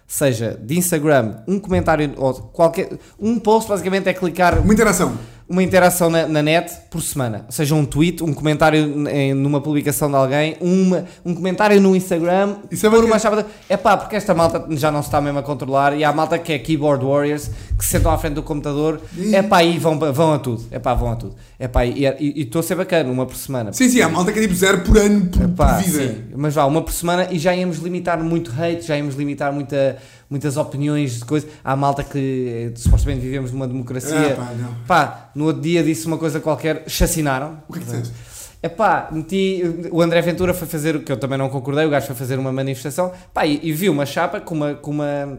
seja 0.08 0.58
de 0.60 0.78
Instagram, 0.78 1.36
um 1.46 1.60
comentário, 1.60 2.14
ou 2.16 2.32
qualquer, 2.34 2.88
um 3.20 3.38
post 3.38 3.68
basicamente 3.68 4.08
é 4.08 4.14
clicar 4.14 4.58
Uma 4.58 4.72
interação. 4.72 5.16
Uma 5.48 5.62
interação 5.62 6.10
na, 6.10 6.26
na 6.28 6.42
net 6.42 6.70
por 6.90 7.00
semana. 7.00 7.46
Seja 7.48 7.74
um 7.74 7.84
tweet, 7.84 8.22
um 8.22 8.34
comentário 8.34 9.08
em- 9.08 9.32
numa 9.32 9.60
publicação 9.62 10.10
de 10.10 10.16
alguém, 10.16 10.56
uma, 10.60 11.06
um 11.24 11.34
comentário 11.34 11.80
no 11.80 11.96
Instagram, 11.96 12.56
Isso 12.70 12.86
é 12.86 12.90
bacana. 12.90 13.06
uma 13.08 13.18
chave. 13.18 13.44
É 13.68 13.76
pá, 13.76 13.96
porque 13.96 14.14
esta 14.16 14.34
malta 14.34 14.66
já 14.76 14.90
não 14.92 15.00
se 15.02 15.08
está 15.08 15.20
mesmo 15.20 15.38
a 15.38 15.42
controlar 15.42 15.96
e 15.96 16.04
há 16.04 16.12
malta 16.12 16.38
que 16.38 16.52
é 16.52 16.58
keyboard 16.58 17.04
warriors 17.04 17.50
que 17.78 17.84
se 17.84 17.90
sentam 17.92 18.12
à 18.12 18.18
frente 18.18 18.34
do 18.34 18.42
computador, 18.42 19.00
é 19.32 19.40
pá, 19.42 19.62
e 19.64 19.78
vão, 19.78 19.98
vão 19.98 20.34
a 20.34 20.38
tudo. 20.38 20.66
É 20.70 20.78
pá, 20.78 20.92
vão 20.94 21.12
a 21.12 21.16
tudo. 21.16 21.34
É 21.58 21.66
pá, 21.66 21.86
e 21.86 22.04
e 22.20 22.42
estou 22.42 22.60
a 22.60 22.62
ser 22.62 22.74
bacana, 22.74 23.10
uma 23.10 23.24
por 23.24 23.36
semana. 23.36 23.72
Sim, 23.72 23.88
sim, 23.88 24.00
há 24.02 24.08
malta 24.08 24.32
que 24.32 24.38
é 24.38 24.42
tipo 24.42 24.54
zero 24.54 24.80
por 24.82 24.98
ano 24.98 25.26
por, 25.28 25.42
Epá, 25.44 25.74
por 25.74 25.82
vida. 25.84 25.98
sim, 26.08 26.24
mas 26.36 26.54
vá, 26.54 26.64
uma 26.66 26.82
por 26.82 26.92
semana 26.92 27.26
e 27.30 27.38
já 27.38 27.54
íamos 27.54 27.78
limitar 27.78 28.22
muito 28.22 28.50
hate, 28.52 28.82
já 28.86 28.96
íamos 28.98 29.14
limitar 29.14 29.52
muita, 29.52 29.96
muitas 30.28 30.56
opiniões 30.56 31.18
de 31.18 31.24
coisas. 31.24 31.50
Há 31.64 31.74
malta 31.76 32.04
que 32.04 32.72
eh, 32.74 32.78
supostamente 32.78 33.20
vivemos 33.20 33.52
numa 33.52 33.66
democracia. 33.66 34.32
Ah, 34.32 34.36
pá, 34.36 34.54
não. 34.54 34.74
Pá, 34.86 35.30
no 35.34 35.46
outro 35.46 35.62
dia 35.62 35.82
disse 35.82 36.06
uma 36.06 36.18
coisa 36.18 36.40
qualquer, 36.40 36.84
chacinaram. 36.86 37.62
O 37.68 37.72
que 37.72 37.78
é 37.78 37.82
que 37.82 37.86
disseste? 37.86 38.12
É 38.60 38.68
pá, 38.68 39.08
meti. 39.12 39.62
O 39.90 40.02
André 40.02 40.20
Ventura 40.20 40.52
foi 40.52 40.66
fazer 40.66 40.96
o 40.96 41.02
que 41.02 41.12
eu 41.12 41.16
também 41.16 41.38
não 41.38 41.48
concordei, 41.48 41.86
o 41.86 41.90
gajo 41.90 42.06
foi 42.06 42.16
fazer 42.16 42.38
uma 42.38 42.52
manifestação, 42.52 43.12
pá, 43.32 43.46
e, 43.46 43.60
e 43.62 43.72
viu 43.72 43.92
uma 43.92 44.04
chapa 44.04 44.40
com 44.40 44.54
uma, 44.54 44.74
com, 44.74 44.90
uma, 44.90 45.38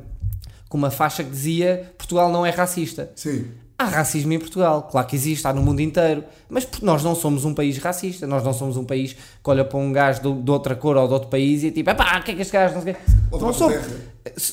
com 0.69 0.77
uma 0.77 0.89
faixa 0.89 1.23
que 1.23 1.29
dizia 1.29 1.91
Portugal 1.97 2.31
não 2.31 2.45
é 2.45 2.49
racista. 2.49 3.11
Sim. 3.15 3.45
Há 3.81 3.85
racismo 3.85 4.33
em 4.33 4.39
Portugal, 4.39 4.83
claro 4.91 5.07
que 5.07 5.15
existe, 5.15 5.47
há 5.47 5.53
no 5.53 5.61
mundo 5.61 5.79
inteiro, 5.79 6.21
mas 6.49 6.67
nós 6.81 7.01
não 7.01 7.15
somos 7.15 7.45
um 7.45 7.53
país 7.53 7.77
racista, 7.77 8.27
nós 8.27 8.43
não 8.43 8.51
somos 8.51 8.75
um 8.75 8.83
país 8.83 9.13
que 9.13 9.49
olha 9.49 9.63
para 9.63 9.79
um 9.79 9.89
gajo 9.93 10.21
de, 10.21 10.41
de 10.41 10.51
outra 10.51 10.75
cor 10.75 10.97
ou 10.97 11.07
de 11.07 11.13
outro 11.13 11.29
país 11.29 11.63
e 11.63 11.67
é 11.67 11.71
tipo, 11.71 11.95
pá, 11.95 12.19
o 12.19 12.23
que 12.23 12.31
é 12.31 12.35
que 12.35 12.41
este 12.41 12.51
gajo 12.51 12.75
não 12.75 12.81
sei 12.81 12.95
Não 13.31 13.53
somos. 13.53 13.77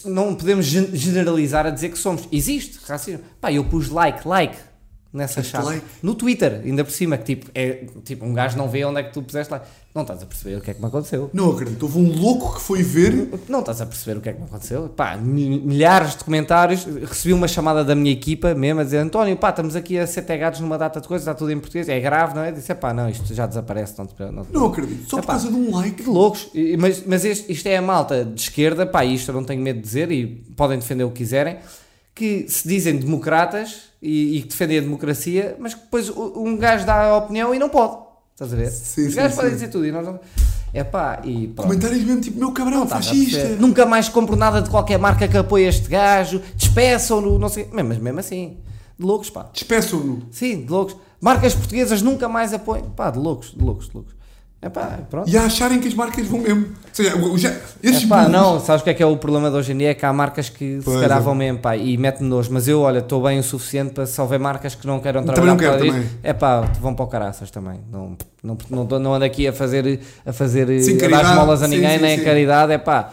Não 0.05 0.35
podemos 0.37 0.67
gen- 0.67 0.95
generalizar 0.95 1.67
a 1.67 1.71
dizer 1.71 1.89
que 1.89 1.99
somos. 1.99 2.29
Existe 2.31 2.79
racismo. 2.87 3.21
Pá, 3.41 3.53
eu 3.53 3.65
pus 3.65 3.89
like, 3.89 4.27
like 4.27 4.57
nessa 5.17 5.43
chave. 5.43 5.83
No 6.03 6.15
Twitter, 6.15 6.61
ainda 6.65 6.85
por 6.85 6.91
cima, 6.93 7.17
que 7.19 7.25
tipo, 7.37 7.51
é, 7.55 7.87
tipo, 8.05 8.25
um 8.25 8.33
gajo 8.35 8.57
não 8.57 8.69
vê 8.69 8.85
onde 8.85 9.01
é 9.01 9.03
que 9.03 9.13
tu 9.13 9.23
puseste 9.23 9.51
like. 9.53 9.67
Não 9.95 10.03
estás 10.03 10.23
a 10.23 10.27
perceber 10.27 10.57
o 10.57 10.61
que 10.61 10.71
é 10.71 10.75
que 10.75 10.81
me 10.81 10.87
aconteceu. 10.89 11.31
Não 11.33 11.53
acredito. 11.53 11.83
Houve 11.85 11.99
um 11.99 12.21
louco 12.21 12.55
que 12.57 12.61
foi 12.61 12.83
ver. 12.83 13.31
Não 13.49 13.61
estás 13.61 13.81
a 13.81 13.87
perceber 13.87 14.19
o 14.19 14.21
que 14.21 14.29
é 14.29 14.33
que 14.35 14.39
me 14.39 14.45
aconteceu? 14.45 14.91
Pá, 14.91 15.17
mi- 15.17 15.59
milhares 15.59 16.15
de 16.17 16.23
comentários. 16.25 16.85
Recebi 16.85 17.33
uma 17.33 17.49
chamada 17.49 17.83
da 17.83 17.95
minha 17.95 18.13
equipa 18.13 18.55
mesmo 18.55 18.81
a 18.83 18.85
dizer: 18.85 18.99
António, 18.99 19.35
pá, 19.39 19.49
estamos 19.49 19.75
aqui 19.75 19.99
a 19.99 20.07
ser 20.07 20.21
tagados 20.23 20.61
numa 20.61 20.77
data 20.77 21.01
de 21.01 21.09
coisas, 21.09 21.27
está 21.27 21.33
tudo 21.35 21.51
em 21.51 21.59
português, 21.59 21.89
é 21.89 21.99
grave, 21.99 22.35
não 22.35 22.43
é? 22.45 22.53
Disse: 22.53 22.75
pá, 22.75 22.93
não, 22.93 23.09
isto 23.09 23.33
já 23.35 23.47
desaparece. 23.47 23.95
Não, 23.97 24.07
te- 24.07 24.15
não, 24.31 24.45
te- 24.45 24.53
Não 24.53 24.67
acredito. 24.67 25.09
Só 25.09 25.17
por 25.17 25.25
Epá. 25.25 25.33
causa 25.33 25.49
de 25.49 25.55
um 25.55 25.75
like. 25.75 26.03
de 26.03 26.09
loucos. 26.11 26.51
Mas, 26.79 27.03
mas 27.07 27.25
este- 27.25 27.51
isto 27.51 27.67
é 27.67 27.79
a 27.79 27.83
malta 27.83 28.23
de 28.23 28.39
esquerda, 28.39 28.85
pá, 28.85 29.03
isto 29.03 29.31
eu 29.31 29.35
não 29.35 29.45
tenho 29.45 29.63
medo 29.63 29.77
de 29.77 29.83
dizer 29.83 30.13
e 30.13 30.27
podem 30.55 30.79
defender 30.79 31.05
o 31.05 31.11
que 31.11 31.17
quiserem, 31.19 31.57
que 32.15 32.45
se 32.51 32.69
dizem 32.69 32.97
democratas 32.99 33.85
e, 34.09 34.43
que 34.43 34.49
defendem 34.49 34.79
a 34.79 34.81
democracia, 34.81 35.57
mas 35.59 35.75
que 35.75 35.81
depois 35.81 36.09
um 36.11 36.57
gajo 36.57 36.87
dá 36.87 37.07
a 37.07 37.17
opinião 37.17 37.55
e 37.55 37.59
não 37.59 37.69
pode. 37.69 38.05
Estás 38.33 38.53
a 38.53 38.57
ver? 38.57 38.71
Sim, 38.71 39.07
Os 39.07 39.15
gajos 39.15 39.37
podem 39.37 39.53
dizer 39.53 39.69
tudo 39.69 39.87
e 39.87 39.91
nós 39.91 40.07
não. 40.07 40.21
É 40.73 40.85
pá, 40.85 41.21
e 41.25 41.49
pronto. 41.49 41.69
Comentários 41.69 42.05
mesmo 42.05 42.21
tipo, 42.21 42.39
meu 42.39 42.53
cabrão, 42.53 42.83
a 42.83 42.87
fascista. 42.87 43.57
Nunca 43.59 43.87
mais 43.87 44.09
compro 44.09 44.37
nada 44.37 44.61
de 44.61 44.69
qualquer 44.69 44.99
marca 44.99 45.27
que 45.27 45.37
apoie 45.37 45.67
este 45.67 45.89
gajo, 45.89 46.43
despeçam-no, 46.55 47.39
não 47.39 47.49
sei. 47.49 47.69
Mas 47.73 47.99
mesmo 47.99 48.21
assim, 48.21 48.59
de 48.99 49.05
loucos, 49.07 49.31
pá. 49.31 49.49
Despeçam-no. 49.53 50.23
Sim, 50.31 50.65
de 50.65 50.71
loucos. 50.71 50.97
Marcas 51.21 51.55
portuguesas 51.55 52.03
nunca 52.03 52.29
mais 52.29 52.53
apoiam. 52.53 52.91
Pá, 52.91 53.11
de 53.11 53.19
loucos, 53.19 53.53
de 53.53 53.65
loucos, 53.65 53.89
de 53.89 53.95
loucos. 53.95 54.16
É 54.63 54.69
pá, 54.71 54.99
pronto. 55.11 55.29
E 55.29 55.37
a 55.37 55.45
acharem 55.45 55.79
que 55.79 55.87
as 55.87 55.95
marcas 55.95 56.27
vão 56.27 56.41
mesmo. 56.41 56.65
Ou 56.67 56.75
seja, 56.93 57.15
o- 57.17 57.39
já, 57.39 57.53
esses 57.83 58.05
É 58.05 58.07
pá, 58.07 58.25
burros- 58.25 58.33
não, 58.33 58.59
sabes 58.59 58.81
o 58.81 58.85
que 58.85 58.91
é 58.91 58.95
que 58.95 59.03
é 59.03 59.07
o 59.07 59.17
problema 59.17 59.51
de 59.51 59.57
hoje 59.57 59.73
em 59.73 59.77
dia? 59.77 59.91
É 59.91 59.95
que 59.95 60.05
há 60.05 60.13
marcas 60.13 60.49
que 60.49 60.81
Pois 60.83 60.97
se 60.97 61.03
calhar 61.03 61.19
é. 61.19 61.21
vão 61.21 61.35
mesmo, 61.35 61.59
pá, 61.59 61.77
e 61.77 61.97
mete-me 61.99 62.29
nojo. 62.29 62.51
Mas 62.51 62.67
eu, 62.67 62.81
olha, 62.81 62.99
estou 63.01 63.23
bem 63.23 63.39
o 63.39 63.43
suficiente 63.43 63.93
para 63.93 64.05
houver 64.19 64.41
marcas 64.41 64.75
que 64.75 64.87
não 64.87 64.99
queiram 64.99 65.21
Também 65.21 65.35
trabalhar 65.35 65.53
não 65.53 65.59
quero, 65.59 65.79
para 65.93 65.95
também. 66.03 66.11
É 66.23 66.33
pá, 66.33 66.63
vão 66.81 66.95
para 66.95 67.05
o 67.05 67.09
caraças 67.09 67.51
também. 67.51 67.81
Não, 67.93 68.17
não, 68.43 68.57
não, 68.71 68.99
não 68.99 69.15
ando 69.15 69.25
aqui 69.27 69.47
a 69.47 69.53
fazer, 69.53 70.01
a 70.25 70.33
fazer 70.33 70.81
Sim, 70.83 70.97
a 71.05 71.09
dar 71.09 71.25
esmolas 71.31 71.63
a 71.63 71.69
ninguém, 71.69 71.99
sim, 71.99 72.03
nem 72.03 72.17
sim. 72.17 72.23
a 72.23 72.25
caridade. 72.25 72.73
É 72.73 72.79
pá, 72.79 73.11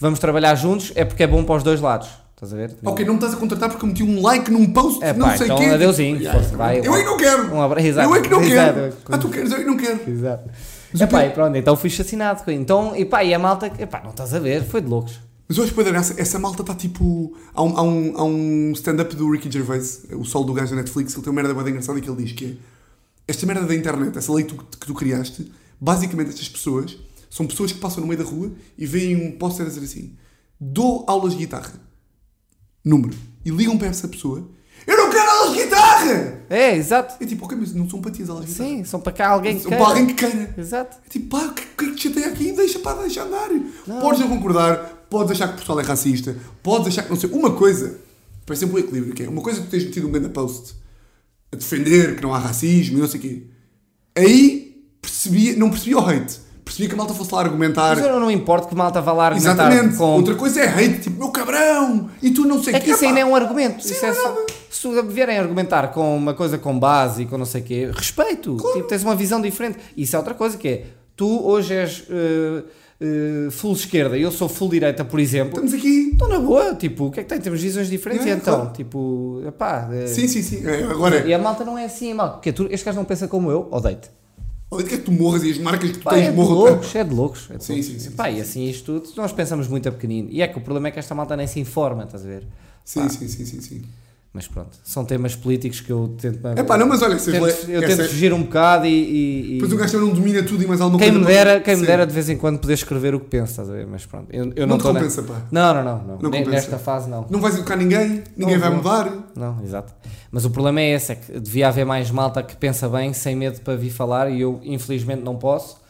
vamos 0.00 0.18
trabalhar 0.18 0.54
juntos, 0.54 0.92
é 0.96 1.04
porque 1.04 1.22
é 1.22 1.26
bom 1.26 1.44
para 1.44 1.56
os 1.56 1.62
dois 1.62 1.80
lados. 1.80 2.08
Estás 2.34 2.54
a 2.54 2.56
ver? 2.56 2.74
Ok, 2.86 3.04
não 3.04 3.12
me 3.12 3.18
estás 3.18 3.34
a 3.34 3.36
contratar 3.36 3.68
porque 3.68 3.84
meti 3.84 4.02
um 4.02 4.22
like 4.22 4.50
num 4.50 4.64
post, 4.72 5.04
É 5.04 5.12
não 5.12 5.28
pá, 5.28 5.36
sei 5.36 5.44
então 5.44 5.58
quê. 5.58 5.66
adeusinho, 5.66 6.32
força, 6.32 6.56
vai, 6.56 6.80
eu 6.82 6.94
aí 6.94 7.04
não 7.04 7.18
quero. 7.18 7.54
Um 7.54 7.60
abraço, 7.60 7.86
exato. 7.86 8.08
Eu 8.08 8.14
é 8.16 8.20
que 8.22 8.30
não 8.30 8.40
Exato. 8.42 8.72
quero. 8.74 8.92
Ah, 9.10 9.18
tu 9.18 9.28
queres, 9.28 9.50
eu 9.52 9.58
aí 9.58 9.64
não 9.66 9.76
quero. 9.76 10.00
Exato. 10.08 10.48
Mas 10.92 11.00
É 11.02 11.04
o 11.04 11.08
pá, 11.08 11.20
que- 11.22 11.26
e 11.28 11.30
pronto, 11.30 11.56
então 11.56 11.76
fui 11.76 11.88
assassinado. 11.90 12.42
Então, 12.50 12.96
e 12.96 13.04
pá, 13.04 13.22
e 13.24 13.32
a 13.34 13.38
malta, 13.38 13.70
é 13.78 13.86
pá, 13.86 14.00
não 14.02 14.10
estás 14.10 14.34
a 14.34 14.38
ver, 14.38 14.64
foi 14.64 14.80
de 14.80 14.88
loucos. 14.88 15.20
Mas 15.48 15.58
acho 15.58 15.74
que 15.74 15.80
essa, 15.80 16.20
essa 16.20 16.38
malta 16.38 16.62
está 16.62 16.74
tipo. 16.74 17.36
Há 17.52 17.62
um, 17.62 17.76
há 17.76 17.82
um, 17.82 18.12
há 18.18 18.24
um 18.24 18.72
stand-up 18.72 19.14
do 19.16 19.30
Ricky 19.32 19.50
Gervais, 19.50 20.04
o 20.12 20.24
sol 20.24 20.44
do 20.44 20.52
gajo 20.52 20.70
da 20.70 20.76
Netflix, 20.76 21.12
ele 21.14 21.22
tem 21.22 21.32
uma 21.32 21.42
merda 21.42 21.54
bem 21.60 21.70
engraçada 21.72 22.00
que 22.00 22.08
ele 22.08 22.22
diz 22.22 22.32
que 22.32 22.44
é 22.46 22.54
esta 23.26 23.46
merda 23.46 23.66
da 23.66 23.74
internet, 23.74 24.16
essa 24.16 24.32
lei 24.32 24.44
que 24.44 24.54
tu, 24.54 24.64
que 24.78 24.86
tu 24.86 24.94
criaste, 24.94 25.50
basicamente 25.80 26.28
estas 26.30 26.48
pessoas 26.48 26.96
são 27.28 27.46
pessoas 27.46 27.72
que 27.72 27.78
passam 27.80 28.00
no 28.00 28.06
meio 28.06 28.22
da 28.22 28.28
rua 28.28 28.52
e 28.78 28.86
veem 28.86 29.16
um 29.16 29.32
póster 29.38 29.66
a 29.66 29.68
dizer 29.68 29.80
assim: 29.84 30.16
dou 30.60 31.04
aulas 31.08 31.32
de 31.32 31.38
guitarra, 31.38 31.72
número, 32.84 33.16
e 33.44 33.50
ligam 33.50 33.76
para 33.76 33.88
essa 33.88 34.06
pessoa 34.08 34.48
Eu 34.86 34.96
não 34.96 35.10
quero 35.10 35.30
aulas 35.30 35.52
de 35.56 35.62
guitarra! 35.64 36.40
É, 36.50 36.76
exato. 36.76 37.22
É 37.22 37.26
tipo, 37.26 37.44
ok, 37.44 37.56
mas 37.60 37.72
não 37.72 37.88
são 37.88 38.00
para 38.00 38.10
ti 38.10 38.22
as 38.22 38.28
aulas 38.30 38.46
de 38.46 38.52
guitarra. 38.52 38.68
Sim, 38.70 38.84
são 38.84 39.00
para 39.00 39.12
cá 39.12 39.28
alguém 39.28 39.56
que 39.56 39.62
São 39.62 39.68
queira. 39.70 39.84
para 39.84 39.92
alguém 39.92 40.06
que 40.14 40.14
queira. 40.26 40.54
Exato. 40.58 40.96
É 41.06 41.08
tipo, 41.08 41.28
pá, 41.38 41.44
o 41.46 41.52
que, 41.54 41.62
que 41.64 41.84
é 41.84 41.88
que 41.88 41.94
te 41.94 42.02
chateia 42.08 42.26
aqui? 42.26 42.52
Deixa, 42.52 42.78
pá, 42.80 42.94
deixa 42.94 43.22
andar. 43.22 43.48
Podes 44.00 44.20
não 44.20 44.28
concordar, 44.28 45.06
podes 45.08 45.32
achar 45.32 45.48
que 45.48 45.54
o 45.54 45.58
pessoal 45.58 45.80
é 45.80 45.82
racista, 45.84 46.36
podes 46.62 46.88
achar 46.88 47.02
que 47.04 47.10
não 47.10 47.16
sei. 47.16 47.30
Uma 47.30 47.52
coisa, 47.52 47.98
para 48.44 48.56
sempre 48.56 48.76
o 48.76 48.78
equilíbrio, 48.78 49.14
que 49.14 49.22
é 49.22 49.28
uma 49.28 49.42
coisa 49.42 49.60
que 49.60 49.66
tu 49.66 49.70
tens 49.70 49.84
metido 49.84 50.08
um 50.08 50.10
grande 50.10 50.30
post 50.30 50.74
a 51.52 51.56
defender 51.56 52.16
que 52.16 52.22
não 52.22 52.34
há 52.34 52.38
racismo 52.38 52.98
e 52.98 53.00
não 53.00 53.08
sei 53.08 53.18
o 53.20 53.22
quê. 53.22 53.42
Aí 54.16 54.84
percebia, 55.00 55.56
não 55.56 55.70
percebia 55.70 55.98
o 55.98 56.00
hate. 56.08 56.40
Percebia 56.70 56.88
que 56.88 56.94
a 56.94 56.98
malta 56.98 57.14
fosse 57.14 57.34
lá 57.34 57.40
argumentar. 57.40 57.96
Mas 57.96 58.06
eu 58.06 58.20
não 58.20 58.30
importo 58.30 58.68
que 58.68 58.76
malta 58.76 59.00
vá 59.00 59.12
lá 59.12 59.26
argumentar 59.26 59.72
Exatamente. 59.72 59.96
com... 59.96 60.04
Outra 60.14 60.36
coisa 60.36 60.60
é 60.60 60.68
hate, 60.68 61.00
tipo, 61.00 61.18
meu 61.18 61.30
cabrão, 61.30 62.08
e 62.22 62.30
tu 62.30 62.44
não 62.44 62.62
sei 62.62 62.74
o 62.74 62.76
É 62.76 62.80
que 62.80 62.92
isso 62.92 63.02
aí 63.02 63.08
pá. 63.08 63.14
nem 63.14 63.22
é 63.24 63.26
um 63.26 63.34
argumento. 63.34 63.82
Sim, 63.82 63.92
Isso 63.92 64.06
é 64.06 64.10
é 64.10 64.14
só... 64.14 64.46
Se 64.70 65.02
vierem 65.08 65.36
argumentar 65.36 65.88
com 65.88 66.16
uma 66.16 66.32
coisa 66.32 66.56
com 66.58 66.78
base 66.78 67.22
e 67.22 67.26
com 67.26 67.36
não 67.36 67.44
sei 67.44 67.60
o 67.60 67.64
quê, 67.64 67.90
respeito. 67.92 68.56
Tipo, 68.56 68.86
tens 68.86 69.02
uma 69.02 69.16
visão 69.16 69.40
diferente. 69.40 69.78
Isso 69.96 70.14
é 70.14 70.18
outra 70.20 70.32
coisa 70.32 70.56
que 70.56 70.68
é, 70.68 70.86
tu 71.16 71.44
hoje 71.44 71.74
és 71.74 72.04
eh, 72.08 72.62
eh, 73.00 73.50
full 73.50 73.72
esquerda 73.72 74.16
e 74.16 74.22
eu 74.22 74.30
sou 74.30 74.48
full 74.48 74.68
direita, 74.68 75.04
por 75.04 75.18
exemplo. 75.18 75.50
Estamos 75.50 75.74
aqui. 75.74 76.10
Estou 76.12 76.28
na 76.28 76.38
boa, 76.38 76.76
tipo, 76.76 77.06
o 77.06 77.10
que 77.10 77.18
é 77.18 77.22
que 77.24 77.28
tem? 77.28 77.40
Temos 77.40 77.60
visões 77.60 77.90
diferentes 77.90 78.24
É, 78.24 78.30
e 78.30 78.32
então, 78.32 78.54
claro. 78.60 78.72
tipo, 78.72 79.42
epá... 79.44 79.88
eh, 79.92 80.06
Sim, 80.06 80.28
sim, 80.28 80.40
sim. 80.40 80.64
É, 80.64 80.84
agora, 80.84 81.26
E 81.26 81.34
a 81.34 81.38
malta 81.38 81.64
não 81.64 81.76
é 81.76 81.84
assim, 81.86 82.14
malta. 82.14 82.34
Porque 82.34 82.52
tu, 82.52 82.68
este 82.70 82.86
gajo 82.86 82.96
não 82.98 83.04
pensa 83.04 83.26
como 83.26 83.50
eu, 83.50 83.66
odeio-te. 83.72 84.08
Olha 84.70 84.84
que 84.86 84.94
é 84.94 84.98
que 84.98 85.04
tu 85.04 85.12
morras 85.12 85.42
e 85.44 85.50
as 85.50 85.58
marcas 85.58 85.90
que 85.90 85.98
tu 85.98 86.04
Pá, 86.04 86.10
tens 86.10 86.26
é 86.26 86.30
de 86.30 86.36
morram. 86.36 86.54
loucos, 86.54 86.94
é 86.94 87.04
de 87.04 87.14
loucos. 87.14 87.48
É 87.50 87.56
de 87.58 87.64
Sim, 87.64 87.72
loucos. 87.74 87.86
sim, 87.88 87.98
sim, 87.98 88.10
Pá, 88.12 88.30
sim, 88.30 88.36
e 88.36 88.40
assim 88.40 88.64
isto 88.68 89.00
tudo, 89.00 89.16
nós 89.16 89.32
pensamos 89.32 89.68
muito 89.68 89.88
a 89.88 89.92
pequenino. 89.92 90.28
E 90.30 90.42
é 90.42 90.48
que 90.48 90.58
o 90.58 90.60
problema 90.60 90.88
é 90.88 90.90
que 90.90 90.98
esta 90.98 91.14
malta 91.14 91.36
nem 91.36 91.46
se 91.46 91.58
informa, 91.60 92.04
estás 92.04 92.24
a 92.24 92.28
ver? 92.28 92.46
Sim, 92.84 93.08
sim, 93.08 93.28
sim, 93.28 93.44
sim, 93.44 93.60
sim. 93.60 93.82
Mas 94.32 94.46
pronto, 94.46 94.78
são 94.84 95.04
temas 95.04 95.34
políticos 95.34 95.80
que 95.80 95.90
eu 95.90 96.14
tento. 96.16 96.38
É 96.46 96.62
pá, 96.62 96.78
não, 96.78 96.86
mas 96.86 97.02
olha, 97.02 97.16
tento, 97.16 97.44
le- 97.44 97.74
eu 97.74 97.80
tento 97.84 98.04
fugir 98.08 98.32
um 98.32 98.42
bocado 98.42 98.86
e. 98.86 98.90
e- 98.90 99.54
Depois 99.54 99.72
o 99.72 99.76
gajo 99.76 99.98
não 99.98 100.10
domina 100.10 100.40
tudo 100.44 100.62
e 100.62 100.66
mais 100.68 100.80
alguma 100.80 101.00
quem 101.02 101.10
coisa. 101.12 101.26
me 101.28 101.34
dera, 101.34 101.60
quem 101.60 101.74
me 101.76 101.84
dera 101.84 102.06
de 102.06 102.12
vez 102.14 102.28
em 102.28 102.36
quando 102.36 102.60
poder 102.60 102.74
escrever 102.74 103.12
o 103.12 103.18
que 103.18 103.26
penso, 103.26 103.50
estás 103.50 103.68
a 103.68 103.72
ver? 103.72 103.88
Mas 103.88 104.06
pronto, 104.06 104.28
eu, 104.30 104.44
eu 104.54 104.68
Não 104.68 104.76
não 104.76 104.78
te 104.78 104.84
compensa, 104.84 105.24
pá. 105.24 105.42
Não, 105.50 105.74
não, 105.74 105.82
não. 105.82 105.98
não. 105.98 106.06
Não 106.14 106.30
compensa. 106.30 106.48
Nesta 106.50 106.78
fase 106.78 107.10
não. 107.10 107.26
Não 107.28 107.40
vais 107.40 107.56
educar 107.56 107.74
ninguém, 107.74 108.22
ninguém 108.36 108.56
vai 108.56 108.68
vou. 108.68 108.76
mudar. 108.78 109.12
Não, 109.34 109.60
exato. 109.64 109.92
Mas 110.30 110.44
o 110.44 110.50
problema 110.50 110.80
é 110.80 110.90
esse, 110.94 111.10
é 111.10 111.14
que 111.16 111.40
devia 111.40 111.66
haver 111.66 111.84
mais 111.84 112.08
malta 112.12 112.40
que 112.40 112.56
pensa 112.56 112.88
bem, 112.88 113.12
sem 113.12 113.34
medo 113.34 113.60
para 113.62 113.74
vir 113.74 113.90
falar, 113.90 114.30
e 114.30 114.40
eu 114.42 114.60
infelizmente 114.62 115.22
não 115.22 115.34
posso, 115.36 115.80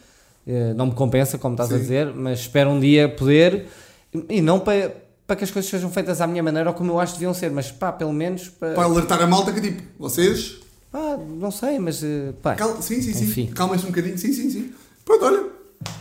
Eh, 0.46 0.72
não 0.74 0.86
me 0.86 0.92
compensa, 0.92 1.36
como 1.36 1.52
estás 1.54 1.70
a 1.70 1.74
Sim. 1.74 1.80
dizer, 1.82 2.14
mas 2.14 2.40
espero 2.40 2.70
um 2.70 2.80
dia 2.80 3.06
poder, 3.10 3.66
e 4.28 4.40
não 4.40 4.58
para, 4.58 4.90
para 5.30 5.36
que 5.36 5.44
as 5.44 5.50
coisas 5.52 5.70
sejam 5.70 5.88
feitas 5.92 6.20
à 6.20 6.26
minha 6.26 6.42
maneira 6.42 6.68
ou 6.70 6.74
como 6.74 6.90
eu 6.90 6.98
acho 6.98 7.12
que 7.12 7.20
deviam 7.20 7.32
ser, 7.32 7.52
mas 7.52 7.70
pá, 7.70 7.92
pelo 7.92 8.12
menos 8.12 8.48
para. 8.48 8.74
Para 8.74 8.82
alertar 8.82 9.22
a 9.22 9.26
malta 9.28 9.52
que 9.52 9.60
tipo, 9.60 9.80
vocês. 9.96 10.56
Pá, 10.90 11.16
não 11.38 11.52
sei, 11.52 11.78
mas 11.78 12.02
eh, 12.02 12.32
pá. 12.42 12.56
Cal... 12.56 12.82
Sim, 12.82 13.00
sim, 13.00 13.14
sim. 13.14 13.24
Enfim. 13.26 13.46
Calma-se 13.54 13.84
um 13.84 13.90
bocadinho, 13.90 14.18
sim, 14.18 14.32
sim, 14.32 14.50
sim. 14.50 14.72
Pronto, 15.04 15.24
olha. 15.24 15.44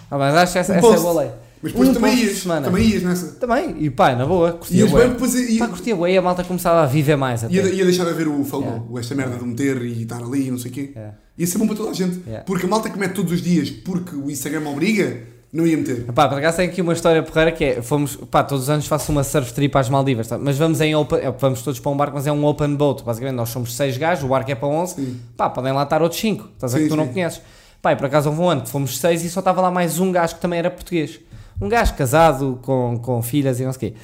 Ah, 0.10 0.18
mas 0.18 0.34
acho 0.34 0.54
que 0.54 0.58
essa, 0.58 0.74
Um 0.74 0.76
essa 0.78 0.88
é 0.88 0.90
post. 0.90 1.02
boa 1.04 1.22
lei. 1.22 1.32
Mas 1.62 1.72
depois 1.74 1.90
Um 1.90 1.94
também 1.94 2.18
ias. 2.18 2.38
semana. 2.40 2.66
Também 2.66 2.88
ias 2.90 3.04
nessa. 3.04 3.28
Também, 3.34 3.76
e 3.80 3.90
pá, 3.92 4.16
na 4.16 4.26
boa, 4.26 4.54
curtia 4.54 4.88
bué. 4.88 5.02
bem, 5.04 5.10
depois 5.12 5.36
ia, 5.36 5.60
Pá, 5.60 5.68
curtia 5.68 5.94
e 6.10 6.18
a 6.18 6.22
malta 6.24 6.44
começava 6.44 6.82
a 6.82 6.86
viver 6.88 7.16
mais 7.18 7.44
até. 7.44 7.54
ia, 7.54 7.62
ia 7.72 7.86
deixar 7.86 8.06
de 8.06 8.10
haver 8.10 8.28
o 8.28 8.44
FOMO, 8.44 8.66
Yeah. 8.66 9.00
esta 9.00 9.14
merda 9.14 9.38
de 9.38 9.44
meter 9.46 9.80
e 9.84 10.02
estar 10.02 10.24
ali 10.24 10.48
e 10.48 10.52
não 10.52 10.58
sei 10.58 10.72
o 10.72 10.74
quê. 10.74 10.90
Yeah. 10.96 11.18
Ia 11.38 11.46
ser 11.48 11.58
bom 11.60 11.68
para 11.68 11.76
toda 11.76 11.90
a 11.92 11.94
gente. 11.94 12.20
Yeah. 12.26 12.44
Porque 12.46 12.66
a 12.66 12.70
malta 12.70 12.90
que 12.90 12.98
mete 12.98 13.14
todos 13.14 13.32
os 13.32 13.42
dias 13.44 13.70
porque 13.70 14.16
o 14.16 14.32
Instagram 14.32 14.68
obriga, 14.70 15.22
não 15.52 15.66
ia 15.66 15.76
meter. 15.78 16.06
Pá, 16.14 16.28
por 16.28 16.38
acaso 16.38 16.58
tem 16.58 16.68
aqui 16.70 16.82
uma 16.82 16.94
história 16.94 17.24
porreira 17.24 17.52
que 17.52 17.64
é, 17.64 17.82
fomos, 17.82 18.16
pá, 18.16 18.44
todos 18.44 18.66
os 18.66 18.70
anos 18.70 18.86
faço 18.86 19.12
uma 19.12 19.24
surf 19.24 19.52
trip 19.54 19.76
às 19.78 19.90
Maldivas, 19.90 20.28
tá? 20.28 20.38
mas 20.38 20.58
vamos 20.58 20.80
em 20.82 20.96
open, 20.96 21.20
é, 21.20 21.32
vamos 21.32 21.62
todos 21.64 21.80
para 21.80 21.92
um 21.92 21.98
barco, 21.98 22.16
mas 22.16 22.28
é 22.28 22.32
um 22.32 22.46
open 22.46 22.76
boat, 22.76 23.04
basicamente 23.04 23.36
nós 23.36 23.50
somos 23.50 23.76
seis 23.76 23.98
gajos, 23.98 24.24
o 24.24 24.28
barco 24.28 24.52
é 24.52 24.56
para 24.56 24.68
11, 24.68 24.96
Sim. 24.96 25.20
pá, 25.36 25.50
podem 25.50 25.74
lá 25.74 25.84
estar 25.84 26.02
outros 26.02 26.22
cinco, 26.22 26.50
estás 26.54 26.74
a 26.74 26.78
ver 26.78 26.84
que 26.84 26.90
tu 26.90 26.96
não 26.96 27.08
sim. 27.08 27.14
conheces. 27.14 27.42
Pá, 27.82 27.94
e 27.94 27.96
por 27.96 28.06
acaso 28.06 28.30
houve 28.30 28.42
um 28.42 28.50
ano 28.50 28.62
que 28.62 28.70
fomos 28.70 28.98
seis 29.00 29.24
e 29.24 29.30
só 29.30 29.40
estava 29.40 29.62
lá 29.62 29.72
mais 29.72 30.00
um 30.00 30.12
gajo 30.12 30.36
que 30.36 30.42
também 30.42 30.60
era 30.60 30.70
português. 30.70 31.20
Um 31.62 31.68
gajo 31.68 31.94
casado, 31.96 32.60
com, 32.62 33.00
com 33.02 33.22
filhas 33.22 33.60
e 33.60 33.66
não 33.66 33.74
sei 33.74 33.90
o 33.90 33.92
quê. 33.94 33.98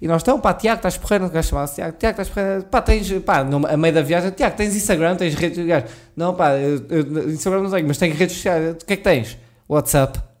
E 0.00 0.08
nós 0.08 0.22
estamos, 0.22 0.40
pá, 0.42 0.52
Tiago, 0.52 0.78
estás 0.78 0.96
porreiro, 0.96 1.26
o 1.26 1.30
gajo 1.30 1.48
chamava-se 1.48 1.76
Tiago, 1.76 1.96
Tiago, 1.96 2.20
estás 2.20 2.28
porreiro, 2.28 2.64
pá, 2.64 2.82
tens, 2.82 3.12
pá, 3.20 3.44
no, 3.44 3.64
a 3.66 3.76
meio 3.76 3.94
da 3.94 4.02
viagem, 4.02 4.30
Tiago, 4.32 4.56
tens 4.56 4.74
Instagram, 4.74 5.14
tens 5.14 5.34
redes 5.34 5.58
sociais? 5.58 5.84
Não, 6.16 6.34
pá, 6.34 6.54
eu, 6.54 6.84
eu- 6.88 7.30
Instagram 7.30 7.62
não 7.62 7.70
tenho, 7.70 7.86
mas 7.86 7.98
tenho 7.98 8.14
redes 8.16 8.34
sociais, 8.34 8.76
o 8.82 8.84
que 8.84 8.94
é 8.94 8.96
que 8.96 9.04
tens? 9.04 9.38
WhatsApp. 9.68 10.31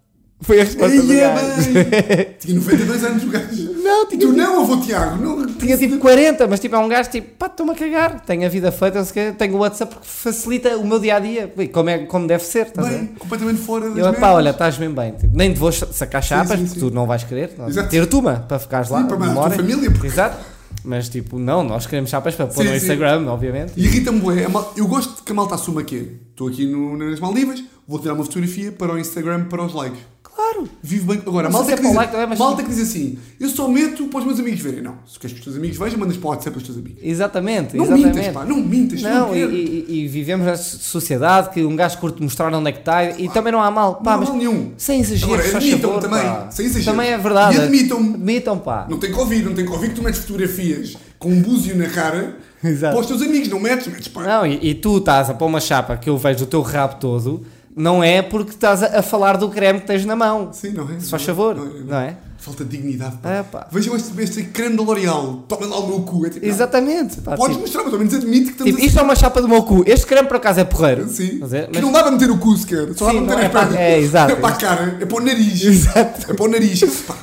Foi 0.42 0.60
a 0.60 0.64
resposta 0.64 1.00
do 1.02 1.12
Ia 1.14 1.28
gajo. 1.28 1.70
Tinha 2.40 2.54
92 2.56 3.04
anos 3.04 3.22
o 3.24 3.28
gajo. 3.28 3.72
Não, 3.82 4.06
tinha, 4.06 4.20
Tu 4.20 4.32
não, 4.32 4.62
avô 4.62 4.76
Tiago. 4.78 5.22
Não. 5.22 5.46
tinha 5.54 5.76
tipo 5.78 5.98
40, 5.98 6.46
mas 6.48 6.58
tipo 6.60 6.74
é 6.74 6.78
um 6.78 6.88
gajo 6.88 7.10
tipo, 7.10 7.28
pá, 7.36 7.46
estou-me 7.46 7.72
a 7.72 7.74
cagar, 7.74 8.20
tenho 8.20 8.44
a 8.44 8.48
vida 8.48 8.72
feita, 8.72 9.04
tenho 9.38 9.54
o 9.54 9.58
WhatsApp 9.58 9.94
porque 9.94 10.08
facilita 10.08 10.76
o 10.78 10.86
meu 10.86 10.98
dia 10.98 11.16
a 11.16 11.18
dia, 11.20 11.52
como, 11.72 11.88
é, 11.90 11.98
como 12.06 12.26
deve 12.26 12.42
ser, 12.44 12.66
estás 12.66 12.88
Bem, 12.88 13.06
completamente 13.18 13.60
fora 13.60 13.88
das 13.90 13.98
Eu, 13.98 14.14
pá, 14.14 14.32
olha, 14.32 14.50
estás 14.50 14.76
bem 14.76 14.90
bem, 14.90 15.12
tipo, 15.12 15.36
nem 15.36 15.52
te 15.52 15.58
vou 15.58 15.70
sacar 15.72 16.22
chapas 16.22 16.58
sim, 16.58 16.64
porque 16.66 16.80
sim. 16.80 16.88
tu 16.88 16.94
não 16.94 17.06
vais 17.06 17.22
querer, 17.24 17.52
não, 17.56 17.68
Exato. 17.68 17.88
ter 17.88 18.06
tuma 18.06 18.44
para 18.48 18.58
ficares 18.58 18.88
lá, 18.88 19.00
Sim, 19.02 19.06
para 19.08 19.26
a 19.26 19.32
tua 19.34 19.50
família, 19.50 19.90
porque- 19.90 20.06
Exato, 20.08 20.38
mas 20.84 21.08
tipo, 21.08 21.38
não, 21.38 21.62
nós 21.62 21.86
queremos 21.86 22.10
chapas 22.10 22.34
para 22.34 22.46
pôr 22.46 22.62
Sim, 22.64 22.70
no 22.72 22.78
sim. 22.78 22.84
Instagram, 22.84 23.26
obviamente. 23.28 23.72
E 23.76 23.84
irrita-me 23.84 24.20
mal- 24.48 24.72
Eu 24.76 24.86
gosto 24.88 25.22
que 25.22 25.30
a 25.30 25.34
malta 25.34 25.54
assuma 25.54 25.82
que 25.84 25.96
é. 25.96 26.02
Estou 26.30 26.48
aqui 26.48 26.66
no- 26.66 26.96
nas 26.96 27.20
Maldivas, 27.20 27.62
vou 27.86 27.98
tirar 28.00 28.14
uma 28.14 28.24
fotografia 28.24 28.72
para 28.72 28.92
o 28.92 28.98
Instagram 28.98 29.44
para 29.44 29.62
os 29.64 29.72
likes. 29.74 30.00
Claro, 30.42 30.68
Vivo 30.82 31.06
bem. 31.12 31.22
Agora, 31.24 31.48
Não 31.48 31.52
malta, 31.58 31.72
é 31.72 31.76
que 31.76 31.82
diz, 31.82 31.94
like, 31.94 32.12
não 32.12 32.20
é, 32.20 32.26
mas- 32.26 32.38
malta 32.38 32.62
que 32.64 32.68
diz 32.68 32.80
assim: 32.80 33.16
eu 33.38 33.48
só 33.48 33.68
meto 33.68 34.06
para 34.08 34.18
os 34.20 34.26
meus 34.26 34.40
amigos 34.40 34.60
verem. 34.60 34.82
Não, 34.82 34.96
se 35.06 35.18
queres 35.18 35.32
que 35.34 35.38
os 35.38 35.44
teus 35.44 35.56
amigos 35.56 35.76
vejam, 35.78 35.98
mandas 36.00 36.16
para 36.16 36.26
o 36.26 36.30
WhatsApp 36.30 36.50
para 36.50 36.58
os 36.58 36.64
teus 36.66 36.78
amigos. 36.78 36.98
exatamente, 37.02 37.76
Não 37.76 37.84
exatamente. 37.84 38.16
mintas, 38.16 38.32
pá, 38.34 38.44
não 38.44 38.56
mintas. 38.56 39.02
Não, 39.02 39.28
não 39.28 39.36
e, 39.36 39.40
e- 39.44 39.86
e 40.04 40.08
vivemos 40.08 40.44
na 40.46 40.56
sociedade 40.56 41.50
que 41.50 41.64
um 41.64 41.76
gajo 41.76 41.98
curte 41.98 42.20
mostrar 42.22 42.52
onde 42.52 42.68
é 42.68 42.72
que 42.72 42.80
está 42.80 43.04
e 43.10 43.28
também 43.28 43.52
não 43.52 43.62
há 43.62 43.70
mal, 43.70 43.96
pá, 43.96 44.02
não 44.04 44.12
há 44.12 44.16
mas 44.18 44.28
mal 44.30 44.38
nenhum. 44.38 44.72
sem 44.76 45.00
exageros, 45.00 45.32
Agora, 45.32 45.42
faz 45.48 45.54
admitam-me 45.64 46.00
favor, 46.00 46.00
também, 46.10 46.22
pá. 46.22 46.50
sem 46.50 46.66
exageros. 46.66 46.84
Também 46.96 47.10
é 47.12 47.18
verdade. 47.18 47.56
E 47.56 47.60
admitam-me. 47.60 48.14
Admitam, 48.14 48.58
pá. 48.58 48.86
Não 48.90 48.98
tem 48.98 49.12
Covid, 49.12 49.44
não 49.44 49.54
tem 49.54 49.64
Covid 49.64 49.90
que 49.90 49.96
tu 50.00 50.02
metes 50.02 50.20
fotografias 50.22 50.96
com 51.18 51.28
um 51.30 51.40
búzio 51.40 51.76
na 51.76 51.86
cara 51.88 52.36
Exato. 52.64 52.94
para 52.94 53.00
os 53.00 53.06
teus 53.06 53.22
amigos, 53.22 53.48
não 53.48 53.60
metes, 53.60 53.86
metes 53.86 54.08
pá. 54.08 54.22
Não, 54.24 54.46
e, 54.46 54.58
e 54.70 54.74
tu 54.74 54.98
estás 54.98 55.30
a 55.30 55.34
pôr 55.34 55.46
uma 55.46 55.60
chapa 55.60 55.96
que 55.96 56.10
eu 56.10 56.18
vejo 56.18 56.44
o 56.44 56.46
teu 56.48 56.60
rabo 56.62 56.96
todo, 56.96 57.44
não 57.76 58.02
é 58.04 58.20
porque 58.22 58.50
estás 58.50 58.82
a, 58.82 58.98
a 58.98 59.02
falar 59.02 59.36
do 59.36 59.48
creme 59.48 59.80
que 59.80 59.86
tens 59.86 60.04
na 60.04 60.14
mão. 60.16 60.52
Sim, 60.52 60.70
não 60.72 60.84
é? 60.90 61.00
Se 61.00 61.10
faz 61.10 61.22
Não 61.26 61.32
é, 61.32 61.36
favor, 61.36 61.54
não 61.56 61.64
é, 61.64 61.66
não 61.68 61.76
é. 61.76 61.82
não 61.84 61.98
é? 62.00 62.16
Falta 62.38 62.64
de 62.64 62.76
dignidade. 62.76 63.18
pá. 63.18 63.30
É, 63.30 63.42
pá. 63.44 63.68
Vejam 63.70 63.94
este, 63.94 64.20
este 64.20 64.42
creme 64.44 64.76
da 64.76 64.82
L'Oreal, 64.82 65.44
tomem 65.46 65.68
lá 65.68 65.78
o 65.78 65.86
meu 65.86 66.00
cu. 66.00 66.26
É 66.26 66.30
tipo, 66.30 66.44
Exatamente. 66.44 67.20
pá, 67.20 67.36
Podes 67.36 67.52
tipo, 67.56 67.60
mostrar, 67.60 67.84
mas 67.84 67.92
ao 67.92 67.98
menos 68.00 68.14
admite 68.14 68.46
que 68.46 68.50
estamos 68.50 68.72
tipo, 68.72 68.84
isto 68.84 68.98
é 68.98 69.02
uma 69.02 69.14
chapa 69.14 69.40
do 69.40 69.48
meu 69.48 69.62
cu. 69.62 69.84
Este 69.86 70.04
creme 70.06 70.26
por 70.26 70.38
acaso 70.38 70.58
é 70.58 70.64
porreiro. 70.64 71.08
Sim. 71.08 71.34
Estás 71.34 71.54
a 71.54 71.56
ver? 71.58 71.66
Que 71.68 71.74
Mas- 71.74 71.82
não 71.82 71.92
dá 71.92 72.02
para 72.02 72.10
meter 72.10 72.30
o 72.32 72.38
cu 72.38 72.56
sequer. 72.56 72.92
Só 72.94 73.06
dá 73.06 73.12
Sim, 73.12 73.26
para 73.26 73.36
meter 73.36 73.46
é 73.46 73.48
para- 73.48 73.80
é, 73.80 73.98
exato. 74.00 74.32
É 74.32 74.36
para 74.36 74.54
a 74.54 74.56
cara, 74.58 74.98
é 75.00 75.06
para 75.06 75.16
o 75.16 75.20
nariz. 75.20 75.62
Exato. 75.64 76.32
É 76.32 76.34
para 76.34 76.44
o 76.44 76.48
nariz. 76.48 76.80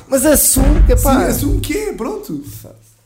Mas 0.08 0.24
assume 0.24 0.82
que, 0.86 0.96
Sim, 0.96 1.02
pá. 1.04 1.26
assume 1.26 1.60
que 1.60 1.76
é, 1.76 1.92
pronto. 1.92 2.42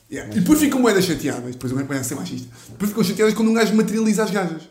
Yeah. 0.09 0.31
E 0.33 0.39
depois 0.39 0.57
ficam 0.59 0.79
moedas 0.79 1.03
chateadas. 1.03 1.51
Depois 1.51 1.73
o 1.73 1.75
gajo 1.75 1.87
começa 1.87 2.05
a 2.05 2.07
ser 2.07 2.15
machista. 2.15 2.47
Depois 2.69 2.89
ficam 2.91 3.03
chateadas 3.03 3.33
quando 3.33 3.49
um 3.49 3.53
gajo 3.53 3.75
materializa 3.75 4.23
as 4.23 4.31
gajas. 4.31 4.61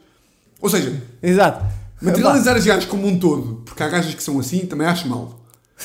Ou 0.62 0.70
seja, 0.70 0.94
Exato. 1.22 1.62
Materializar 2.04 2.56
as 2.56 2.64
gajas 2.64 2.84
como 2.84 3.06
um 3.06 3.18
todo, 3.18 3.62
porque 3.64 3.82
há 3.82 3.88
gajas 3.88 4.14
que 4.14 4.22
são 4.22 4.38
assim, 4.38 4.60
também 4.66 4.86
acho 4.86 5.08
mal. 5.08 5.40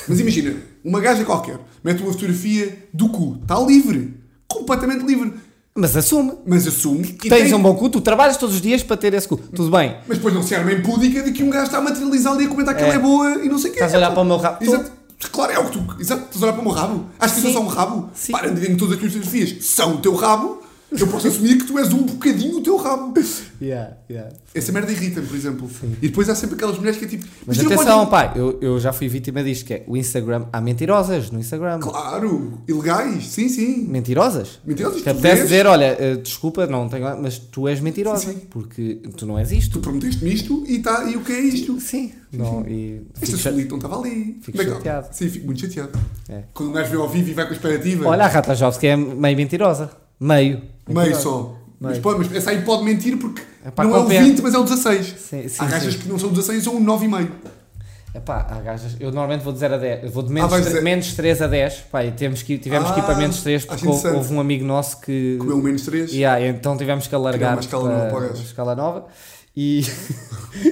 Mas 0.08 0.20
imagina, 0.20 0.56
uma 0.84 1.00
gaja 1.00 1.24
qualquer 1.26 1.60
mete 1.84 2.02
uma 2.04 2.12
fotografia 2.12 2.88
do 2.94 3.10
cu, 3.10 3.40
está 3.42 3.60
livre, 3.60 4.16
completamente 4.48 5.04
livre. 5.06 5.34
Mas 5.76 5.96
assume. 5.96 6.34
Mas 6.46 6.68
assume 6.68 7.04
que 7.14 7.30
Tens 7.30 7.44
tem- 7.46 7.54
um 7.54 7.62
bom 7.62 7.74
cu, 7.76 7.90
tu 7.90 8.02
trabalhas 8.02 8.36
todos 8.38 8.56
os 8.56 8.62
dias 8.62 8.84
para 8.84 8.98
ter 8.98 9.14
esse 9.14 9.28
cu. 9.28 9.38
Tudo 9.38 9.70
bem. 9.72 9.96
Mas 10.08 10.18
depois 10.18 10.34
não 10.34 10.44
se 10.44 10.54
arma 10.54 10.72
impúdica 10.74 11.22
de 11.24 11.32
que 11.32 11.42
um 11.44 11.50
gajo 11.50 11.66
está 11.68 11.78
a 11.78 11.82
materializar 11.82 12.34
ali 12.34 12.46
a 12.46 12.50
comentar 12.50 12.76
que 12.76 12.82
É. 12.82 12.86
ela 12.86 12.96
é 12.96 13.00
boa 13.00 13.30
e 13.44 13.48
não 13.48 13.58
sei 13.58 13.70
o 13.72 13.74
quê. 13.74 13.80
Estás 13.80 13.94
a 13.94 13.98
olhar 13.98 14.12
para 14.12 14.22
o 14.22 14.26
meu 14.26 14.38
rabo. 14.38 14.64
Exato. 14.64 14.92
Claro, 15.32 15.52
é 15.54 15.60
o 15.60 15.66
que 15.66 15.72
tu. 15.78 15.96
Exato, 16.00 16.24
estás 16.24 16.42
a 16.44 16.46
olhar 16.48 16.54
para 16.54 16.62
o 16.62 16.66
meu 16.66 16.74
rabo. 16.74 17.06
Acho 17.20 17.36
que 17.36 17.42
Sim. 17.42 17.48
isso 17.50 17.58
é 17.58 17.62
só 17.62 17.66
um 17.66 17.70
rabo. 17.70 18.10
Sim. 18.14 18.32
Para, 18.32 18.50
dizem 18.52 18.72
que 18.72 18.76
todas 18.78 18.94
as 18.96 19.00
tuas 19.00 19.14
fotografias 19.14 19.66
são 19.66 19.96
o 19.96 19.98
teu 20.00 20.16
rabo. 20.16 20.59
Eu 20.92 21.08
posso 21.08 21.28
assumir 21.28 21.58
que 21.60 21.66
tu 21.66 21.78
és 21.78 21.94
um 21.94 22.02
bocadinho 22.04 22.58
o 22.58 22.62
teu 22.64 22.76
rabo. 22.78 23.14
Yeah, 23.62 23.98
yeah. 24.10 24.34
Essa 24.56 24.72
merda 24.72 24.92
irrita-me, 24.92 25.28
por 25.28 25.36
exemplo. 25.36 25.70
E 26.02 26.08
depois 26.08 26.28
há 26.30 26.34
sempre 26.36 26.56
aquelas 26.56 26.78
mulheres 26.78 26.98
que 26.98 27.06
é 27.06 27.08
tipo. 27.08 27.28
Mas 27.46 27.58
não 27.60 27.66
atenção, 27.66 28.06
podes- 28.08 28.10
pai, 28.10 28.32
eu, 28.36 28.58
eu 28.60 28.80
já 28.80 28.92
fui 28.92 29.08
vítima 29.08 29.44
disto, 29.44 29.66
que 29.66 29.74
é 29.76 29.84
o 29.88 29.96
Instagram. 29.96 30.46
Há 30.52 30.60
mentirosas 30.60 31.30
no 31.30 31.40
Instagram. 31.40 31.80
Claro, 31.80 32.60
ilegais, 32.68 33.28
sim, 33.28 33.48
sim. 33.50 33.86
Mentirosas? 33.88 34.60
Mentirosas, 34.66 35.02
Que 35.04 35.10
apetece 35.10 35.44
dizer, 35.44 35.68
olha, 35.68 35.96
eh, 36.00 36.16
desculpa, 36.16 36.66
não 36.66 36.90
tenho, 36.90 37.22
mas 37.22 37.38
tu 37.38 37.68
és 37.68 37.80
mentirosa, 37.80 38.32
Sim. 38.32 38.42
porque 38.50 38.96
tu 39.16 39.26
não 39.28 39.38
és 39.38 39.52
isto. 39.52 39.74
tu 39.74 39.80
prometeste-me 39.82 40.34
isto 40.34 40.64
e, 40.68 40.80
tá, 40.80 41.04
e 41.04 41.16
o 41.16 41.22
que 41.22 41.32
é 41.34 41.40
isto? 41.40 41.80
Sim. 41.80 42.14
Não, 42.34 42.66
e 42.68 43.02
Esta 43.22 43.38
solita 43.38 43.70
não 43.70 43.78
estava 43.78 44.00
ali. 44.00 44.40
Fico 44.42 44.60
é 44.60 44.66
que- 44.66 44.72
chateado. 44.72 45.08
Sim, 45.12 45.30
fico 45.30 45.46
muito 45.46 45.62
chateado. 45.62 45.92
É. 46.28 46.44
Quando 46.54 46.70
um 46.70 46.74
gajo 46.74 46.90
vê 46.90 46.98
ao 46.98 47.10
vivo 47.10 47.30
e 47.30 47.34
vai 47.34 47.46
com 47.46 47.52
a 47.52 47.56
expectativa. 47.56 48.08
Olha, 48.08 48.24
a 48.26 48.28
Rata 48.28 48.56
Jovs 48.56 48.78
que 48.78 48.88
é 48.88 48.96
meio 48.96 49.38
mentirosa. 49.38 49.92
Meio. 50.20 50.62
Meio 50.88 51.16
só. 51.16 51.56
Mas, 51.80 51.92
Meio. 51.94 52.02
pode, 52.04 52.20
mas 52.20 52.36
essa 52.36 52.50
aí 52.52 52.62
pode 52.62 52.84
mentir 52.84 53.18
porque 53.18 53.42
É 53.66 53.72
pá, 53.72 53.84
não 53.86 53.96
é 53.96 54.00
o 54.00 54.02
compete. 54.04 54.24
20, 54.24 54.42
mas 54.42 54.54
é 54.54 54.58
o 54.58 54.64
16. 54.64 55.06
Sim, 55.18 55.48
sim, 55.48 55.56
Há 55.60 55.66
gajas 55.66 55.94
sim. 55.94 56.00
que 56.02 56.10
não 56.10 56.20
são 56.20 56.30
16 56.30 56.64
são 56.64 56.76
o 56.76 56.82
9,5. 56.84 57.30
Epá, 58.14 58.48
há 58.50 58.60
gajas, 58.60 58.98
eu 59.00 59.12
normalmente 59.12 59.44
vou 59.44 59.54
de 59.54 59.60
0 59.60 59.76
a 59.76 59.78
10, 59.78 60.04
eu 60.06 60.10
vou 60.10 60.24
de 60.24 60.34
menos, 60.34 60.50
vais 60.50 60.64
tre- 60.66 60.74
dizer- 60.74 60.84
menos 60.84 61.14
3 61.14 61.42
a 61.44 61.48
10, 61.48 61.74
pá, 61.92 62.04
e 62.04 62.12
temos 62.12 62.42
que, 62.42 62.58
tivemos 62.58 62.90
que 62.90 63.00
ir 63.00 63.04
para 63.04 63.14
Ah, 63.14 63.18
menos 63.20 63.42
3 63.44 63.62
acho 63.70 63.86
porque 63.86 64.08
houve, 64.08 64.34
um 64.34 64.40
amigo 64.40 64.66
nosso 64.66 65.00
que. 65.00 65.38
Comeu 65.40 65.58
menos 65.62 65.84
3. 65.84 66.12
Yeah, 66.12 66.44
então 66.48 66.76
tivemos 66.76 67.06
que 67.06 67.14
alargar 67.14 67.54
uma 67.54 67.60
escala 67.62 67.88
nova 67.88 68.10
para 68.10 68.20
gajo. 68.22 68.34
uma 68.34 68.44
escala 68.44 68.76
nova 68.76 69.06
e. 69.56 69.86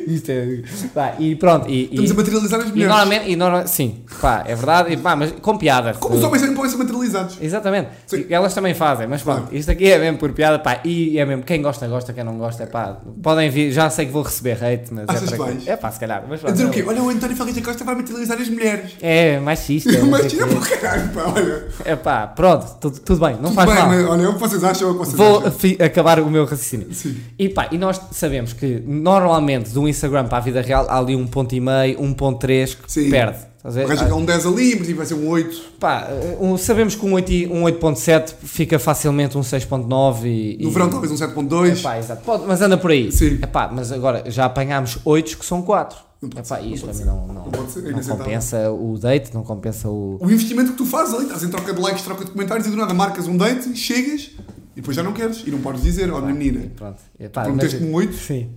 Isto 0.07 0.31
é. 0.31 0.61
pá, 0.93 1.13
e 1.19 1.35
pronto. 1.35 1.69
E, 1.69 1.83
Estamos 1.85 2.09
e, 2.09 2.13
a 2.13 2.15
materializar 2.15 2.59
as 2.61 2.65
e 2.67 2.69
mulheres. 2.71 2.89
normalmente, 2.89 3.29
e 3.29 3.35
norma- 3.35 3.67
sim, 3.67 4.03
pá, 4.19 4.43
é 4.45 4.55
verdade, 4.55 4.91
e, 4.93 4.97
pá, 4.97 5.15
mas 5.15 5.31
com 5.33 5.55
piada. 5.57 5.93
Como 5.93 6.15
os 6.15 6.23
homens 6.23 6.41
podem 6.55 6.71
ser 6.71 6.77
materializados. 6.77 7.37
Exatamente. 7.39 7.89
E 8.27 8.33
elas 8.33 8.53
também 8.55 8.73
fazem, 8.73 9.05
mas 9.07 9.21
pronto, 9.21 9.55
isto 9.55 9.69
aqui 9.71 9.85
é 9.91 9.99
mesmo 9.99 10.17
por 10.17 10.31
piada, 10.33 10.57
pá, 10.57 10.81
e 10.83 11.19
é 11.19 11.25
mesmo, 11.25 11.43
quem 11.43 11.61
gosta, 11.61 11.87
gosta, 11.87 12.11
quem 12.11 12.23
não 12.23 12.37
gosta, 12.39 12.65
pá, 12.65 12.97
podem 13.21 13.49
vir, 13.51 13.71
já 13.71 13.87
sei 13.91 14.07
que 14.07 14.11
vou 14.11 14.23
receber 14.23 14.57
hate, 14.63 14.91
mas 14.91 15.05
Achas 15.07 15.31
é 15.31 15.37
para 15.37 15.45
mais? 15.45 15.67
É 15.67 15.75
pá, 15.77 15.91
se 15.91 15.99
calhar, 15.99 16.23
mas 16.27 16.39
A 16.39 16.41
pronto, 16.43 16.53
dizer 16.53 16.65
o 16.65 16.69
é- 16.69 16.73
quê? 16.73 16.83
Olha, 16.87 17.03
o 17.03 17.09
António 17.09 17.35
Ferreira 17.37 17.61
Costa 17.61 17.83
vai 17.83 17.95
materializar 17.95 18.41
as 18.41 18.49
mulheres. 18.49 18.91
É, 18.99 19.39
machista. 19.39 19.91
quê. 20.27 20.37
para 20.37 20.57
o 20.57 20.59
caralho, 20.61 21.09
pá, 21.09 21.33
olha. 21.35 21.67
É 21.85 21.95
pá, 21.95 22.25
pronto, 22.27 22.77
tudo, 22.81 22.99
tudo 22.99 23.25
bem, 23.25 23.35
não 23.35 23.43
Tudo 23.51 23.53
faz 23.53 23.69
bem, 23.69 23.77
mal. 23.77 23.87
mas 23.89 24.05
olha, 24.09 24.21
é 24.23 24.27
o 24.27 24.33
que 24.33 24.39
vocês 24.39 24.63
acham, 24.63 24.89
é 24.89 24.93
que 24.93 24.97
vocês 24.99 25.15
Vou 25.15 25.37
acham. 25.45 25.85
acabar 25.85 26.19
o 26.19 26.29
meu 26.31 26.43
raciocínio. 26.45 26.91
Sim. 26.93 27.15
E 27.37 27.47
pá, 27.47 27.67
e 27.71 27.77
nós 27.77 28.01
sabemos 28.11 28.53
que 28.53 28.66
normalmente 28.85 29.71
do 29.71 29.87
Instagram 29.87 30.25
para 30.27 30.37
a 30.37 30.41
vida 30.41 30.61
real 30.61 30.85
há 30.89 30.97
ali 30.97 31.15
um 31.15 31.25
ponto 31.27 31.53
e 31.55 31.59
meio, 31.59 32.01
um 32.01 32.13
ponto 32.13 32.39
três 32.39 32.73
que 32.75 32.91
Sim. 32.91 33.09
perde. 33.09 33.37
Estás 33.57 33.75
a 33.77 33.83
O 33.83 33.87
ver? 33.87 33.97
gajo 33.97 34.11
é 34.11 34.13
um 34.13 34.23
10 34.25 34.45
ali, 34.45 34.75
mas 34.79 34.89
vai 34.91 35.05
ser 35.05 35.13
um 35.15 35.27
8. 35.27 35.61
Pá, 35.79 36.07
um- 36.39 36.57
sabemos 36.57 36.95
que 36.95 37.05
um 37.05 37.13
8 37.13 37.31
e- 37.31 37.47
um 37.47 37.63
8.7 37.63 38.33
fica 38.43 38.79
facilmente 38.79 39.37
um 39.37 39.41
6.9 39.43 40.25
e... 40.25 40.57
No 40.63 40.69
e- 40.69 40.71
verão 40.73 40.89
talvez 40.89 41.11
um 41.11 41.15
7.2. 41.17 41.79
Epá, 41.79 41.97
exato. 41.97 42.21
Pode, 42.23 42.45
mas 42.47 42.61
anda 42.61 42.77
por 42.77 42.91
aí. 42.91 43.11
Sim. 43.11 43.39
Epá, 43.41 43.69
mas 43.73 43.91
agora 43.91 44.23
já 44.27 44.45
apanhámos 44.45 44.99
8 45.03 45.37
que 45.37 45.45
são 45.45 45.61
4. 45.61 45.97
Não 46.21 46.29
pode 46.29 46.47
Epá, 46.47 46.55
ser, 46.57 46.63
não 46.63 46.73
isto 46.73 46.85
pode 46.87 46.97
para 46.97 47.05
mim 47.05 47.11
não, 47.19 47.27
não, 47.27 47.33
Não 47.45 47.51
pode 47.51 47.71
ser, 47.71 47.79
é 47.79 47.81
não 47.83 47.89
inaceitável. 47.91 48.25
compensa 48.25 48.71
o 48.71 48.97
date, 48.97 49.33
não 49.33 49.43
compensa 49.43 49.89
o... 49.89 50.17
O 50.21 50.31
investimento 50.31 50.71
que 50.71 50.77
tu 50.77 50.85
fazes 50.85 51.13
ali, 51.13 51.23
estás 51.25 51.43
em 51.43 51.49
troca 51.49 51.73
de 51.73 51.81
likes, 51.81 52.01
troca 52.03 52.23
de 52.25 52.31
comentários 52.31 52.67
e 52.67 52.71
do 52.71 52.77
nada 52.77 52.93
marcas 52.93 53.27
um 53.27 53.35
date, 53.37 53.75
chegas 53.75 54.31
e 54.77 54.81
depois 54.81 54.95
já 54.95 55.01
não 55.01 55.11
queres. 55.11 55.41
E 55.43 55.49
não 55.49 55.59
podes 55.59 55.81
dizer, 55.81 56.11
ó 56.11 56.21
minha 56.21 56.35
menina, 56.35 56.71
Pronto. 56.75 56.99
Epá, 57.19 57.43
prometeste-me 57.45 57.89
um 57.89 57.93
8, 57.95 58.13
Sim. 58.15 58.51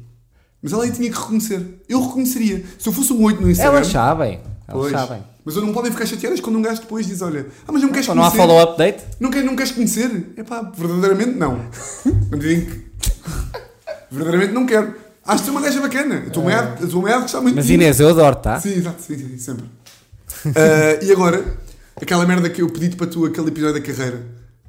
mas 0.63 0.71
ela 0.71 0.85
aí 0.85 0.93
tinha 0.93 1.11
que 1.11 1.19
reconhecer. 1.19 1.81
Eu 1.89 2.07
reconheceria. 2.07 2.63
Se 2.79 2.87
eu 2.87 2.93
fosse 2.93 3.11
um 3.13 3.23
8 3.25 3.41
no 3.41 3.51
Instagram. 3.51 3.77
Elas 3.79 3.87
sabem. 3.89 4.41
Elas 4.69 4.91
sabem. 4.93 5.23
Mas 5.43 5.57
não 5.57 5.73
podem 5.73 5.91
ficar 5.91 6.05
chateadas 6.05 6.39
quando 6.39 6.59
um 6.59 6.63
gajo 6.63 6.83
depois 6.83 7.07
diz: 7.07 7.23
Olha, 7.23 7.47
ah, 7.67 7.73
mas 7.73 7.81
não 7.81 7.89
me 7.89 7.95
queres 7.95 8.05
Então 8.05 8.15
não 8.15 8.23
há 8.23 8.31
conhecer. 8.31 8.47
follow-up 8.47 8.77
date? 8.79 9.03
Não, 9.19 9.31
quer, 9.31 9.43
não 9.43 9.57
queres 9.57 9.73
conhecer? 9.73 10.33
É 10.37 10.43
pá, 10.45 10.61
verdadeiramente 10.77 11.39
não. 11.39 11.59
Não 12.31 12.39
dizem 12.39 12.67
que. 12.67 12.91
Verdadeiramente 14.11 14.53
não 14.53 14.67
quero. 14.67 14.95
Acho 15.25 15.43
que 15.45 15.49
é 15.49 15.53
uma 15.53 15.61
gaja 15.63 15.81
bacana. 15.81 16.25
A 16.27 16.31
tua 16.31 16.55
a 16.55 16.77
tua 16.77 17.01
mulher 17.01 17.21
gostava 17.21 17.43
muito 17.45 17.57
Mas 17.57 17.67
de. 17.67 17.75
Inês, 17.75 17.99
eu 17.99 18.11
adoro, 18.11 18.37
tá? 18.37 18.61
Sim, 18.61 18.75
exato, 18.75 19.01
sim, 19.01 19.17
sim, 19.17 19.39
sempre. 19.39 19.65
Ah, 20.47 20.99
e 21.05 21.11
agora, 21.13 21.43
aquela 21.97 22.27
merda 22.27 22.51
que 22.51 22.61
eu 22.61 22.69
pedi 22.69 22.95
para 22.95 23.07
tu, 23.07 23.25
aquele 23.25 23.49
episódio 23.49 23.81
da 23.81 23.81
carreira, 23.81 24.27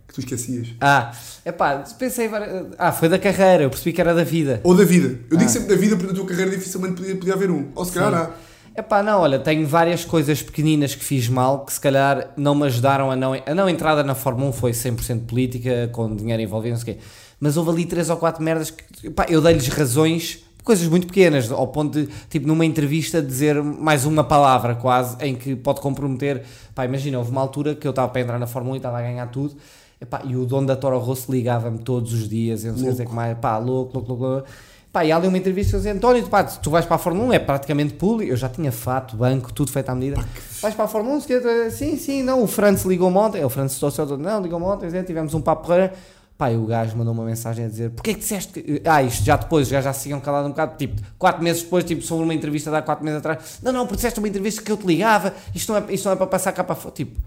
que 0.08 0.14
tu 0.14 0.20
esquecias. 0.22 0.70
Ah, 0.80 1.12
epá, 1.46 1.84
pensei. 1.98 2.28
várias- 2.28 2.68
Ah, 2.78 2.92
foi 2.92 3.10
da 3.10 3.18
carreira, 3.20 3.64
eu 3.64 3.70
percebi 3.70 3.94
que 3.94 4.02
era 4.02 4.14
da 4.14 4.24
vida. 4.24 4.62
Ou 4.64 4.76
da 4.76 4.84
vida. 4.84 5.20
Eu 5.30 5.38
digo 5.38 5.50
Ah. 5.50 5.54
sempre 5.54 5.70
da 5.70 5.76
vida 5.76 5.96
porque 5.96 6.12
na 6.12 6.18
tua 6.18 6.26
carreira 6.28 6.52
dificilmente 6.52 6.96
podia, 6.96 7.16
podia 7.16 7.34
haver 7.34 7.50
um. 7.52 7.68
Ou 7.76 7.86
se 7.86 7.92
calhar 7.94 8.14
há. 8.14 8.30
Epá, 8.74 9.04
não, 9.04 9.20
olha, 9.20 9.38
tenho 9.38 9.68
várias 9.68 10.06
coisas 10.06 10.42
pequeninas 10.42 10.96
que 10.96 11.04
fiz 11.04 11.28
mal 11.28 11.66
que 11.66 11.74
se 11.74 11.80
calhar 11.82 12.30
não 12.38 12.56
me 12.56 12.66
ajudaram 12.66 13.12
a 13.12 13.16
não. 13.18 13.34
A 13.34 13.54
não 13.54 13.68
entrada 13.68 14.02
na 14.02 14.16
Fórmula 14.16 14.50
1 14.50 14.54
foi 14.54 14.72
100% 14.72 15.26
política, 15.26 15.90
com 15.92 16.16
dinheiro 16.16 16.42
envolvido, 16.42 16.76
não 16.76 16.82
sei 16.82 16.94
o 16.94 16.98
quê. 16.98 17.04
Mas 17.38 17.58
houve 17.58 17.70
ali 17.72 17.86
três 17.86 18.10
ou 18.10 18.16
quatro 18.16 18.42
merdas 18.42 18.72
que. 18.72 19.08
Epá, 19.08 19.26
eu 19.28 19.42
dei-lhes 19.42 19.68
razões, 19.68 20.46
coisas 20.64 20.88
muito 20.88 21.06
pequenas, 21.08 21.52
ao 21.52 21.68
ponto 21.68 22.00
de, 22.00 22.08
tipo, 22.30 22.48
numa 22.48 22.64
entrevista 22.66 23.22
dizer 23.22 23.62
mais 23.62 24.06
uma 24.06 24.24
palavra 24.24 24.74
quase, 24.76 25.18
em 25.20 25.36
que 25.36 25.54
pode 25.54 25.82
comprometer. 25.82 26.44
Pá, 26.74 26.86
imagina, 26.86 27.18
houve 27.18 27.30
uma 27.32 27.42
altura 27.42 27.76
que 27.76 27.86
eu 27.86 27.90
estava 27.90 28.08
para 28.08 28.22
entrar 28.22 28.40
na 28.40 28.48
Fórmula 28.48 28.72
1 28.74 28.76
e 28.76 28.78
estava 28.78 29.00
a 29.00 29.02
ganhar 29.02 29.26
tudo. 29.28 29.58
Epá, 30.02 30.22
e 30.26 30.36
o 30.36 30.46
dono 30.48 30.66
da 30.66 30.76
Toro 30.76 30.98
Rosso 30.98 31.32
ligava-me 31.32 31.78
todos 31.78 32.12
os 32.12 32.28
dias, 32.28 32.66
eu 32.66 32.72
não 32.72 32.80
sei 32.80 32.90
dizer 32.90 33.06
que 33.06 33.14
mais, 33.14 33.38
pá, 33.38 33.58
louco, 33.60 33.94
louco, 33.94 34.10
louco. 34.10 34.24
louco. 34.26 34.48
Pá, 34.92 35.06
e 35.06 35.12
há 35.12 35.16
ali 35.16 35.28
uma 35.28 35.38
entrevista 35.38 35.78
dizia, 35.78 35.94
António, 35.94 36.28
pá, 36.28 36.44
tu 36.44 36.70
vais 36.70 36.86
para 36.86 36.96
a 36.96 37.00
Fórmula 37.00 37.28
1, 37.28 37.34
é 37.34 37.40
praticamente 37.40 37.94
público, 37.94 38.30
eu 38.32 38.36
já 38.36 38.50
tinha 38.50 38.72
fato, 38.72 39.16
banco, 39.16 39.54
tudo 39.54 39.72
feito 39.72 39.90
à 39.90 39.96
medida. 39.96 40.20
Vais 40.62 40.76
para 40.76 40.86
a 40.86 40.88
Fórmula 40.88 41.16
1, 41.16 41.22
se 41.22 41.28
quer- 41.28 41.72
sim, 41.72 41.96
sim, 41.98 42.24
não, 42.24 42.44
o 42.44 42.48
Franz 42.48 42.84
ligou-me 42.84 43.16
ontem, 43.16 43.40
é 43.40 43.46
o 43.46 43.50
Franz 43.50 43.74
Stossel, 43.74 44.18
não, 44.18 44.42
ligou-me 44.42 44.66
ontem, 44.66 44.90
tivemos 45.04 45.34
um 45.34 45.40
papo 45.40 45.68
porreiro. 45.68 45.94
Pá, 46.38 46.52
e 46.52 46.58
o 46.58 46.66
gajo 46.66 46.98
mandou 46.98 47.14
uma 47.14 47.24
mensagem 47.24 47.66
a 47.66 47.68
dizer, 47.68 47.92
porquê 47.92 48.16
que 48.16 48.20
disseste 48.22 48.60
que... 48.60 48.82
Ah, 48.84 49.04
isto 49.04 49.24
já 49.24 49.38
depois, 49.38 49.68
já 49.68 49.94
se 49.94 50.06
tinham 50.06 50.20
calado 50.20 50.48
um 50.48 50.50
bocado, 50.50 50.76
tipo, 50.76 51.00
quatro 51.20 51.44
meses 51.44 51.62
depois, 51.62 51.84
tipo, 51.84 52.02
sobre 52.02 52.24
uma 52.24 52.34
entrevista 52.34 52.72
de 52.72 52.78
há 52.78 52.82
quatro 52.82 53.06
meses 53.06 53.20
atrás, 53.20 53.60
não, 53.62 53.72
não, 53.72 53.82
porque 53.86 53.98
disseste 53.98 54.18
uma 54.20 54.28
entrevista 54.28 54.60
que 54.64 54.72
eu 54.72 54.76
te 54.76 54.88
ligava, 54.88 55.36
isto 55.54 55.72
não 55.72 55.78
é, 55.80 55.94
isto 55.94 56.04
não 56.06 56.14
é 56.14 56.16
para 56.16 56.26
passar 56.26 56.52
cá 56.52 56.64
para 56.64 56.74
fora, 56.76 56.96
tipo, 56.96 57.20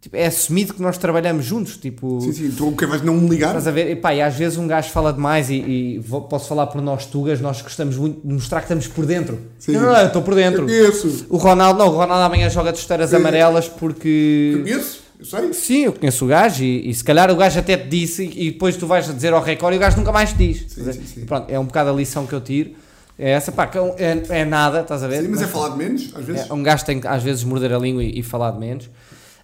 tipo, 0.00 0.16
é 0.16 0.26
assumido 0.26 0.74
que 0.74 0.80
nós 0.80 0.96
trabalhamos 0.96 1.44
juntos, 1.44 1.76
tipo... 1.76 2.20
Sim, 2.20 2.32
sim. 2.32 2.50
Tu 2.50 2.68
o 2.68 2.74
que 2.74 2.86
vais 2.86 3.02
não 3.02 3.14
me 3.14 3.28
ligar? 3.28 3.48
Estás 3.48 3.66
a 3.66 3.70
ver? 3.70 3.90
E, 3.90 3.96
pá, 3.96 4.14
e 4.14 4.22
às 4.22 4.34
vezes 4.34 4.56
um 4.56 4.66
gajo 4.66 4.90
fala 4.90 5.12
demais 5.12 5.50
e, 5.50 5.54
e 5.54 6.04
posso 6.28 6.48
falar 6.48 6.66
por 6.68 6.80
nós 6.80 7.04
tugas, 7.06 7.40
nós 7.40 7.60
gostamos 7.60 7.96
muito 7.96 8.26
de 8.26 8.32
mostrar 8.32 8.60
que 8.60 8.64
estamos 8.64 8.86
por 8.86 9.04
dentro. 9.04 9.38
Sim. 9.58 9.72
Não, 9.72 9.82
não, 9.82 9.92
não, 9.92 10.00
eu 10.00 10.06
estou 10.06 10.22
por 10.22 10.34
dentro. 10.34 10.68
Eu 10.68 10.92
conheço. 10.92 11.26
O 11.28 11.36
Ronaldo, 11.36 11.78
não, 11.78 11.88
o 11.88 11.90
Ronaldo 11.90 12.24
amanhã 12.24 12.48
joga 12.48 12.72
de 12.72 12.78
esteiras 12.78 13.12
amarelas 13.12 13.66
Eu 13.66 13.72
porque... 13.72 14.60
conheço, 14.62 15.00
eu 15.18 15.24
sei. 15.26 15.52
Sim, 15.52 15.84
eu 15.84 15.92
conheço 15.92 16.24
o 16.24 16.28
gajo 16.28 16.64
e, 16.64 16.88
e 16.88 16.94
se 16.94 17.04
calhar 17.04 17.30
o 17.30 17.36
gajo 17.36 17.58
até 17.58 17.76
te 17.76 17.88
disse 17.88 18.24
e, 18.24 18.48
e 18.48 18.50
depois 18.52 18.76
tu 18.76 18.86
vais 18.86 19.08
a 19.08 19.12
dizer 19.12 19.34
ao 19.34 19.42
recorde 19.42 19.76
e 19.76 19.78
o 19.78 19.80
gajo 19.80 19.98
nunca 19.98 20.12
mais 20.12 20.32
te 20.32 20.38
diz. 20.38 20.72
Sim, 20.72 20.92
sim, 20.92 21.02
sim. 21.04 21.26
Pronto, 21.26 21.50
é 21.50 21.58
um 21.58 21.66
bocado 21.66 21.90
a 21.90 21.92
lição 21.92 22.26
que 22.26 22.32
eu 22.32 22.40
tiro. 22.40 22.70
É 23.18 23.32
essa, 23.32 23.52
pá, 23.52 23.70
é, 23.98 24.04
é, 24.04 24.40
é 24.40 24.44
nada, 24.46 24.80
estás 24.80 25.04
a 25.04 25.06
ver? 25.06 25.20
Sim, 25.20 25.28
mas 25.28 25.42
é 25.42 25.46
falar 25.46 25.68
de 25.68 25.76
menos, 25.76 26.10
às 26.14 26.24
vezes. 26.24 26.50
É, 26.50 26.54
um 26.54 26.62
gajo 26.62 26.86
tem 26.86 26.98
que 26.98 27.06
às 27.06 27.22
vezes 27.22 27.44
morder 27.44 27.70
a 27.70 27.78
língua 27.78 28.02
e, 28.02 28.18
e 28.18 28.22
falar 28.22 28.50
de 28.52 28.58
menos, 28.58 28.88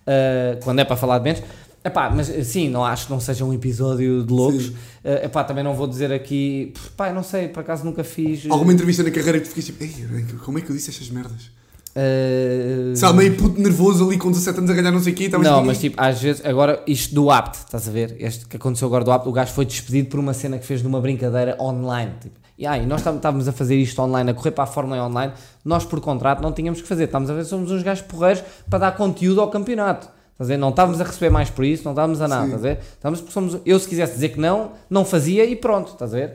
uh, 0.07 0.63
quando 0.65 0.79
é 0.81 0.85
para 0.85 0.97
falar 0.97 1.19
de 1.19 1.25
menos. 1.25 1.43
Epá, 1.85 2.11
mas 2.11 2.27
sim, 2.49 2.69
não 2.69 2.85
acho 2.85 3.07
que 3.07 3.13
não 3.13 3.21
seja 3.21 3.45
um 3.45 3.53
episódio 3.55 4.25
de 4.25 4.33
loucos. 4.33 4.67
Sim. 4.67 4.71
Uh, 5.05 5.25
epá, 5.27 5.45
também 5.45 5.63
não 5.63 5.75
vou 5.75 5.87
dizer 5.87 6.13
aqui, 6.13 6.73
pá, 6.97 7.13
não 7.13 7.23
sei, 7.23 7.47
por 7.49 7.61
acaso 7.61 7.85
nunca 7.85 8.03
fiz. 8.03 8.45
uh, 8.45 8.53
Alguma 8.53 8.73
entrevista 8.73 9.03
na 9.05 9.11
carreira 9.11 9.39
que 9.39 9.45
tu 9.49 9.51
ficas 9.51 9.67
tipo, 9.67 10.39
como 10.45 10.59
é 10.59 10.63
que 10.63 10.71
eu 10.71 10.75
disse 10.75 10.91
estas 10.91 11.09
merdas? 11.11 11.51
uh, 11.97 12.97
Sabe, 12.97 13.19
meio 13.19 13.37
puto 13.37 13.61
nervoso 13.61 14.05
ali 14.05 14.19
com 14.19 14.31
17 14.31 14.59
anos 14.59 14.71
a 14.71 14.75
ganhar 14.75 14.91
não 14.91 15.01
sei 15.01 15.13
o 15.13 15.17
quê. 15.17 15.29
não, 15.29 15.39
tipo, 15.41 15.65
mas 15.67 15.79
tipo, 15.79 16.01
às 16.01 16.21
vezes, 16.21 16.45
agora 16.45 16.83
isto 16.87 17.15
do 17.15 17.31
apt, 17.31 17.59
estás 17.59 17.89
a 17.89 17.91
ver? 17.93 18.17
Este 18.19 18.47
que 18.47 18.57
aconteceu 18.57 18.87
agora 18.89 19.05
do 19.05 19.13
apt, 19.13 19.29
o 19.29 19.33
gajo 19.33 19.53
foi 19.53 19.65
despedido 19.65 20.09
por 20.09 20.21
uma 20.21 20.35
cena 20.35 20.59
que 20.59 20.67
fez 20.67 20.83
numa 20.83 21.01
brincadeira 21.01 21.57
online. 21.61 22.13
Tipo, 22.21 22.35
e 22.59 22.67
aí, 22.67 22.87
nós 22.87 23.07
estávamos 23.07 23.47
a 23.47 23.53
fazer 23.53 23.77
isto 23.77 24.01
online, 24.01 24.31
a 24.31 24.35
correr 24.35 24.51
para 24.51 24.65
a 24.65 24.67
Fórmula 24.67 25.05
online, 25.05 25.33
nós 25.65 25.85
por 25.85 26.01
contrato 26.01 26.41
não 26.41 26.53
tínhamos 26.53 26.81
que 26.81 26.89
fazer, 26.89 27.05
estávamos 27.05 27.31
a 27.31 27.35
ver, 27.35 27.45
somos 27.45 27.71
uns 27.71 27.83
gajos 27.83 28.05
porreiros 28.07 28.43
para 28.71 28.79
dar 28.79 28.93
conteúdo 28.97 29.41
ao 29.41 29.51
campeonato. 29.51 30.16
Ver? 30.39 30.57
Não 30.59 30.69
estávamos 30.71 31.01
a 31.01 31.05
receber 31.05 31.31
mais 31.31 31.49
por 31.49 31.65
isso, 31.65 31.83
não 31.85 31.93
estávamos 31.93 32.21
a 32.21 32.29
nada, 32.29 32.43
Sim. 32.43 32.55
estás 32.55 32.65
a 32.65 32.69
ver? 32.75 32.79
Estávamos, 32.95 33.21
porque 33.21 33.33
somos, 33.33 33.59
eu 33.65 33.79
se 33.79 33.89
quisesse 33.89 34.13
dizer 34.15 34.29
que 34.31 34.41
não, 34.41 34.73
não 34.91 35.05
fazia 35.05 35.45
e 35.47 35.57
pronto, 35.57 35.93
estás 35.93 36.13
a 36.13 36.17
ver? 36.19 36.35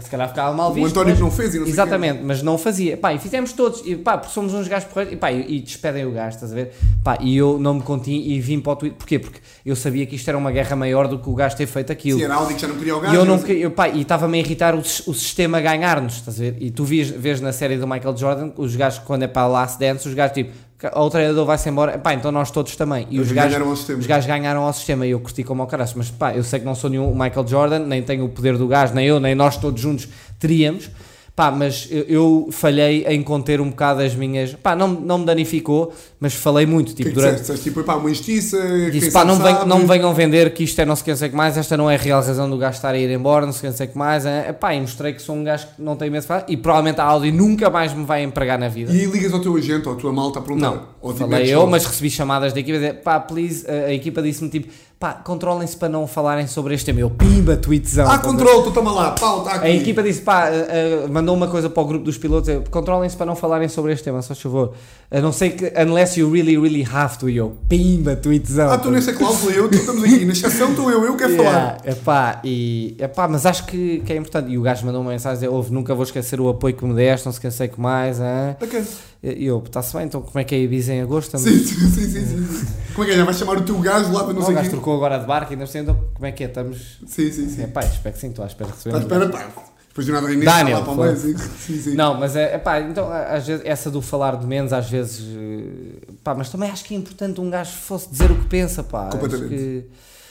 Se 0.00 0.10
calhar 0.10 0.28
ficava 0.28 0.54
mal 0.54 0.70
O 0.70 0.74
visto. 0.74 0.88
António 0.90 1.10
mas- 1.10 1.20
não 1.20 1.30
fez 1.30 1.54
e 1.54 1.58
não 1.58 1.64
o. 1.64 1.68
Exatamente, 1.68 2.22
mas 2.22 2.42
não 2.42 2.58
fazia. 2.58 2.96
Pá, 2.96 3.14
e 3.14 3.18
fizemos 3.18 3.52
todos. 3.52 3.82
E 3.86 3.96
pá, 3.96 4.18
porque 4.18 4.32
somos 4.34 4.52
uns 4.54 4.68
gajos 4.68 4.86
porreiros. 4.88 5.14
E 5.14 5.16
pá, 5.16 5.32
e, 5.32 5.56
e 5.56 5.60
despedem 5.60 6.04
o 6.04 6.12
gajo, 6.12 6.34
estás 6.36 6.52
a 6.52 6.54
ver? 6.54 6.72
Pá, 7.02 7.16
e 7.20 7.36
eu 7.36 7.58
não 7.58 7.74
me 7.74 7.82
contive 7.82 8.30
e 8.32 8.40
vim 8.40 8.60
para 8.60 8.72
o 8.72 8.76
Twitter. 8.76 8.98
Porquê? 8.98 9.18
Porque 9.18 9.40
eu 9.64 9.74
sabia 9.74 10.04
que 10.06 10.14
isto 10.14 10.28
era 10.28 10.36
uma 10.36 10.52
guerra 10.52 10.76
maior 10.76 11.08
do 11.08 11.18
que 11.18 11.28
o 11.28 11.34
gajo 11.34 11.56
ter 11.56 11.66
feito 11.66 11.90
aquilo. 11.90 12.18
Sim, 12.18 12.24
era 12.26 12.34
Audi 12.34 12.54
que 12.54 12.60
já 12.60 12.68
não 12.68 12.76
queria 12.76 12.96
o 12.96 12.98
E 12.98 13.02
gajo. 13.02 13.14
eu 13.16 13.24
não 13.24 13.38
queria, 13.38 13.62
eu, 13.64 13.70
pá, 13.70 13.88
e 13.88 14.02
estava-me 14.02 14.36
a 14.38 14.40
irritar 14.40 14.74
o, 14.74 14.78
o 14.78 14.82
sistema 15.14 15.58
a 15.58 15.60
ganhar-nos, 15.60 16.14
estás 16.16 16.38
a 16.38 16.42
ver? 16.44 16.56
E 16.60 16.70
tu 16.70 16.84
vês, 16.84 17.08
vês 17.08 17.40
na 17.40 17.52
série 17.52 17.76
do 17.76 17.86
Michael 17.86 18.16
Jordan, 18.16 18.50
os 18.56 18.76
gajos, 18.76 18.98
quando 19.00 19.22
é 19.24 19.28
para 19.28 19.42
a 19.42 19.48
Last 19.48 19.78
Dance, 19.80 20.06
os 20.06 20.14
gajos 20.14 20.34
tipo, 20.34 20.52
o 20.94 21.10
treinador 21.10 21.44
vai-se 21.44 21.68
embora, 21.68 21.98
pá, 21.98 22.14
então 22.14 22.30
nós 22.30 22.50
todos 22.50 22.76
também. 22.76 23.06
E 23.10 23.18
os 23.18 23.32
gajos, 23.32 23.52
ganharam 23.52 23.70
ao 23.70 23.76
sistema. 23.76 23.98
os 23.98 24.06
gajos 24.06 24.26
ganharam 24.26 24.62
ao 24.62 24.72
sistema 24.72 25.06
e 25.06 25.10
eu 25.10 25.18
curti 25.18 25.42
como 25.42 25.62
ao 25.62 25.68
caralho, 25.68 25.90
mas 25.96 26.10
pá, 26.10 26.34
eu 26.34 26.44
sei 26.44 26.60
que 26.60 26.64
não 26.64 26.74
sou 26.74 26.88
nenhum 26.88 27.12
Michael 27.12 27.46
Jordan, 27.46 27.78
nem 27.80 28.02
tenho 28.02 28.24
o 28.24 28.28
poder 28.28 28.56
do 28.56 28.68
gajo, 28.68 28.94
nem 28.94 29.06
eu, 29.06 29.18
nem 29.18 29.34
nós 29.34 29.56
todos 29.56 29.80
juntos 29.80 30.08
teríamos. 30.38 30.88
Pá, 31.34 31.52
mas 31.52 31.86
eu, 31.90 32.02
eu 32.08 32.48
falhei 32.50 33.04
em 33.06 33.22
conter 33.22 33.60
um 33.60 33.70
bocado 33.70 34.02
as 34.02 34.12
minhas. 34.12 34.54
Pá, 34.54 34.74
não, 34.74 34.88
não 34.88 35.18
me 35.18 35.24
danificou, 35.24 35.94
mas 36.20 36.34
falei 36.34 36.66
muito. 36.66 36.92
O 36.92 36.94
que 36.94 37.04
Tipo, 37.04 37.08
é 37.08 37.12
que 37.12 37.18
durante, 37.20 37.40
disseste? 37.40 37.62
Tipo, 37.64 37.84
pá, 37.84 37.94
uma 37.94 38.10
injustiça. 38.10 38.58
Disse, 38.90 39.10
pá, 39.12 39.24
não, 39.24 39.36
vem, 39.36 39.66
não 39.66 39.78
me 39.80 39.86
venham 39.86 40.12
vender 40.12 40.52
que 40.52 40.64
isto 40.64 40.80
é 40.80 40.84
não 40.84 40.96
sei 40.96 41.04
quem 41.04 41.16
sei 41.16 41.28
que 41.28 41.36
mais, 41.36 41.56
esta 41.56 41.76
não 41.76 41.88
é 41.90 41.94
a 41.94 41.98
real 41.98 42.22
razão 42.22 42.48
do 42.50 42.58
gajo 42.58 42.76
estar 42.76 42.94
a 42.94 42.98
ir 42.98 43.10
embora, 43.10 43.46
não 43.46 43.52
sei 43.52 43.68
quem 43.68 43.76
sei 43.76 43.86
que 43.86 43.96
mais. 43.96 44.26
É, 44.26 44.52
pá, 44.52 44.74
e 44.74 44.80
mostrei 44.80 45.12
que 45.12 45.22
sou 45.22 45.36
um 45.36 45.44
gajo 45.44 45.66
que 45.76 45.82
não 45.82 45.96
tem 45.96 46.10
falar 46.20 46.44
e 46.48 46.56
provavelmente 46.56 47.00
a 47.00 47.04
Audi 47.04 47.30
nunca 47.30 47.70
mais 47.70 47.92
me 47.94 48.04
vai 48.04 48.22
empregar 48.22 48.58
na 48.58 48.68
vida. 48.68 48.92
E 48.92 49.04
ligas 49.06 49.32
ao 49.32 49.40
teu 49.40 49.54
agente 49.56 49.86
ou 49.88 49.94
à 49.94 49.96
tua 49.96 50.12
malta 50.12 50.38
a 50.38 50.42
perguntar. 50.42 50.70
Não, 50.70 50.82
Ou 51.00 51.12
tipo, 51.12 51.28
falei 51.28 51.48
eu, 51.48 51.66
mas 51.66 51.84
recebi 51.84 52.10
chamadas 52.10 52.52
da 52.52 52.60
equipa 52.60 52.76
a 52.76 52.80
dizer, 52.80 52.94
pá, 53.02 53.20
please, 53.20 53.64
a, 53.68 53.86
a 53.86 53.92
equipa 53.92 54.20
disse-me 54.22 54.50
tipo, 54.50 54.68
pá, 54.98 55.12
controlem-se 55.12 55.76
para 55.76 55.88
não 55.88 56.06
falarem 56.06 56.46
sobre 56.46 56.74
este 56.74 56.86
tema. 56.86 57.00
Eu, 57.00 57.10
pimba, 57.10 57.56
tweetzão. 57.56 58.10
Ah, 58.10 58.18
controle, 58.18 58.64
tu 58.64 58.72
toma 58.72 58.90
lá, 58.92 59.12
pau, 59.12 59.38
está 59.42 59.54
aqui. 59.54 59.66
A 59.66 59.70
equipa 59.70 60.02
disse, 60.02 60.22
pá, 60.22 60.48
eh, 60.48 61.04
eh, 61.04 61.08
mandou 61.08 61.36
uma 61.36 61.46
coisa 61.46 61.70
para 61.70 61.82
o 61.82 61.86
grupo 61.86 62.04
dos 62.04 62.18
pilotos, 62.18 62.48
controlem-se 62.70 63.16
para 63.16 63.26
não 63.26 63.36
falarem 63.36 63.68
sobre 63.68 63.92
este 63.92 64.04
tema, 64.04 64.20
só 64.22 64.34
favor. 64.34 64.74
A 65.10 65.20
não 65.20 65.30
ser 65.32 65.50
que, 65.50 65.72
unless 65.80 66.07
you 66.16 66.30
really, 66.30 66.56
really 66.56 66.86
have 66.90 67.18
to, 67.18 67.28
e 67.28 67.36
eu, 67.36 67.56
pimba, 67.68 68.14
tweetzão. 68.16 68.70
Ah, 68.70 68.78
tu 68.78 68.90
nessa 68.90 69.12
cláusula, 69.12 69.52
eu, 69.52 69.68
estamos 69.70 70.04
aqui, 70.04 70.24
na 70.24 70.32
exceção 70.32 70.70
estou 70.70 70.90
eu, 70.90 71.04
eu 71.04 71.16
quero 71.16 71.36
falar. 71.36 71.50
Yeah, 71.50 71.78
epá, 71.84 72.40
e, 72.44 72.96
epá, 72.98 73.26
mas 73.28 73.44
acho 73.44 73.66
que, 73.66 74.00
que 74.00 74.12
é 74.12 74.16
importante. 74.16 74.50
E 74.50 74.58
o 74.58 74.62
gajo 74.62 74.86
mandou 74.86 75.00
uma 75.00 75.10
mensagem 75.10 75.48
Ouve, 75.48 75.72
nunca 75.72 75.94
vou 75.94 76.04
esquecer 76.04 76.40
o 76.40 76.48
apoio 76.48 76.74
que 76.74 76.84
me 76.84 76.94
deste, 76.94 77.26
não 77.26 77.32
se 77.32 77.40
cansei 77.40 77.68
com 77.68 77.82
mais. 77.82 78.20
hã?" 78.20 78.56
Bacana. 78.58 78.86
E 79.22 79.46
eu, 79.46 79.62
está-se 79.66 79.96
bem, 79.96 80.06
então 80.06 80.22
como 80.22 80.38
é 80.38 80.44
que 80.44 80.54
é 80.54 80.60
Ibiza 80.60 80.92
em 80.92 81.00
agosto? 81.00 81.36
Sim, 81.38 81.58
sim, 81.58 81.74
sim, 81.74 81.90
sim, 81.90 82.26
sim, 82.26 82.46
sim. 82.46 82.66
Como 82.94 83.04
é 83.04 83.06
que 83.08 83.14
é? 83.14 83.16
Já 83.16 83.24
vais 83.24 83.36
chamar 83.36 83.56
o 83.56 83.62
teu 83.62 83.78
gajo 83.80 84.12
lá 84.12 84.24
para 84.24 84.32
não 84.32 84.34
Não, 84.34 84.42
o 84.42 84.44
sei 84.44 84.54
o 84.54 84.56
gajo 84.56 84.70
trocou 84.70 84.94
agora 84.94 85.18
de 85.18 85.26
barco 85.26 85.52
e 85.52 85.56
nós 85.56 85.74
então 85.74 85.98
como 86.14 86.26
é 86.26 86.30
que 86.32 86.44
é? 86.44 86.46
Estamos. 86.46 86.98
Sim, 87.06 87.30
sim, 87.32 87.48
sim. 87.48 87.64
Epá, 87.64 87.80
espero 87.84 88.14
que 88.14 88.20
sim, 88.20 88.28
estou 88.28 88.44
à 88.44 88.46
espera 88.48 88.70
de 88.70 88.76
receber. 88.76 88.96
À 88.96 88.98
espera, 89.00 89.28
pá. 89.28 89.48
Depois 89.88 90.06
de 90.06 90.12
nada, 90.12 90.30
Inês 90.32 90.44
Daniel, 90.44 90.80
lá 90.80 90.94
para 90.94 91.16
sim, 91.16 91.36
sim. 91.80 91.94
Não, 91.94 92.14
mas 92.20 92.36
é, 92.36 92.54
epá, 92.54 92.80
então 92.80 93.10
às 93.10 93.46
vezes, 93.46 93.64
essa 93.66 93.90
do 93.90 94.00
falar 94.00 94.36
de 94.36 94.46
menos, 94.46 94.72
às 94.72 94.88
vezes, 94.88 95.24
eh, 95.36 96.12
pá, 96.22 96.34
mas 96.34 96.48
também 96.50 96.70
acho 96.70 96.84
que 96.84 96.94
é 96.94 96.96
importante 96.96 97.40
um 97.40 97.50
gajo 97.50 97.72
fosse 97.72 98.08
dizer 98.08 98.30
o 98.30 98.36
que 98.36 98.46
pensa, 98.46 98.82
pá. 98.84 99.08
Completamente. 99.10 99.48
que- 99.48 99.84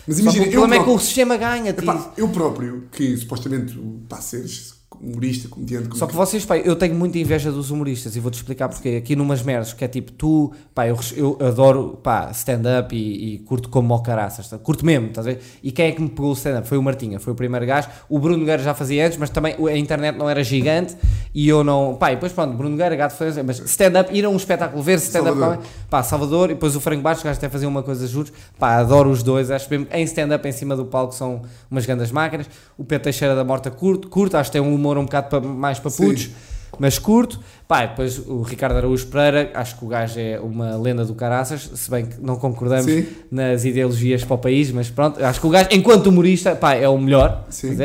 Mas 0.08 0.20
imagina, 0.20 0.46
o 0.46 0.50
problema 0.52 0.76
é 0.76 0.78
que 0.78 0.84
o 0.84 0.86
próprio, 0.86 1.06
sistema 1.06 1.36
ganha, 1.38 1.70
epá, 1.72 2.14
eu 2.16 2.30
próprio, 2.30 2.84
que 2.94 3.18
supostamente, 3.18 3.78
pá, 4.08 4.22
seres 4.22 4.77
humorista, 5.02 5.48
comediante, 5.48 5.98
Só 5.98 6.08
que 6.08 6.16
vocês, 6.16 6.46
pá, 6.46 6.58
eu 6.58 6.76
tenho 6.76 6.96
muita 6.96 7.18
inveja 7.18 7.52
dos 7.52 7.72
humoristas 7.72 8.16
e 8.16 8.20
vou-te 8.20 8.36
explicar 8.36 8.70
porque 8.70 8.90
aqui 8.90 9.16
numas 9.16 9.42
merdas, 9.42 9.74
que 9.74 9.84
é 9.84 9.88
tipo, 9.88 10.12
tu, 10.12 10.52
pá, 10.74 10.88
eu, 10.88 10.98
eu 11.16 11.38
adoro, 11.42 12.00
pá, 12.02 12.30
stand-up 12.32 12.96
e, 12.96 13.36
e 13.36 13.40
curto 13.40 13.70
como 13.70 13.94
ao 13.94 14.02
caraças, 14.02 14.50
tá? 14.50 14.58
curto 14.58 14.86
mesmo, 14.86 15.08
estás 15.08 15.28
a 15.28 15.32
ver? 15.32 15.42
E 15.62 15.72
quem 15.72 15.88
é 15.88 15.92
que 15.92 16.02
me 16.02 16.10
pegou 16.10 16.32
o 16.32 16.34
stand-up? 16.34 16.68
Foi 16.68 16.78
o 16.78 16.84
Martinha, 16.84 17.20
foi 17.20 17.34
o 17.34 17.36
primeiro 17.36 17.66
gajo, 17.66 17.90
o 18.10 18.20
Bruno 18.20 18.38
Nogueira 18.38 18.62
já 18.62 18.74
fazia 18.74 19.06
antes, 19.06 19.18
mas 19.18 19.30
também 19.30 19.56
a 19.68 19.78
internet 19.78 20.18
não 20.18 20.30
era 20.30 20.44
gigante 20.44 20.96
e 21.34 21.48
eu 21.48 21.64
não, 21.64 21.96
pá, 21.96 22.12
e 22.12 22.16
depois 22.16 22.32
pronto, 22.32 22.56
Bruno 22.56 22.72
Nogueira, 22.72 22.96
gato 22.96 23.12
foi, 23.16 23.32
mas 23.44 23.60
stand-up, 23.60 24.16
ir 24.16 24.26
a 24.26 24.30
um 24.30 24.36
espetáculo, 24.36 24.82
ver 24.82 24.98
stand-up, 24.98 25.64
pá, 25.90 26.02
Salvador, 26.04 26.50
e 26.50 26.54
depois 26.54 26.76
o 26.76 26.82
Franco 26.82 27.02
Bastos, 27.02 27.22
os 27.22 27.24
gajos 27.26 27.38
até 27.38 27.50
faziam 27.50 27.70
uma 27.70 27.84
coisa 27.84 28.08
juntos, 28.08 28.32
pá, 28.58 28.78
adoro 28.78 29.10
os 29.10 29.22
dois, 29.22 29.52
acho 29.52 29.70
mesmo, 29.70 29.88
em 29.92 30.04
stand-up, 30.04 30.48
em 30.48 30.52
cima 30.52 30.76
do 30.76 30.86
palco, 30.86 31.14
são 31.14 31.42
umas 31.70 31.86
grandes 31.86 32.12
máquinas, 32.12 32.50
o 32.78 32.84
Pedro 32.84 33.04
Teixeira 33.04 33.36
da 33.36 33.44
Morta 33.44 33.70
curto, 33.70 34.08
curto, 34.08 34.38
acho 34.38 34.50
que 34.50 34.58
tem 34.58 34.62
um 34.62 34.74
humor 34.74 34.87
um 34.96 35.06
bocado 35.06 35.42
mais 35.42 35.80
para 35.80 35.90
Sim. 35.90 36.06
putos, 36.06 36.30
mas 36.78 37.00
curto. 37.00 37.40
Pá, 37.68 37.86
depois 37.86 38.18
o 38.20 38.44
Ricardo 38.44 38.78
Araújo 38.78 39.08
Pereira, 39.08 39.52
acho 39.54 39.78
que 39.78 39.84
o 39.84 39.88
gajo 39.90 40.18
é 40.20 40.40
uma 40.40 40.78
lenda 40.78 41.04
do 41.04 41.14
caraças, 41.16 41.70
se 41.74 41.90
bem 41.92 42.06
que 42.06 42.22
não 42.22 42.38
concordamos 42.38 42.86
Sim. 42.86 43.06
nas 43.30 43.66
ideologias 43.66 44.24
para 44.24 44.36
o 44.36 44.38
país, 44.38 44.72
mas 44.72 44.90
pronto, 44.90 45.22
acho 45.22 45.42
que 45.42 45.48
o 45.48 45.50
gajo, 45.50 45.68
enquanto 45.74 46.08
humorista, 46.08 46.56
pá, 46.56 46.76
é 46.76 46.88
o 46.88 46.98
melhor. 46.98 47.46
Sim. 47.50 47.76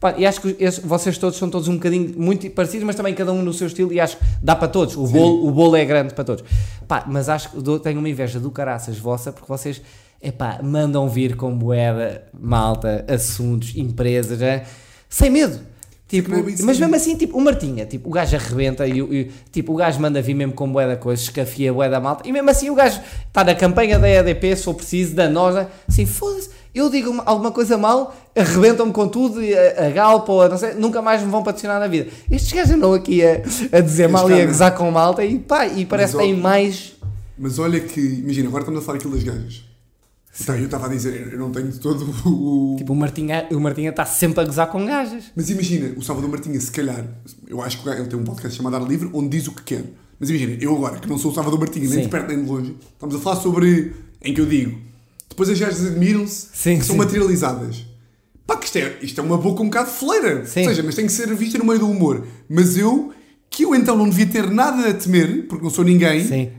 pá, 0.00 0.14
e 0.18 0.26
acho 0.26 0.40
que 0.40 0.56
vocês 0.82 1.16
todos 1.18 1.38
são 1.38 1.48
todos 1.48 1.68
um 1.68 1.74
bocadinho 1.74 2.14
muito 2.20 2.50
parecidos, 2.50 2.84
mas 2.84 2.96
também 2.96 3.14
cada 3.14 3.32
um 3.32 3.42
no 3.42 3.52
seu 3.52 3.68
estilo, 3.68 3.92
e 3.92 4.00
acho 4.00 4.16
que 4.16 4.24
dá 4.42 4.56
para 4.56 4.66
todos. 4.66 4.96
O, 4.96 5.06
Sim. 5.06 5.12
bolo, 5.12 5.46
o 5.46 5.52
bolo 5.52 5.76
é 5.76 5.84
grande 5.84 6.14
para 6.14 6.24
todos. 6.24 6.42
Pá, 6.88 7.04
mas 7.06 7.28
acho 7.28 7.50
que 7.52 7.60
dou- 7.60 7.78
tenho 7.78 8.00
uma 8.00 8.08
inveja 8.08 8.40
do 8.40 8.50
caraças 8.50 8.98
vossa, 8.98 9.30
porque 9.30 9.46
vocês, 9.48 9.80
epá, 10.20 10.58
mandam 10.64 11.08
vir 11.08 11.36
com 11.36 11.50
moeda, 11.52 12.24
malta, 12.36 13.04
assuntos, 13.08 13.76
empresas, 13.76 14.42
é, 14.42 14.64
sem 15.08 15.30
medo. 15.30 15.60
Tipo, 16.08 16.30
mas 16.64 16.78
mesmo 16.78 16.94
assim, 16.96 17.16
tipo, 17.16 17.36
o 17.36 17.40
Martinha, 17.40 17.84
tipo, 17.84 18.08
o 18.08 18.12
gajo 18.12 18.34
arrebenta 18.34 18.86
e, 18.86 19.02
o- 19.02 19.12
e, 19.12 19.30
tipo, 19.52 19.74
o 19.74 19.76
gajo 19.76 20.00
manda 20.00 20.22
vir 20.22 20.32
mesmo 20.32 20.54
com 20.54 20.66
bué 20.72 20.86
da 20.88 20.96
coisa, 20.96 21.20
escafia 21.22 21.70
bué 21.70 21.86
da 21.90 22.00
malta, 22.00 22.26
e 22.26 22.32
mesmo 22.32 22.48
assim 22.48 22.70
o 22.70 22.74
gajo 22.74 22.98
está 23.26 23.44
na 23.44 23.54
campanha 23.54 23.98
da 23.98 24.08
EDP, 24.08 24.56
se 24.56 24.64
for 24.64 24.72
preciso, 24.72 25.14
da 25.14 25.28
noja, 25.28 25.68
assim, 25.86 26.06
foda-se, 26.06 26.48
eu 26.74 26.88
digo 26.88 27.10
uma- 27.10 27.24
alguma 27.26 27.52
coisa 27.52 27.76
mal, 27.76 28.16
arrebentam-me 28.34 28.90
com 28.90 29.06
tudo, 29.06 29.42
e 29.42 29.52
a, 29.54 29.86
a 29.86 29.90
Galpa 29.90 30.32
ou 30.32 30.40
a 30.40 30.48
não 30.48 30.56
sei, 30.56 30.72
nunca 30.74 31.02
mais 31.02 31.22
me 31.22 31.30
vão 31.30 31.42
patrocinar 31.42 31.78
na 31.78 31.86
vida. 31.86 32.08
Estes 32.30 32.54
gajos 32.54 32.70
andam 32.72 32.94
aqui 32.94 33.22
a, 33.22 33.42
a 33.72 33.80
dizer 33.80 34.08
mal 34.08 34.30
e 34.30 34.40
a 34.40 34.46
gozar 34.46 34.74
com 34.74 34.90
malta 34.90 35.22
e 35.22 35.38
pá, 35.38 35.66
e 35.66 35.84
parece 35.84 36.12
que 36.12 36.16
Mas, 36.16 36.26
ó, 36.26 36.30
têm 36.32 36.40
mais... 36.40 36.92
Mas 37.36 37.58
olha 37.58 37.80
que, 37.80 38.00
imagina, 38.00 38.48
agora 38.48 38.62
estamos 38.62 38.82
a 38.82 38.84
falar 38.86 38.96
aquilo 38.96 39.12
das 39.14 39.22
gajas. 39.24 39.67
Então, 40.40 40.56
eu 40.56 40.66
estava 40.66 40.86
a 40.86 40.88
dizer, 40.88 41.32
eu 41.32 41.38
não 41.38 41.50
tenho 41.50 41.68
de 41.68 41.80
todo 41.80 42.04
o. 42.24 42.76
Tipo, 42.76 42.92
o 42.92 42.96
Martinha 42.96 43.46
o 43.50 43.58
Martinha 43.58 43.90
está 43.90 44.06
sempre 44.06 44.40
a 44.40 44.44
gozar 44.44 44.68
com 44.68 44.84
gajas. 44.86 45.24
Mas 45.34 45.50
imagina, 45.50 45.92
o 45.96 46.02
Salvador 46.02 46.30
Martinha, 46.30 46.60
se 46.60 46.70
calhar, 46.70 47.04
eu 47.46 47.60
acho 47.60 47.82
que 47.82 47.88
ele 47.88 48.06
tem 48.06 48.18
um 48.18 48.24
podcast 48.24 48.56
chamado 48.56 48.76
Ar 48.76 48.82
Livre, 48.82 49.10
onde 49.12 49.30
diz 49.30 49.48
o 49.48 49.52
que 49.52 49.62
quer. 49.62 49.84
Mas 50.18 50.30
imagina, 50.30 50.56
eu 50.60 50.74
agora, 50.76 50.98
que 50.98 51.08
não 51.08 51.18
sou 51.18 51.32
o 51.32 51.34
Salvador 51.34 51.58
Martinha, 51.58 51.88
nem 51.88 51.98
Sim. 51.98 52.02
de 52.02 52.08
perto 52.08 52.28
nem 52.28 52.42
de 52.42 52.50
longe, 52.50 52.76
estamos 52.92 53.14
a 53.14 53.18
falar 53.18 53.36
sobre. 53.36 53.92
em 54.22 54.32
que 54.32 54.40
eu 54.40 54.46
digo. 54.46 54.78
Depois 55.28 55.48
as 55.50 55.58
gajas 55.58 55.86
admiram-se, 55.86 56.48
são 56.52 56.80
sim. 56.80 56.96
materializadas. 56.96 57.84
Pá, 58.46 58.56
que 58.56 58.64
isto 58.64 58.78
é, 58.78 58.96
isto 59.02 59.20
é 59.20 59.24
uma 59.24 59.36
boca 59.36 59.62
um 59.62 59.66
bocado 59.66 59.90
fleira. 59.90 60.44
Sim. 60.46 60.60
Ou 60.60 60.68
seja, 60.68 60.82
mas 60.82 60.94
tem 60.94 61.06
que 61.06 61.12
ser 61.12 61.32
vista 61.34 61.58
no 61.58 61.64
meio 61.64 61.78
do 61.78 61.88
humor. 61.88 62.26
Mas 62.48 62.76
eu, 62.76 63.12
que 63.50 63.64
eu 63.64 63.74
então 63.74 63.96
não 63.96 64.08
devia 64.08 64.26
ter 64.26 64.50
nada 64.50 64.88
a 64.88 64.94
temer, 64.94 65.46
porque 65.46 65.62
não 65.62 65.70
sou 65.70 65.84
ninguém, 65.84 66.24
Sim. 66.24 66.50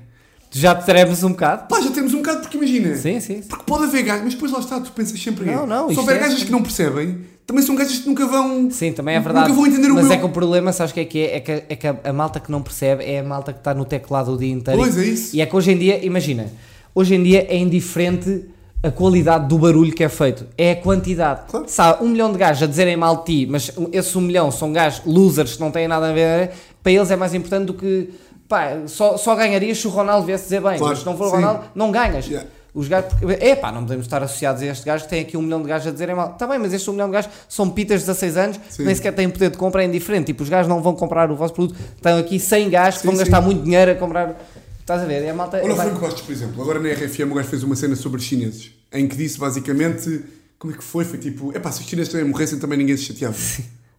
Tu 0.52 0.58
já 0.58 0.74
te 0.74 0.86
tremes 0.86 1.24
um 1.24 1.30
bocado? 1.30 1.68
pá, 1.68 1.80
já 1.80 1.89
bocado, 2.30 2.42
porque 2.42 2.58
imagina. 2.58 2.96
Sim, 2.96 3.20
sim. 3.20 3.42
Porque 3.42 3.64
pode 3.66 3.84
haver 3.86 4.04
gajas, 4.04 4.24
mas 4.24 4.34
depois 4.34 4.52
lá 4.52 4.60
está, 4.60 4.80
tu 4.80 4.92
pensas 4.92 5.22
sempre 5.22 5.46
Não, 5.46 5.66
em. 5.66 5.68
não, 5.68 5.90
Se 5.90 6.00
houver 6.00 6.16
é 6.16 6.20
gajas 6.20 6.44
que 6.44 6.52
não 6.52 6.62
percebem, 6.62 7.20
também 7.46 7.64
são 7.64 7.76
gajas 7.76 7.98
que 7.98 8.08
nunca 8.08 8.26
vão. 8.26 8.70
Sim, 8.72 8.92
também 8.92 9.16
é 9.16 9.20
verdade. 9.20 9.50
Nunca 9.50 9.62
vão 9.62 9.68
entender 9.68 9.90
o 9.92 9.96
Mas 9.96 10.06
meu. 10.06 10.14
é 10.14 10.18
que 10.18 10.26
o 10.26 10.30
problema, 10.30 10.72
sabes 10.72 10.92
o 10.92 10.94
que 10.94 11.00
é 11.00 11.06
que 11.06 11.20
é? 11.20 11.36
É 11.36 11.40
que, 11.40 11.52
é 11.52 11.76
que 11.76 11.88
a, 11.88 11.96
a 12.04 12.14
malta 12.14 12.40
que 12.40 12.52
não 12.52 12.62
percebe 12.62 13.04
é 13.04 13.20
a 13.20 13.24
malta 13.24 13.52
que 13.52 13.60
está 13.60 13.74
no 13.74 13.86
teclado 13.86 14.34
o 14.34 14.38
dia 14.38 14.52
inteiro. 14.52 14.80
Pois, 14.80 14.98
é 14.98 15.06
isso. 15.06 15.36
E 15.36 15.42
é 15.42 15.46
que 15.46 15.56
hoje 15.56 15.72
em 15.72 15.78
dia, 15.78 16.06
imagina, 16.06 16.48
hoje 16.94 17.16
em 17.16 17.24
dia 17.24 17.46
é 17.50 17.58
indiferente 17.58 18.46
a 18.82 18.90
qualidade 18.92 19.48
do 19.48 19.58
barulho 19.58 19.92
que 19.92 20.04
é 20.04 20.10
feito, 20.10 20.46
é 20.58 20.72
a 20.72 20.76
quantidade. 20.78 21.42
Claro. 21.50 21.66
Há 21.78 21.98
um 22.02 22.08
milhão 22.10 22.32
de 22.32 22.38
gajos 22.38 22.64
a 22.64 22.66
dizerem 22.66 22.96
mal 22.96 23.18
de 23.18 23.26
ti, 23.26 23.48
mas 23.50 23.72
esses 23.92 24.16
um 24.16 24.22
milhão 24.22 24.52
são 24.52 24.72
gajos 24.72 25.02
losers 25.06 25.56
que 25.56 25.60
não 25.60 25.70
têm 25.70 25.88
nada 25.88 26.10
a 26.10 26.14
ver, 26.14 26.52
para 26.82 26.92
eles 26.92 27.12
é 27.12 27.16
mais 27.16 27.34
importante 27.34 27.66
do 27.66 27.74
que. 27.74 28.10
Pá, 28.50 28.72
só, 28.88 29.16
só 29.16 29.36
ganharias 29.36 29.78
se 29.78 29.88
o 29.88 29.91
Ronaldo 29.91 30.26
viesse 30.26 30.43
dizer 30.45 30.60
bem, 30.60 30.78
Claro, 30.78 30.88
mas 30.88 31.00
se 31.00 31.06
não 31.06 31.16
for 31.16 31.28
o. 31.28 31.30
Ronaldo, 31.30 31.64
não 31.76 31.91
ganhas. 31.91 32.26
Yeah. 32.26 32.50
Os 32.74 32.88
gajos, 32.88 33.12
é 33.39 33.56
pá, 33.56 33.72
não 33.72 33.82
podemos 33.82 34.06
estar 34.06 34.22
associados 34.22 34.62
a 34.62 34.66
este 34.68 34.86
gajo 34.86 35.04
que 35.04 35.10
tem 35.10 35.22
aqui 35.22 35.36
um 35.38 35.41
milhão 35.41 35.62
de 35.62 35.68
gajos 35.68 35.88
a 35.88 35.91
dizerem 35.91 36.16
mal. 36.16 36.32
Está 36.34 36.45
bem, 36.47 36.60
mas 36.60 36.74
estes 36.74 36.88
um 36.88 36.91
milhão 36.93 37.08
de 37.08 37.14
gajos 37.14 37.32
são 37.47 37.70
pitas 37.70 38.02
de 38.02 38.06
16 38.08 38.38
anos, 38.38 38.60
Sim. 38.70 38.84
nem 38.86 38.93
sequer 38.95 39.14
têm 39.14 39.30
poder 39.30 39.50
de 39.52 39.58
compra, 39.58 39.84
é 39.84 39.86
indiferente. 39.88 40.26
Tipo, 40.28 40.43
os 40.43 40.50
gajos 40.50 40.68
não 40.68 40.82
vão 40.82 40.95
comprar 40.95 41.32
o 41.32 41.36
vosso 41.36 41.54
produto. 41.54 41.76
Estão 41.95 42.18
aqui 42.18 42.39
100 42.39 42.70
gajos 42.70 42.95
que 42.95 43.02
Sim, 43.02 43.08
vão 43.08 43.16
sim. 43.16 43.24
gastar 43.24 43.41
muito 43.41 43.64
dinheiro 43.64 43.91
a 43.91 43.95
comprar. 43.95 44.36
Estás 44.82 45.02
a 45.02 45.06
ver? 45.06 45.24
É 45.24 45.30
a 45.30 45.34
malta. 45.34 45.58
Olha 45.64 45.74
o 45.74 45.76
vai- 45.76 45.86
Franco 45.88 46.02
Bastos, 46.02 46.22
por 46.24 46.32
exemplo. 46.32 46.62
Agora 46.62 46.80
na 46.80 46.89
RFM 46.89 47.32
o 47.32 47.36
gajo 47.36 47.47
fez 47.50 47.64
uma 47.64 47.76
cena 47.76 47.95
sobre 47.95 48.20
os 48.20 48.26
chineses, 48.26 48.72
em 48.93 49.08
que 49.08 49.16
disse 49.16 49.38
basicamente. 49.39 50.24
Como 50.58 50.74
é 50.74 50.78
que 50.78 50.84
foi? 50.84 51.06
Foi 51.06 51.18
tipo. 51.20 51.56
Epá, 51.56 51.72
se 51.72 51.82
os 51.82 51.88
chineses 51.88 52.12
também 52.12 52.28
morressem, 52.28 52.58
também 52.60 52.78
ninguém 52.80 52.97
se 52.97 53.04
chateava. 53.04 53.36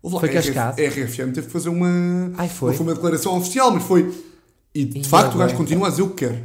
Houve 0.02 0.14
lá 0.16 0.20
Foi 0.20 0.28
a 0.30 0.32
cascado. 0.32 0.80
A 0.80 0.84
RFM 0.88 1.32
teve 1.32 1.46
que 1.46 1.52
fazer 1.52 1.68
uma. 1.68 2.32
Ai, 2.38 2.48
foi 2.48 2.76
uma 2.78 2.94
declaração 2.94 3.36
oficial, 3.36 3.70
mas 3.72 3.82
foi. 3.82 4.10
E 4.74 4.84
de 4.84 4.98
Ih, 5.00 5.04
facto 5.04 5.34
o 5.34 5.38
gajo 5.38 5.56
continua 5.56 5.88
a 5.88 5.90
dizer 5.90 6.02
o 6.02 6.10
que 6.10 6.26
quer. 6.26 6.44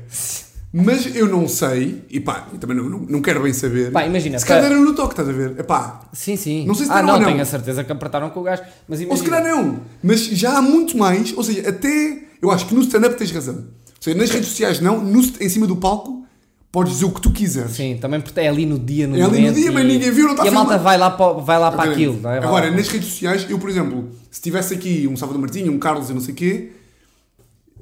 Mas 0.73 1.15
eu 1.15 1.29
não 1.29 1.47
sei, 1.47 2.03
e 2.09 2.19
pá, 2.19 2.47
e 2.53 2.57
também 2.57 2.75
não, 2.75 2.89
não, 2.89 3.21
quero 3.21 3.41
bem 3.41 3.53
saber. 3.53 3.91
Pá, 3.93 4.05
imagina, 4.05 4.37
Se 4.39 4.45
calhar 4.45 4.63
para- 4.63 4.69
deram 4.75 4.83
no 4.83 4.93
toque, 4.93 5.13
estás 5.13 5.29
a 5.29 5.31
ver? 5.31 5.57
Epá, 5.57 6.01
Sim, 6.11 6.35
sim. 6.35 6.65
Não 6.65 6.75
sei 6.75 6.85
se 6.87 6.91
ah, 6.91 7.01
não, 7.01 7.13
ou 7.13 7.19
não. 7.21 7.27
tenho 7.27 7.41
a 7.41 7.45
certeza 7.45 7.81
que 7.83 7.91
apertaram 7.93 8.29
com 8.29 8.41
o 8.41 8.43
gajo. 8.43 8.61
Mas 8.87 8.99
Ou 8.99 9.15
se 9.15 9.23
imagina. 9.23 9.37
calhar 9.41 9.55
não. 9.55 9.79
Mas 10.03 10.25
já 10.25 10.57
há 10.57 10.61
muito 10.61 10.97
mais. 10.97 11.31
Ou 11.37 11.43
seja, 11.43 11.69
até. 11.69 12.23
Eu 12.41 12.51
acho 12.51 12.65
que 12.65 12.75
no 12.75 12.81
stand-up 12.81 13.15
tens 13.15 13.31
razão. 13.31 13.55
Ou 13.55 13.63
seja, 14.01 14.17
nas 14.17 14.29
redes 14.29 14.49
sociais 14.49 14.81
não, 14.81 15.01
no, 15.01 15.21
em 15.39 15.47
cima 15.49 15.65
do 15.65 15.77
palco 15.77 16.25
podes 16.73 16.91
dizer 16.93 17.05
o 17.05 17.11
que 17.11 17.21
tu 17.21 17.31
quiseres. 17.31 17.71
Sim, 17.71 17.97
também 18.01 18.19
porque 18.19 18.37
é 18.37 18.49
ali 18.49 18.65
no 18.65 18.77
dia, 18.77 19.07
no 19.07 19.15
É 19.15 19.21
ali 19.21 19.47
no 19.47 19.53
dia, 19.53 19.71
mas 19.71 19.85
e- 19.85 19.87
ninguém 19.87 20.11
viu, 20.11 20.25
não 20.25 20.31
está 20.33 20.43
E 20.43 20.49
a 20.49 20.51
malta 20.51 20.73
filmado. 20.77 20.83
vai 20.83 20.97
lá 20.97 21.09
para, 21.11 21.33
vai 21.41 21.57
lá 21.57 21.71
para 21.71 21.89
aquilo, 21.89 22.19
é? 22.27 22.39
Agora, 22.39 22.65
lá. 22.69 22.75
nas 22.75 22.89
redes 22.89 23.07
sociais, 23.07 23.45
eu, 23.49 23.57
por 23.57 23.69
exemplo, 23.69 24.09
se 24.29 24.41
tivesse 24.41 24.73
aqui 24.73 25.07
um 25.09 25.15
Salvador 25.15 25.41
Martinho, 25.41 25.71
um 25.71 25.79
Carlos 25.79 26.09
e 26.09 26.13
não 26.13 26.19
sei 26.19 26.33
o 26.33 26.35
quê, 26.35 26.71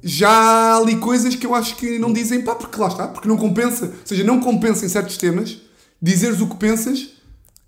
já 0.04 0.28
há 0.30 0.76
ali 0.76 0.96
coisas 0.96 1.34
que 1.34 1.46
eu 1.46 1.54
acho 1.54 1.76
que 1.76 1.98
não 1.98 2.12
dizem, 2.12 2.42
pá, 2.42 2.54
porque 2.54 2.78
lá 2.80 2.88
está, 2.88 3.08
porque 3.08 3.26
não 3.28 3.36
compensa. 3.36 3.86
Ou 3.86 3.92
seja, 4.04 4.22
não 4.22 4.38
compensa 4.40 4.84
em 4.84 4.88
certos 4.88 5.16
temas 5.16 5.56
dizeres 6.00 6.40
o 6.40 6.46
que 6.46 6.56
pensas, 6.56 7.08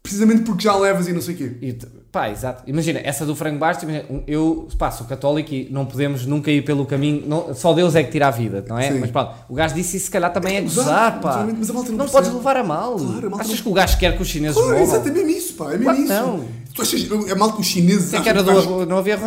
precisamente 0.02 0.42
porque 0.42 0.62
já 0.64 0.76
levas 0.76 1.08
e 1.08 1.12
não 1.12 1.22
sei 1.22 1.34
o 1.34 1.38
quê. 1.38 1.52
E 1.62 1.72
pá, 2.12 2.30
exato. 2.30 2.62
Imagina, 2.66 3.00
essa 3.02 3.24
do 3.26 3.34
Franco 3.34 3.58
Bastos, 3.58 3.88
eu 4.26 4.68
pá, 4.78 4.90
sou 4.90 5.06
católico 5.06 5.52
e 5.54 5.68
não 5.70 5.84
podemos 5.86 6.26
nunca 6.26 6.50
ir 6.50 6.62
pelo 6.64 6.84
caminho, 6.86 7.24
não- 7.26 7.54
só 7.54 7.72
Deus 7.72 7.94
é 7.94 8.02
que 8.02 8.10
tira 8.12 8.28
a 8.28 8.30
vida, 8.30 8.64
não 8.68 8.78
é? 8.78 8.92
Sim. 8.92 9.00
Mas 9.00 9.10
pronto, 9.10 9.32
o 9.48 9.54
gajo 9.54 9.74
disse 9.74 9.96
isso 9.96 10.06
se 10.06 10.10
calhar 10.12 10.32
também 10.32 10.56
é 10.58 10.60
Gozar, 10.60 10.84
gozar, 10.84 11.12
pá. 11.20 11.28
naturalmente, 11.28 11.58
mas 11.60 11.70
a 11.70 11.72
malta 11.72 11.90
não 11.92 11.98
não 11.98 12.08
podes 12.08 12.32
levar 12.32 12.56
a 12.58 12.64
mal. 12.64 12.96
Claro, 12.96 13.34
a 13.34 13.40
Achas 13.40 13.48
não- 13.56 13.62
que 13.62 13.68
o 13.68 13.72
gajo 13.72 13.98
quer 13.98 14.16
que 14.16 14.22
os 14.22 14.28
chineses 14.28 14.56
Claro, 14.56 14.70
morram? 14.72 14.82
exato, 14.84 15.08
é 15.08 15.12
mesmo 15.12 15.30
isso, 15.30 15.54
pá, 15.54 15.64
é 15.64 15.68
mesmo 15.78 15.84
Claro 15.84 15.98
isso. 16.00 16.12
não. 16.12 16.44
Tu 16.76 16.82
achas, 16.82 17.08
é 17.28 17.34
mal 17.34 17.54
que 17.54 17.60
os 17.62 17.66
chineses 17.66 18.10
Tem 18.10 18.20
acham 18.20 18.22
que 18.22 18.28
era 18.28 18.42
do, 18.42 18.84
não 18.84 18.98
havia 18.98 19.16
Ah, 19.16 19.18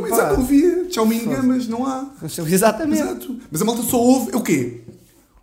mas... 0.00 0.12
Exato, 0.12 0.88
tchau 0.90 1.06
minga, 1.06 1.42
mas 1.42 1.66
não 1.66 1.86
há. 1.86 2.10
Exatamente. 2.46 3.00
Exato. 3.02 3.36
Mas 3.50 3.62
a 3.62 3.64
malta 3.64 3.82
só 3.82 3.96
ouve, 3.98 4.32
é 4.32 4.36
o 4.36 4.42
quê? 4.42 4.82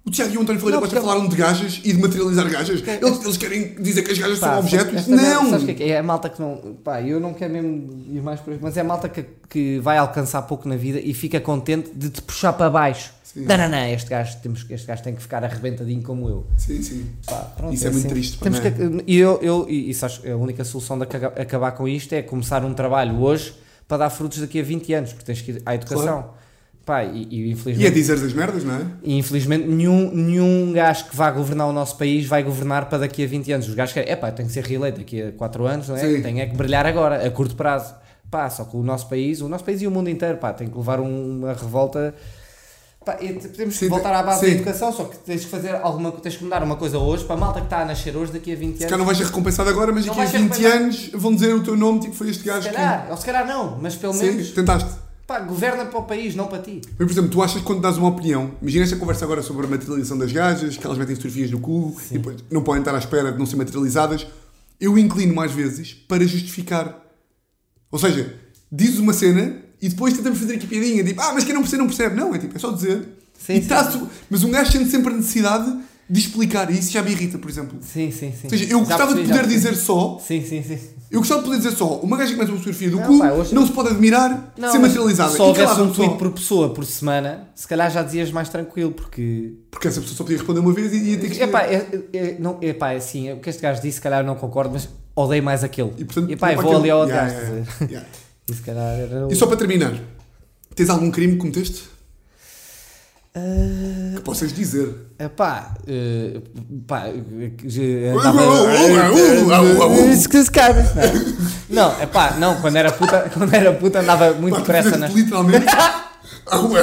O 0.06 0.12
Tiago 0.12 0.34
e 0.34 0.38
o 0.38 0.42
António 0.42 0.60
Ferreira 0.60 0.82
porque- 0.82 1.00
falaram 1.00 1.28
de 1.28 1.36
gajas 1.36 1.80
e 1.84 1.94
de 1.94 2.00
materializar 2.00 2.50
gajas. 2.50 2.84
Eles, 2.86 3.24
eles 3.24 3.38
querem 3.38 3.74
dizer 3.76 4.04
que 4.04 4.12
as 4.12 4.20
gajas 4.20 4.38
Pá, 4.38 4.50
são 4.50 4.60
objetos. 4.60 5.08
Não! 5.08 5.56
é 5.56 5.84
é? 5.84 5.90
É 5.90 5.98
a 5.98 6.04
malta 6.04 6.30
que 6.30 6.42
não. 6.42 6.76
Pá, 6.84 7.02
eu 7.02 7.22
não 7.22 7.34
quero 7.34 7.54
mesmo 7.54 8.06
ir 8.12 8.22
mais 8.22 8.40
por 8.42 8.52
aí, 8.52 8.60
mas 8.62 8.76
é 8.76 8.82
a 8.82 8.84
malta 8.84 9.08
que, 9.08 9.26
que 9.50 9.80
vai 9.80 9.98
alcançar 9.98 10.42
pouco 10.44 10.68
na 10.68 10.76
vida 10.76 11.00
e 11.00 11.14
fica 11.14 11.40
contente 11.40 11.90
de 11.96 12.10
te 12.10 12.22
puxar 12.22 12.52
para 12.54 12.70
baixo. 12.70 13.14
Sim. 13.34 13.46
Não, 13.46 13.58
não, 13.58 13.68
não, 13.70 13.86
este 13.88 14.10
gajo, 14.10 14.38
temos, 14.44 14.66
este 14.70 14.86
gajo 14.86 15.02
tem 15.02 15.16
que 15.16 15.22
ficar 15.22 15.44
arrebentadinho 15.44 16.04
como 16.04 16.30
eu. 16.30 16.46
Sim, 16.56 16.82
sim. 16.84 17.10
Pá, 17.26 17.38
pronto, 17.58 17.74
Isso 17.74 17.88
é 17.88 17.90
muito 17.90 18.06
assim. 18.06 18.14
triste, 18.14 18.38
Temos 18.38 18.60
é? 18.60 18.70
que, 18.72 19.04
e 19.08 19.18
eu, 19.18 19.40
eu, 19.42 19.66
e, 19.68 19.90
e 19.90 19.94
sabes, 19.94 20.22
a 20.26 20.36
única 20.36 20.64
solução 20.64 20.98
de 21.00 21.04
aca- 21.06 21.34
acabar 21.42 21.72
com 21.72 21.88
isto 21.88 22.14
é 22.14 22.22
começar 22.22 22.64
um 22.64 22.74
trabalho 22.76 23.20
hoje 23.20 23.56
para 23.88 23.98
dar 23.98 24.10
frutos 24.12 24.38
daqui 24.40 24.60
a 24.60 24.64
20 24.64 24.94
anos, 24.94 25.14
porque 25.14 25.26
tens 25.26 25.42
que 25.42 25.52
ir 25.54 25.62
à 25.66 25.74
educação. 25.74 26.32
Pá, 26.86 27.04
e, 27.06 27.24
e 27.32 27.36
E 27.38 27.50
é 27.50 27.52
infelizmente, 27.54 27.94
dizer 27.94 28.14
as 28.14 28.34
merdas, 28.34 28.64
não 28.66 28.76
é? 28.76 28.86
e 29.02 29.18
infelizmente 29.18 29.66
nenhum, 29.68 30.12
nenhum 30.14 30.72
gajo 30.74 31.06
que 31.10 31.16
vá 31.16 31.32
governar 31.32 31.68
o 31.70 31.74
nosso 31.74 31.98
país 31.98 32.26
vai 32.28 32.44
governar 32.44 32.90
para 32.90 33.00
daqui 33.00 33.24
a 33.24 33.28
20 33.28 33.52
anos. 33.54 33.68
Os 33.70 33.74
gajos 33.74 33.94
querem, 33.94 34.12
é 34.12 34.16
pá, 34.18 34.32
tem 34.32 34.46
que 34.46 34.52
ser 34.52 34.66
reeleito 34.66 34.98
daqui 35.00 35.22
a 35.22 35.32
4 35.32 35.66
anos, 35.66 35.88
não 35.88 35.96
é? 35.96 36.00
Sim. 36.00 36.22
Tem 36.22 36.42
é 36.42 36.46
que 36.46 36.56
brilhar 36.56 36.86
agora, 36.86 37.26
a 37.26 37.32
curto 37.32 37.56
prazo. 37.56 37.96
Pá, 38.30 38.50
só 38.50 38.66
que 38.66 38.76
o 38.76 38.84
nosso 38.84 39.08
país, 39.08 39.40
o 39.42 39.48
nosso 39.48 39.64
país 39.64 39.82
e 39.82 39.88
o 39.88 39.92
mundo 39.92 40.10
inteiro, 40.10 40.38
pá, 40.38 40.52
tem 40.54 40.68
que 40.68 40.78
levar 40.78 41.00
um- 41.00 41.40
uma 41.40 41.54
revolta. 41.54 42.14
Pá, 43.06 43.14
temos 43.14 43.46
que 43.58 43.72
Sim, 43.74 43.90
voltar 43.90 44.14
à 44.14 44.24
base 44.24 44.40
sim. 44.42 44.46
da 44.46 44.52
educação, 44.54 44.94
só 44.94 45.04
que 45.06 45.18
tens 45.18 45.44
que 45.44 45.50
fazer 45.52 45.76
alguma 45.76 46.12
tens 46.14 46.38
que 46.38 46.44
mudar 46.44 46.64
uma 46.64 46.76
coisa 46.78 46.98
hoje 46.98 47.26
para 47.26 47.36
a 47.36 47.40
malta 47.40 47.60
que 47.60 47.66
está 47.66 47.82
a 47.82 47.86
nascer 47.86 48.16
hoje 48.16 48.32
daqui 48.32 48.54
a 48.54 48.56
20 48.56 48.62
Se 48.62 48.66
anos. 48.70 48.84
calhar 48.86 48.98
não 49.00 49.06
vais 49.06 49.18
ser 49.18 49.26
recompensado 49.26 49.70
agora, 49.70 49.92
mas 49.92 50.06
Não 50.06 50.14
daqui 50.16 50.22
a 50.22 50.24
vais 50.24 50.32
ser 50.32 50.38
20 50.38 50.52
recompensado. 50.52 50.84
anos 50.84 51.22
vão 51.22 51.36
dizer 51.36 51.54
o 51.54 51.64
teu 51.64 51.76
nome, 51.76 52.00
tipo, 52.00 52.16
foi 52.16 52.30
este 52.30 52.44
gajo 52.46 52.68
Se 52.68 52.74
calhar, 52.74 53.08
ou 53.12 53.18
se 53.18 53.26
calhar 53.26 53.46
não, 53.48 53.78
mas 53.82 53.96
pelo 53.96 54.14
que. 54.14 54.20
Sim, 54.20 54.26
menos 54.32 54.52
tentaste. 54.52 54.90
pá, 55.28 55.40
governa 55.42 55.86
para 55.86 56.00
o 56.00 56.04
país, 56.04 56.34
não 56.36 56.48
para 56.48 56.60
ti. 56.60 56.80
Mas, 56.88 56.96
por 56.98 57.12
exemplo, 57.12 57.30
tu 57.30 57.42
achas 57.44 57.58
que 57.60 57.64
quando 57.66 57.82
dás 57.82 57.98
uma 57.98 58.08
opinião, 58.08 58.52
imagina 58.62 58.86
esta 58.86 58.96
conversa 58.96 59.26
agora 59.26 59.42
sobre 59.42 59.66
a 59.66 59.70
materialização 59.70 60.18
das 60.18 60.32
gajas, 60.32 60.78
que 60.78 60.86
elas 60.86 60.98
metem 60.98 61.16
fotografias 61.16 61.52
no 61.52 61.60
cu 61.60 61.96
e 62.10 62.14
depois 62.18 62.38
não 62.50 62.62
podem 62.62 62.82
estar 62.82 62.96
à 62.96 63.00
espera 63.00 63.32
de 63.34 63.38
não 63.38 63.46
ser 63.46 63.58
materializadas, 63.58 64.26
eu 64.80 64.98
inclino 64.98 65.36
mais 65.36 65.52
vezes 65.52 65.94
para 65.94 66.26
justificar. 66.26 67.00
Ou 67.92 68.00
seja, 68.00 68.34
dizes 68.72 69.00
uma 69.00 69.14
cena 69.14 69.62
e 69.86 69.90
depois 69.90 70.14
tentamos 70.14 70.40
fazer 70.40 70.56
aqui 70.56 70.66
piadinha, 70.68 71.04
tipo, 71.04 71.22
ah, 71.22 71.32
mas 71.34 71.44
quem 71.44 71.54
não 71.54 71.62
percebe, 71.62 71.82
não 71.82 71.88
percebe. 71.88 72.16
Não, 72.16 72.34
é 72.34 72.40
tipo, 72.40 72.56
é 72.56 72.60
só 72.60 72.72
dizer. 72.72 73.08
Sim, 73.38 73.54
E 73.56 73.62
sim. 73.62 73.68
tá-se- 73.68 74.02
mas 74.30 74.44
um 74.44 74.50
gajo 74.52 74.72
sente 74.72 74.90
sempre 74.90 75.14
a 75.14 75.18
necessidade 75.18 75.78
de 76.10 76.20
explicar, 76.20 76.70
e 76.70 76.78
isso 76.78 76.92
já 76.92 77.02
me 77.02 77.12
irrita, 77.12 77.38
por 77.38 77.50
exemplo. 77.50 77.78
Sim, 77.82 78.12
sim, 78.12 78.32
sim. 78.32 78.40
Ou 78.44 78.50
seja, 78.50 78.64
eu 78.66 78.70
Já 78.80 78.86
gostava 78.86 79.08
de 79.14 79.16
percebi, 79.22 79.28
já 79.30 79.42
poder 79.44 79.54
dizer 79.56 79.76
só, 79.76 80.20
Sim, 80.26 80.46
sim, 80.46 80.62
sim. 80.64 80.78
eu 81.10 81.20
gostava 81.20 81.42
de 81.42 81.46
poder 81.48 81.58
dizer 81.62 81.72
só, 81.72 81.98
uma 82.00 82.18
gaja 82.18 82.34
que 82.34 82.40
mete 82.40 82.50
uma 82.50 82.58
fotografia 82.58 82.90
do 82.90 82.98
Não, 82.98 83.08
cu 83.08 83.20
pá, 83.20 83.32
hoje- 83.32 83.56
não 83.56 83.66
se 83.66 83.72
pode 83.74 83.90
admirar 83.90 84.54
Não, 84.58 84.72
ser 84.72 84.80
materializada. 84.80 85.32
Se 85.32 85.38
E 85.38 85.42
houvesse 85.42 85.82
um 85.82 85.92
tweet 85.92 86.12
só. 86.12 86.18
por 86.18 86.32
pessoa 86.32 86.74
por 86.74 86.86
semana, 86.86 87.48
se 87.56 87.68
calhar 87.68 87.90
já 87.92 88.04
dizias 88.04 88.32
mais 88.32 88.48
tranquilo, 88.50 88.92
porque. 88.92 89.54
Porque 89.72 89.88
essa 89.88 90.00
pessoa 90.02 90.18
só 90.18 90.24
podia 90.24 90.38
responder 90.38 90.60
uma 90.60 90.74
vez 90.74 90.94
e 90.94 90.98
ia 90.98 91.18
ter 91.18 91.30
que 91.30 91.42
Epá, 91.42 91.62
é, 91.64 91.88
é, 92.14 92.36
não, 92.40 92.58
epá, 92.62 92.92
é 92.94 92.98
assim, 92.98 93.32
o 93.32 93.38
que 93.40 93.50
este 93.50 93.62
gajo 93.62 93.82
disse, 93.82 93.96
se 93.96 94.02
calhar 94.02 94.22
eu 94.22 94.26
não 94.28 94.36
concordo, 94.36 94.72
mas 94.74 94.88
odeio 95.16 95.42
mais 95.44 95.64
aquele. 95.64 95.92
E, 95.98 96.06
portanto, 96.06 96.30
epá, 96.32 96.52
vou 96.52 96.60
aquele- 96.62 96.76
ali 96.76 96.90
ao 96.92 97.00
outro 97.00 97.16
Yeah, 97.16 97.34
gajo. 97.34 97.46
yeah, 97.54 97.68
yeah. 97.90 98.08
E 98.54 98.56
se 98.56 98.62
calhar 98.62 99.00
era. 99.00 99.28
E 99.32 99.36
só 99.36 99.48
para 99.48 99.58
terminar, 99.58 99.94
tens 100.76 100.90
algum 100.90 101.10
crime 101.10 101.34
que 101.34 101.40
cometeste? 101.40 101.84
Ah, 103.36 104.14
Que 104.16 104.22
possas 104.22 104.54
dizer. 104.54 104.94
Epá, 105.18 105.74
pá, 106.88 107.06
já 107.66 107.82
uh, 107.82 108.16
uh, 108.16 108.20
uh, 109.50 109.82
uh, 109.82 110.06
uh. 110.06 110.10
Isso 110.12 110.30
que 110.30 110.44
se 110.44 110.52
cabe. 110.52 110.82
Não, 111.68 111.92
não, 112.40 112.62
quando 112.62 112.76
era 112.76 112.92
puta, 112.92 113.28
quando 113.34 113.52
era 113.54 113.74
puta 113.74 114.02
andava 114.02 114.34
muito 114.34 114.54
Pá, 114.54 114.60
depressa 114.62 114.98
nas. 114.98 115.12
literalmente. 115.12 115.66
Ah, 115.68 116.12
uh, 116.60 116.66
uh, 116.66 116.70
uh, 116.70 116.76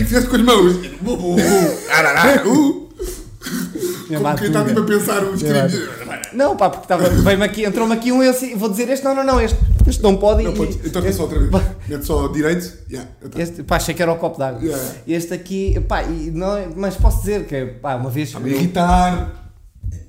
e 0.00 0.04
fizeste 0.04 0.30
com 0.30 0.36
as 0.36 0.42
mãos. 0.42 0.76
Como 4.18 4.36
quem 4.36 4.46
está 4.46 4.64
tipo 4.64 4.80
a 4.80 4.84
pensar 4.84 5.24
os 5.24 5.42
Minha 5.42 5.68
crimes. 5.68 5.88
Não, 6.32 6.56
pá, 6.56 6.70
porque 6.70 6.84
estava, 6.84 7.08
veio-me 7.08 7.44
aqui, 7.44 7.64
entrou-me 7.64 7.92
aqui 7.92 8.12
um 8.12 8.22
eu 8.22 8.30
assim, 8.30 8.56
vou 8.56 8.68
dizer 8.68 8.88
este, 8.88 9.04
não, 9.04 9.14
não, 9.14 9.24
não, 9.24 9.40
este, 9.40 9.58
este 9.86 10.02
não 10.02 10.16
pode. 10.16 10.44
Não 10.44 10.52
e- 10.52 10.56
podes. 10.56 10.78
Então 10.84 11.02
faz 11.02 11.14
só 11.16 11.22
outra 11.22 11.38
vez. 11.38 11.50
Mete 11.88 12.06
só 12.06 12.28
direito. 12.28 12.72
Yeah. 12.90 13.10
Este, 13.36 13.62
pá, 13.62 13.76
achei 13.76 13.94
que 13.94 14.02
era 14.02 14.12
o 14.12 14.16
copo 14.16 14.38
d'água. 14.38 14.62
Yeah. 14.62 14.82
Este 15.06 15.34
aqui, 15.34 15.80
pá, 15.88 16.02
e 16.04 16.30
não, 16.30 16.56
é- 16.56 16.68
mas 16.74 16.96
posso 16.96 17.20
dizer 17.20 17.46
que, 17.46 17.66
pá, 17.66 17.96
uma 17.96 18.10
vez. 18.10 18.28
Está-me 18.28 18.50
irritar. 18.50 19.52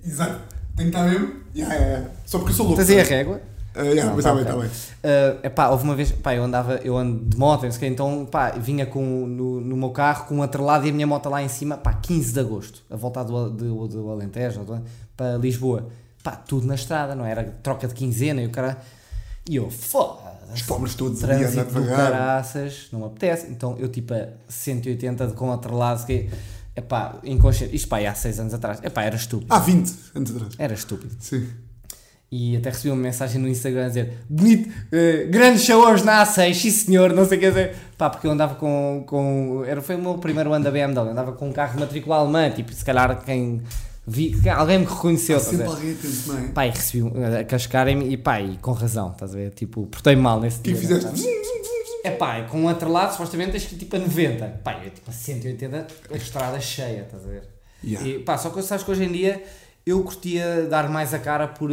Exato. 0.05 0.41
Tem 0.75 0.89
que 0.89 0.97
estar 0.97 1.09
mesmo. 1.09 1.33
Yeah, 1.55 1.73
yeah, 1.73 1.91
yeah. 1.91 2.09
Só 2.25 2.37
porque 2.39 2.51
eu 2.51 2.55
sou 2.55 2.65
louco. 2.67 2.81
Estás 2.81 2.97
aí 2.97 3.03
a 3.03 3.17
régua? 3.17 3.41
Ah, 3.73 3.83
yeah, 3.83 4.13
mas 4.13 4.23
tá 4.23 4.31
está 4.31 4.33
bem, 4.33 4.41
está 4.41 4.55
bem. 4.57 4.67
Uh, 4.67 5.45
epá, 5.47 5.69
houve 5.69 5.83
uma 5.85 5.95
vez, 5.95 6.11
pá, 6.11 6.35
eu 6.35 6.43
andava, 6.43 6.75
eu 6.83 6.97
ando 6.97 7.23
de 7.25 7.37
moto, 7.37 7.65
então, 7.83 8.25
pá, 8.29 8.51
vinha 8.51 8.85
com, 8.85 9.25
no, 9.25 9.61
no 9.61 9.77
meu 9.77 9.91
carro 9.91 10.25
com 10.25 10.35
um 10.37 10.43
atrelado 10.43 10.85
e 10.85 10.89
a 10.89 10.93
minha 10.93 11.07
moto 11.07 11.29
lá 11.29 11.41
em 11.41 11.47
cima, 11.47 11.77
pá, 11.77 11.93
15 11.93 12.33
de 12.33 12.39
agosto, 12.41 12.83
a 12.89 12.95
voltar 12.97 13.23
do, 13.23 13.49
do, 13.49 13.87
do 13.87 14.09
Alentejo 14.11 14.59
para 15.15 15.37
Lisboa, 15.37 15.87
pá, 16.21 16.31
tudo 16.35 16.67
na 16.67 16.75
estrada, 16.75 17.15
não 17.15 17.25
é? 17.25 17.31
era? 17.31 17.43
Troca 17.63 17.87
de 17.87 17.93
quinzena 17.93 18.41
e 18.41 18.47
o 18.47 18.49
cara, 18.49 18.77
e 19.49 19.55
eu, 19.55 19.67
Os 19.67 19.75
foda-se, 19.75 20.63
pobres 20.65 20.93
todos 20.95 21.23
ali 21.23 21.43
andar 21.45 21.63
devagar. 21.63 22.11
caraças, 22.11 22.89
não 22.91 22.99
me 22.99 23.05
apetece, 23.05 23.47
então 23.49 23.77
eu 23.79 23.87
tipo 23.87 24.13
a 24.13 24.27
180 24.49 25.27
de- 25.27 25.33
com 25.33 25.49
atrelado, 25.51 26.05
que, 26.05 26.29
epá, 26.75 27.19
inconsciente, 27.23 27.73
isto 27.73 27.87
pá, 27.87 27.99
há 27.99 28.13
6 28.13 28.37
anos 28.37 28.53
atrás, 28.53 28.79
epá, 28.83 29.03
era 29.03 29.15
estúpido, 29.15 29.53
Há 29.53 29.59
20 29.59 29.93
anos 30.13 30.35
atrás. 30.35 30.53
era 30.59 30.73
estúpido. 30.73 31.15
Sim. 31.19 31.47
E 32.31 32.55
até 32.55 32.69
recebi 32.69 32.91
uma 32.91 33.01
mensagem 33.01 33.41
no 33.41 33.47
Instagram 33.49 33.85
a 33.85 33.87
dizer 33.89 34.13
bonito, 34.29 34.69
eh, 34.89 35.25
grandes 35.29 35.63
show 35.65 35.85
hoje 35.85 36.05
na 36.05 36.25
A6, 36.25 36.53
sim 36.53 36.71
senhor, 36.71 37.11
não 37.13 37.25
sei 37.27 37.37
o 37.37 37.41
que 37.41 37.47
dizer. 37.49 37.75
Pá, 37.97 38.09
porque 38.09 38.25
eu 38.25 38.31
andava 38.31 38.55
com, 38.55 39.03
com. 39.05 39.65
Era, 39.67 39.81
foi 39.81 39.95
o 39.95 39.99
meu 39.99 40.13
primeiro 40.17 40.53
ano 40.53 40.63
da 40.63 40.71
BMW, 40.71 41.09
andava 41.09 41.33
com 41.33 41.49
um 41.49 41.51
carro 41.51 41.73
de 41.73 41.81
matrícula 41.81 42.15
alemã, 42.15 42.49
tipo, 42.49 42.71
se 42.73 42.85
calhar 42.85 43.21
quem. 43.25 43.61
Vi, 44.07 44.33
alguém 44.49 44.79
me 44.79 44.85
reconheceu, 44.85 45.37
Há 45.37 45.39
sempre 45.41 45.65
alguém 45.65 45.91
atento, 45.91 46.27
não 46.27 46.37
é? 46.39 46.47
Pá, 46.53 46.67
e 46.67 46.69
recebi 46.69 47.03
um- 47.03 47.37
a 47.39 47.43
cascarem-me 47.43 48.09
e 48.13 48.17
pá, 48.17 48.39
e 48.41 48.57
com 48.57 48.71
razão, 48.71 49.11
estás 49.11 49.33
a 49.33 49.37
ver? 49.37 49.51
Tipo, 49.51 49.85
portei-me 49.87 50.21
mal 50.21 50.39
nesse 50.39 50.59
O 50.59 50.61
que 50.63 50.71
é 50.71 50.75
fizeste? 50.75 51.09
É 52.03 52.11
pá, 52.11 52.39
e 52.39 52.43
com 52.47 52.61
um 52.61 52.69
atrelado, 52.69 53.11
supostamente 53.11 53.51
tens 53.51 53.65
que 53.65 53.75
tipo 53.75 53.95
a 53.95 53.99
90. 53.99 54.45
Pá, 54.63 54.79
eu 54.83 54.89
tipo 54.89 55.09
a 55.09 55.13
180, 55.13 55.85
a 56.11 56.17
estrada 56.17 56.59
cheia, 56.59 57.01
estás 57.01 57.23
a 57.25 57.27
ver? 57.27 57.43
Yeah. 57.83 58.07
E, 58.07 58.19
pá, 58.19 58.37
só 58.37 58.49
que 58.49 58.61
sabes 58.63 58.83
que 58.83 58.89
hoje 58.91 59.03
em 59.03 59.11
dia 59.11 59.43
eu 59.85 60.03
curtia 60.03 60.67
dar 60.69 60.87
mais 60.89 61.13
a 61.13 61.19
cara 61.19 61.47
por 61.47 61.69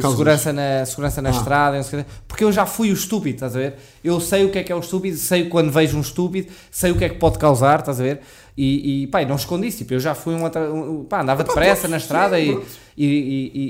Causas. 0.00 0.10
segurança 0.10 0.52
na, 0.52 0.84
segurança 0.86 1.20
na 1.22 1.28
Ah. 1.28 1.32
estrada, 1.32 1.80
porque 2.26 2.42
eu 2.44 2.50
já 2.50 2.64
fui 2.64 2.90
o 2.90 2.94
estúpido, 2.94 3.34
estás 3.36 3.54
a 3.54 3.58
ver? 3.58 3.74
Eu 4.02 4.18
sei 4.20 4.44
o 4.44 4.50
que 4.50 4.58
é 4.58 4.62
que 4.64 4.72
é 4.72 4.74
o 4.74 4.80
estúpido, 4.80 5.16
sei 5.18 5.48
quando 5.48 5.70
vejo 5.70 5.96
um 5.98 6.00
estúpido, 6.00 6.50
sei 6.70 6.90
o 6.92 6.96
que 6.96 7.04
é 7.04 7.08
que 7.10 7.16
pode 7.16 7.38
causar, 7.38 7.80
estás 7.80 8.00
a 8.00 8.02
ver? 8.02 8.20
E, 8.56 9.02
e 9.02 9.06
pá, 9.08 9.22
não 9.26 9.36
escondi 9.36 9.66
isso, 9.66 9.78
tipo, 9.78 9.92
eu 9.92 10.00
já 10.00 10.14
fui 10.14 10.34
um, 10.34 10.46
atra- 10.46 10.72
um 10.72 11.04
pá, 11.04 11.20
andava 11.20 11.44
depressa 11.44 11.86
na 11.88 11.98
estrada, 11.98 12.40
e, 12.40 12.52
pronto. 12.52 12.66
e, 12.96 13.04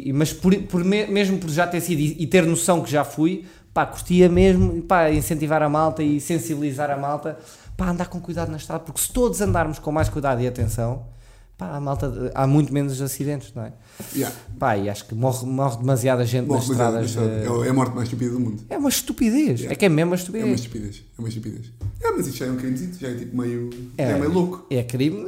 e- 0.07 0.09
e- 0.11 0.13
mas 0.13 0.33
por, 0.33 0.55
por 0.63 0.85
me- 0.85 1.07
mesmo 1.09 1.39
por 1.39 1.51
já 1.51 1.67
ter 1.67 1.81
sido 1.81 1.99
e, 2.01 2.23
e 2.23 2.27
ter 2.29 2.47
noção 2.47 2.81
que 2.83 2.91
já 2.91 3.03
fui, 3.05 3.45
pá, 3.75 3.85
curtia 3.85 4.29
mesmo, 4.29 4.81
pá, 4.83 5.11
incentivar 5.11 5.61
a 5.63 5.69
malta 5.69 6.05
e 6.05 6.21
sensibilizar 6.21 6.89
a 6.89 6.97
malta, 6.97 7.37
pá, 7.77 7.89
andar 7.91 8.07
com 8.07 8.21
cuidado 8.21 8.49
na 8.49 8.59
estrada, 8.59 8.85
porque 8.85 9.01
se 9.01 9.13
todos 9.13 9.41
andarmos 9.41 9.81
com 9.81 9.91
mais 9.91 10.09
cuidado 10.09 10.41
e 10.41 10.47
atenção, 10.47 11.05
pá, 11.59 11.81
malta, 11.81 12.31
há 12.35 12.47
muito 12.47 12.73
menos 12.73 13.01
acidentes, 13.01 13.53
não 13.55 13.63
é? 13.65 13.73
Yeah. 14.15 14.35
Pá, 14.59 14.77
e 14.77 14.89
acho 14.91 15.07
que 15.07 15.15
morre, 15.15 15.47
morre 15.47 15.79
demasiada 15.79 16.25
gente 16.27 16.47
Morre, 16.47 16.61
nas 16.61 16.69
é- 16.69 16.73
estradas. 16.73 17.17
mas 17.17 17.27
é, 17.63 17.67
é 17.67 17.71
a 17.71 17.73
morte 17.73 17.95
mais 17.95 18.09
estúpida 18.09 18.31
do 18.33 18.41
mundo. 18.41 18.63
É 18.69 18.77
uma 18.77 18.89
estupidez, 18.89 19.61
Yeah. 19.61 19.73
é 19.73 19.75
que 19.75 19.85
é 19.85 19.89
mesmo 19.89 20.11
uma 20.13 20.17
É 20.17 20.45
uma 20.45 20.55
estupidez. 20.55 20.61
estupidez. 20.61 21.03
É 21.17 21.21
uma 21.21 21.29
estupidez. 21.29 21.67
É, 22.03 22.11
mas 22.11 22.27
isto 22.27 22.37
já 22.39 22.47
é 22.47 22.51
um 22.51 22.57
crime, 22.57 22.91
já 23.01 23.09
é 23.09 23.15
tipo 23.15 23.37
meio. 23.37 23.71
É. 23.97 24.11
É, 24.11 24.19
meio 24.19 24.33
louco. 24.33 24.67
É 24.71 24.83
crime, 24.83 25.25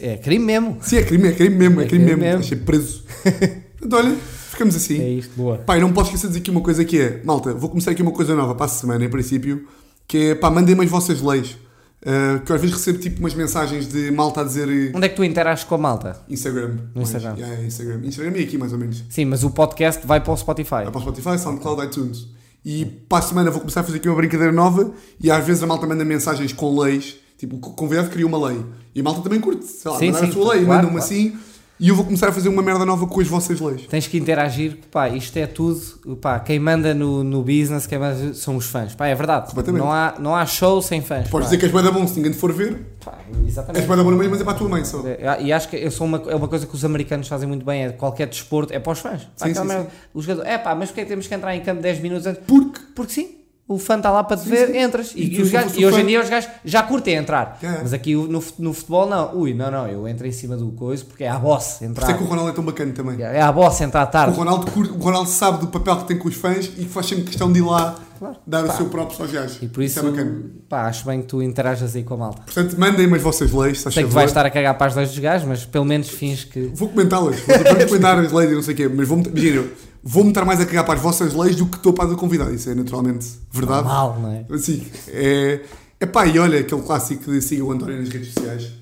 é 0.00 0.16
crime 0.16 0.44
mesmo. 0.44 0.78
Sim, 0.82 0.96
é 0.96 1.02
crime, 1.02 1.28
é 1.28 1.32
crime 1.32 1.56
mesmo, 1.56 1.80
é, 1.80 1.84
É 1.84 1.88
crime, 1.88 2.04
crime 2.06 2.20
mesmo. 2.20 2.38
mesmo. 2.38 2.40
Achei 2.40 2.56
preso. 2.58 3.04
Portanto, 3.78 3.94
olha, 4.06 4.16
ficamos 4.50 4.74
assim. 4.76 5.00
É 5.00 5.08
isto, 5.10 5.32
boa. 5.36 5.58
Pá, 5.58 5.76
e 5.76 5.80
não 5.80 5.92
posso 5.92 6.08
esquecer 6.08 6.26
de 6.28 6.32
dizer 6.34 6.40
aqui 6.40 6.50
uma 6.50 6.60
coisa 6.62 6.84
que 6.84 6.98
é, 6.98 7.20
malta, 7.24 7.52
vou 7.52 7.68
começar 7.68 7.90
aqui 7.90 8.00
uma 8.02 8.12
coisa 8.12 8.34
nova 8.34 8.54
para 8.54 8.66
a 8.66 8.68
semana, 8.68 9.04
em 9.04 9.10
princípio, 9.10 9.66
que 10.08 10.30
é, 10.30 10.34
pá, 10.34 10.50
mandem-me 10.50 10.84
as 10.84 10.90
vossas 10.90 11.20
leis. 11.20 11.56
Uh, 12.02 12.40
que 12.40 12.52
às 12.52 12.60
vezes 12.60 12.76
recebo 12.76 12.98
tipo 12.98 13.20
umas 13.20 13.32
mensagens 13.32 13.86
de 13.86 14.10
malta 14.10 14.40
a 14.40 14.44
dizer 14.44 14.68
eh, 14.68 14.90
Onde 14.92 15.06
é 15.06 15.08
que 15.08 15.14
tu 15.14 15.22
interages 15.22 15.62
com 15.62 15.76
a 15.76 15.78
malta? 15.78 16.20
Instagram. 16.28 16.78
No 16.92 17.02
Instagram. 17.02 17.36
Yeah, 17.36 17.62
é 17.62 17.64
Instagram. 17.64 18.00
Instagram 18.02 18.38
e 18.38 18.42
aqui 18.42 18.58
mais 18.58 18.72
ou 18.72 18.78
menos. 18.80 19.04
Sim, 19.08 19.26
mas 19.26 19.44
o 19.44 19.50
podcast 19.50 20.04
vai 20.04 20.20
para 20.20 20.32
o 20.32 20.36
Spotify. 20.36 20.70
Vai 20.70 20.90
para 20.90 20.98
o 20.98 21.00
Spotify, 21.00 21.38
SoundCloud, 21.38 21.84
iTunes. 21.84 22.26
E 22.64 22.84
para 22.84 23.18
a 23.18 23.22
semana 23.22 23.50
vou 23.52 23.60
começar 23.60 23.80
a 23.80 23.84
fazer 23.84 23.98
aqui 23.98 24.08
uma 24.08 24.16
brincadeira 24.16 24.52
nova 24.52 24.92
e 25.20 25.30
às 25.30 25.44
vezes 25.44 25.62
a 25.62 25.66
malta 25.66 25.86
manda 25.86 26.04
mensagens 26.04 26.52
com 26.52 26.76
leis. 26.76 27.16
Tipo, 27.38 27.56
o 27.56 27.60
convidado 27.60 28.10
cria 28.10 28.26
uma 28.26 28.48
lei. 28.48 28.64
E 28.94 29.00
a 29.00 29.04
malta 29.04 29.20
também 29.20 29.40
curte. 29.40 29.64
Sei 29.64 29.88
lá, 29.88 29.98
Sim, 29.98 30.06
mandar 30.06 30.18
a 30.18 30.26
sim, 30.26 30.32
sua 30.32 30.54
lei, 30.54 30.64
claro, 30.64 30.68
manda-me 30.68 30.98
claro. 30.98 31.04
assim. 31.04 31.38
E 31.80 31.88
eu 31.88 31.96
vou 31.96 32.04
começar 32.04 32.28
a 32.28 32.32
fazer 32.32 32.48
uma 32.48 32.62
merda 32.62 32.84
nova 32.84 33.06
com 33.08 33.20
as 33.20 33.26
vossas 33.26 33.58
leis. 33.60 33.86
Tens 33.86 34.06
que 34.06 34.16
interagir, 34.16 34.78
pá, 34.90 35.08
isto 35.08 35.36
é 35.36 35.46
tudo, 35.48 35.80
pá, 36.20 36.38
quem 36.38 36.58
manda 36.60 36.94
no, 36.94 37.24
no 37.24 37.42
business, 37.42 37.88
quem 37.88 37.98
manda 37.98 38.34
são 38.34 38.56
os 38.56 38.66
fãs, 38.66 38.94
pá, 38.94 39.08
é 39.08 39.14
verdade, 39.16 39.52
não 39.72 39.90
há, 39.90 40.14
não 40.20 40.36
há 40.36 40.46
show 40.46 40.80
sem 40.80 41.02
fãs, 41.02 41.28
Podes 41.28 41.46
pá. 41.46 41.50
dizer 41.50 41.58
que 41.58 41.64
és 41.64 41.72
bué 41.72 41.82
da 41.82 41.90
bom 41.90 42.06
se 42.06 42.14
ninguém 42.16 42.30
te 42.30 42.38
for 42.38 42.52
ver. 42.52 42.86
Pá, 43.04 43.18
És 43.40 43.48
exatamente. 43.48 43.86
bué 43.86 43.96
da 43.96 44.04
bom 44.04 44.10
meio, 44.12 44.30
mas 44.30 44.40
é 44.40 44.44
para 44.44 44.52
a 44.52 44.56
tua 44.56 44.68
mãe 44.68 44.84
só. 44.84 45.02
É, 45.04 45.42
E 45.42 45.52
acho 45.52 45.68
que 45.68 45.76
eu 45.76 45.90
sou 45.90 46.06
uma, 46.06 46.22
é 46.28 46.36
uma 46.36 46.46
coisa 46.46 46.66
que 46.66 46.74
os 46.74 46.84
americanos 46.84 47.26
fazem 47.26 47.48
muito 47.48 47.66
bem, 47.66 47.84
é 47.86 47.90
qualquer 47.90 48.28
desporto, 48.28 48.72
é 48.72 48.78
para 48.78 48.92
os 48.92 49.00
fãs. 49.00 49.24
Pá, 49.36 49.46
Sim, 49.48 49.54
sim, 49.54 49.64
merda, 49.64 49.88
o 50.14 50.22
jogador, 50.22 50.46
é 50.46 50.58
pá, 50.58 50.76
mas 50.76 50.90
porquê 50.90 51.00
é 51.00 51.04
que 51.04 51.10
temos 51.10 51.26
que 51.26 51.34
entrar 51.34 51.56
em 51.56 51.62
campo 51.62 51.82
10 51.82 51.98
minutos 52.00 52.26
antes? 52.28 52.42
Porque 52.46 52.80
Porque 52.94 53.12
sim, 53.12 53.38
o 53.74 53.78
fã 53.78 53.96
está 53.96 54.10
lá 54.10 54.22
para 54.24 54.36
te 54.36 54.48
ver, 54.48 54.74
entras. 54.74 55.12
E, 55.14 55.36
E 55.38 55.42
os 55.42 55.50
gajos- 55.50 55.76
e 55.76 55.84
o 55.84 55.88
hoje 55.88 56.00
em 56.00 56.06
dia 56.06 56.20
os 56.22 56.28
gajos 56.28 56.50
já 56.64 56.82
curtem 56.82 57.14
entrar. 57.16 57.58
É. 57.62 57.78
Mas 57.82 57.92
aqui 57.92 58.14
no, 58.14 58.42
no 58.58 58.72
futebol 58.72 59.08
não. 59.08 59.34
Ui, 59.36 59.54
não, 59.54 59.70
não, 59.70 59.86
eu 59.88 60.06
entro 60.08 60.26
em 60.26 60.32
cima 60.32 60.56
do 60.56 60.70
coisa 60.72 61.04
porque 61.04 61.24
é 61.24 61.28
a 61.28 61.38
boss 61.38 61.64
Por 61.64 61.74
isso 61.74 61.84
entrar. 61.84 62.10
é 62.10 62.14
que 62.14 62.22
o 62.22 62.26
Ronaldo 62.26 62.50
é 62.50 62.54
tão 62.54 62.64
bacana 62.64 62.92
também. 62.92 63.20
É 63.22 63.40
a 63.40 63.50
boss 63.52 63.80
entrar 63.80 64.04
O 64.04 64.10
tarde. 64.10 64.36
Ronaldo, 64.36 64.70
curte- 64.70 64.92
o 64.92 64.98
Ronaldo 64.98 65.28
sabe 65.28 65.58
do 65.60 65.66
papel 65.68 65.96
que 65.98 66.04
tem 66.04 66.18
com 66.18 66.28
os 66.28 66.34
fãs 66.34 66.66
e 66.66 66.68
que 66.84 66.84
faz 66.86 67.06
sempre 67.06 67.24
questão 67.24 67.50
de 67.52 67.58
ir 67.58 67.62
lá 67.62 67.96
Claro. 68.18 68.36
dar 68.46 68.62
Pá. 68.64 68.72
o 68.72 68.76
seu 68.76 68.86
próprio 68.86 69.20
aos 69.20 69.32
gajos. 69.32 69.58
E 69.60 69.66
por 69.66 69.82
isso, 69.82 69.98
é 69.98 70.02
bacana. 70.02 70.42
pá, 70.68 70.82
acho 70.86 71.04
bem 71.04 71.20
que 71.22 71.26
tu 71.26 71.42
interajas 71.42 71.96
aí 71.96 72.04
com 72.04 72.14
a 72.14 72.16
malta. 72.18 72.42
Portanto, 72.42 72.76
mandem-me 72.78 73.16
as 73.16 73.22
vossas 73.22 73.50
leis, 73.52 73.80
Sei 73.80 73.90
que 73.90 74.00
favor. 74.02 74.12
vais 74.14 74.30
estar 74.30 74.46
a 74.46 74.50
cagar 74.50 74.78
para 74.78 74.86
as 74.86 74.94
leis 74.94 75.08
dos 75.10 75.18
gajos, 75.18 75.46
mas 75.48 75.64
pelo 75.64 75.84
menos 75.84 76.08
fins 76.08 76.44
que. 76.44 76.70
Vou 76.74 76.88
comentá-las. 76.88 77.40
Vou 77.40 77.56
comentar 77.88 78.18
as 78.20 78.30
leis 78.30 78.50
e 78.52 78.54
não 78.54 78.62
sei 78.62 78.74
o 78.74 78.76
quê. 78.76 78.88
Mas 78.88 79.08
vou-me 79.08 79.26
imagina, 79.26 79.64
vou-me 80.02 80.30
estar 80.30 80.44
mais 80.44 80.60
a 80.60 80.66
cagar 80.66 80.84
para 80.84 80.94
as 80.94 81.00
vossas 81.00 81.34
leis 81.34 81.56
do 81.56 81.66
que 81.66 81.76
estou 81.76 81.92
para 81.92 82.04
a 82.04 82.08
do 82.08 82.16
convidado. 82.16 82.54
Isso 82.54 82.68
é 82.70 82.74
naturalmente 82.74 83.26
verdade. 83.50 83.86
Mal, 83.86 84.18
não 84.20 84.30
é? 84.32 84.44
Assim, 84.50 84.86
é... 85.08 85.60
Epá, 86.00 86.26
e 86.26 86.38
olha, 86.38 86.58
aquele 86.60 86.82
clássico 86.82 87.30
de 87.30 87.40
sigam 87.40 87.68
o 87.68 87.72
António 87.72 87.98
nas 87.98 88.08
redes 88.08 88.34
sociais. 88.34 88.72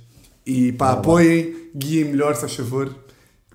E 0.46 0.72
pá, 0.72 0.92
apoiem, 0.92 1.54
guiem 1.76 2.04
melhor, 2.06 2.34
se 2.34 2.40
faz 2.40 2.54
favor. 2.54 2.94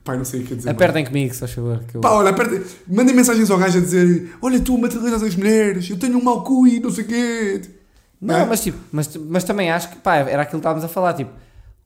Pá, 0.04 0.16
não 0.16 0.24
sei 0.24 0.42
o 0.42 0.44
que 0.46 0.54
dizer. 0.56 0.70
Apertem 0.70 1.04
comigo, 1.04 1.34
se 1.34 1.40
faz 1.40 1.52
favor. 1.52 1.80
Que 1.88 1.98
eu... 1.98 2.02
Pá, 2.02 2.12
olha, 2.12 2.30
apertem. 2.30 2.62
Mandem 2.88 3.16
mensagens 3.16 3.50
ao 3.50 3.58
gajo 3.58 3.80
a 3.80 3.82
dizer 3.82 4.36
Olha, 4.40 4.60
tu 4.60 4.78
materializas 4.78 5.24
as 5.24 5.36
mulheres, 5.36 5.90
eu 5.90 5.98
tenho 5.98 6.18
um 6.20 6.24
mau 6.24 6.44
cu 6.44 6.68
e 6.68 6.80
não 6.80 6.92
sei 6.92 7.06
o 7.06 7.08
quê. 7.08 7.62
Não, 8.22 8.36
É? 8.36 8.46
mas 8.46 8.62
tipo, 8.62 8.78
mas, 8.92 9.10
mas 9.18 9.44
também 9.44 9.72
acho 9.72 9.90
que, 9.90 9.96
pá, 9.98 10.18
era 10.18 10.44
aquilo 10.44 10.52
que 10.52 10.58
estávamos 10.58 10.84
a 10.86 10.88
falar, 10.88 11.14
tipo, 11.14 11.32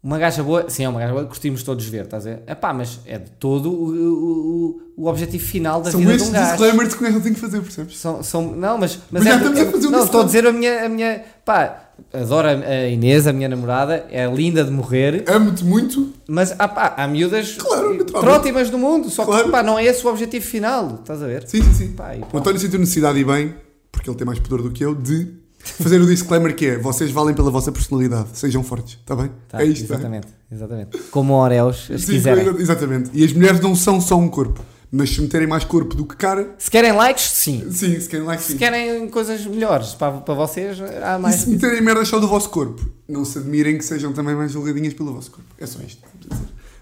uma 0.02 0.18
gaja 0.18 0.42
boa, 0.42 0.70
sim, 0.70 0.84
é 0.86 0.90
uma 0.90 1.00
gaja 1.00 1.12
boa, 1.14 1.26
curtimos 1.26 1.62
todos 1.62 1.86
ver, 1.86 2.06
estás 2.06 2.26
a 2.26 2.30
ver? 2.32 2.44
É 2.48 2.56
pá, 2.56 2.74
mas 2.74 3.00
é 3.06 3.18
de 3.18 3.30
todo 3.32 3.70
o, 3.70 3.90
o, 3.90 4.82
o 5.04 5.08
objetivo 5.08 5.44
final 5.44 5.82
da 5.82 5.92
São 5.92 6.00
vida 6.00 6.16
de 6.18 6.24
um 6.24 6.32
gajo. 6.32 6.48
disclaimers 6.52 6.94
que 6.96 7.04
o 7.04 7.12
não 7.12 7.22
tem 7.22 7.34
que 7.34 7.40
fazer, 7.40 7.62
percebes? 7.62 7.98
São, 7.98 8.24
são, 8.24 8.52
não, 8.56 8.78
mas, 8.78 8.98
mas, 9.12 9.24
Mas 9.24 9.24
já 9.26 9.32
é, 9.32 9.36
estamos 9.38 9.60
a 9.60 9.66
fazer 9.72 9.88
um 9.88 9.92
não, 9.92 10.04
estou 10.06 10.22
a 10.22 10.24
dizer 10.24 10.48
a 10.48 10.54
minha, 10.54 10.86
a 10.86 10.90
minha, 10.90 11.22
pá, 11.44 11.90
adoro 12.14 12.48
a, 12.48 12.88
Inês, 12.88 13.28
a 13.28 13.34
minha 13.34 13.50
namorada, 13.50 14.06
é 14.10 14.26
linda 14.26 14.64
de 14.64 14.72
morrer, 14.72 15.26
Amo-te 15.28 15.66
muito. 15.66 16.14
mas 16.28 16.56
há, 16.58 16.68
pá, 16.68 16.94
há 16.96 17.06
miúdas 17.06 17.58
Claro, 17.58 18.06
trótimas 18.06 18.70
do 18.70 18.78
mundo, 18.78 19.10
só 19.10 19.26
que, 19.26 19.32
Claro. 19.32 19.50
pá, 19.50 19.62
não 19.62 19.78
é 19.78 19.84
esse 19.84 20.06
o 20.06 20.10
objetivo 20.10 20.46
final, 20.46 21.00
estás 21.02 21.22
a 21.22 21.28
ver? 21.28 21.46
Sim, 21.46 21.62
sim, 21.62 21.74
sim. 21.74 21.92
Pá, 21.92 22.16
e 22.16 22.20
O 22.20 22.22
pronto. 22.22 22.38
António 22.38 22.60
sentiu 22.62 22.80
necessidade 22.80 23.20
e 23.20 23.24
bem, 23.26 23.54
porque 23.92 24.10
ele 24.10 24.18
tem 24.18 24.26
mais 24.26 24.40
poder 24.40 24.64
do 24.64 24.72
que 24.72 24.86
eu, 24.86 24.96
de 24.96 25.28
fazer 25.64 26.00
o 26.02 26.06
disclaimer 26.06 26.56
que 26.56 26.66
é 26.66 26.78
vocês 26.78 27.12
valem 27.12 27.36
pela 27.36 27.52
vossa 27.52 27.72
personalidade, 27.72 28.30
sejam 28.34 28.64
fortes, 28.64 28.94
está 29.00 29.16
bem? 29.16 29.30
Tá, 29.48 29.62
é 29.62 29.66
isto, 29.66 29.88
tá? 29.88 29.94
exatamente, 29.96 30.28
exatamente. 30.52 30.98
Como 31.12 31.34
Oreos, 31.34 31.86
se 31.88 32.00
Sim, 32.00 32.14
quiserem. 32.14 32.48
Exatamente. 32.58 33.10
E 33.14 33.24
as 33.24 33.34
mulheres 33.34 33.60
não 33.60 33.76
são 33.76 34.00
só 34.02 34.18
um 34.18 34.28
corpo, 34.30 34.64
mas 34.92 35.10
se 35.12 35.22
meterem 35.22 35.48
mais 35.48 35.64
corpo 35.64 35.96
do 35.96 36.06
que 36.06 36.16
cara, 36.16 36.56
Se 36.58 36.72
querem 36.72 36.92
likes, 36.94 37.24
sim. 37.32 37.68
sim, 37.72 38.00
se 38.00 38.10
querem 38.10 38.26
like, 38.26 38.42
sim. 38.42 38.54
Se 38.54 38.58
querem 38.58 39.08
coisas 39.10 39.46
melhores 39.46 39.94
para, 39.94 40.14
para 40.14 40.34
vocês, 40.34 40.78
há 41.04 41.18
E 41.18 41.22
mais. 41.22 41.36
se 41.36 41.50
meterem 41.50 41.82
merdas 41.82 42.08
só 42.08 42.20
do 42.20 42.28
vosso 42.28 42.50
corpo, 42.50 42.84
não 43.08 43.24
se 43.26 43.38
admirem 43.38 43.78
que 43.78 43.84
sejam 43.86 44.12
também 44.14 44.36
mais 44.36 44.52
julgadinhas 44.52 44.94
pelo 44.94 45.14
vosso 45.14 45.30
corpo. 45.32 45.50
É 45.60 45.66
só 45.66 45.80
isto. 45.86 46.02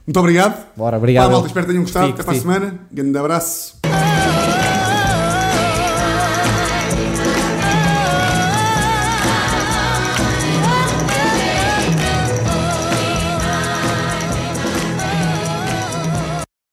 Muito 0.05 0.17
obrigado. 0.21 0.65
Bora, 0.77 0.95
obrigado. 0.97 1.25
Pá, 1.25 1.31
malta, 1.33 1.47
espero 1.47 1.65
que 1.65 1.71
tenham 1.73 1.83
gostado. 1.83 2.07
Fico, 2.07 2.21
Até 2.21 2.23
para 2.23 2.37
a 2.37 2.39
semana. 2.41 2.79
Grande 2.89 3.17
abraço. 3.17 3.75